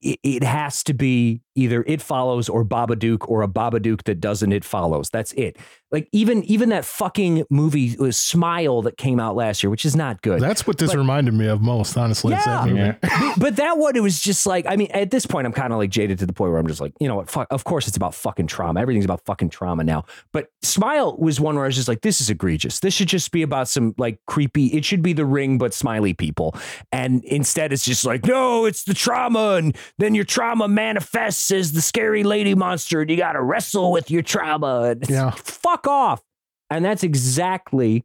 it, 0.03 0.19
it 0.23 0.43
has 0.43 0.83
to 0.85 0.95
be 0.95 1.43
either 1.55 1.85
It 1.87 2.01
Follows 2.03 2.49
or 2.49 2.65
Babadook 2.65 3.29
or 3.29 3.43
a 3.43 3.49
Babadook 3.49 4.05
that 4.05 4.21
doesn't 4.21 4.53
It 4.53 4.65
Follows. 4.65 5.11
That's 5.11 5.33
it. 5.33 5.57
Like 5.91 6.09
even 6.13 6.43
even 6.45 6.71
that 6.71 6.87
fucking 6.87 7.45
movie 7.51 7.95
was 7.99 8.17
Smile 8.17 8.81
that 8.83 8.97
came 8.97 9.21
out 9.21 9.37
last 9.37 9.63
year, 9.63 9.69
which 9.69 9.85
is 9.85 9.95
not 9.95 10.23
good. 10.23 10.41
That's 10.41 10.67
what 10.67 10.79
this 10.79 10.93
But- 10.93 10.99
reminded 10.99 11.35
me 11.35 11.47
of 11.49 11.61
most, 11.61 11.97
honestly. 11.99 12.33
It's 12.33 12.45
that 12.47 12.67
Yeah. 12.67 12.73
movie. 12.73 12.97
yeah. 13.03 13.35
but 13.37 13.57
that 13.57 13.77
one, 13.77 13.95
it 13.97 14.03
was 14.03 14.19
just 14.21 14.47
like, 14.47 14.65
I 14.67 14.77
mean, 14.77 14.89
at 14.93 15.11
this 15.11 15.27
point, 15.27 15.47
I'm 15.47 15.53
kind 15.53 15.71
of 15.73 15.79
like 15.79 15.91
jaded 15.91 16.19
to 16.21 16.27
the 16.27 16.33
point 16.33 16.51
where 16.51 16.59
I'm 16.61 16.67
just 16.67 16.81
like, 16.81 16.95
you 16.99 17.09
know 17.09 17.17
what? 17.17 17.29
Fuck, 17.29 17.49
of 17.51 17.65
course, 17.65 17.87
it's 17.89 17.97
about 17.99 18.15
fucking 18.15 18.47
trauma. 18.47 18.81
Everything's 18.81 19.05
about 19.05 19.25
fucking 19.27 19.51
trauma 19.51 19.85
now. 19.85 20.05
But 20.33 20.47
Smile 20.63 21.15
was 21.19 21.39
one 21.41 21.57
where 21.57 21.65
I 21.65 21.69
was 21.69 21.77
just 21.77 21.89
like, 21.89 22.01
this 22.01 22.23
is 22.23 22.31
egregious. 22.31 22.81
This 22.81 22.95
should 22.95 23.09
just 23.09 23.31
be 23.31 23.43
about 23.43 23.69
some 23.69 23.95
like 23.99 24.19
creepy, 24.27 24.69
it 24.69 24.87
should 24.87 25.03
be 25.03 25.13
the 25.13 25.27
ring, 25.27 25.59
but 25.59 25.75
smiley 25.75 26.15
people. 26.15 26.55
And 26.91 27.23
instead, 27.25 27.71
it's 27.71 27.85
just 27.85 28.07
like, 28.07 28.25
no, 28.25 28.65
it's 28.65 28.85
the 28.85 28.95
trauma. 28.95 29.57
And 29.57 29.77
then 29.99 30.15
your 30.15 30.25
trauma 30.25 30.69
manifests 30.69 31.42
as 31.51 31.73
the 31.73 31.83
scary 31.83 32.23
lady 32.23 32.55
monster, 32.55 33.01
and 33.01 33.11
you 33.11 33.17
got 33.17 33.33
to 33.33 33.43
wrestle 33.43 33.91
with 33.93 34.11
your 34.11 34.23
trauma. 34.23 34.97
Yeah. 35.09 35.31
Fuck 35.33 35.87
off. 35.87 36.23
And 36.71 36.85
that's 36.85 37.03
exactly 37.03 38.05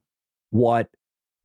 what 0.52 0.90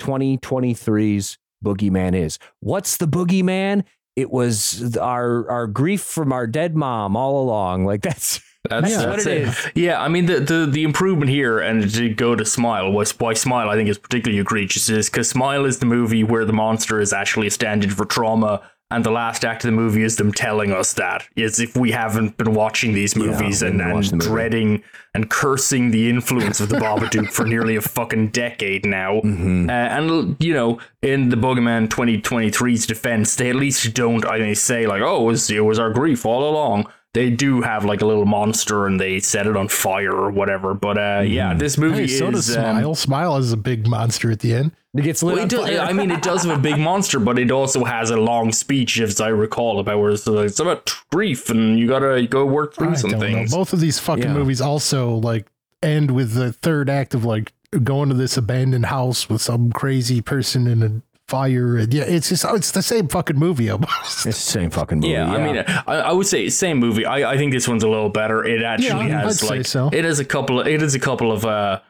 2023's 0.01 1.39
boogeyman 1.65 2.15
is. 2.15 2.39
What's 2.61 2.97
the 2.97 3.07
boogeyman? 3.07 3.85
It 4.17 4.31
was 4.31 4.97
our 4.97 5.49
our 5.51 5.67
grief 5.67 6.03
from 6.03 6.33
our 6.33 6.47
dead 6.47 6.77
mom 6.77 7.17
all 7.17 7.43
along. 7.43 7.85
Like 7.93 8.03
that's 8.03 8.41
That's, 8.69 8.95
That's 8.95 9.05
that's 9.05 9.25
what 9.25 9.33
it 9.33 9.43
it. 9.43 9.49
is. 9.49 9.69
Yeah, 9.75 10.01
I 10.01 10.09
mean 10.09 10.27
the, 10.27 10.39
the 10.39 10.69
the 10.71 10.85
improvement 10.85 11.31
here, 11.31 11.59
and 11.59 11.93
to 11.95 12.09
go 12.15 12.37
to 12.37 12.45
Smile, 12.45 12.93
was 12.93 13.19
why 13.19 13.35
Smile 13.35 13.69
I 13.69 13.75
think 13.75 13.89
is 13.89 13.99
particularly 13.99 14.39
egregious 14.41 14.89
is 14.89 15.09
because 15.11 15.29
Smile 15.29 15.65
is 15.65 15.79
the 15.81 15.87
movie 15.87 16.23
where 16.23 16.45
the 16.45 16.53
monster 16.53 17.01
is 17.01 17.13
actually 17.13 17.49
a 17.49 17.51
stand-in 17.51 17.91
for 17.91 18.05
trauma, 18.05 18.63
and 18.95 19.05
the 19.05 19.11
last 19.11 19.45
act 19.45 19.65
of 19.65 19.69
the 19.69 19.77
movie 19.77 20.03
is 20.03 20.17
them 20.17 20.33
telling 20.33 20.73
us 20.73 20.93
that. 20.95 21.27
As 21.37 21.61
if 21.61 21.77
we 21.77 21.91
haven't 21.91 22.37
been 22.37 22.55
watching 22.55 22.93
these 22.93 23.17
movies 23.17 23.63
we 23.63 23.69
and, 23.69 23.81
haven't 23.81 24.07
the 24.07 24.13
and 24.13 24.19
movie. 24.19 24.31
dreading 24.31 24.83
and 25.15 25.31
cursing 25.31 25.91
the 25.91 26.09
influence 26.09 26.61
of 26.61 26.69
the 26.69 26.77
Babadook 26.77 27.31
for 27.31 27.45
nearly 27.45 27.77
a 27.77 27.81
fucking 27.81 28.29
decade 28.29 28.87
now. 28.87 29.21
Mm-hmm. 29.33 29.71
Uh, 29.71 29.73
and 29.73 30.37
you 30.41 30.53
know, 30.53 30.79
in 31.01 31.31
the 31.31 31.37
Boogeyman 31.37 31.89
2023's 31.89 32.87
defense, 32.87 33.35
they 33.37 33.49
at 33.51 33.57
least 33.57 33.95
don't. 33.95 34.27
I 34.27 34.39
mean, 34.39 34.55
say 34.55 34.87
like, 34.87 35.01
"Oh, 35.01 35.23
it 35.23 35.27
was, 35.27 35.51
it 35.51 35.61
was 35.61 35.79
our 35.79 35.91
grief 35.91 36.27
all 36.27 36.49
along." 36.49 36.87
They 37.15 37.29
do 37.31 37.61
have 37.61 37.85
like 37.85 38.01
a 38.01 38.07
little 38.07 38.25
monster, 38.25 38.87
and 38.87 38.99
they 38.99 39.21
set 39.21 39.47
it 39.47 39.57
on 39.57 39.69
fire 39.69 40.13
or 40.13 40.31
whatever. 40.31 40.73
But 40.73 40.97
uh, 40.97 41.23
yeah, 41.27 41.53
this 41.55 41.77
movie 41.77 42.03
Hey, 42.03 42.07
so 42.07 42.31
does 42.31 42.49
is. 42.49 42.57
um, 42.57 42.63
Smile. 42.79 42.95
Smile 42.95 43.37
is 43.37 43.53
a 43.53 43.57
big 43.59 43.87
monster 43.87 44.31
at 44.31 44.41
the 44.41 44.55
end. 44.55 44.73
it 44.97 45.03
gets 45.03 45.23
lit 45.23 45.35
well, 45.35 45.43
on 45.43 45.47
it 45.47 45.51
does. 45.51 45.79
I 45.79 45.93
mean, 45.93 46.11
it 46.11 46.23
does 46.23 46.45
have 46.45 46.59
a 46.59 46.63
big 46.63 46.79
monster, 46.79 47.19
but 47.21 47.39
it 47.39 47.51
also 47.51 47.85
has 47.85 48.09
a 48.11 48.17
long 48.17 48.51
speech, 48.51 48.99
as 48.99 49.21
I 49.21 49.29
recall, 49.29 49.79
about 49.79 49.99
where 50.01 50.11
it's, 50.13 50.27
like, 50.27 50.47
it's 50.47 50.59
about 50.61 50.91
grief, 51.11 51.51
and 51.51 51.79
you 51.79 51.87
gotta 51.87 52.27
go 52.27 52.47
work 52.47 52.75
through 52.75 52.91
I 52.93 52.95
some 52.95 53.11
don't 53.11 53.21
know. 53.33 53.45
Both 53.51 53.75
of 53.75 53.81
these 53.81 53.99
fucking 53.99 54.25
Yeah. 54.25 54.33
movies 54.33 54.61
also 54.63 55.11
like 55.17 55.47
end 55.83 56.13
with 56.13 56.33
the 56.33 56.53
third 56.53 56.89
act 56.89 57.13
of 57.13 57.25
like 57.27 57.53
going 57.85 58.09
to 58.09 58.15
this 58.15 58.37
abandoned 58.39 58.87
house 58.87 59.29
with 59.29 59.43
some 59.43 59.71
crazy 59.73 60.21
person 60.23 60.67
in 60.67 60.83
a 60.83 61.03
fire. 61.33 61.79
And 61.79 61.93
yeah, 61.95 62.03
it's 62.05 62.29
just 62.29 62.45
it's 62.45 62.71
the 62.73 62.83
same 62.83 63.09
fucking 63.09 63.39
movie 63.39 63.71
almost. 63.71 64.27
it's 64.27 64.45
the 64.45 64.51
same 64.59 64.71
fucking 64.71 64.99
movie. 65.01 65.13
Yeah, 65.15 65.33
I 65.33 65.39
mean, 65.43 65.65
I, 65.67 65.95
I 66.11 66.13
would 66.13 66.27
say 66.27 66.49
same 66.51 66.79
movie. 66.79 67.07
I, 67.07 67.33
I 67.33 67.37
think 67.39 67.53
this 67.53 67.67
one's 67.67 67.83
a 67.83 67.89
little 67.89 68.11
better. 68.11 68.45
It 68.45 68.63
actually 68.63 69.09
Yeah, 69.09 69.23
has 69.23 69.43
I'd 69.43 69.47
say 69.49 69.57
like 69.59 69.67
so. 69.67 69.89
it 69.93 70.05
has 70.05 70.19
a 70.21 70.25
couple. 70.25 70.61
Of, 70.61 70.67
it 70.67 70.83
is 70.83 70.95
a 70.95 71.01
couple 71.01 71.33
of 71.33 71.45
uh. 71.45 71.81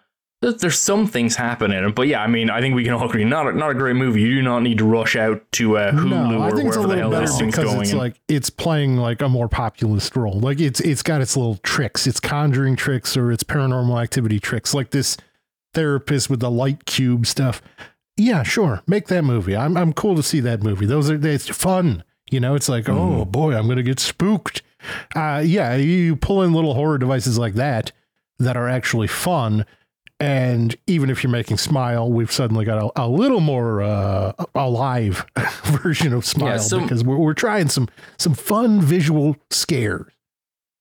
There's 0.40 0.76
some 0.80 1.06
things 1.06 1.36
happening, 1.36 1.92
but 1.92 2.08
yeah, 2.08 2.20
I 2.20 2.26
mean, 2.26 2.50
I 2.50 2.60
think 2.60 2.74
we 2.74 2.82
can 2.82 2.92
all 2.94 3.08
agree. 3.08 3.24
Not 3.24 3.46
a, 3.46 3.52
not 3.52 3.70
a 3.70 3.74
great 3.74 3.94
movie. 3.94 4.22
You 4.22 4.34
do 4.34 4.42
not 4.42 4.64
need 4.64 4.78
to 4.78 4.84
rush 4.84 5.14
out 5.14 5.40
to 5.52 5.78
uh, 5.78 5.92
Hulu 5.92 6.08
No, 6.10 6.42
I 6.42 6.48
or 6.48 6.56
think 6.56 6.66
it's 6.66 6.76
a 6.76 6.80
wherever 6.80 6.82
the 6.82 6.88
little 6.88 7.02
hell 7.02 7.10
better 7.12 7.26
this 7.26 7.38
thing's 7.38 7.54
because 7.54 7.70
going. 7.70 7.82
it's 7.82 7.92
in. 7.92 7.98
like 7.98 8.20
it's 8.26 8.50
playing 8.50 8.96
like 8.96 9.22
a 9.22 9.28
more 9.28 9.48
populist 9.48 10.16
role. 10.16 10.40
Like 10.40 10.58
it's 10.60 10.80
it's 10.80 11.02
got 11.04 11.20
its 11.20 11.36
little 11.36 11.58
tricks, 11.58 12.08
its 12.08 12.18
conjuring 12.18 12.74
tricks 12.74 13.16
or 13.16 13.30
its 13.30 13.44
paranormal 13.44 14.02
activity 14.02 14.40
tricks, 14.40 14.74
like 14.74 14.90
this 14.90 15.16
therapist 15.74 16.28
with 16.28 16.40
the 16.40 16.50
light 16.50 16.86
cube 16.86 17.24
stuff. 17.26 17.62
Yeah, 18.16 18.42
sure, 18.42 18.82
make 18.86 19.06
that 19.08 19.22
movie. 19.24 19.56
I'm 19.56 19.76
I'm 19.76 19.92
cool 19.92 20.14
to 20.16 20.22
see 20.22 20.40
that 20.40 20.62
movie. 20.62 20.86
Those 20.86 21.10
are 21.10 21.26
it's 21.26 21.48
fun. 21.48 22.04
You 22.30 22.40
know, 22.40 22.54
it's 22.54 22.68
like 22.68 22.88
oh 22.88 23.24
boy, 23.24 23.54
I'm 23.56 23.68
gonna 23.68 23.82
get 23.82 24.00
spooked. 24.00 24.62
Uh, 25.14 25.42
yeah, 25.44 25.76
you 25.76 26.16
pull 26.16 26.42
in 26.42 26.52
little 26.52 26.74
horror 26.74 26.98
devices 26.98 27.38
like 27.38 27.54
that 27.54 27.92
that 28.38 28.56
are 28.56 28.68
actually 28.68 29.06
fun. 29.06 29.64
And 30.20 30.76
even 30.86 31.10
if 31.10 31.22
you're 31.24 31.32
making 31.32 31.56
Smile, 31.56 32.08
we've 32.10 32.30
suddenly 32.30 32.64
got 32.64 32.78
a, 32.96 33.02
a 33.04 33.08
little 33.08 33.40
more 33.40 33.82
uh, 33.82 34.32
alive 34.54 35.24
version 35.64 36.12
of 36.12 36.24
Smile 36.24 36.58
some- 36.60 36.82
because 36.82 37.02
we're, 37.02 37.16
we're 37.16 37.34
trying 37.34 37.68
some 37.68 37.88
some 38.18 38.34
fun 38.34 38.80
visual 38.80 39.36
scares. 39.50 40.11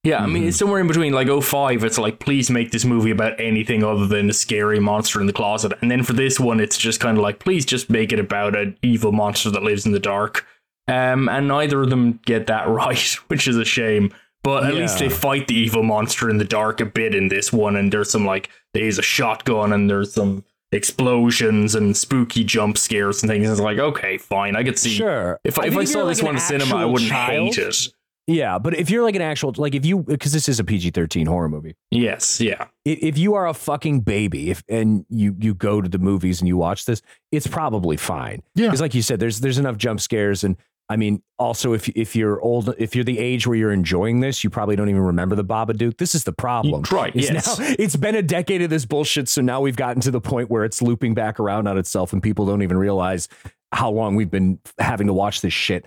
Yeah, 0.03 0.23
I 0.23 0.25
mean, 0.25 0.45
it's 0.47 0.57
somewhere 0.57 0.79
in 0.81 0.87
between 0.87 1.13
like 1.13 1.27
05, 1.29 1.83
it's 1.83 1.99
like, 1.99 2.17
please 2.19 2.49
make 2.49 2.71
this 2.71 2.85
movie 2.85 3.11
about 3.11 3.39
anything 3.39 3.83
other 3.83 4.07
than 4.07 4.31
a 4.31 4.33
scary 4.33 4.79
monster 4.79 5.21
in 5.21 5.27
the 5.27 5.33
closet. 5.33 5.73
And 5.81 5.91
then 5.91 6.01
for 6.01 6.13
this 6.13 6.39
one, 6.39 6.59
it's 6.59 6.75
just 6.77 6.99
kind 6.99 7.17
of 7.17 7.21
like, 7.23 7.37
please 7.39 7.65
just 7.65 7.87
make 7.89 8.11
it 8.11 8.19
about 8.19 8.55
an 8.55 8.77
evil 8.81 9.11
monster 9.11 9.51
that 9.51 9.61
lives 9.61 9.85
in 9.85 9.91
the 9.91 9.99
dark. 9.99 10.47
Um, 10.87 11.29
and 11.29 11.47
neither 11.47 11.83
of 11.83 11.91
them 11.91 12.19
get 12.25 12.47
that 12.47 12.67
right, 12.67 13.11
which 13.27 13.47
is 13.47 13.57
a 13.57 13.65
shame. 13.65 14.11
But 14.43 14.63
at 14.63 14.73
least 14.73 14.97
they 14.97 15.07
fight 15.09 15.47
the 15.47 15.53
evil 15.53 15.83
monster 15.83 16.27
in 16.31 16.39
the 16.39 16.45
dark 16.45 16.81
a 16.81 16.85
bit 16.85 17.13
in 17.13 17.27
this 17.27 17.53
one. 17.53 17.75
And 17.75 17.93
there's 17.93 18.09
some 18.09 18.25
like, 18.25 18.49
there's 18.73 18.97
a 18.97 19.03
shotgun 19.03 19.71
and 19.71 19.87
there's 19.87 20.13
some 20.15 20.43
explosions 20.71 21.75
and 21.75 21.95
spooky 21.95 22.43
jump 22.43 22.77
scares 22.79 23.21
and 23.21 23.29
things. 23.29 23.47
It's 23.47 23.61
like, 23.61 23.77
okay, 23.77 24.17
fine. 24.17 24.55
I 24.55 24.63
could 24.63 24.79
see. 24.79 24.89
sure. 24.95 25.39
If, 25.43 25.59
I- 25.59 25.67
if 25.67 25.77
I 25.77 25.83
saw 25.83 26.05
this 26.05 26.23
one 26.23 26.35
in 26.35 26.41
cinema, 26.41 26.75
I 26.77 26.85
wouldn't 26.85 27.09
child- 27.11 27.55
hate 27.55 27.57
it. 27.59 27.87
Yeah, 28.27 28.59
but 28.59 28.75
if 28.77 28.89
you're 28.89 29.03
like 29.03 29.15
an 29.15 29.21
actual 29.21 29.53
like 29.57 29.75
if 29.75 29.85
you 29.85 29.99
because 30.03 30.31
this 30.31 30.47
is 30.47 30.59
a 30.59 30.63
PG-13 30.63 31.27
horror 31.27 31.49
movie. 31.49 31.75
Yes, 31.89 32.39
yeah. 32.39 32.63
i- 32.87 32.99
if 33.01 33.17
you 33.17 33.33
are 33.33 33.47
a 33.47 33.53
fucking 33.53 34.01
baby 34.01 34.51
if 34.51 34.63
and 34.69 35.05
you 35.09 35.35
you 35.39 35.53
go 35.53 35.81
to 35.81 35.89
the 35.89 35.97
movies 35.99 36.39
and 36.39 36.47
you 36.47 36.55
watch 36.55 36.85
this 36.85 37.01
it's 37.31 37.47
probably 37.47 37.97
fine 37.97 38.41
Yeah. 38.55 38.67
because 38.67 38.79
like 38.81 38.93
you 38.93 39.01
said 39.01 39.19
there's 39.19 39.39
there's 39.39 39.57
enough 39.57 39.75
jump 39.77 39.99
scares 39.99 40.43
and 40.43 40.55
i 40.89 40.95
mean 40.95 41.21
also 41.39 41.73
if 41.73 41.89
if 41.89 42.15
you're 42.15 42.39
old 42.41 42.73
if 42.77 42.95
you're 42.95 43.03
the 43.03 43.17
age 43.19 43.47
where 43.47 43.55
you're 43.57 43.71
enjoying 43.71 44.19
this 44.19 44.43
you 44.43 44.49
probably 44.49 44.75
don't 44.75 44.89
even 44.89 45.01
remember 45.01 45.35
the 45.35 45.43
babadook 45.43 45.97
this 45.97 46.13
is 46.15 46.23
the 46.23 46.31
problem 46.33 46.83
Right, 46.91 47.15
Is 47.15 47.29
yes. 47.29 47.59
now, 47.59 47.65
it's 47.79 47.95
been 47.95 48.15
a 48.15 48.21
decade 48.21 48.61
of 48.61 48.69
this 48.69 48.85
bullshit 48.85 49.27
so 49.29 49.41
now 49.41 49.61
we've 49.61 49.75
gotten 49.75 50.01
to 50.03 50.11
the 50.11 50.21
point 50.21 50.49
where 50.49 50.63
it's 50.63 50.81
looping 50.81 51.13
back 51.13 51.39
around 51.39 51.67
on 51.67 51.77
itself 51.77 52.13
and 52.13 52.21
people 52.23 52.45
don't 52.45 52.61
even 52.61 52.77
realize 52.77 53.27
how 53.71 53.89
long 53.91 54.15
we've 54.15 54.31
been 54.31 54.59
having 54.79 55.07
to 55.07 55.13
watch 55.13 55.41
this 55.41 55.53
shit 55.53 55.85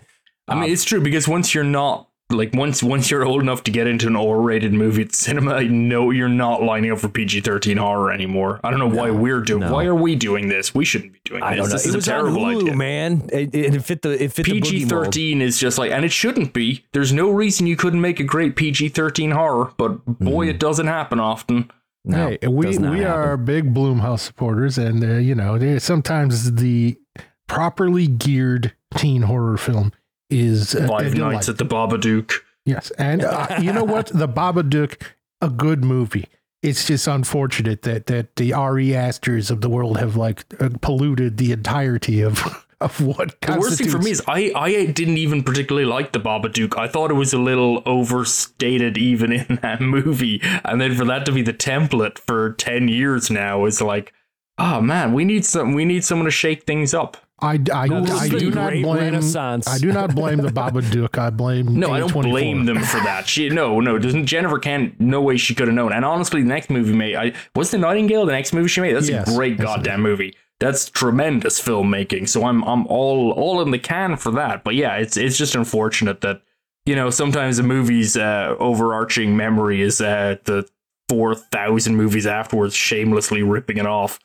I 0.49 0.55
mean, 0.57 0.65
um, 0.65 0.71
it's 0.71 0.85
true 0.85 1.01
because 1.01 1.27
once 1.27 1.55
you're 1.55 1.65
not 1.65 2.09
like 2.35 2.53
once 2.53 2.83
once 2.83 3.11
you're 3.11 3.25
old 3.25 3.41
enough 3.43 3.65
to 3.65 3.71
get 3.71 3.87
into 3.87 4.07
an 4.07 4.17
R-rated 4.17 4.73
movie 4.73 5.03
at 5.03 5.15
cinema, 5.15 5.55
I 5.55 5.65
know 5.69 6.11
you're 6.11 6.29
not 6.29 6.63
lining 6.63 6.91
up 6.93 6.99
for 6.99 7.09
PG-13 7.09 7.79
horror 7.79 8.13
anymore. 8.13 8.61
I 8.63 8.71
don't 8.71 8.79
know 8.81 8.89
why 8.89 9.11
we're 9.11 9.41
doing. 9.41 9.61
no. 9.61 9.73
Why 9.73 9.85
are 9.87 9.95
we 9.95 10.15
doing 10.17 10.49
this? 10.49 10.75
We 10.75 10.85
shouldn't 10.85 11.13
be 11.15 11.21
doing 11.25 11.41
this. 11.41 11.49
i 11.49 11.57
don't 11.57 11.67
know 11.69 11.73
This 11.73 11.87
it 11.87 11.89
is 11.91 11.97
was 11.97 12.07
a 12.07 12.11
terrible 12.11 12.45
on 12.45 12.55
Hulu, 12.57 12.61
idea. 12.63 12.77
man 12.77 13.29
it, 13.33 13.55
it, 13.55 13.75
it 13.77 13.85
fit 13.85 14.03
the 14.03 14.23
it 14.23 14.33
fit 14.33 14.45
the 14.47 14.53
mold. 14.53 14.65
PG-13 14.65 15.41
is 15.41 15.59
just 15.59 15.79
like, 15.79 15.91
and 15.91 16.05
it 16.05 16.13
shouldn't 16.13 16.53
be. 16.53 16.85
There's 16.93 17.13
no 17.13 17.31
reason 17.31 17.67
you 17.67 17.77
couldn't 17.77 18.01
make 18.01 18.21
a 18.21 18.25
great 18.25 18.57
PG-13 18.57 19.33
horror, 19.33 19.73
but 19.77 20.05
boy, 20.07 20.49
it 20.49 20.59
doesn't 20.59 20.87
happen 20.87 21.21
often. 21.21 21.71
No, 22.05 22.37
hey, 22.41 22.49
we 22.49 22.67
does 22.67 22.79
not 22.79 22.93
we 22.93 22.99
happen. 23.01 23.13
are 23.19 23.37
big 23.39 23.73
Blumhouse 23.73 24.21
supporters, 24.21 24.77
and 24.77 25.03
uh, 25.03 25.15
you 25.15 25.35
know 25.35 25.79
sometimes 25.79 26.53
the 26.57 26.99
properly 27.47 28.07
geared 28.07 28.75
teen 28.97 29.23
horror 29.23 29.57
film 29.57 29.93
is 30.35 30.75
a 30.75 30.87
Five. 30.89 31.15
Nights 31.15 31.49
at 31.49 31.59
the 31.59 31.65
Babadook. 31.65 32.33
Yes, 32.67 32.91
and 32.99 33.25
uh, 33.25 33.59
you 33.61 33.73
know 33.73 33.85
what? 33.85 34.07
The 34.07 34.29
Babadook, 34.29 35.01
a 35.41 35.49
good 35.49 35.85
movie. 35.85 36.27
it's 36.63 36.87
just 36.87 37.07
unfortunate 37.07 37.83
that 37.83 38.07
that 38.07 38.37
the 38.37 38.53
Ari 38.53 38.97
Asters 38.97 39.51
of 39.51 39.61
the 39.61 39.69
world 39.69 39.99
have 39.99 40.17
like 40.17 40.45
uh, 40.61 40.71
polluted 40.81 41.37
the 41.37 41.53
entirety 41.53 42.23
of 42.23 42.43
of 42.81 43.01
what 43.01 43.41
The 43.43 43.59
worst 43.59 43.79
thing 43.79 43.89
for 43.91 43.99
me 43.99 44.11
is 44.11 44.23
I, 44.27 44.53
I 44.55 44.87
didn't 44.87 45.19
even 45.19 45.43
particularly 45.43 45.87
like 45.87 46.13
the 46.13 46.21
Babadook. 46.21 46.79
I 46.79 46.89
thought 46.89 47.11
it 47.11 47.15
was 47.15 47.33
a 47.33 47.39
little 47.39 47.83
overstated 47.87 48.99
even 48.99 49.33
in 49.33 49.59
that 49.63 49.81
movie. 49.81 50.41
And 50.65 50.81
then 50.81 50.95
for 50.95 51.05
that 51.05 51.25
to 51.27 51.33
be 51.33 51.43
the 51.43 51.53
template 51.55 52.19
for 52.19 52.53
10 52.55 52.89
years 52.89 53.31
now 53.31 53.65
is 53.67 53.81
like, 53.81 54.13
oh 54.59 54.81
man, 54.81 55.13
we 55.13 55.25
need 55.25 55.45
some 55.45 55.73
we 55.75 55.85
need 55.85 56.05
someone 56.05 56.27
to 56.27 56.31
shake 56.31 56.65
things 56.65 56.95
up. 56.95 57.17
I, 57.41 57.59
I, 57.73 57.89
No, 57.89 58.01
this 58.03 58.13
I 58.21 58.29
do 58.29 58.51
not 58.51 58.73
blame 58.73 58.97
renaissance. 58.97 59.67
I 59.67 59.79
do 59.79 59.93
not 59.93 60.15
blame 60.15 60.39
the 60.39 60.49
Babadook. 60.49 61.19
I 61.19 61.31
blame 61.31 61.79
No, 61.79 61.91
I 61.91 61.99
don't 61.99 62.13
blame 62.13 62.65
them 62.65 62.81
for 62.83 62.99
that. 62.99 63.29
She 63.29 63.49
no, 63.49 63.81
no, 63.81 63.99
doesn't 63.99 64.27
Jennifer 64.27 64.59
Kent 64.59 65.01
no 65.01 65.21
way 65.21 65.37
she 65.37 65.55
could 65.55 65.67
have 65.67 65.75
known. 65.75 65.93
And 65.93 66.05
honestly, 66.05 66.43
the 66.43 66.49
next 66.49 66.71
movie 66.71 66.95
made 66.95 67.17
I 67.17 67.33
was 67.55 67.71
the 67.71 67.79
Nightingale 67.79 68.25
the 68.27 68.33
next 68.33 68.53
movie 68.53 68.69
she 68.69 68.81
made. 68.81 68.95
That's 68.95 69.09
Yes, 69.09 69.29
a 69.29 69.35
great 69.35 69.53
yes, 69.59 69.61
it 69.61 69.65
goddamn 69.65 70.03
movie. 70.03 70.37
That's 70.61 70.89
tremendous 70.89 71.61
filmmaking. 71.61 72.29
So 72.29 72.45
I'm 72.47 72.63
I'm 72.63 72.87
all 72.87 73.33
all 73.33 73.61
in 73.63 73.73
the 73.73 73.79
can 73.79 74.17
for 74.17 74.31
that. 74.33 74.63
But 74.63 74.77
yeah, 74.77 74.97
it's 74.97 75.17
it's 75.17 75.37
just 75.37 75.57
unfortunate 75.57 76.21
that 76.21 76.41
you 76.87 76.95
know 76.95 77.11
sometimes 77.11 77.59
a 77.59 77.65
movie's 77.65 78.17
uh, 78.17 78.55
overarching 78.61 79.37
memory 79.37 79.83
is 79.83 80.01
uh, 80.01 80.37
the 80.45 80.69
four 81.09 81.35
thousand 81.35 81.97
movies 81.97 82.27
afterwards 82.27 82.75
shamelessly 82.75 83.43
ripping 83.43 83.79
it 83.79 83.87
off. 83.87 84.21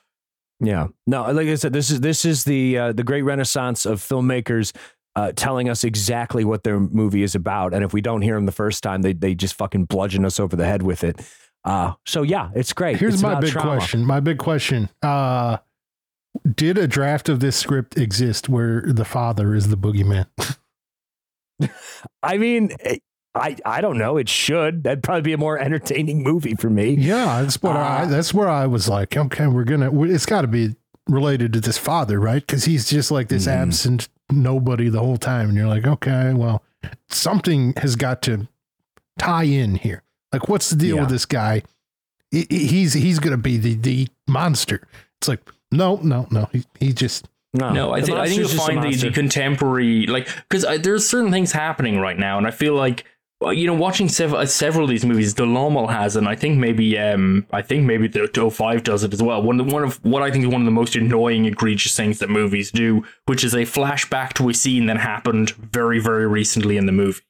Yeah. 0.60 0.88
No, 1.08 1.32
like 1.32 1.48
I 1.48 1.56
said, 1.56 1.74
this 1.74 1.90
is 1.90 2.02
this 2.02 2.26
is 2.26 2.44
the 2.44 2.78
uh, 2.78 2.92
the 2.94 3.04
great 3.04 3.22
renaissance 3.22 3.86
of 3.86 4.00
filmmakers 4.02 4.76
uh, 5.16 5.32
telling 5.36 5.70
us 5.70 5.84
exactly 5.84 6.44
what 6.44 6.64
their 6.64 6.80
movie 6.80 7.24
is 7.24 7.36
about, 7.36 7.74
and 7.74 7.84
if 7.84 7.94
we 7.94 8.02
don't 8.02 8.22
hear 8.22 8.36
them 8.36 8.46
the 8.46 8.52
first 8.52 8.84
time, 8.84 9.02
they 9.02 9.14
they 9.14 9.36
just 9.36 9.56
fucking 9.56 9.86
bludgeon 9.86 10.26
us 10.26 10.40
over 10.40 10.56
the 10.56 10.66
head 10.66 10.82
with 10.84 11.04
it. 11.04 11.22
Uh, 11.66 11.94
so 12.06 12.22
yeah, 12.24 12.50
it's 12.56 12.74
great. 12.74 12.98
Here's 12.98 13.16
It's 13.16 13.24
my 13.24 13.40
big 13.40 13.52
trauma. 13.52 13.78
question. 13.78 14.06
My 14.06 14.20
big 14.20 14.38
question. 14.38 14.90
Uh, 15.02 15.58
did 16.56 16.78
a 16.78 16.88
draft 16.88 17.28
of 17.30 17.40
this 17.40 17.56
script 17.56 17.98
exist 17.98 18.48
where 18.50 18.82
the 18.86 19.04
father 19.06 19.56
is 19.56 19.70
the 19.70 19.76
boogeyman? 19.78 20.28
I 22.24 22.38
mean, 22.38 22.72
eh, 22.82 22.98
I 23.36 23.56
I 23.66 23.82
don't 23.82 23.98
know. 23.98 24.18
It 24.18 24.28
should. 24.30 24.84
That'd 24.84 25.04
probably 25.04 25.22
be 25.22 25.34
a 25.34 25.38
more 25.38 25.60
entertaining 25.60 26.24
movie 26.24 26.56
for 26.56 26.70
me. 26.70 26.92
Yeah, 26.96 27.42
that's 27.42 27.62
what 27.62 27.76
I. 27.76 28.04
Uh, 28.04 28.06
That's 28.08 28.34
where 28.34 28.50
I 28.50 28.66
was 28.66 28.90
like, 28.90 29.16
okay, 29.16 29.48
we're 29.48 29.64
gonna. 29.66 29.92
It's 30.04 30.26
got 30.26 30.42
to 30.42 30.48
be 30.48 30.76
related 31.08 31.54
to 31.54 31.62
this 31.62 31.78
father, 31.78 32.20
right? 32.20 32.46
Because 32.46 32.66
he's 32.66 32.90
just 32.90 33.12
like 33.12 33.30
this 33.30 33.46
Mhm. 33.48 33.52
absent 33.68 34.10
nobody 34.32 34.90
the 34.90 35.00
whole 35.00 35.18
time, 35.18 35.50
and 35.50 35.58
you're 35.58 35.68
like, 35.68 35.86
okay, 35.88 36.34
well, 36.34 36.64
something 37.10 37.74
has 37.78 37.96
got 37.96 38.22
to 38.24 38.48
tie 39.18 39.44
in 39.44 39.76
here. 39.76 40.04
Like, 40.34 40.48
what's 40.50 40.70
the 40.70 40.76
deal 40.76 40.96
Yeah. 40.96 41.02
with 41.02 41.10
this 41.12 41.26
guy? 41.26 41.64
He- 42.32 42.46
he- 42.50 42.68
He's 42.68 42.94
he's 42.94 43.20
gonna 43.20 43.38
be 43.38 43.58
the 43.58 43.76
the 43.76 44.08
monster. 44.28 44.82
It's 45.20 45.28
like, 45.28 45.42
no, 45.72 46.00
no, 46.04 46.28
no. 46.32 46.50
He 46.52 46.64
he 46.80 46.94
just 46.94 47.28
No, 47.54 47.72
no 47.74 47.92
I 47.94 48.00
the 48.02 48.06
think 48.08 48.18
I 48.18 48.26
think 48.28 48.38
you'll 48.40 48.48
monster's 48.48 48.58
just 48.58 48.70
a 48.70 48.74
find 48.82 48.94
the, 48.94 49.08
the 49.10 49.14
contemporary 49.14 50.08
like 50.08 50.28
because 50.50 50.66
there's 50.82 51.08
certain 51.08 51.32
things 51.32 51.52
happening 51.52 52.00
right 52.00 52.18
now, 52.18 52.38
and 52.38 52.46
I 52.48 52.52
feel 52.52 52.74
like 52.76 53.04
well, 53.04 53.19
you 53.42 53.66
know 53.66 53.74
watching 53.74 54.10
several 54.10 54.46
several 54.48 54.84
of 54.84 54.90
these 54.90 55.06
movies, 55.06 55.36
the 55.36 55.46
Lommel 55.46 55.90
has, 55.90 56.16
and 56.16 56.28
I 56.28 56.36
think 56.36 56.58
maybe 56.58 56.98
um 56.98 57.46
I 57.52 57.62
think 57.62 57.86
maybe 57.86 58.08
the 58.08 58.28
05 58.28 58.84
does 58.84 59.04
it 59.04 59.14
as 59.14 59.24
well. 59.24 59.42
One 59.42 59.60
of 59.60 59.68
the, 59.68 59.74
one 59.74 59.84
of 59.84 60.04
what 60.04 60.22
I 60.22 60.30
think 60.30 60.44
is 60.44 60.52
one 60.52 60.62
of 60.62 60.66
the 60.66 60.72
most 60.72 60.96
annoying, 60.96 61.46
egregious 61.46 61.96
things 61.96 62.20
that 62.20 62.30
movies 62.30 62.72
do, 62.72 63.04
which 63.26 63.44
is 63.44 63.54
a 63.54 63.60
flashback 63.60 64.34
to 64.34 64.50
a 64.50 64.54
scene 64.54 64.88
that 64.88 64.98
happened 64.98 65.52
very 65.52 66.00
very 66.00 66.28
recently 66.28 66.76
in 66.76 66.86
the 66.86 66.92
movie, 66.92 67.22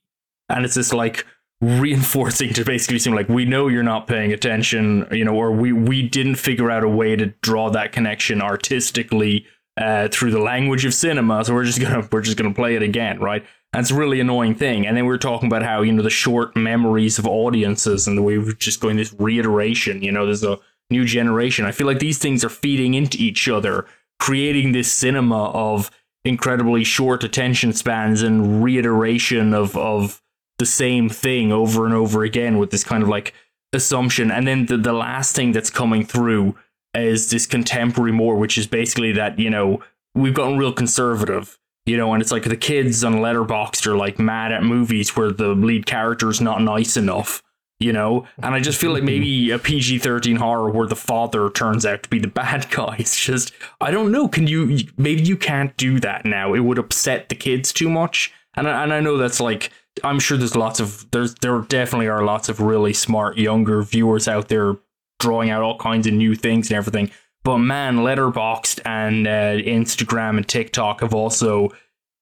and 0.49 0.65
it's 0.65 0.75
just 0.75 0.93
like 0.93 1.25
reinforcing 1.61 2.53
to 2.53 2.63
basically 2.63 2.97
seem 2.99 3.13
like 3.13 3.27
we 3.27 3.43
know 3.45 3.67
you're 3.67 3.83
not 3.83 4.07
paying 4.07 4.31
attention, 4.31 5.05
you 5.11 5.25
know, 5.25 5.35
or 5.35 5.51
we 5.51 5.71
we 5.73 6.01
didn't 6.01 6.35
figure 6.35 6.71
out 6.71 6.83
a 6.83 6.89
way 6.89 7.15
to 7.15 7.27
draw 7.41 7.69
that 7.69 7.91
connection 7.91 8.41
artistically 8.41 9.45
uh, 9.77 10.07
through 10.09 10.31
the 10.31 10.39
language 10.39 10.85
of 10.85 10.93
cinema, 10.93 11.45
so 11.45 11.53
we're 11.53 11.65
just 11.65 11.79
gonna 11.79 12.07
we're 12.11 12.21
just 12.21 12.37
gonna 12.37 12.53
play 12.53 12.75
it 12.75 12.81
again, 12.81 13.19
right? 13.19 13.45
It's 13.75 13.91
a 13.91 13.95
really 13.95 14.19
annoying 14.19 14.55
thing. 14.55 14.87
And 14.87 14.97
then 14.97 15.05
we 15.05 15.09
were 15.09 15.17
talking 15.17 15.47
about 15.47 15.63
how 15.63 15.81
you 15.81 15.91
know 15.91 16.01
the 16.01 16.09
short 16.09 16.55
memories 16.55 17.19
of 17.19 17.27
audiences 17.27 18.07
and 18.07 18.17
the 18.17 18.23
way 18.23 18.37
we're 18.37 18.53
just 18.53 18.79
going 18.79 18.97
this 18.97 19.13
reiteration. 19.19 20.01
You 20.01 20.11
know, 20.11 20.25
there's 20.25 20.43
a 20.43 20.59
new 20.89 21.05
generation. 21.05 21.65
I 21.65 21.71
feel 21.71 21.85
like 21.85 21.99
these 21.99 22.17
things 22.17 22.43
are 22.43 22.49
feeding 22.49 22.95
into 22.95 23.17
each 23.19 23.47
other, 23.47 23.85
creating 24.19 24.71
this 24.71 24.91
cinema 24.91 25.49
of 25.51 25.91
incredibly 26.25 26.83
short 26.83 27.23
attention 27.23 27.73
spans 27.73 28.21
and 28.21 28.63
reiteration 28.63 29.53
of 29.53 29.77
of 29.77 30.21
the 30.57 30.65
same 30.65 31.07
thing 31.07 31.51
over 31.51 31.85
and 31.85 31.93
over 31.93 32.23
again 32.23 32.57
with 32.57 32.71
this 32.71 32.83
kind 32.83 33.01
of 33.01 33.09
like 33.09 33.33
assumption. 33.71 34.29
And 34.29 34.47
then 34.47 34.65
the, 34.65 34.77
the 34.77 34.93
last 34.93 35.35
thing 35.35 35.51
that's 35.51 35.69
coming 35.69 36.05
through 36.05 36.55
is 36.93 37.29
this 37.29 37.45
contemporary 37.45 38.11
more, 38.11 38.35
which 38.35 38.57
is 38.57 38.67
basically 38.67 39.11
that, 39.13 39.39
you 39.39 39.49
know, 39.49 39.81
we've 40.15 40.33
gotten 40.33 40.57
real 40.57 40.73
conservative, 40.73 41.57
you 41.89 41.97
know, 41.97 42.13
and 42.13 42.21
it's 42.21 42.31
like 42.31 42.43
the 42.43 42.55
kids 42.55 43.03
on 43.03 43.15
Letterboxd 43.15 43.87
are 43.87 43.97
like 43.97 44.19
mad 44.19 44.51
at 44.51 44.61
movies 44.61 45.15
where 45.15 45.31
the 45.31 45.49
lead 45.49 45.87
character 45.87 46.29
is 46.29 46.39
not 46.39 46.61
nice 46.61 46.95
enough, 46.95 47.41
you 47.79 47.91
know? 47.91 48.27
And 48.37 48.53
I 48.53 48.59
just 48.59 48.79
feel 48.79 48.93
like 48.93 49.01
maybe 49.01 49.49
a 49.49 49.57
PG 49.57 49.97
13 49.97 50.35
horror 50.35 50.69
where 50.69 50.85
the 50.85 50.95
father 50.95 51.49
turns 51.49 51.87
out 51.87 52.03
to 52.03 52.09
be 52.09 52.19
the 52.19 52.27
bad 52.43 52.69
guy. 52.69 52.97
It's 52.99 53.19
just, 53.19 53.53
I 53.81 53.89
don't 53.89 54.11
know. 54.11 54.27
Can 54.27 54.45
you, 54.45 54.77
maybe 54.97 55.23
you 55.23 55.35
can't 55.35 55.75
do 55.77 55.99
that 56.01 56.25
now. 56.25 56.53
It 56.53 56.59
would 56.59 56.77
upset 56.77 57.29
the 57.29 57.35
kids 57.35 57.73
too 57.73 57.89
much. 57.89 58.31
And 58.55 58.67
I, 58.67 58.83
and 58.83 58.93
I 58.93 58.99
know 58.99 59.17
that's 59.17 59.39
like, 59.39 59.71
I'm 60.03 60.19
sure 60.19 60.37
there's 60.37 60.55
lots 60.55 60.79
of, 60.79 61.09
there's, 61.09 61.33
there 61.35 61.59
definitely 61.61 62.07
are 62.07 62.23
lots 62.23 62.49
of 62.49 62.61
really 62.61 62.93
smart 62.93 63.39
younger 63.39 63.81
viewers 63.81 64.27
out 64.27 64.47
there 64.47 64.75
drawing 65.19 65.49
out 65.49 65.63
all 65.63 65.77
kinds 65.79 66.05
of 66.05 66.13
new 66.13 66.35
things 66.35 66.69
and 66.69 66.77
everything. 66.77 67.09
But 67.43 67.59
man, 67.59 67.97
Letterboxd 67.97 68.81
and 68.85 69.27
uh, 69.27 69.57
Instagram 69.63 70.37
and 70.37 70.47
TikTok 70.47 71.01
have 71.01 71.13
also 71.13 71.69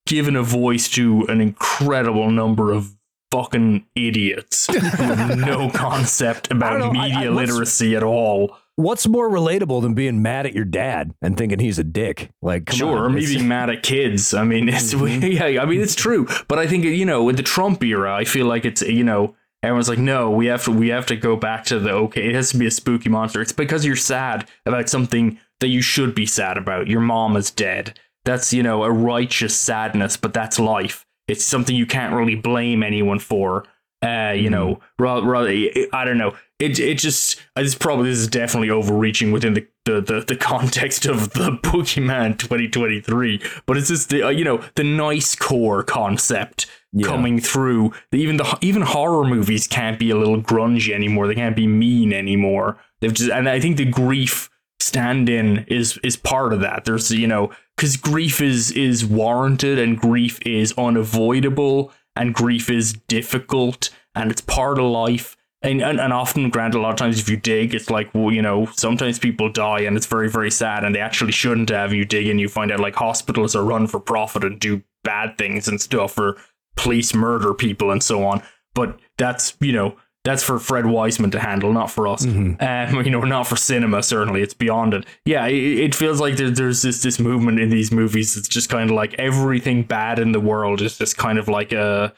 given 0.05 0.35
a 0.35 0.43
voice 0.43 0.87
to 0.89 1.23
an 1.27 1.41
incredible 1.41 2.31
number 2.31 2.71
of 2.71 2.95
fucking 3.31 3.85
idiots 3.95 4.67
who 4.73 4.79
have 4.79 5.37
no 5.37 5.69
concept 5.69 6.49
about 6.51 6.79
know, 6.79 6.89
I- 6.89 6.91
media 7.09 7.31
I- 7.31 7.33
what's- 7.33 7.49
literacy 7.51 7.95
at 7.95 8.03
all. 8.03 8.55
What's 8.79 9.07
more 9.07 9.27
relatable 9.27 9.81
than 9.81 9.95
being 9.95 10.21
mad 10.21 10.45
at 10.45 10.53
your 10.53 10.63
dad 10.63 11.11
and 11.19 11.35
thinking 11.35 11.57
he's 11.57 11.79
a 11.79 11.83
dick? 11.83 12.29
Like, 12.43 12.67
come 12.67 12.77
sure, 12.77 13.05
on, 13.05 13.15
or 13.15 13.17
being 13.17 13.47
mad 13.55 13.71
at 13.71 13.81
kids. 13.81 14.35
I 14.35 14.43
mean, 14.43 14.69
it's 14.69 14.93
yeah, 14.93 15.63
I 15.63 15.65
mean 15.65 15.81
it's 15.81 15.95
true. 15.95 16.27
But 16.47 16.59
I 16.59 16.67
think 16.67 16.83
you 16.83 17.03
know, 17.03 17.23
with 17.23 17.37
the 17.37 17.43
Trump 17.43 17.83
era, 17.83 18.13
I 18.15 18.23
feel 18.23 18.45
like 18.45 18.65
it's 18.65 18.83
you 18.83 19.03
know, 19.03 19.35
everyone's 19.63 19.89
like, 19.89 19.99
no, 19.99 20.29
we 20.29 20.47
have 20.47 20.63
to 20.65 20.71
we 20.71 20.89
have 20.89 21.05
to 21.07 21.15
go 21.15 21.35
back 21.35 21.65
to 21.65 21.79
the 21.79 21.91
okay. 21.91 22.27
It 22.27 22.35
has 22.35 22.51
to 22.51 22.57
be 22.57 22.67
a 22.67 22.71
spooky 22.71 23.09
monster. 23.09 23.41
It's 23.41 23.51
because 23.51 23.85
you're 23.85 23.95
sad 23.95 24.49
about 24.65 24.89
something 24.89 25.39
that 25.59 25.69
you 25.69 25.81
should 25.81 26.13
be 26.15 26.25
sad 26.25 26.57
about. 26.57 26.87
Your 26.87 27.01
mom 27.01 27.35
is 27.35 27.51
dead. 27.51 27.99
That's 28.25 28.53
you 28.53 28.63
know 28.63 28.83
a 28.83 28.91
righteous 28.91 29.57
sadness, 29.57 30.17
but 30.17 30.33
that's 30.33 30.59
life. 30.59 31.05
It's 31.27 31.45
something 31.45 31.75
you 31.75 31.85
can't 31.85 32.13
really 32.13 32.35
blame 32.35 32.83
anyone 32.83 33.19
for. 33.19 33.65
Uh, 34.03 34.31
you 34.35 34.49
know, 34.49 34.79
rather, 34.99 35.25
rather, 35.25 35.49
I 35.91 36.05
don't 36.05 36.19
know. 36.19 36.35
It 36.59 36.79
it 36.79 36.99
just 36.99 37.41
it's 37.55 37.73
probably 37.73 38.09
this 38.09 38.19
is 38.19 38.27
definitely 38.27 38.69
overreaching 38.69 39.31
within 39.31 39.55
the 39.55 39.67
the, 39.85 40.01
the, 40.01 40.19
the 40.21 40.35
context 40.39 41.05
of 41.05 41.33
the 41.33 41.51
Boogeyman 41.51 42.37
2023, 42.37 43.41
but 43.65 43.77
it's 43.77 43.87
just 43.87 44.09
the 44.09 44.23
uh, 44.23 44.29
you 44.29 44.43
know 44.43 44.63
the 44.75 44.83
nice 44.83 45.35
core 45.35 45.83
concept 45.83 46.67
Yeah. 46.93 47.07
coming 47.07 47.39
through. 47.39 47.91
Even 48.11 48.37
the 48.37 48.57
even 48.61 48.81
horror 48.81 49.25
movies 49.25 49.67
can't 49.67 49.99
be 49.99 50.09
a 50.09 50.15
little 50.15 50.41
grungy 50.41 50.93
anymore. 50.93 51.27
They 51.27 51.35
can't 51.35 51.55
be 51.55 51.67
mean 51.67 52.13
anymore. 52.13 52.77
They've 53.01 53.13
just 53.13 53.29
and 53.29 53.49
I 53.49 53.59
think 53.59 53.77
the 53.77 53.85
grief 53.85 54.49
stand-in 54.79 55.65
is 55.67 55.97
is 56.03 56.15
part 56.15 56.53
of 56.53 56.61
that. 56.61 56.85
There's 56.85 57.11
you 57.11 57.27
know 57.27 57.51
because 57.75 57.97
grief 57.97 58.41
is 58.41 58.71
is 58.71 59.05
warranted 59.05 59.79
and 59.79 59.99
grief 59.99 60.39
is 60.45 60.73
unavoidable 60.77 61.91
and 62.15 62.33
grief 62.33 62.69
is 62.69 62.93
difficult 62.93 63.89
and 64.15 64.31
it's 64.31 64.41
part 64.41 64.79
of 64.79 64.85
life. 64.85 65.35
And, 65.63 65.81
and, 65.81 65.99
and 65.99 66.13
often, 66.13 66.49
granted, 66.51 66.77
a 66.77 66.81
lot 66.81 66.91
of 66.91 66.97
times 66.97 67.19
if 67.19 67.27
you 67.27 67.35
dig, 67.35 67.73
it's 67.73 67.89
like, 67.89 68.13
well, 68.13 68.31
you 68.31 68.43
know, 68.43 68.67
sometimes 68.75 69.17
people 69.17 69.51
die 69.51 69.81
and 69.81 69.97
it's 69.97 70.05
very, 70.05 70.29
very 70.29 70.51
sad 70.51 70.83
and 70.83 70.93
they 70.93 70.99
actually 70.99 71.31
shouldn't 71.31 71.69
have. 71.69 71.93
You 71.93 72.05
dig 72.05 72.27
and 72.27 72.39
you 72.39 72.47
find 72.47 72.71
out 72.71 72.79
like 72.79 72.95
hospitals 72.95 73.55
are 73.55 73.63
run 73.63 73.87
for 73.87 73.99
profit 73.99 74.43
and 74.43 74.59
do 74.59 74.83
bad 75.03 75.37
things 75.37 75.67
and 75.67 75.81
stuff 75.81 76.17
or 76.17 76.37
police 76.77 77.13
murder 77.13 77.53
people 77.53 77.91
and 77.91 78.01
so 78.01 78.23
on. 78.25 78.41
But 78.73 78.99
that's, 79.17 79.55
you 79.59 79.73
know, 79.73 79.97
that's 80.23 80.43
for 80.43 80.59
Fred 80.59 80.85
Wiseman 80.85 81.31
to 81.31 81.39
handle, 81.39 81.71
not 81.71 81.89
for 81.89 82.07
us. 82.07 82.25
Um, 82.25 82.57
you 83.05 83.09
know, 83.09 83.21
not 83.21 83.47
for 83.47 83.55
cinema, 83.55 84.03
certainly. 84.03 84.41
It's 84.41 84.53
beyond 84.53 84.93
it. 84.93 85.05
Yeah, 85.25 85.47
it, 85.47 85.79
it 85.79 85.95
feels 85.95 86.19
like 86.19 86.37
there, 86.37 86.51
there's 86.51 86.81
this, 86.81 87.01
this 87.01 87.19
movement 87.19 87.59
in 87.59 87.69
these 87.69 87.91
movies. 87.91 88.35
It's 88.35 88.47
just 88.47 88.69
kind 88.69 88.89
of 88.89 88.95
like 88.95 89.13
everything 89.15 89.83
bad 89.83 90.19
in 90.19 90.33
the 90.33 90.39
world 90.39 90.81
is 90.81 90.97
just 90.97 91.17
kind 91.17 91.39
of 91.39 91.47
like 91.47 91.71
a, 91.71 92.13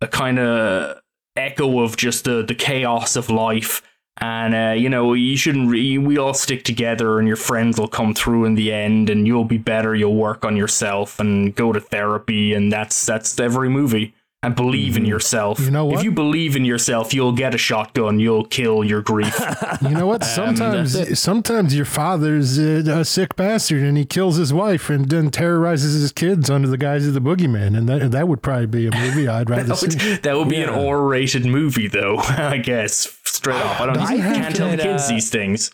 a 0.00 0.08
kind 0.08 0.38
of 0.38 1.00
echo 1.36 1.80
of 1.80 1.96
just 1.96 2.24
the, 2.24 2.42
the 2.42 2.54
chaos 2.54 3.16
of 3.16 3.30
life. 3.30 3.80
And, 4.18 4.54
uh, 4.54 4.74
you 4.80 4.88
know, 4.88 5.14
you 5.14 5.36
shouldn't, 5.36 5.70
re- 5.70 5.98
we 5.98 6.18
all 6.18 6.34
stick 6.34 6.64
together 6.64 7.18
and 7.18 7.26
your 7.26 7.36
friends 7.36 7.78
will 7.80 7.88
come 7.88 8.14
through 8.14 8.44
in 8.44 8.54
the 8.54 8.72
end 8.72 9.08
and 9.10 9.26
you'll 9.26 9.44
be 9.44 9.58
better. 9.58 9.94
You'll 9.94 10.14
work 10.16 10.44
on 10.44 10.56
yourself 10.56 11.18
and 11.18 11.54
go 11.54 11.72
to 11.72 11.80
therapy. 11.80 12.52
And 12.52 12.70
that's, 12.70 13.06
that's 13.06 13.38
every 13.40 13.68
movie. 13.70 14.14
and 14.44 14.56
believe 14.56 14.96
in 14.96 15.04
yourself. 15.04 15.60
You 15.60 15.70
know 15.70 15.84
what? 15.86 15.98
If 15.98 16.04
you 16.04 16.10
believe 16.10 16.56
in 16.56 16.64
yourself, 16.64 17.14
you'll 17.14 17.30
get 17.32 17.54
a 17.54 17.58
shotgun. 17.58 18.18
You'll 18.18 18.44
kill 18.44 18.82
your 18.84 19.00
grief. 19.00 19.34
You 19.82 19.90
know 19.90 20.06
what? 20.06 20.22
Sometimes, 20.24 21.18
sometimes 21.18 21.74
your 21.74 21.84
father's 21.84 22.56
a, 22.58 23.00
a 23.00 23.04
sick 23.04 23.34
bastard, 23.34 23.82
and 23.82 23.96
he 23.96 24.04
kills 24.04 24.36
his 24.36 24.52
wife, 24.52 24.90
and 24.90 25.08
then 25.08 25.30
terrorizes 25.30 26.00
his 26.00 26.12
kids 26.12 26.48
under 26.50 26.68
the 26.68 26.76
guise 26.76 27.06
of 27.08 27.14
the 27.14 27.20
boogeyman, 27.20 27.76
and 27.76 27.88
that 27.88 28.12
that 28.12 28.28
would 28.28 28.42
probably 28.42 28.66
be 28.66 28.86
a 28.86 28.92
movie 28.96 29.26
I'd 29.26 29.50
rather 29.50 29.64
that 29.64 29.80
would, 29.82 30.00
see. 30.00 30.14
that 30.16 30.36
would 30.36 30.48
be 30.48 30.56
an 30.62 30.68
Yeah. 30.68 30.86
R-rated 30.88 31.44
movie, 31.46 31.88
though. 31.88 32.18
I 32.20 32.58
guess 32.58 33.06
straight 33.32 33.56
off. 33.60 33.80
I 33.80 33.86
don't. 33.86 33.98
I 33.98 34.16
can't 34.16 34.54
tell 34.56 34.70
the 34.70 34.76
kids 34.76 35.04
uh, 35.04 35.08
these 35.08 35.30
things. 35.30 35.70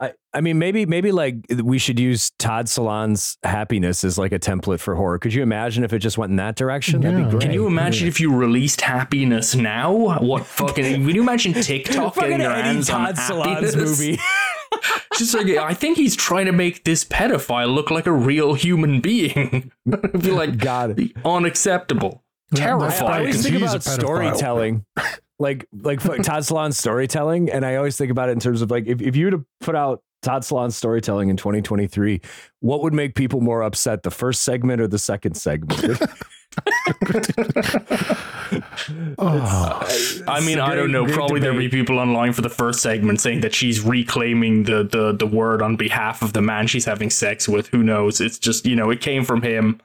I, 0.00 0.14
I 0.34 0.40
mean, 0.40 0.58
maybe 0.58 0.84
maybe 0.84 1.12
like 1.12 1.36
we 1.62 1.78
should 1.78 2.00
use 2.00 2.30
Todd 2.38 2.66
Solondz's 2.66 3.38
happiness 3.44 4.02
as 4.02 4.18
like 4.18 4.32
a 4.32 4.38
template 4.38 4.80
for 4.80 4.96
horror. 4.96 5.18
Could 5.18 5.32
you 5.32 5.42
imagine 5.42 5.84
if 5.84 5.92
it 5.92 6.00
just 6.00 6.18
went 6.18 6.30
in 6.30 6.36
that 6.36 6.56
direction? 6.56 7.02
That'd 7.02 7.24
be 7.24 7.30
great. 7.30 7.42
Can 7.42 7.52
you 7.52 7.66
imagine 7.68 8.08
if 8.08 8.18
you 8.18 8.34
released 8.34 8.80
happiness 8.80 9.54
now? 9.54 9.92
What 10.20 10.44
fucking? 10.44 10.84
Can 10.84 11.08
you 11.08 11.22
imagine 11.22 11.52
TikTok 11.52 12.14
Fucking 12.16 12.30
getting 12.30 12.38
their 12.38 12.50
Eddie 12.50 12.62
hands 12.62 12.90
on 12.90 13.14
Todd 13.14 13.16
Solondz's 13.16 13.74
happiness? 13.74 14.00
movie? 14.00 14.18
Just 15.18 15.34
like 15.34 15.46
I 15.48 15.74
think 15.74 15.98
he's 15.98 16.16
trying 16.16 16.46
to 16.46 16.52
make 16.52 16.84
this 16.84 17.04
pedophile 17.04 17.72
look 17.72 17.90
like 17.90 18.06
a 18.06 18.12
real 18.12 18.54
human 18.54 19.00
being. 19.00 19.70
I 19.92 20.18
feel 20.18 20.34
like 20.34 20.56
God. 20.58 20.98
unacceptable, 21.24 22.24
That's 22.50 22.62
I 22.62 22.64
terrifying. 22.64 23.02
always 23.20 23.44
Because 23.44 23.60
think 23.60 23.62
about 23.70 23.82
storytelling, 23.82 24.84
like 25.42 25.66
like 25.82 26.00
Todd 26.00 26.42
Solondz's 26.42 26.78
storytelling, 26.78 27.50
and 27.50 27.66
I 27.66 27.76
always 27.76 27.96
think 27.96 28.10
about 28.10 28.28
it 28.28 28.32
in 28.32 28.40
terms 28.40 28.62
of 28.62 28.70
like 28.70 28.86
if, 28.86 29.02
if 29.02 29.16
you 29.16 29.26
were 29.26 29.30
to 29.32 29.44
put 29.60 29.74
out 29.74 30.02
Todd 30.22 30.42
Solondz's 30.42 30.76
storytelling 30.76 31.28
in 31.28 31.36
2023, 31.36 32.20
what 32.60 32.82
would 32.82 32.94
make 32.94 33.14
people 33.14 33.40
more 33.40 33.62
upset, 33.62 34.04
the 34.04 34.10
first 34.10 34.42
segment 34.42 34.80
or 34.80 34.86
the 34.86 34.98
second 34.98 35.34
segment? 35.34 36.00
Oh, 39.18 39.38
uh, 39.38 39.88
I 40.28 40.40
mean, 40.44 40.58
I 40.58 40.74
don't 40.74 40.92
know. 40.92 41.04
great 41.04 41.14
Probably 41.14 41.40
there'll 41.40 41.56
be 41.56 41.70
people 41.70 41.98
online 41.98 42.34
for 42.34 42.42
the 42.42 42.50
first 42.50 42.80
segment 42.80 43.20
saying 43.20 43.40
that 43.40 43.54
she's 43.54 43.80
reclaiming 43.80 44.64
the, 44.64 44.84
the 44.84 45.12
the 45.12 45.26
word 45.26 45.62
on 45.62 45.76
behalf 45.76 46.20
of 46.20 46.34
the 46.34 46.42
man 46.42 46.66
she's 46.66 46.84
having 46.84 47.08
sex 47.08 47.48
with. 47.48 47.68
Who 47.68 47.82
knows? 47.82 48.20
It's 48.20 48.38
just 48.38 48.66
you 48.66 48.76
know, 48.76 48.90
it 48.90 49.00
came 49.00 49.24
from 49.24 49.40
him. 49.40 49.80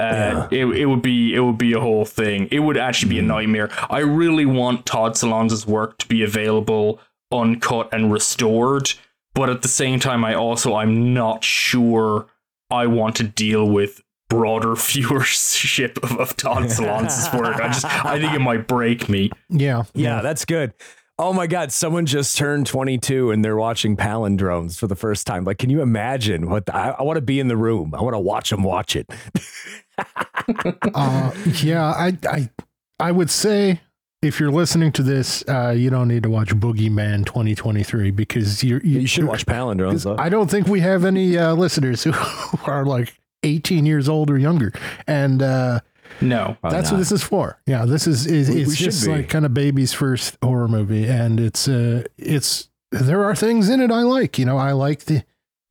Uh, 0.00 0.48
it, 0.50 0.64
it 0.66 0.86
would 0.86 1.02
be 1.02 1.34
it 1.34 1.40
would 1.40 1.58
be 1.58 1.72
a 1.72 1.80
whole 1.80 2.04
thing. 2.04 2.48
It 2.50 2.60
would 2.60 2.76
actually 2.76 3.10
be 3.10 3.18
a 3.18 3.22
nightmare. 3.22 3.68
I 3.88 4.00
really 4.00 4.46
want 4.46 4.86
Todd 4.86 5.12
Solondz' 5.12 5.66
work 5.66 5.98
to 5.98 6.08
be 6.08 6.22
available 6.22 7.00
uncut 7.32 7.88
and 7.92 8.12
restored, 8.12 8.92
but 9.34 9.48
at 9.48 9.62
the 9.62 9.68
same 9.68 10.00
time, 10.00 10.24
I 10.24 10.34
also 10.34 10.74
I'm 10.74 11.14
not 11.14 11.44
sure 11.44 12.26
I 12.70 12.86
want 12.86 13.16
to 13.16 13.24
deal 13.24 13.68
with 13.68 14.02
broader 14.28 14.68
viewership 14.74 16.02
of, 16.02 16.18
of 16.18 16.36
Todd 16.36 16.64
Solondz' 16.64 17.36
work. 17.38 17.56
I 17.56 17.68
just 17.68 17.84
I 17.84 18.18
think 18.20 18.32
it 18.32 18.40
might 18.40 18.66
break 18.66 19.08
me. 19.08 19.30
yeah, 19.48 19.84
yeah, 19.94 20.22
that's 20.22 20.44
good. 20.44 20.72
Oh 21.22 21.34
my 21.34 21.46
God, 21.46 21.70
someone 21.70 22.06
just 22.06 22.38
turned 22.38 22.66
22 22.66 23.30
and 23.30 23.44
they're 23.44 23.54
watching 23.54 23.94
palindromes 23.94 24.78
for 24.78 24.86
the 24.86 24.96
first 24.96 25.26
time. 25.26 25.44
Like, 25.44 25.58
can 25.58 25.68
you 25.68 25.82
imagine 25.82 26.48
what 26.48 26.64
the, 26.64 26.74
I, 26.74 26.92
I 26.92 27.02
want 27.02 27.18
to 27.18 27.20
be 27.20 27.38
in 27.38 27.48
the 27.48 27.58
room? 27.58 27.94
I 27.94 28.00
want 28.00 28.14
to 28.14 28.18
watch 28.18 28.48
them 28.48 28.62
watch 28.62 28.96
it. 28.96 29.06
uh, 30.94 31.30
yeah. 31.62 31.84
I, 31.84 32.16
I, 32.26 32.50
I 32.98 33.12
would 33.12 33.28
say 33.28 33.82
if 34.22 34.40
you're 34.40 34.50
listening 34.50 34.92
to 34.92 35.02
this, 35.02 35.44
uh, 35.46 35.74
you 35.76 35.90
don't 35.90 36.08
need 36.08 36.22
to 36.22 36.30
watch 36.30 36.54
Boogeyman 36.54 37.26
2023 37.26 38.12
because 38.12 38.64
you're, 38.64 38.80
you, 38.80 39.00
You 39.00 39.06
should 39.06 39.24
watch 39.24 39.44
palindromes. 39.44 40.04
Though. 40.04 40.16
I 40.18 40.30
don't 40.30 40.50
think 40.50 40.68
we 40.68 40.80
have 40.80 41.04
any 41.04 41.36
uh, 41.36 41.52
listeners 41.52 42.02
who 42.02 42.14
are 42.64 42.86
like 42.86 43.14
18 43.42 43.84
years 43.84 44.08
old 44.08 44.30
or 44.30 44.38
younger, 44.38 44.72
and 45.06 45.42
uh, 45.42 45.80
No. 46.20 46.56
Probably 46.60 46.76
that's 46.78 46.90
not. 46.90 46.96
what 46.96 46.98
this 46.98 47.12
is 47.12 47.22
for. 47.22 47.58
Yeah, 47.66 47.84
this 47.86 48.06
is, 48.06 48.26
is 48.26 48.48
We- 48.48 48.56
we 48.56 48.62
it's 48.62 48.76
should 48.76 48.84
just 48.84 49.06
like 49.06 49.28
kind 49.28 49.44
of 49.46 49.54
baby's 49.54 49.92
first 49.92 50.36
horror 50.42 50.68
movie, 50.68 51.06
and 51.06 51.40
it's 51.40 51.66
uh, 51.68 52.04
it's 52.18 52.68
there 52.92 53.24
are 53.24 53.34
things 53.34 53.68
in 53.68 53.80
it 53.80 53.90
I 53.90 54.02
like. 54.02 54.38
You 54.38 54.44
know, 54.44 54.58
I 54.58 54.72
like 54.72 55.04
the 55.04 55.22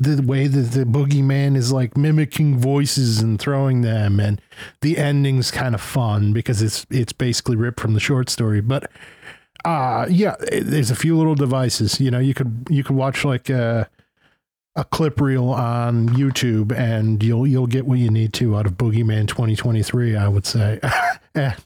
the 0.01 0.21
way 0.21 0.47
that 0.47 0.71
the 0.71 0.85
boogeyman 0.85 1.57
is 1.57 1.73
like 1.73 1.97
mimicking 1.97 2.57
voices 2.57 3.21
and 3.21 3.37
throwing 3.39 3.81
them, 3.81 4.19
and 4.19 4.41
the 4.81 4.97
ending's 4.97 5.51
kind 5.51 5.75
of 5.75 5.81
fun 5.81 6.31
because 6.33 6.61
it's 6.61 6.85
it's 6.89 7.11
basically 7.13 7.55
ripped 7.57 7.79
from 7.79 7.93
the 7.93 7.99
short 7.99 8.29
story. 8.29 8.61
But 8.61 8.89
uh 9.65 10.05
yeah, 10.09 10.35
it- 10.51 10.67
there's 10.67 10.89
a 10.91 10.95
few 10.95 11.17
little 11.17 11.35
devices. 11.35 11.99
You 11.99 12.11
know, 12.11 12.19
you 12.19 12.33
could 12.33 12.65
you 12.69 12.83
could 12.83 12.95
watch 12.95 13.25
like 13.25 13.49
uh 13.49 13.85
a 14.79 14.85
clip 14.85 15.19
reel 15.19 15.49
on 15.49 16.07
YouTube 16.09 16.71
and 16.71 17.21
you'll 17.21 17.45
you'll 17.45 17.67
get 17.67 17.85
what 17.85 17.99
you 17.99 18.09
need 18.09 18.31
to 18.33 18.55
out 18.55 18.65
of 18.65 18.77
Boogeyman 18.77 19.27
2023, 19.27 20.15
I 20.15 20.27
would 20.27 20.45
say. 20.45 20.79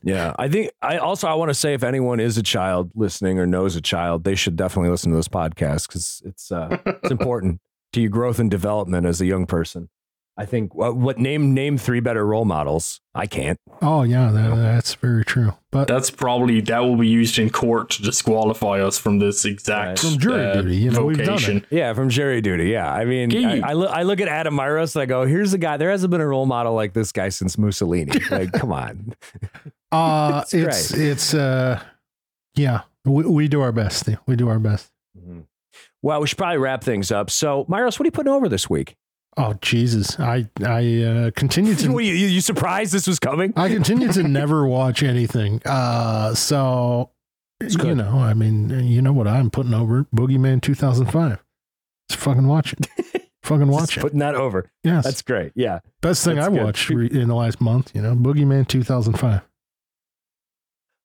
Yeah, 0.03 0.35
I 0.37 0.49
think 0.49 0.71
I 0.83 0.97
also 0.97 1.27
I 1.27 1.33
want 1.33 1.49
to 1.49 1.55
say 1.55 1.73
if 1.73 1.81
anyone 1.81 2.19
is 2.19 2.37
a 2.37 2.43
child 2.43 2.91
listening 2.93 3.39
or 3.39 3.47
knows 3.47 3.75
a 3.75 3.81
child, 3.81 4.23
they 4.23 4.35
should 4.35 4.55
definitely 4.55 4.91
listen 4.91 5.09
to 5.11 5.15
this 5.15 5.29
podcast 5.29 5.87
because 5.87 6.21
it's 6.25 6.51
uh, 6.51 6.77
it's 6.85 7.09
important 7.11 7.59
to 7.93 8.01
your 8.01 8.11
growth 8.11 8.37
and 8.37 8.51
development 8.51 9.07
as 9.07 9.19
a 9.19 9.25
young 9.25 9.47
person. 9.47 9.89
I 10.35 10.45
think 10.45 10.73
what, 10.73 10.95
what 10.95 11.19
name 11.19 11.53
name 11.53 11.77
three 11.77 11.99
better 11.99 12.25
role 12.25 12.45
models? 12.45 13.01
I 13.13 13.27
can't. 13.27 13.59
oh 13.83 14.01
yeah, 14.01 14.31
that, 14.31 14.55
that's 14.55 14.95
very 14.95 15.23
true. 15.23 15.53
But 15.69 15.87
That's 15.87 16.09
probably 16.09 16.61
that 16.61 16.79
will 16.79 16.95
be 16.97 17.07
used 17.07 17.37
in 17.37 17.49
court 17.51 17.91
to 17.91 18.01
disqualify 18.01 18.79
us 18.81 18.97
from 18.97 19.19
this 19.19 19.45
exact 19.45 20.03
Right. 20.03 20.11
From 20.11 20.19
jury 20.19 20.45
uh, 20.45 20.53
duty, 20.61 20.75
you 20.77 20.91
know, 20.91 21.05
we've 21.05 21.17
done 21.17 21.25
vocation. 21.27 21.65
Yeah, 21.69 21.93
from 21.93 22.09
jury 22.09 22.41
duty. 22.41 22.69
Yeah, 22.69 22.91
I 22.91 23.05
mean, 23.05 23.45
I, 23.45 23.69
I, 23.69 23.73
look, 23.73 23.89
I 23.91 24.03
look 24.03 24.21
at 24.21 24.27
Adam 24.27 24.55
Myros 24.55 24.95
and 24.95 25.03
I 25.03 25.05
go, 25.05 25.25
"Here's 25.25 25.53
a 25.53 25.57
guy. 25.59 25.77
There 25.77 25.91
hasn't 25.91 26.09
been 26.09 26.21
a 26.21 26.27
role 26.27 26.45
model 26.47 26.73
like 26.73 26.93
this 26.93 27.11
guy 27.11 27.29
since 27.29 27.57
Mussolini. 27.57 28.19
Like, 28.31 28.51
come 28.53 28.71
on." 28.71 29.13
uh 29.91 30.43
It's 30.51 30.53
it's 30.53 30.93
it's 30.93 31.33
uh 31.35 31.79
yeah, 32.55 32.81
we, 33.05 33.23
we 33.25 33.47
do 33.47 33.61
our 33.61 33.71
best. 33.71 34.09
We 34.25 34.35
do 34.35 34.47
our 34.49 34.59
best. 34.59 34.91
Well, 36.01 36.21
we 36.21 36.27
should 36.27 36.37
probably 36.37 36.57
wrap 36.57 36.83
things 36.83 37.11
up. 37.11 37.29
So, 37.29 37.65
Myros, 37.65 37.97
what 37.97 38.01
are 38.01 38.05
you 38.05 38.11
putting 38.11 38.31
over 38.33 38.49
this 38.49 38.69
week? 38.69 38.95
Oh 39.37 39.53
Jesus. 39.61 40.19
I 40.19 40.47
I 40.63 41.01
uh 41.03 41.31
continue 41.31 41.73
to 41.75 41.87
What, 41.93 42.03
you, 42.03 42.13
you 42.13 42.27
you 42.27 42.41
surprised 42.41 42.93
this 42.93 43.07
was 43.07 43.19
coming? 43.19 43.53
I 43.55 43.69
continue 43.69 44.11
to 44.13 44.23
never 44.23 44.67
watch 44.67 45.01
anything. 45.03 45.61
Uh, 45.65 46.33
so 46.35 47.09
you 47.61 47.69
good. 47.77 47.97
know, 47.97 48.17
I 48.19 48.33
mean, 48.33 48.69
you 48.69 49.01
know 49.01 49.13
what 49.13 49.27
I'm 49.27 49.49
putting 49.49 49.73
over 49.73 50.05
Boogeyman 50.15 50.61
2005. 50.61 51.41
Just 52.09 52.19
fucking 52.21 52.45
watch 52.47 52.73
it. 52.73 53.29
fucking 53.43 53.67
watch 53.67 53.87
Just 53.87 53.97
it. 53.97 54.01
putting 54.01 54.19
that 54.19 54.35
over. 54.35 54.69
Yes, 54.83 55.03
That's 55.05 55.21
great. 55.21 55.53
Yeah. 55.55 55.79
best 56.01 56.23
thing 56.25 56.35
that's 56.35 56.47
I 56.47 56.51
good. 56.51 56.63
watched 56.63 56.89
re- 56.89 57.09
in 57.09 57.27
the 57.29 57.35
last 57.35 57.61
month. 57.61 57.91
You 57.95 58.01
know, 58.01 58.15
Boogeyman 58.15 58.67
2005. 58.67 59.41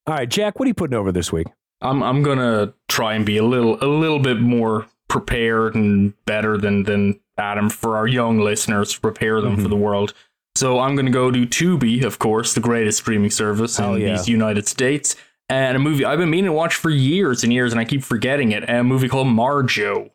All 0.07 0.14
right, 0.14 0.29
Jack, 0.29 0.59
what 0.59 0.64
are 0.66 0.68
you 0.68 0.74
putting 0.74 0.97
over 0.97 1.12
this 1.12 1.33
week? 1.33 1.47
I'm 1.81 2.03
I'm 2.03 2.22
gonna 2.24 2.74
try 2.89 3.14
and 3.14 3.24
be 3.24 3.37
a 3.37 3.45
little 3.45 3.79
a 3.83 3.87
little 3.87 4.18
bit 4.18 4.41
more 4.41 4.87
prepared 5.09 5.74
and 5.76 6.12
better 6.24 6.59
than 6.59 6.83
than 6.85 7.20
Adam 7.39 7.70
for 7.70 7.97
our 7.97 8.07
young 8.07 8.41
listeners, 8.41 8.97
prepare 8.97 9.41
them 9.41 9.53
Mm-hmm. 9.55 9.62
for 9.62 9.68
the 9.68 9.76
world. 9.76 10.14
So 10.57 10.80
I'm 10.80 10.97
gonna 10.97 11.11
go 11.11 11.30
to 11.30 11.47
Tubi, 11.47 12.03
of 12.05 12.18
course, 12.18 12.55
the 12.55 12.61
greatest 12.61 12.99
streaming 12.99 13.30
service 13.30 13.78
in 13.78 14.01
yeah. 14.01 14.16
these 14.16 14.28
United 14.28 14.66
States, 14.66 15.14
and 15.49 15.76
a 15.76 15.78
movie 15.78 16.05
I've 16.05 16.18
been 16.18 16.30
meaning 16.30 16.47
to 16.47 16.53
watch 16.53 16.74
for 16.74 16.91
years 16.91 17.45
and 17.45 17.53
years, 17.53 17.72
and 17.72 17.80
I 17.80 17.84
keep 17.84 18.03
forgetting 18.03 18.51
it. 18.53 18.68
A 18.68 18.82
movie 18.82 19.09
called 19.09 19.28
Marjoe, 19.28 20.11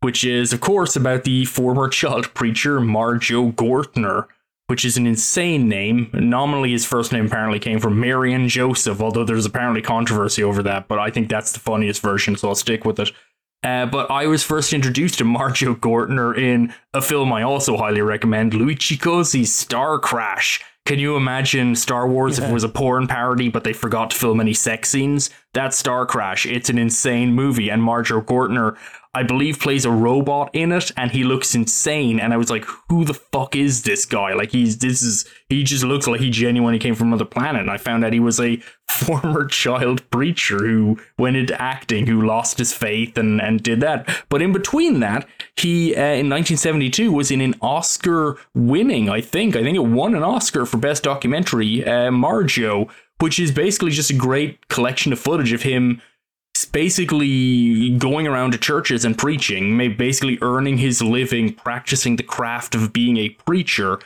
which 0.00 0.24
is 0.24 0.52
of 0.52 0.60
course 0.60 0.96
about 0.96 1.24
the 1.24 1.44
former 1.44 1.88
child 1.88 2.32
preacher 2.34 2.80
Marjoe 2.80 3.52
Gortner. 3.52 4.26
Which 4.68 4.84
is 4.86 4.96
an 4.96 5.06
insane 5.06 5.68
name. 5.68 6.08
Nominally, 6.14 6.70
his 6.70 6.86
first 6.86 7.12
name 7.12 7.26
apparently 7.26 7.58
came 7.58 7.78
from 7.78 8.00
Marion 8.00 8.48
Joseph, 8.48 9.02
although 9.02 9.24
there's 9.24 9.44
apparently 9.44 9.82
controversy 9.82 10.42
over 10.42 10.62
that. 10.62 10.88
But 10.88 10.98
I 10.98 11.10
think 11.10 11.28
that's 11.28 11.52
the 11.52 11.58
funniest 11.60 12.00
version, 12.00 12.36
so 12.36 12.48
I'll 12.48 12.54
stick 12.54 12.86
with 12.86 12.98
it. 12.98 13.10
Uh, 13.64 13.86
but 13.86 14.10
I 14.10 14.26
was 14.26 14.42
first 14.42 14.72
introduced 14.72 15.18
to 15.18 15.24
Marjoe 15.24 15.76
Gortner 15.76 16.36
in 16.36 16.74
a 16.92 17.00
film 17.00 17.32
I 17.32 17.42
also 17.42 17.76
highly 17.76 18.00
recommend, 18.00 18.54
Luigi 18.54 18.96
Cozzi's 18.96 19.54
Star 19.54 19.98
Crash. 19.98 20.60
Can 20.84 20.98
you 20.98 21.16
imagine 21.16 21.76
Star 21.76 22.08
Wars 22.08 22.40
if 22.40 22.48
it 22.48 22.52
was 22.52 22.64
a 22.64 22.68
porn 22.68 23.06
parody, 23.06 23.48
but 23.48 23.62
they 23.62 23.72
forgot 23.72 24.10
to 24.10 24.16
film 24.16 24.40
any 24.40 24.52
sex 24.52 24.88
scenes? 24.90 25.30
That's 25.52 25.78
Star 25.78 26.04
Crash. 26.06 26.44
It's 26.44 26.70
an 26.70 26.78
insane 26.78 27.34
movie, 27.34 27.70
and 27.70 27.80
Marjoe 27.80 28.20
Gortner, 28.20 28.76
I 29.14 29.22
believe, 29.24 29.60
plays 29.60 29.84
a 29.84 29.90
robot 29.90 30.48
in 30.54 30.72
it, 30.72 30.90
and 30.96 31.10
he 31.10 31.22
looks 31.22 31.54
insane. 31.54 32.18
And 32.18 32.32
I 32.32 32.38
was 32.38 32.48
like, 32.48 32.64
who 32.88 33.04
the 33.04 33.12
fuck 33.12 33.54
is 33.54 33.82
this 33.82 34.06
guy? 34.06 34.32
Like, 34.32 34.52
he's 34.52 34.78
this 34.78 35.02
is 35.02 35.28
he 35.50 35.64
just 35.64 35.84
looks 35.84 36.06
like 36.06 36.20
he 36.20 36.30
genuinely 36.30 36.78
came 36.78 36.94
from 36.94 37.08
another 37.08 37.26
planet. 37.26 37.60
And 37.60 37.70
I 37.70 37.76
found 37.76 38.06
out 38.06 38.14
he 38.14 38.20
was 38.20 38.40
a 38.40 38.56
former 38.88 39.46
child 39.46 40.08
preacher 40.10 40.58
who 40.58 40.98
went 41.18 41.36
into 41.36 41.60
acting, 41.60 42.06
who 42.06 42.22
lost 42.22 42.56
his 42.56 42.72
faith 42.72 43.18
and 43.18 43.40
and 43.40 43.62
did 43.62 43.80
that. 43.80 44.08
But 44.30 44.40
in 44.40 44.52
between 44.52 45.00
that, 45.00 45.28
he 45.56 45.94
uh, 45.94 46.00
in 46.00 46.30
1972 46.30 47.12
was 47.12 47.30
in 47.30 47.42
an 47.42 47.54
Oscar 47.60 48.38
winning, 48.54 49.10
I 49.10 49.20
think, 49.20 49.56
I 49.56 49.62
think 49.62 49.76
it 49.76 49.80
won 49.80 50.14
an 50.14 50.22
Oscar 50.22 50.64
for 50.64 50.78
best 50.78 51.02
documentary, 51.02 51.84
uh, 51.84 52.10
Marjoe, 52.10 52.88
which 53.18 53.38
is 53.38 53.52
basically 53.52 53.90
just 53.90 54.10
a 54.10 54.14
great 54.14 54.68
collection 54.68 55.12
of 55.12 55.20
footage 55.20 55.52
of 55.52 55.62
him 55.62 56.00
basically 56.64 57.90
going 57.98 58.26
around 58.26 58.52
to 58.52 58.58
churches 58.58 59.04
and 59.04 59.16
preaching, 59.16 59.76
basically 59.96 60.38
earning 60.42 60.78
his 60.78 61.02
living 61.02 61.54
practicing 61.54 62.16
the 62.16 62.22
craft 62.22 62.74
of 62.74 62.92
being 62.92 63.16
a 63.16 63.30
preacher 63.30 63.98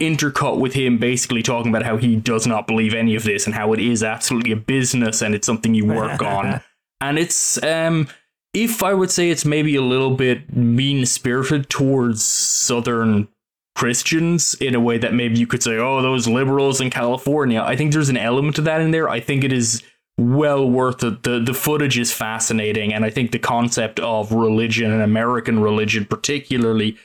intercut 0.00 0.58
with 0.58 0.72
him 0.72 0.96
basically 0.96 1.42
talking 1.42 1.70
about 1.70 1.82
how 1.82 1.98
he 1.98 2.16
does 2.16 2.46
not 2.46 2.66
believe 2.66 2.94
any 2.94 3.14
of 3.14 3.22
this 3.22 3.44
and 3.44 3.54
how 3.54 3.72
it 3.74 3.78
is 3.78 4.02
absolutely 4.02 4.50
a 4.50 4.56
business 4.56 5.20
and 5.20 5.34
it's 5.34 5.46
something 5.46 5.74
you 5.74 5.84
work 5.84 6.22
on. 6.24 6.60
And 7.00 7.18
it's 7.18 7.62
um 7.62 8.08
if 8.54 8.82
I 8.82 8.94
would 8.94 9.10
say 9.10 9.30
it's 9.30 9.44
maybe 9.44 9.76
a 9.76 9.82
little 9.82 10.16
bit 10.16 10.54
mean 10.56 11.06
spirited 11.06 11.68
towards 11.68 12.24
southern 12.24 13.28
Christians 13.76 14.54
in 14.54 14.74
a 14.74 14.80
way 14.80 14.98
that 14.98 15.14
maybe 15.14 15.38
you 15.38 15.46
could 15.46 15.62
say, 15.62 15.76
oh, 15.76 16.02
those 16.02 16.26
liberals 16.26 16.80
in 16.80 16.90
California. 16.90 17.62
I 17.62 17.76
think 17.76 17.92
there's 17.92 18.08
an 18.08 18.16
element 18.16 18.58
of 18.58 18.64
that 18.64 18.80
in 18.80 18.90
there. 18.90 19.08
I 19.08 19.20
think 19.20 19.44
it 19.44 19.52
is 19.52 19.82
well 20.20 20.68
worth 20.68 21.02
it. 21.02 21.22
The 21.22 21.40
the 21.40 21.54
footage 21.54 21.98
is 21.98 22.12
fascinating, 22.12 22.92
and 22.92 23.04
I 23.04 23.10
think 23.10 23.32
the 23.32 23.38
concept 23.38 23.98
of 24.00 24.32
religion 24.32 24.90
and 24.90 25.02
American 25.02 25.60
religion, 25.60 26.04
particularly, 26.04 26.98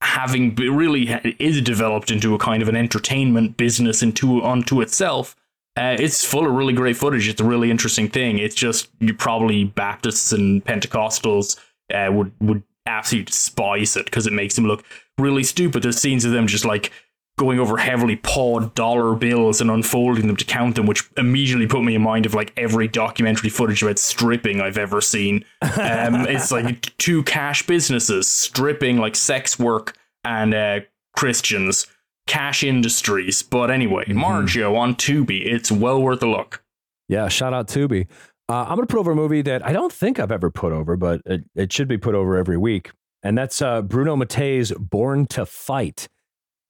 having 0.00 0.54
really 0.54 1.08
is 1.38 1.60
developed 1.60 2.10
into 2.10 2.34
a 2.34 2.38
kind 2.38 2.62
of 2.62 2.68
an 2.68 2.76
entertainment 2.76 3.56
business 3.56 4.02
into 4.02 4.42
onto 4.42 4.80
itself. 4.80 5.36
Uh, 5.76 5.96
it's 5.98 6.24
full 6.24 6.46
of 6.46 6.52
really 6.52 6.74
great 6.74 6.96
footage. 6.96 7.28
It's 7.28 7.40
a 7.40 7.44
really 7.44 7.70
interesting 7.70 8.08
thing. 8.08 8.38
It's 8.38 8.54
just 8.54 8.88
you 9.00 9.14
probably 9.14 9.64
Baptists 9.64 10.32
and 10.32 10.64
Pentecostals 10.64 11.58
uh, 11.92 12.12
would 12.12 12.32
would 12.40 12.62
absolutely 12.86 13.26
despise 13.26 13.96
it 13.96 14.04
because 14.04 14.26
it 14.26 14.32
makes 14.32 14.54
them 14.54 14.66
look 14.66 14.84
really 15.18 15.42
stupid. 15.42 15.82
There's 15.82 16.00
scenes 16.00 16.24
of 16.24 16.32
them 16.32 16.46
just 16.46 16.64
like 16.64 16.92
going 17.38 17.58
over 17.58 17.76
heavily 17.78 18.16
pawed 18.16 18.74
dollar 18.74 19.14
bills 19.14 19.60
and 19.60 19.70
unfolding 19.70 20.26
them 20.26 20.36
to 20.36 20.44
count 20.44 20.76
them, 20.76 20.86
which 20.86 21.08
immediately 21.16 21.66
put 21.66 21.82
me 21.82 21.94
in 21.94 22.02
mind 22.02 22.26
of 22.26 22.34
like 22.34 22.52
every 22.56 22.86
documentary 22.88 23.48
footage 23.50 23.82
about 23.82 23.98
stripping 23.98 24.60
I've 24.60 24.78
ever 24.78 25.00
seen. 25.00 25.44
Um, 25.62 26.14
it's 26.28 26.52
like 26.52 26.96
two 26.98 27.22
cash 27.24 27.66
businesses 27.66 28.28
stripping 28.28 28.98
like 28.98 29.16
sex 29.16 29.58
work 29.58 29.96
and 30.24 30.52
uh, 30.54 30.80
Christians, 31.16 31.86
cash 32.26 32.62
industries. 32.62 33.42
But 33.42 33.70
anyway, 33.70 34.04
Mhm. 34.04 34.16
Marjoe 34.16 34.76
on 34.76 34.94
Tubi, 34.94 35.44
it's 35.44 35.72
well 35.72 36.00
worth 36.02 36.22
a 36.22 36.28
look. 36.28 36.62
Yeah, 37.08 37.28
shout 37.28 37.52
out 37.54 37.66
Tubi. 37.66 38.06
Uh, 38.48 38.62
I'm 38.68 38.76
going 38.76 38.86
to 38.86 38.92
put 38.92 38.98
over 39.00 39.12
a 39.12 39.16
movie 39.16 39.40
that 39.42 39.64
I 39.64 39.72
don't 39.72 39.92
think 39.92 40.18
I've 40.20 40.32
ever 40.32 40.50
put 40.50 40.72
over, 40.72 40.96
but 40.96 41.22
it, 41.24 41.44
it 41.54 41.72
should 41.72 41.88
be 41.88 41.96
put 41.96 42.14
over 42.14 42.36
every 42.36 42.58
week. 42.58 42.90
And 43.22 43.38
that's 43.38 43.62
uh, 43.62 43.82
Bruno 43.82 44.16
Mattei's 44.16 44.72
Born 44.72 45.26
to 45.28 45.46
Fight. 45.46 46.08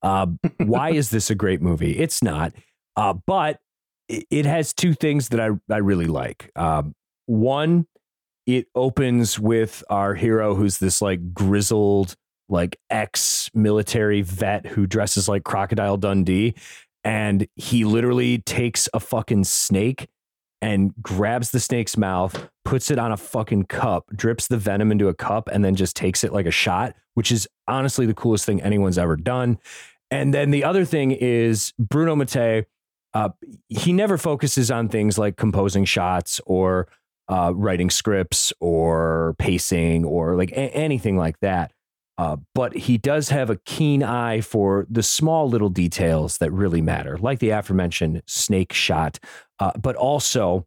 Uh, 0.02 0.26
why 0.58 0.90
is 0.90 1.10
this 1.10 1.30
a 1.30 1.34
great 1.34 1.62
movie? 1.62 1.98
It's 1.98 2.22
not. 2.22 2.52
Uh, 2.96 3.14
but 3.26 3.60
it, 4.08 4.44
has 4.46 4.72
two 4.72 4.94
things 4.94 5.30
that 5.30 5.40
I, 5.40 5.50
I 5.72 5.78
really 5.78 6.06
like. 6.06 6.50
Um, 6.56 6.94
one, 7.26 7.86
it 8.46 8.66
opens 8.74 9.38
with 9.38 9.82
our 9.88 10.14
hero 10.14 10.54
who's 10.54 10.78
this 10.78 11.00
like 11.00 11.32
grizzled, 11.32 12.16
like 12.48 12.78
ex 12.90 13.48
military 13.54 14.22
vet 14.22 14.66
who 14.66 14.86
dresses 14.86 15.28
like 15.28 15.44
Crocodile 15.44 15.96
Dundee. 15.96 16.54
And 17.04 17.48
he 17.56 17.84
literally 17.84 18.38
takes 18.38 18.88
a 18.92 19.00
fucking 19.00 19.44
snake 19.44 20.08
and 20.60 20.94
grabs 21.02 21.50
the 21.50 21.58
snake's 21.58 21.96
mouth, 21.96 22.48
puts 22.64 22.90
it 22.90 22.98
on 22.98 23.10
a 23.10 23.16
fucking 23.16 23.64
cup, 23.64 24.06
drips 24.14 24.46
the 24.46 24.56
venom 24.56 24.92
into 24.92 25.08
a 25.08 25.14
cup, 25.14 25.48
and 25.52 25.64
then 25.64 25.74
just 25.74 25.96
takes 25.96 26.22
it 26.22 26.32
like 26.32 26.46
a 26.46 26.52
shot, 26.52 26.94
which 27.14 27.32
is 27.32 27.48
honestly 27.66 28.06
the 28.06 28.14
coolest 28.14 28.46
thing 28.46 28.62
anyone's 28.62 28.98
ever 28.98 29.16
done. 29.16 29.58
And 30.12 30.34
then 30.34 30.50
the 30.50 30.62
other 30.62 30.84
thing 30.84 31.12
is 31.12 31.72
Bruno 31.78 32.14
Mattei, 32.14 32.66
uh, 33.14 33.30
he 33.70 33.94
never 33.94 34.18
focuses 34.18 34.70
on 34.70 34.90
things 34.90 35.16
like 35.16 35.36
composing 35.36 35.86
shots 35.86 36.38
or 36.44 36.86
uh, 37.28 37.54
writing 37.54 37.88
scripts 37.88 38.52
or 38.60 39.34
pacing 39.38 40.04
or 40.04 40.36
like 40.36 40.50
a- 40.50 40.76
anything 40.76 41.16
like 41.16 41.40
that. 41.40 41.72
Uh, 42.18 42.36
but 42.54 42.76
he 42.76 42.98
does 42.98 43.30
have 43.30 43.48
a 43.48 43.56
keen 43.64 44.02
eye 44.02 44.42
for 44.42 44.86
the 44.90 45.02
small 45.02 45.48
little 45.48 45.70
details 45.70 46.36
that 46.38 46.52
really 46.52 46.82
matter, 46.82 47.16
like 47.16 47.38
the 47.38 47.48
aforementioned 47.48 48.22
snake 48.26 48.74
shot. 48.74 49.18
Uh, 49.58 49.72
but 49.80 49.96
also, 49.96 50.66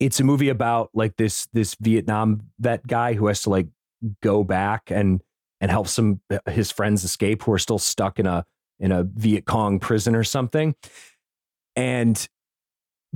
it's 0.00 0.20
a 0.20 0.24
movie 0.24 0.48
about 0.48 0.88
like 0.94 1.16
this 1.18 1.46
this 1.52 1.76
Vietnam 1.82 2.40
vet 2.58 2.86
guy 2.86 3.12
who 3.12 3.26
has 3.26 3.42
to 3.42 3.50
like 3.50 3.68
go 4.22 4.42
back 4.42 4.90
and 4.90 5.20
and 5.60 5.70
help 5.70 5.86
some 5.86 6.22
his 6.48 6.70
friends 6.70 7.04
escape 7.04 7.42
who 7.42 7.52
are 7.52 7.58
still 7.58 7.78
stuck 7.78 8.18
in 8.18 8.26
a 8.26 8.46
in 8.78 8.92
a 8.92 9.04
Viet 9.04 9.44
Cong 9.44 9.78
prison 9.78 10.14
or 10.14 10.24
something. 10.24 10.74
And 11.76 12.28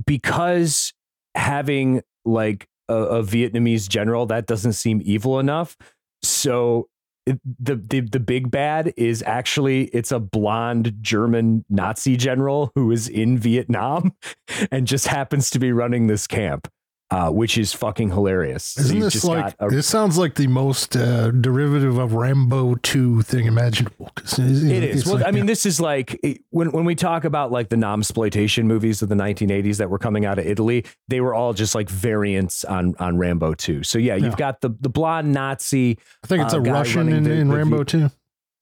because 0.05 0.93
having 1.35 2.01
like 2.25 2.67
a, 2.87 2.95
a 2.95 3.23
Vietnamese 3.23 3.87
general 3.87 4.25
that 4.27 4.47
doesn't 4.47 4.73
seem 4.73 5.01
evil 5.03 5.39
enough, 5.39 5.77
so 6.23 6.89
the 7.25 7.75
the 7.75 8.01
the 8.01 8.19
big 8.19 8.49
bad 8.49 8.93
is 8.97 9.23
actually 9.25 9.85
it's 9.85 10.11
a 10.11 10.19
blonde 10.19 10.93
German 11.01 11.63
Nazi 11.69 12.17
general 12.17 12.71
who 12.75 12.91
is 12.91 13.07
in 13.07 13.37
Vietnam 13.37 14.13
and 14.71 14.87
just 14.87 15.07
happens 15.07 15.49
to 15.51 15.59
be 15.59 15.71
running 15.71 16.07
this 16.07 16.27
camp, 16.27 16.67
uh, 17.11 17.29
which 17.31 17.57
is 17.57 17.73
fucking 17.73 18.09
hilarious. 18.09 18.77
Isn't 18.77 18.97
you've 18.97 19.05
this 19.05 19.13
just 19.13 19.25
like 19.25 19.55
a- 19.59 19.67
this 19.69 19.87
sounds 19.87 20.17
like 20.17 20.35
the 20.35 20.45
most 20.47 20.95
uh, 20.95 21.31
derivative 21.31 21.97
of 21.97 22.13
Rambo 22.13 22.75
two 22.75 23.21
thing 23.23 23.47
imaginable? 23.47 24.11
it's- 24.17 24.37
It 24.39 24.83
is. 24.83 24.99
it's 25.01 25.05
Well, 25.07 25.15
like- 25.15 25.25
I 25.27 25.31
mean, 25.31 25.45
this 25.47 25.65
is 25.65 25.79
like 25.81 26.19
when 26.51 26.71
when 26.71 26.85
we 26.85 26.93
talk 26.95 27.23
about 27.23 27.51
like 27.51 27.69
the 27.69 27.77
non-exploitation 27.77 28.67
movies 28.67 29.01
of 29.01 29.09
the 29.09 29.15
1980s 29.15 29.77
that 29.77 29.89
were 29.89 29.97
coming 29.99 30.25
out 30.25 30.37
of 30.39 30.45
Italy, 30.45 30.85
they 31.07 31.19
were 31.21 31.33
all 31.33 31.53
just 31.53 31.73
like 31.75 31.89
variants 31.89 32.63
on 32.63 32.93
on 32.99 33.17
Rambo 33.17 33.55
2. 33.55 33.81
So 33.83 33.97
yeah, 33.97 34.15
you've 34.15 34.25
Yeah. 34.33 34.35
got 34.35 34.61
the 34.61 34.69
the 34.79 34.89
blonde 34.89 35.33
Nazi. 35.33 35.97
I 36.23 36.27
think 36.27 36.43
it's 36.43 36.53
uh, 36.53 36.57
a 36.57 36.61
Russian 36.61 37.09
in, 37.11 37.23
the- 37.23 37.31
in 37.31 37.47
the 37.49 37.55
Rambo 37.55 37.83
two. 37.83 38.09
too. 38.09 38.11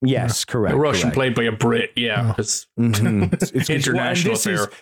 Yes, 0.03 0.45
correct. 0.45 0.75
A 0.75 0.77
Russian 0.77 1.01
correct. 1.11 1.15
played 1.15 1.35
by 1.35 1.43
a 1.45 1.51
Brit, 1.51 1.89
yeah. 1.95 2.29
Oh. 2.33 2.35
It's, 2.37 2.67
Mhm. 2.79 3.33
It's- 3.33 3.49
it's- 3.49 3.69
international 3.71 4.03
well, 4.03 4.07
and 4.09 4.17
this 4.17 4.45
is- 4.45 4.61
affair. 4.61 4.77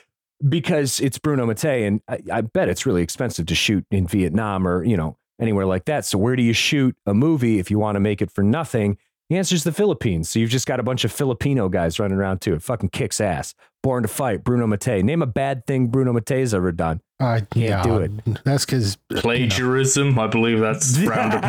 Because 0.47 0.99
it's 0.99 1.17
Bruno 1.17 1.45
Mattei, 1.45 1.85
and 1.85 2.01
I, 2.07 2.19
I 2.31 2.41
bet 2.41 2.69
it's 2.69 2.85
really 2.85 3.01
expensive 3.01 3.45
to 3.47 3.55
shoot 3.55 3.85
in 3.91 4.07
Vietnam 4.07 4.67
or 4.67 4.83
you 4.83 4.97
know 4.97 5.17
anywhere 5.39 5.65
like 5.65 5.85
that. 5.85 6.05
So 6.05 6.17
where 6.17 6.35
do 6.35 6.43
you 6.43 6.53
shoot 6.53 6.95
a 7.05 7.13
movie 7.13 7.59
if 7.59 7.69
you 7.69 7.79
want 7.79 7.95
to 7.95 7.99
make 7.99 8.21
it 8.21 8.31
for 8.31 8.43
nothing? 8.43 8.97
The 9.29 9.37
answer 9.37 9.55
is 9.55 9.63
the 9.63 9.71
Philippines. 9.71 10.29
So 10.29 10.39
you've 10.39 10.51
just 10.51 10.67
got 10.67 10.79
a 10.79 10.83
bunch 10.83 11.03
of 11.03 11.11
Filipino 11.11 11.67
guys 11.67 11.99
running 11.99 12.17
around 12.17 12.41
too. 12.41 12.53
It 12.53 12.61
fucking 12.61 12.89
kicks 12.89 13.19
ass. 13.19 13.55
Born 13.81 14.03
to 14.03 14.07
fight, 14.07 14.43
Bruno 14.43 14.67
Mattei. 14.67 15.01
Name 15.01 15.21
a 15.21 15.27
bad 15.27 15.65
thing 15.65 15.87
Bruno 15.87 16.13
Mattei's 16.13 16.53
ever 16.53 16.71
done. 16.71 17.01
I 17.19 17.39
Can't 17.39 17.55
yeah, 17.55 17.83
do 17.83 17.97
it. 17.99 18.11
That's 18.43 18.65
because 18.65 18.97
Plagiarism, 19.15 20.19
I 20.19 20.27
believe 20.27 20.59
that's 20.59 20.97
frowned. 21.03 21.41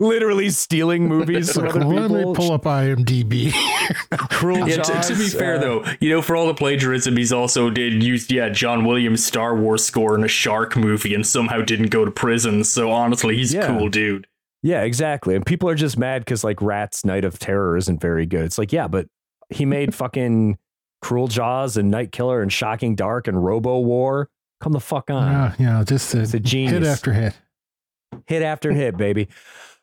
Literally 0.00 0.50
stealing 0.50 1.08
movies 1.08 1.52
from 1.52 1.66
other 1.66 1.84
let 1.84 2.10
me 2.10 2.22
pull 2.34 2.52
up 2.52 2.62
IMDb. 2.62 3.52
Cruel 4.30 4.68
Yeah, 4.68 4.82
to, 4.82 5.02
to 5.02 5.14
be 5.16 5.28
fair 5.28 5.56
uh, 5.56 5.60
though, 5.60 5.84
you 6.00 6.10
know, 6.10 6.22
for 6.22 6.36
all 6.36 6.46
the 6.46 6.54
plagiarism, 6.54 7.16
he's 7.16 7.32
also 7.32 7.70
did 7.70 8.02
use 8.02 8.30
yeah 8.30 8.48
John 8.50 8.84
Williams' 8.84 9.24
Star 9.24 9.56
Wars 9.56 9.84
score 9.84 10.14
in 10.14 10.22
a 10.22 10.28
shark 10.28 10.76
movie 10.76 11.14
and 11.14 11.26
somehow 11.26 11.62
didn't 11.62 11.90
go 11.90 12.04
to 12.04 12.10
prison. 12.10 12.62
So 12.62 12.92
honestly, 12.92 13.36
he's 13.36 13.52
Yeah. 13.52 13.74
a 13.74 13.78
cool 13.78 13.88
dude. 13.88 14.26
Yeah, 14.62 14.82
exactly. 14.82 15.34
And 15.34 15.44
people 15.44 15.68
are 15.68 15.74
just 15.74 15.98
mad 15.98 16.20
because 16.22 16.44
like 16.44 16.62
Rat's 16.62 17.04
Night 17.04 17.24
of 17.24 17.38
Terror 17.38 17.76
isn't 17.76 18.00
very 18.00 18.26
good. 18.26 18.44
It's 18.44 18.58
like, 18.58 18.72
yeah, 18.72 18.86
but 18.88 19.06
he 19.50 19.66
made 19.66 19.92
fucking 19.94 20.56
Cruel 21.04 21.28
Jaws 21.28 21.76
and 21.76 21.90
Night 21.90 22.12
Killer 22.12 22.40
and 22.40 22.50
Shocking 22.50 22.94
Dark 22.94 23.28
and 23.28 23.44
Robo 23.44 23.78
War. 23.80 24.30
Come 24.62 24.72
the 24.72 24.80
fuck 24.80 25.10
on. 25.10 25.30
yeah, 25.30 25.54
yeah, 25.58 25.84
just 25.86 26.14
a, 26.14 26.22
It's 26.22 26.32
a 26.32 26.40
genius. 26.40 26.72
hit 26.72 26.82
after 26.84 27.12
hit. 27.12 27.34
Hit 28.26 28.42
after 28.42 28.72
hit, 28.72 28.96
baby. 28.96 29.28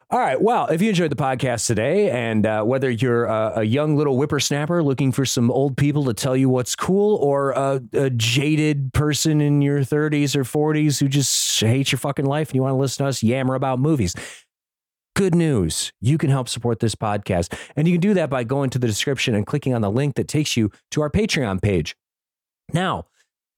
All 0.10 0.20
right. 0.20 0.42
Well, 0.42 0.66
if 0.68 0.82
you 0.82 0.90
enjoyed 0.90 1.12
the 1.12 1.16
podcast 1.16 1.68
today, 1.68 2.10
and 2.10 2.46
uh, 2.46 2.64
whether 2.64 2.90
you're 2.90 3.26
a, 3.26 3.54
a 3.58 3.64
young 3.64 3.96
little 3.96 4.16
whippersnapper 4.18 4.84
looking 4.84 5.12
for 5.12 5.24
some 5.24 5.52
old 5.52 5.78
people 5.78 6.04
to 6.06 6.14
tell 6.16 6.36
you 6.36 6.50
what's 6.50 6.76
cool, 6.76 7.16
or 7.18 7.52
a, 7.52 7.82
a 7.94 8.10
jaded 8.10 8.92
person 8.92 9.40
in 9.42 9.62
your 9.62 9.82
30s 9.82 10.36
or 10.36 10.44
40s 10.44 11.00
who 11.00 11.08
just 11.08 11.60
hates 11.62 11.92
your 11.92 12.00
fucking 12.00 12.26
life 12.26 12.50
and 12.50 12.56
you 12.56 12.64
want 12.64 12.74
to 12.74 12.78
listen 12.78 13.06
to 13.06 13.10
us 13.10 13.22
yammer 13.22 13.54
about 13.54 13.80
movies, 13.80 14.16
good 15.22 15.36
news. 15.36 15.94
You 16.02 16.18
can 16.18 16.32
help 16.32 16.50
support 16.50 16.80
this 16.80 16.96
podcast. 16.96 17.54
And 17.76 17.88
you 17.88 17.94
can 17.94 18.02
do 18.02 18.16
that 18.16 18.32
by 18.32 18.44
going 18.44 18.72
to 18.72 18.80
the 18.80 18.88
description 18.88 19.36
and 19.36 19.46
clicking 19.46 19.72
on 19.72 19.82
the 19.82 19.92
link 19.92 20.16
that 20.16 20.28
takes 20.28 20.58
you 20.58 20.72
to 20.90 21.02
our 21.02 21.12
Patreon 21.12 21.62
page. 21.62 21.96
Now, 22.74 23.06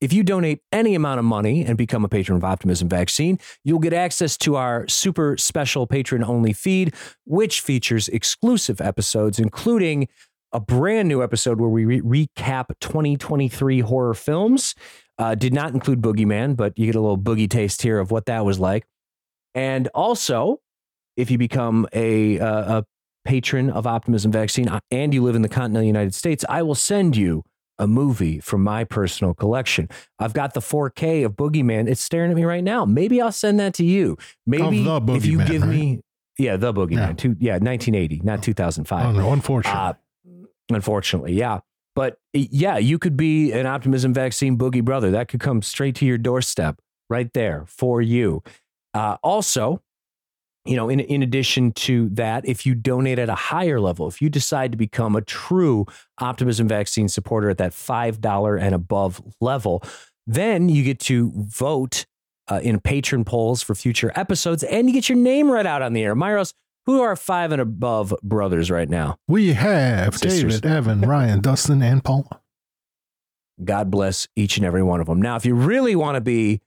if 0.01 0.11
you 0.11 0.23
donate 0.23 0.59
any 0.73 0.93
amount 0.93 1.19
of 1.19 1.25
money 1.25 1.63
and 1.63 1.77
become 1.77 2.03
a 2.03 2.09
patron 2.09 2.35
of 2.35 2.43
Optimism 2.43 2.89
Vaccine, 2.89 3.39
you'll 3.63 3.79
get 3.79 3.93
access 3.93 4.35
to 4.39 4.57
our 4.57 4.85
super 4.89 5.37
special 5.37 5.87
patron 5.87 6.21
only 6.21 6.51
feed, 6.51 6.93
which 7.23 7.61
features 7.61 8.09
exclusive 8.09 8.81
episodes, 8.81 9.39
including 9.39 10.09
a 10.51 10.59
brand 10.59 11.07
new 11.07 11.23
episode 11.23 11.61
where 11.61 11.69
we 11.69 11.85
re- 11.85 12.27
recap 12.27 12.77
2023 12.81 13.79
horror 13.79 14.13
films. 14.13 14.75
Uh, 15.17 15.33
did 15.33 15.53
not 15.53 15.73
include 15.73 16.01
Boogeyman, 16.01 16.57
but 16.57 16.77
you 16.77 16.87
get 16.87 16.95
a 16.95 16.99
little 16.99 17.17
boogie 17.17 17.49
taste 17.49 17.83
here 17.83 17.99
of 17.99 18.11
what 18.11 18.25
that 18.25 18.43
was 18.43 18.59
like. 18.59 18.85
And 19.55 19.87
also, 19.95 20.59
if 21.15 21.31
you 21.31 21.37
become 21.37 21.87
a, 21.93 22.39
uh, 22.39 22.79
a 22.79 22.85
patron 23.25 23.69
of 23.69 23.87
Optimism 23.87 24.31
Vaccine 24.31 24.67
uh, 24.67 24.79
and 24.91 25.13
you 25.13 25.23
live 25.23 25.35
in 25.35 25.41
the 25.41 25.49
continental 25.49 25.85
United 25.85 26.13
States, 26.13 26.43
I 26.49 26.61
will 26.61 26.75
send 26.75 27.15
you 27.15 27.43
a 27.79 27.87
movie 27.87 28.39
from 28.39 28.63
my 28.63 28.83
personal 28.83 29.33
collection. 29.33 29.89
I've 30.19 30.33
got 30.33 30.53
the 30.53 30.59
4K 30.59 31.25
of 31.25 31.33
Boogeyman. 31.33 31.89
It's 31.89 32.01
staring 32.01 32.29
at 32.31 32.37
me 32.37 32.43
right 32.43 32.63
now. 32.63 32.85
Maybe 32.85 33.21
I'll 33.21 33.31
send 33.31 33.59
that 33.59 33.73
to 33.75 33.85
you. 33.85 34.17
Maybe 34.45 34.83
the 34.83 35.13
if 35.15 35.25
you 35.25 35.43
give 35.43 35.63
right? 35.63 35.69
me, 35.69 36.01
yeah, 36.37 36.55
the 36.57 36.73
Boogeyman. 36.73 36.91
Yeah. 36.91 37.13
Two, 37.13 37.35
yeah, 37.39 37.53
1980, 37.53 38.21
not 38.23 38.43
2005. 38.43 39.05
Oh 39.05 39.11
no, 39.11 39.33
unfortunately. 39.33 39.79
Uh, 39.79 39.93
Unfortunately, 40.69 41.33
yeah. 41.33 41.59
But 41.95 42.17
yeah, 42.33 42.77
you 42.77 42.97
could 42.97 43.15
be 43.15 43.51
an 43.51 43.65
optimism 43.65 44.13
vaccine 44.13 44.57
boogie 44.57 44.83
brother. 44.83 45.11
That 45.11 45.27
could 45.27 45.39
come 45.39 45.61
straight 45.61 45.95
to 45.95 46.05
your 46.05 46.17
doorstep 46.17 46.79
right 47.09 47.31
there 47.33 47.65
for 47.67 48.01
you. 48.01 48.41
Uh, 48.93 49.17
also, 49.21 49.81
you 50.65 50.75
know, 50.75 50.89
in, 50.89 50.99
in 51.01 51.21
addition 51.21 51.73
to 51.73 52.09
that, 52.09 52.47
if 52.47 52.65
you 52.65 52.73
donate 52.73 53.19
at 53.19 53.29
a 53.29 53.35
higher 53.35 53.79
level, 53.79 54.07
if 54.07 54.21
you 54.21 54.29
decide 54.29 54.71
to 54.71 54.77
become 54.77 55.15
a 55.15 55.21
true 55.21 55.85
optimism 56.19 56.67
vaccine 56.67 57.09
supporter 57.09 57.49
at 57.49 57.57
that 57.57 57.71
$5 57.71 58.61
and 58.61 58.73
above 58.73 59.21
level, 59.41 59.83
then 60.25 60.69
you 60.69 60.83
get 60.83 60.99
to 61.01 61.31
vote 61.35 62.05
uh, 62.47 62.59
in 62.63 62.79
patron 62.79 63.25
polls 63.25 63.61
for 63.61 63.75
future 63.75 64.11
episodes 64.15 64.63
and 64.63 64.87
you 64.87 64.93
get 64.93 65.09
your 65.09 65.17
name 65.17 65.51
read 65.51 65.65
out 65.67 65.81
on 65.81 65.93
the 65.93 66.03
air. 66.03 66.15
Myros, 66.15 66.53
who 66.85 67.01
are 67.01 67.15
five 67.15 67.51
and 67.51 67.61
above 67.61 68.13
brothers 68.23 68.69
right 68.69 68.89
now? 68.89 69.17
We 69.27 69.53
have 69.53 70.17
Sisters. 70.17 70.61
David, 70.61 70.77
Evan, 70.77 71.01
Ryan, 71.01 71.39
Dustin, 71.41 71.81
and 71.81 72.03
Paula. 72.03 72.41
God 73.63 73.91
bless 73.91 74.27
each 74.35 74.57
and 74.57 74.65
every 74.65 74.83
one 74.83 74.99
of 74.99 75.07
them. 75.07 75.21
Now, 75.21 75.35
if 75.35 75.45
you 75.45 75.55
really 75.55 75.95
want 75.95 76.15
to 76.15 76.21
be 76.21 76.61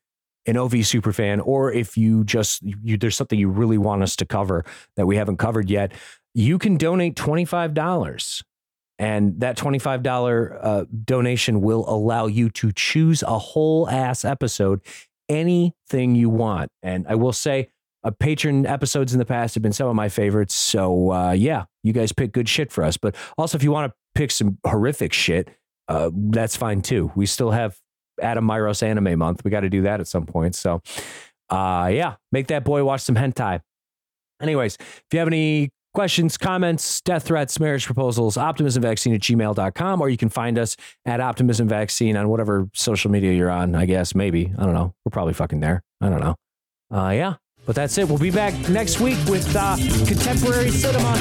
an 0.47 0.57
OV 0.57 0.73
superfan, 0.73 1.41
or 1.45 1.73
if 1.73 1.97
you 1.97 2.25
just 2.25 2.63
you, 2.63 2.97
there's 2.97 3.17
something 3.17 3.39
you 3.39 3.49
really 3.49 3.79
want 3.79 4.03
us 4.03 4.17
to 4.17 4.25
cover 4.25 4.65
that 4.97 5.07
we 5.07 5.17
haven't 5.17 5.39
covered 5.39 5.69
yet, 5.71 5.93
you 6.35 6.59
can 6.59 6.77
donate 6.77 7.17
twenty 7.17 7.45
five 7.45 7.75
dollars, 7.75 8.43
and 8.99 9.41
that 9.41 9.57
twenty 9.57 9.79
five 9.79 10.03
dollar 10.03 10.59
uh, 10.63 10.85
donation 11.05 11.61
will 11.61 11.89
allow 11.89 12.27
you 12.27 12.51
to 12.51 12.73
choose 12.73 13.23
a 13.23 13.39
whole 13.39 13.89
ass 13.89 14.25
episode, 14.25 14.81
anything 15.29 16.15
you 16.15 16.31
want. 16.31 16.71
And 16.83 17.07
I 17.09 17.15
will 17.17 17.33
say, 17.33 17.69
uh, 18.05 18.11
patron 18.11 18.67
episodes 18.67 19.13
in 19.13 19.19
the 19.19 19.25
past 19.25 19.55
have 19.55 19.63
been 19.63 19.73
some 19.73 19.89
of 19.89 19.97
my 19.97 20.09
favorites. 20.09 20.55
So 20.55 21.11
uh, 21.13 21.33
yeah, 21.33 21.65
you 21.83 21.93
guys 21.93 22.13
pick 22.13 22.33
good 22.33 22.49
shit 22.49 22.71
for 22.71 22.85
us. 22.85 22.97
But 22.97 23.17
also, 23.37 23.59
if 23.59 23.65
you 23.65 23.73
want 23.73 23.91
to 23.91 23.97
pick 24.15 24.31
some 24.31 24.59
horrific 24.65 25.13
shit, 25.13 25.51
uh, 25.89 26.11
that's 26.15 26.57
fine 26.57 26.83
too. 26.83 27.11
We 27.17 27.27
still 27.27 27.51
have 27.51 27.77
Adam 28.21 28.47
Myros 28.47 28.83
Anime 28.83 29.19
Month. 29.19 29.45
We 29.45 29.51
got 29.51 29.61
to 29.61 29.71
do 29.71 29.83
that 29.83 30.01
at 30.01 30.09
some 30.09 30.27
point. 30.27 30.55
So, 30.55 30.83
uh, 31.51 31.91
yeah, 31.93 32.17
make 32.33 32.49
that 32.49 32.65
boy 32.65 32.85
watch 32.85 33.03
some 33.03 33.15
hentai. 33.15 33.61
Anyways, 34.41 34.77
if 34.81 35.05
you 35.13 35.19
have 35.19 35.29
any 35.29 35.71
questions, 35.95 36.37
comments, 36.37 37.01
death 37.01 37.25
threats, 37.25 37.59
marriage 37.59 37.87
proposals, 37.87 38.37
optimismvaccine 38.37 39.15
at 39.15 39.21
gmail.com, 39.23 40.01
or 40.01 40.11
you 40.11 40.19
can 40.19 40.29
find 40.29 40.59
us 40.59 40.77
at 41.07 41.21
Optimism 41.21 41.69
Vaccine 41.69 42.19
on 42.19 42.29
whatever 42.29 42.69
social 42.75 43.11
media 43.11 43.33
you're 43.33 43.51
on, 43.51 43.75
I 43.75 43.87
guess. 43.87 44.15
Maybe. 44.15 44.53
I 44.59 44.65
don't 44.65 44.75
know. 44.75 44.93
We're 45.05 45.11
probably 45.11 45.33
fucking 45.33 45.61
there. 45.61 45.83
I 46.03 46.11
don't 46.11 46.21
know. 46.21 46.37
Uh, 46.91 47.11
yeah. 47.11 47.35
But 47.65 47.75
that's 47.75 47.97
it. 47.99 48.09
We'll 48.09 48.19
be 48.19 48.31
back 48.31 48.53
next 48.69 49.01
week 49.01 49.19
with 49.27 49.57
uh, 49.57 49.77
contemporary 50.07 50.71
cinema. 50.71 51.17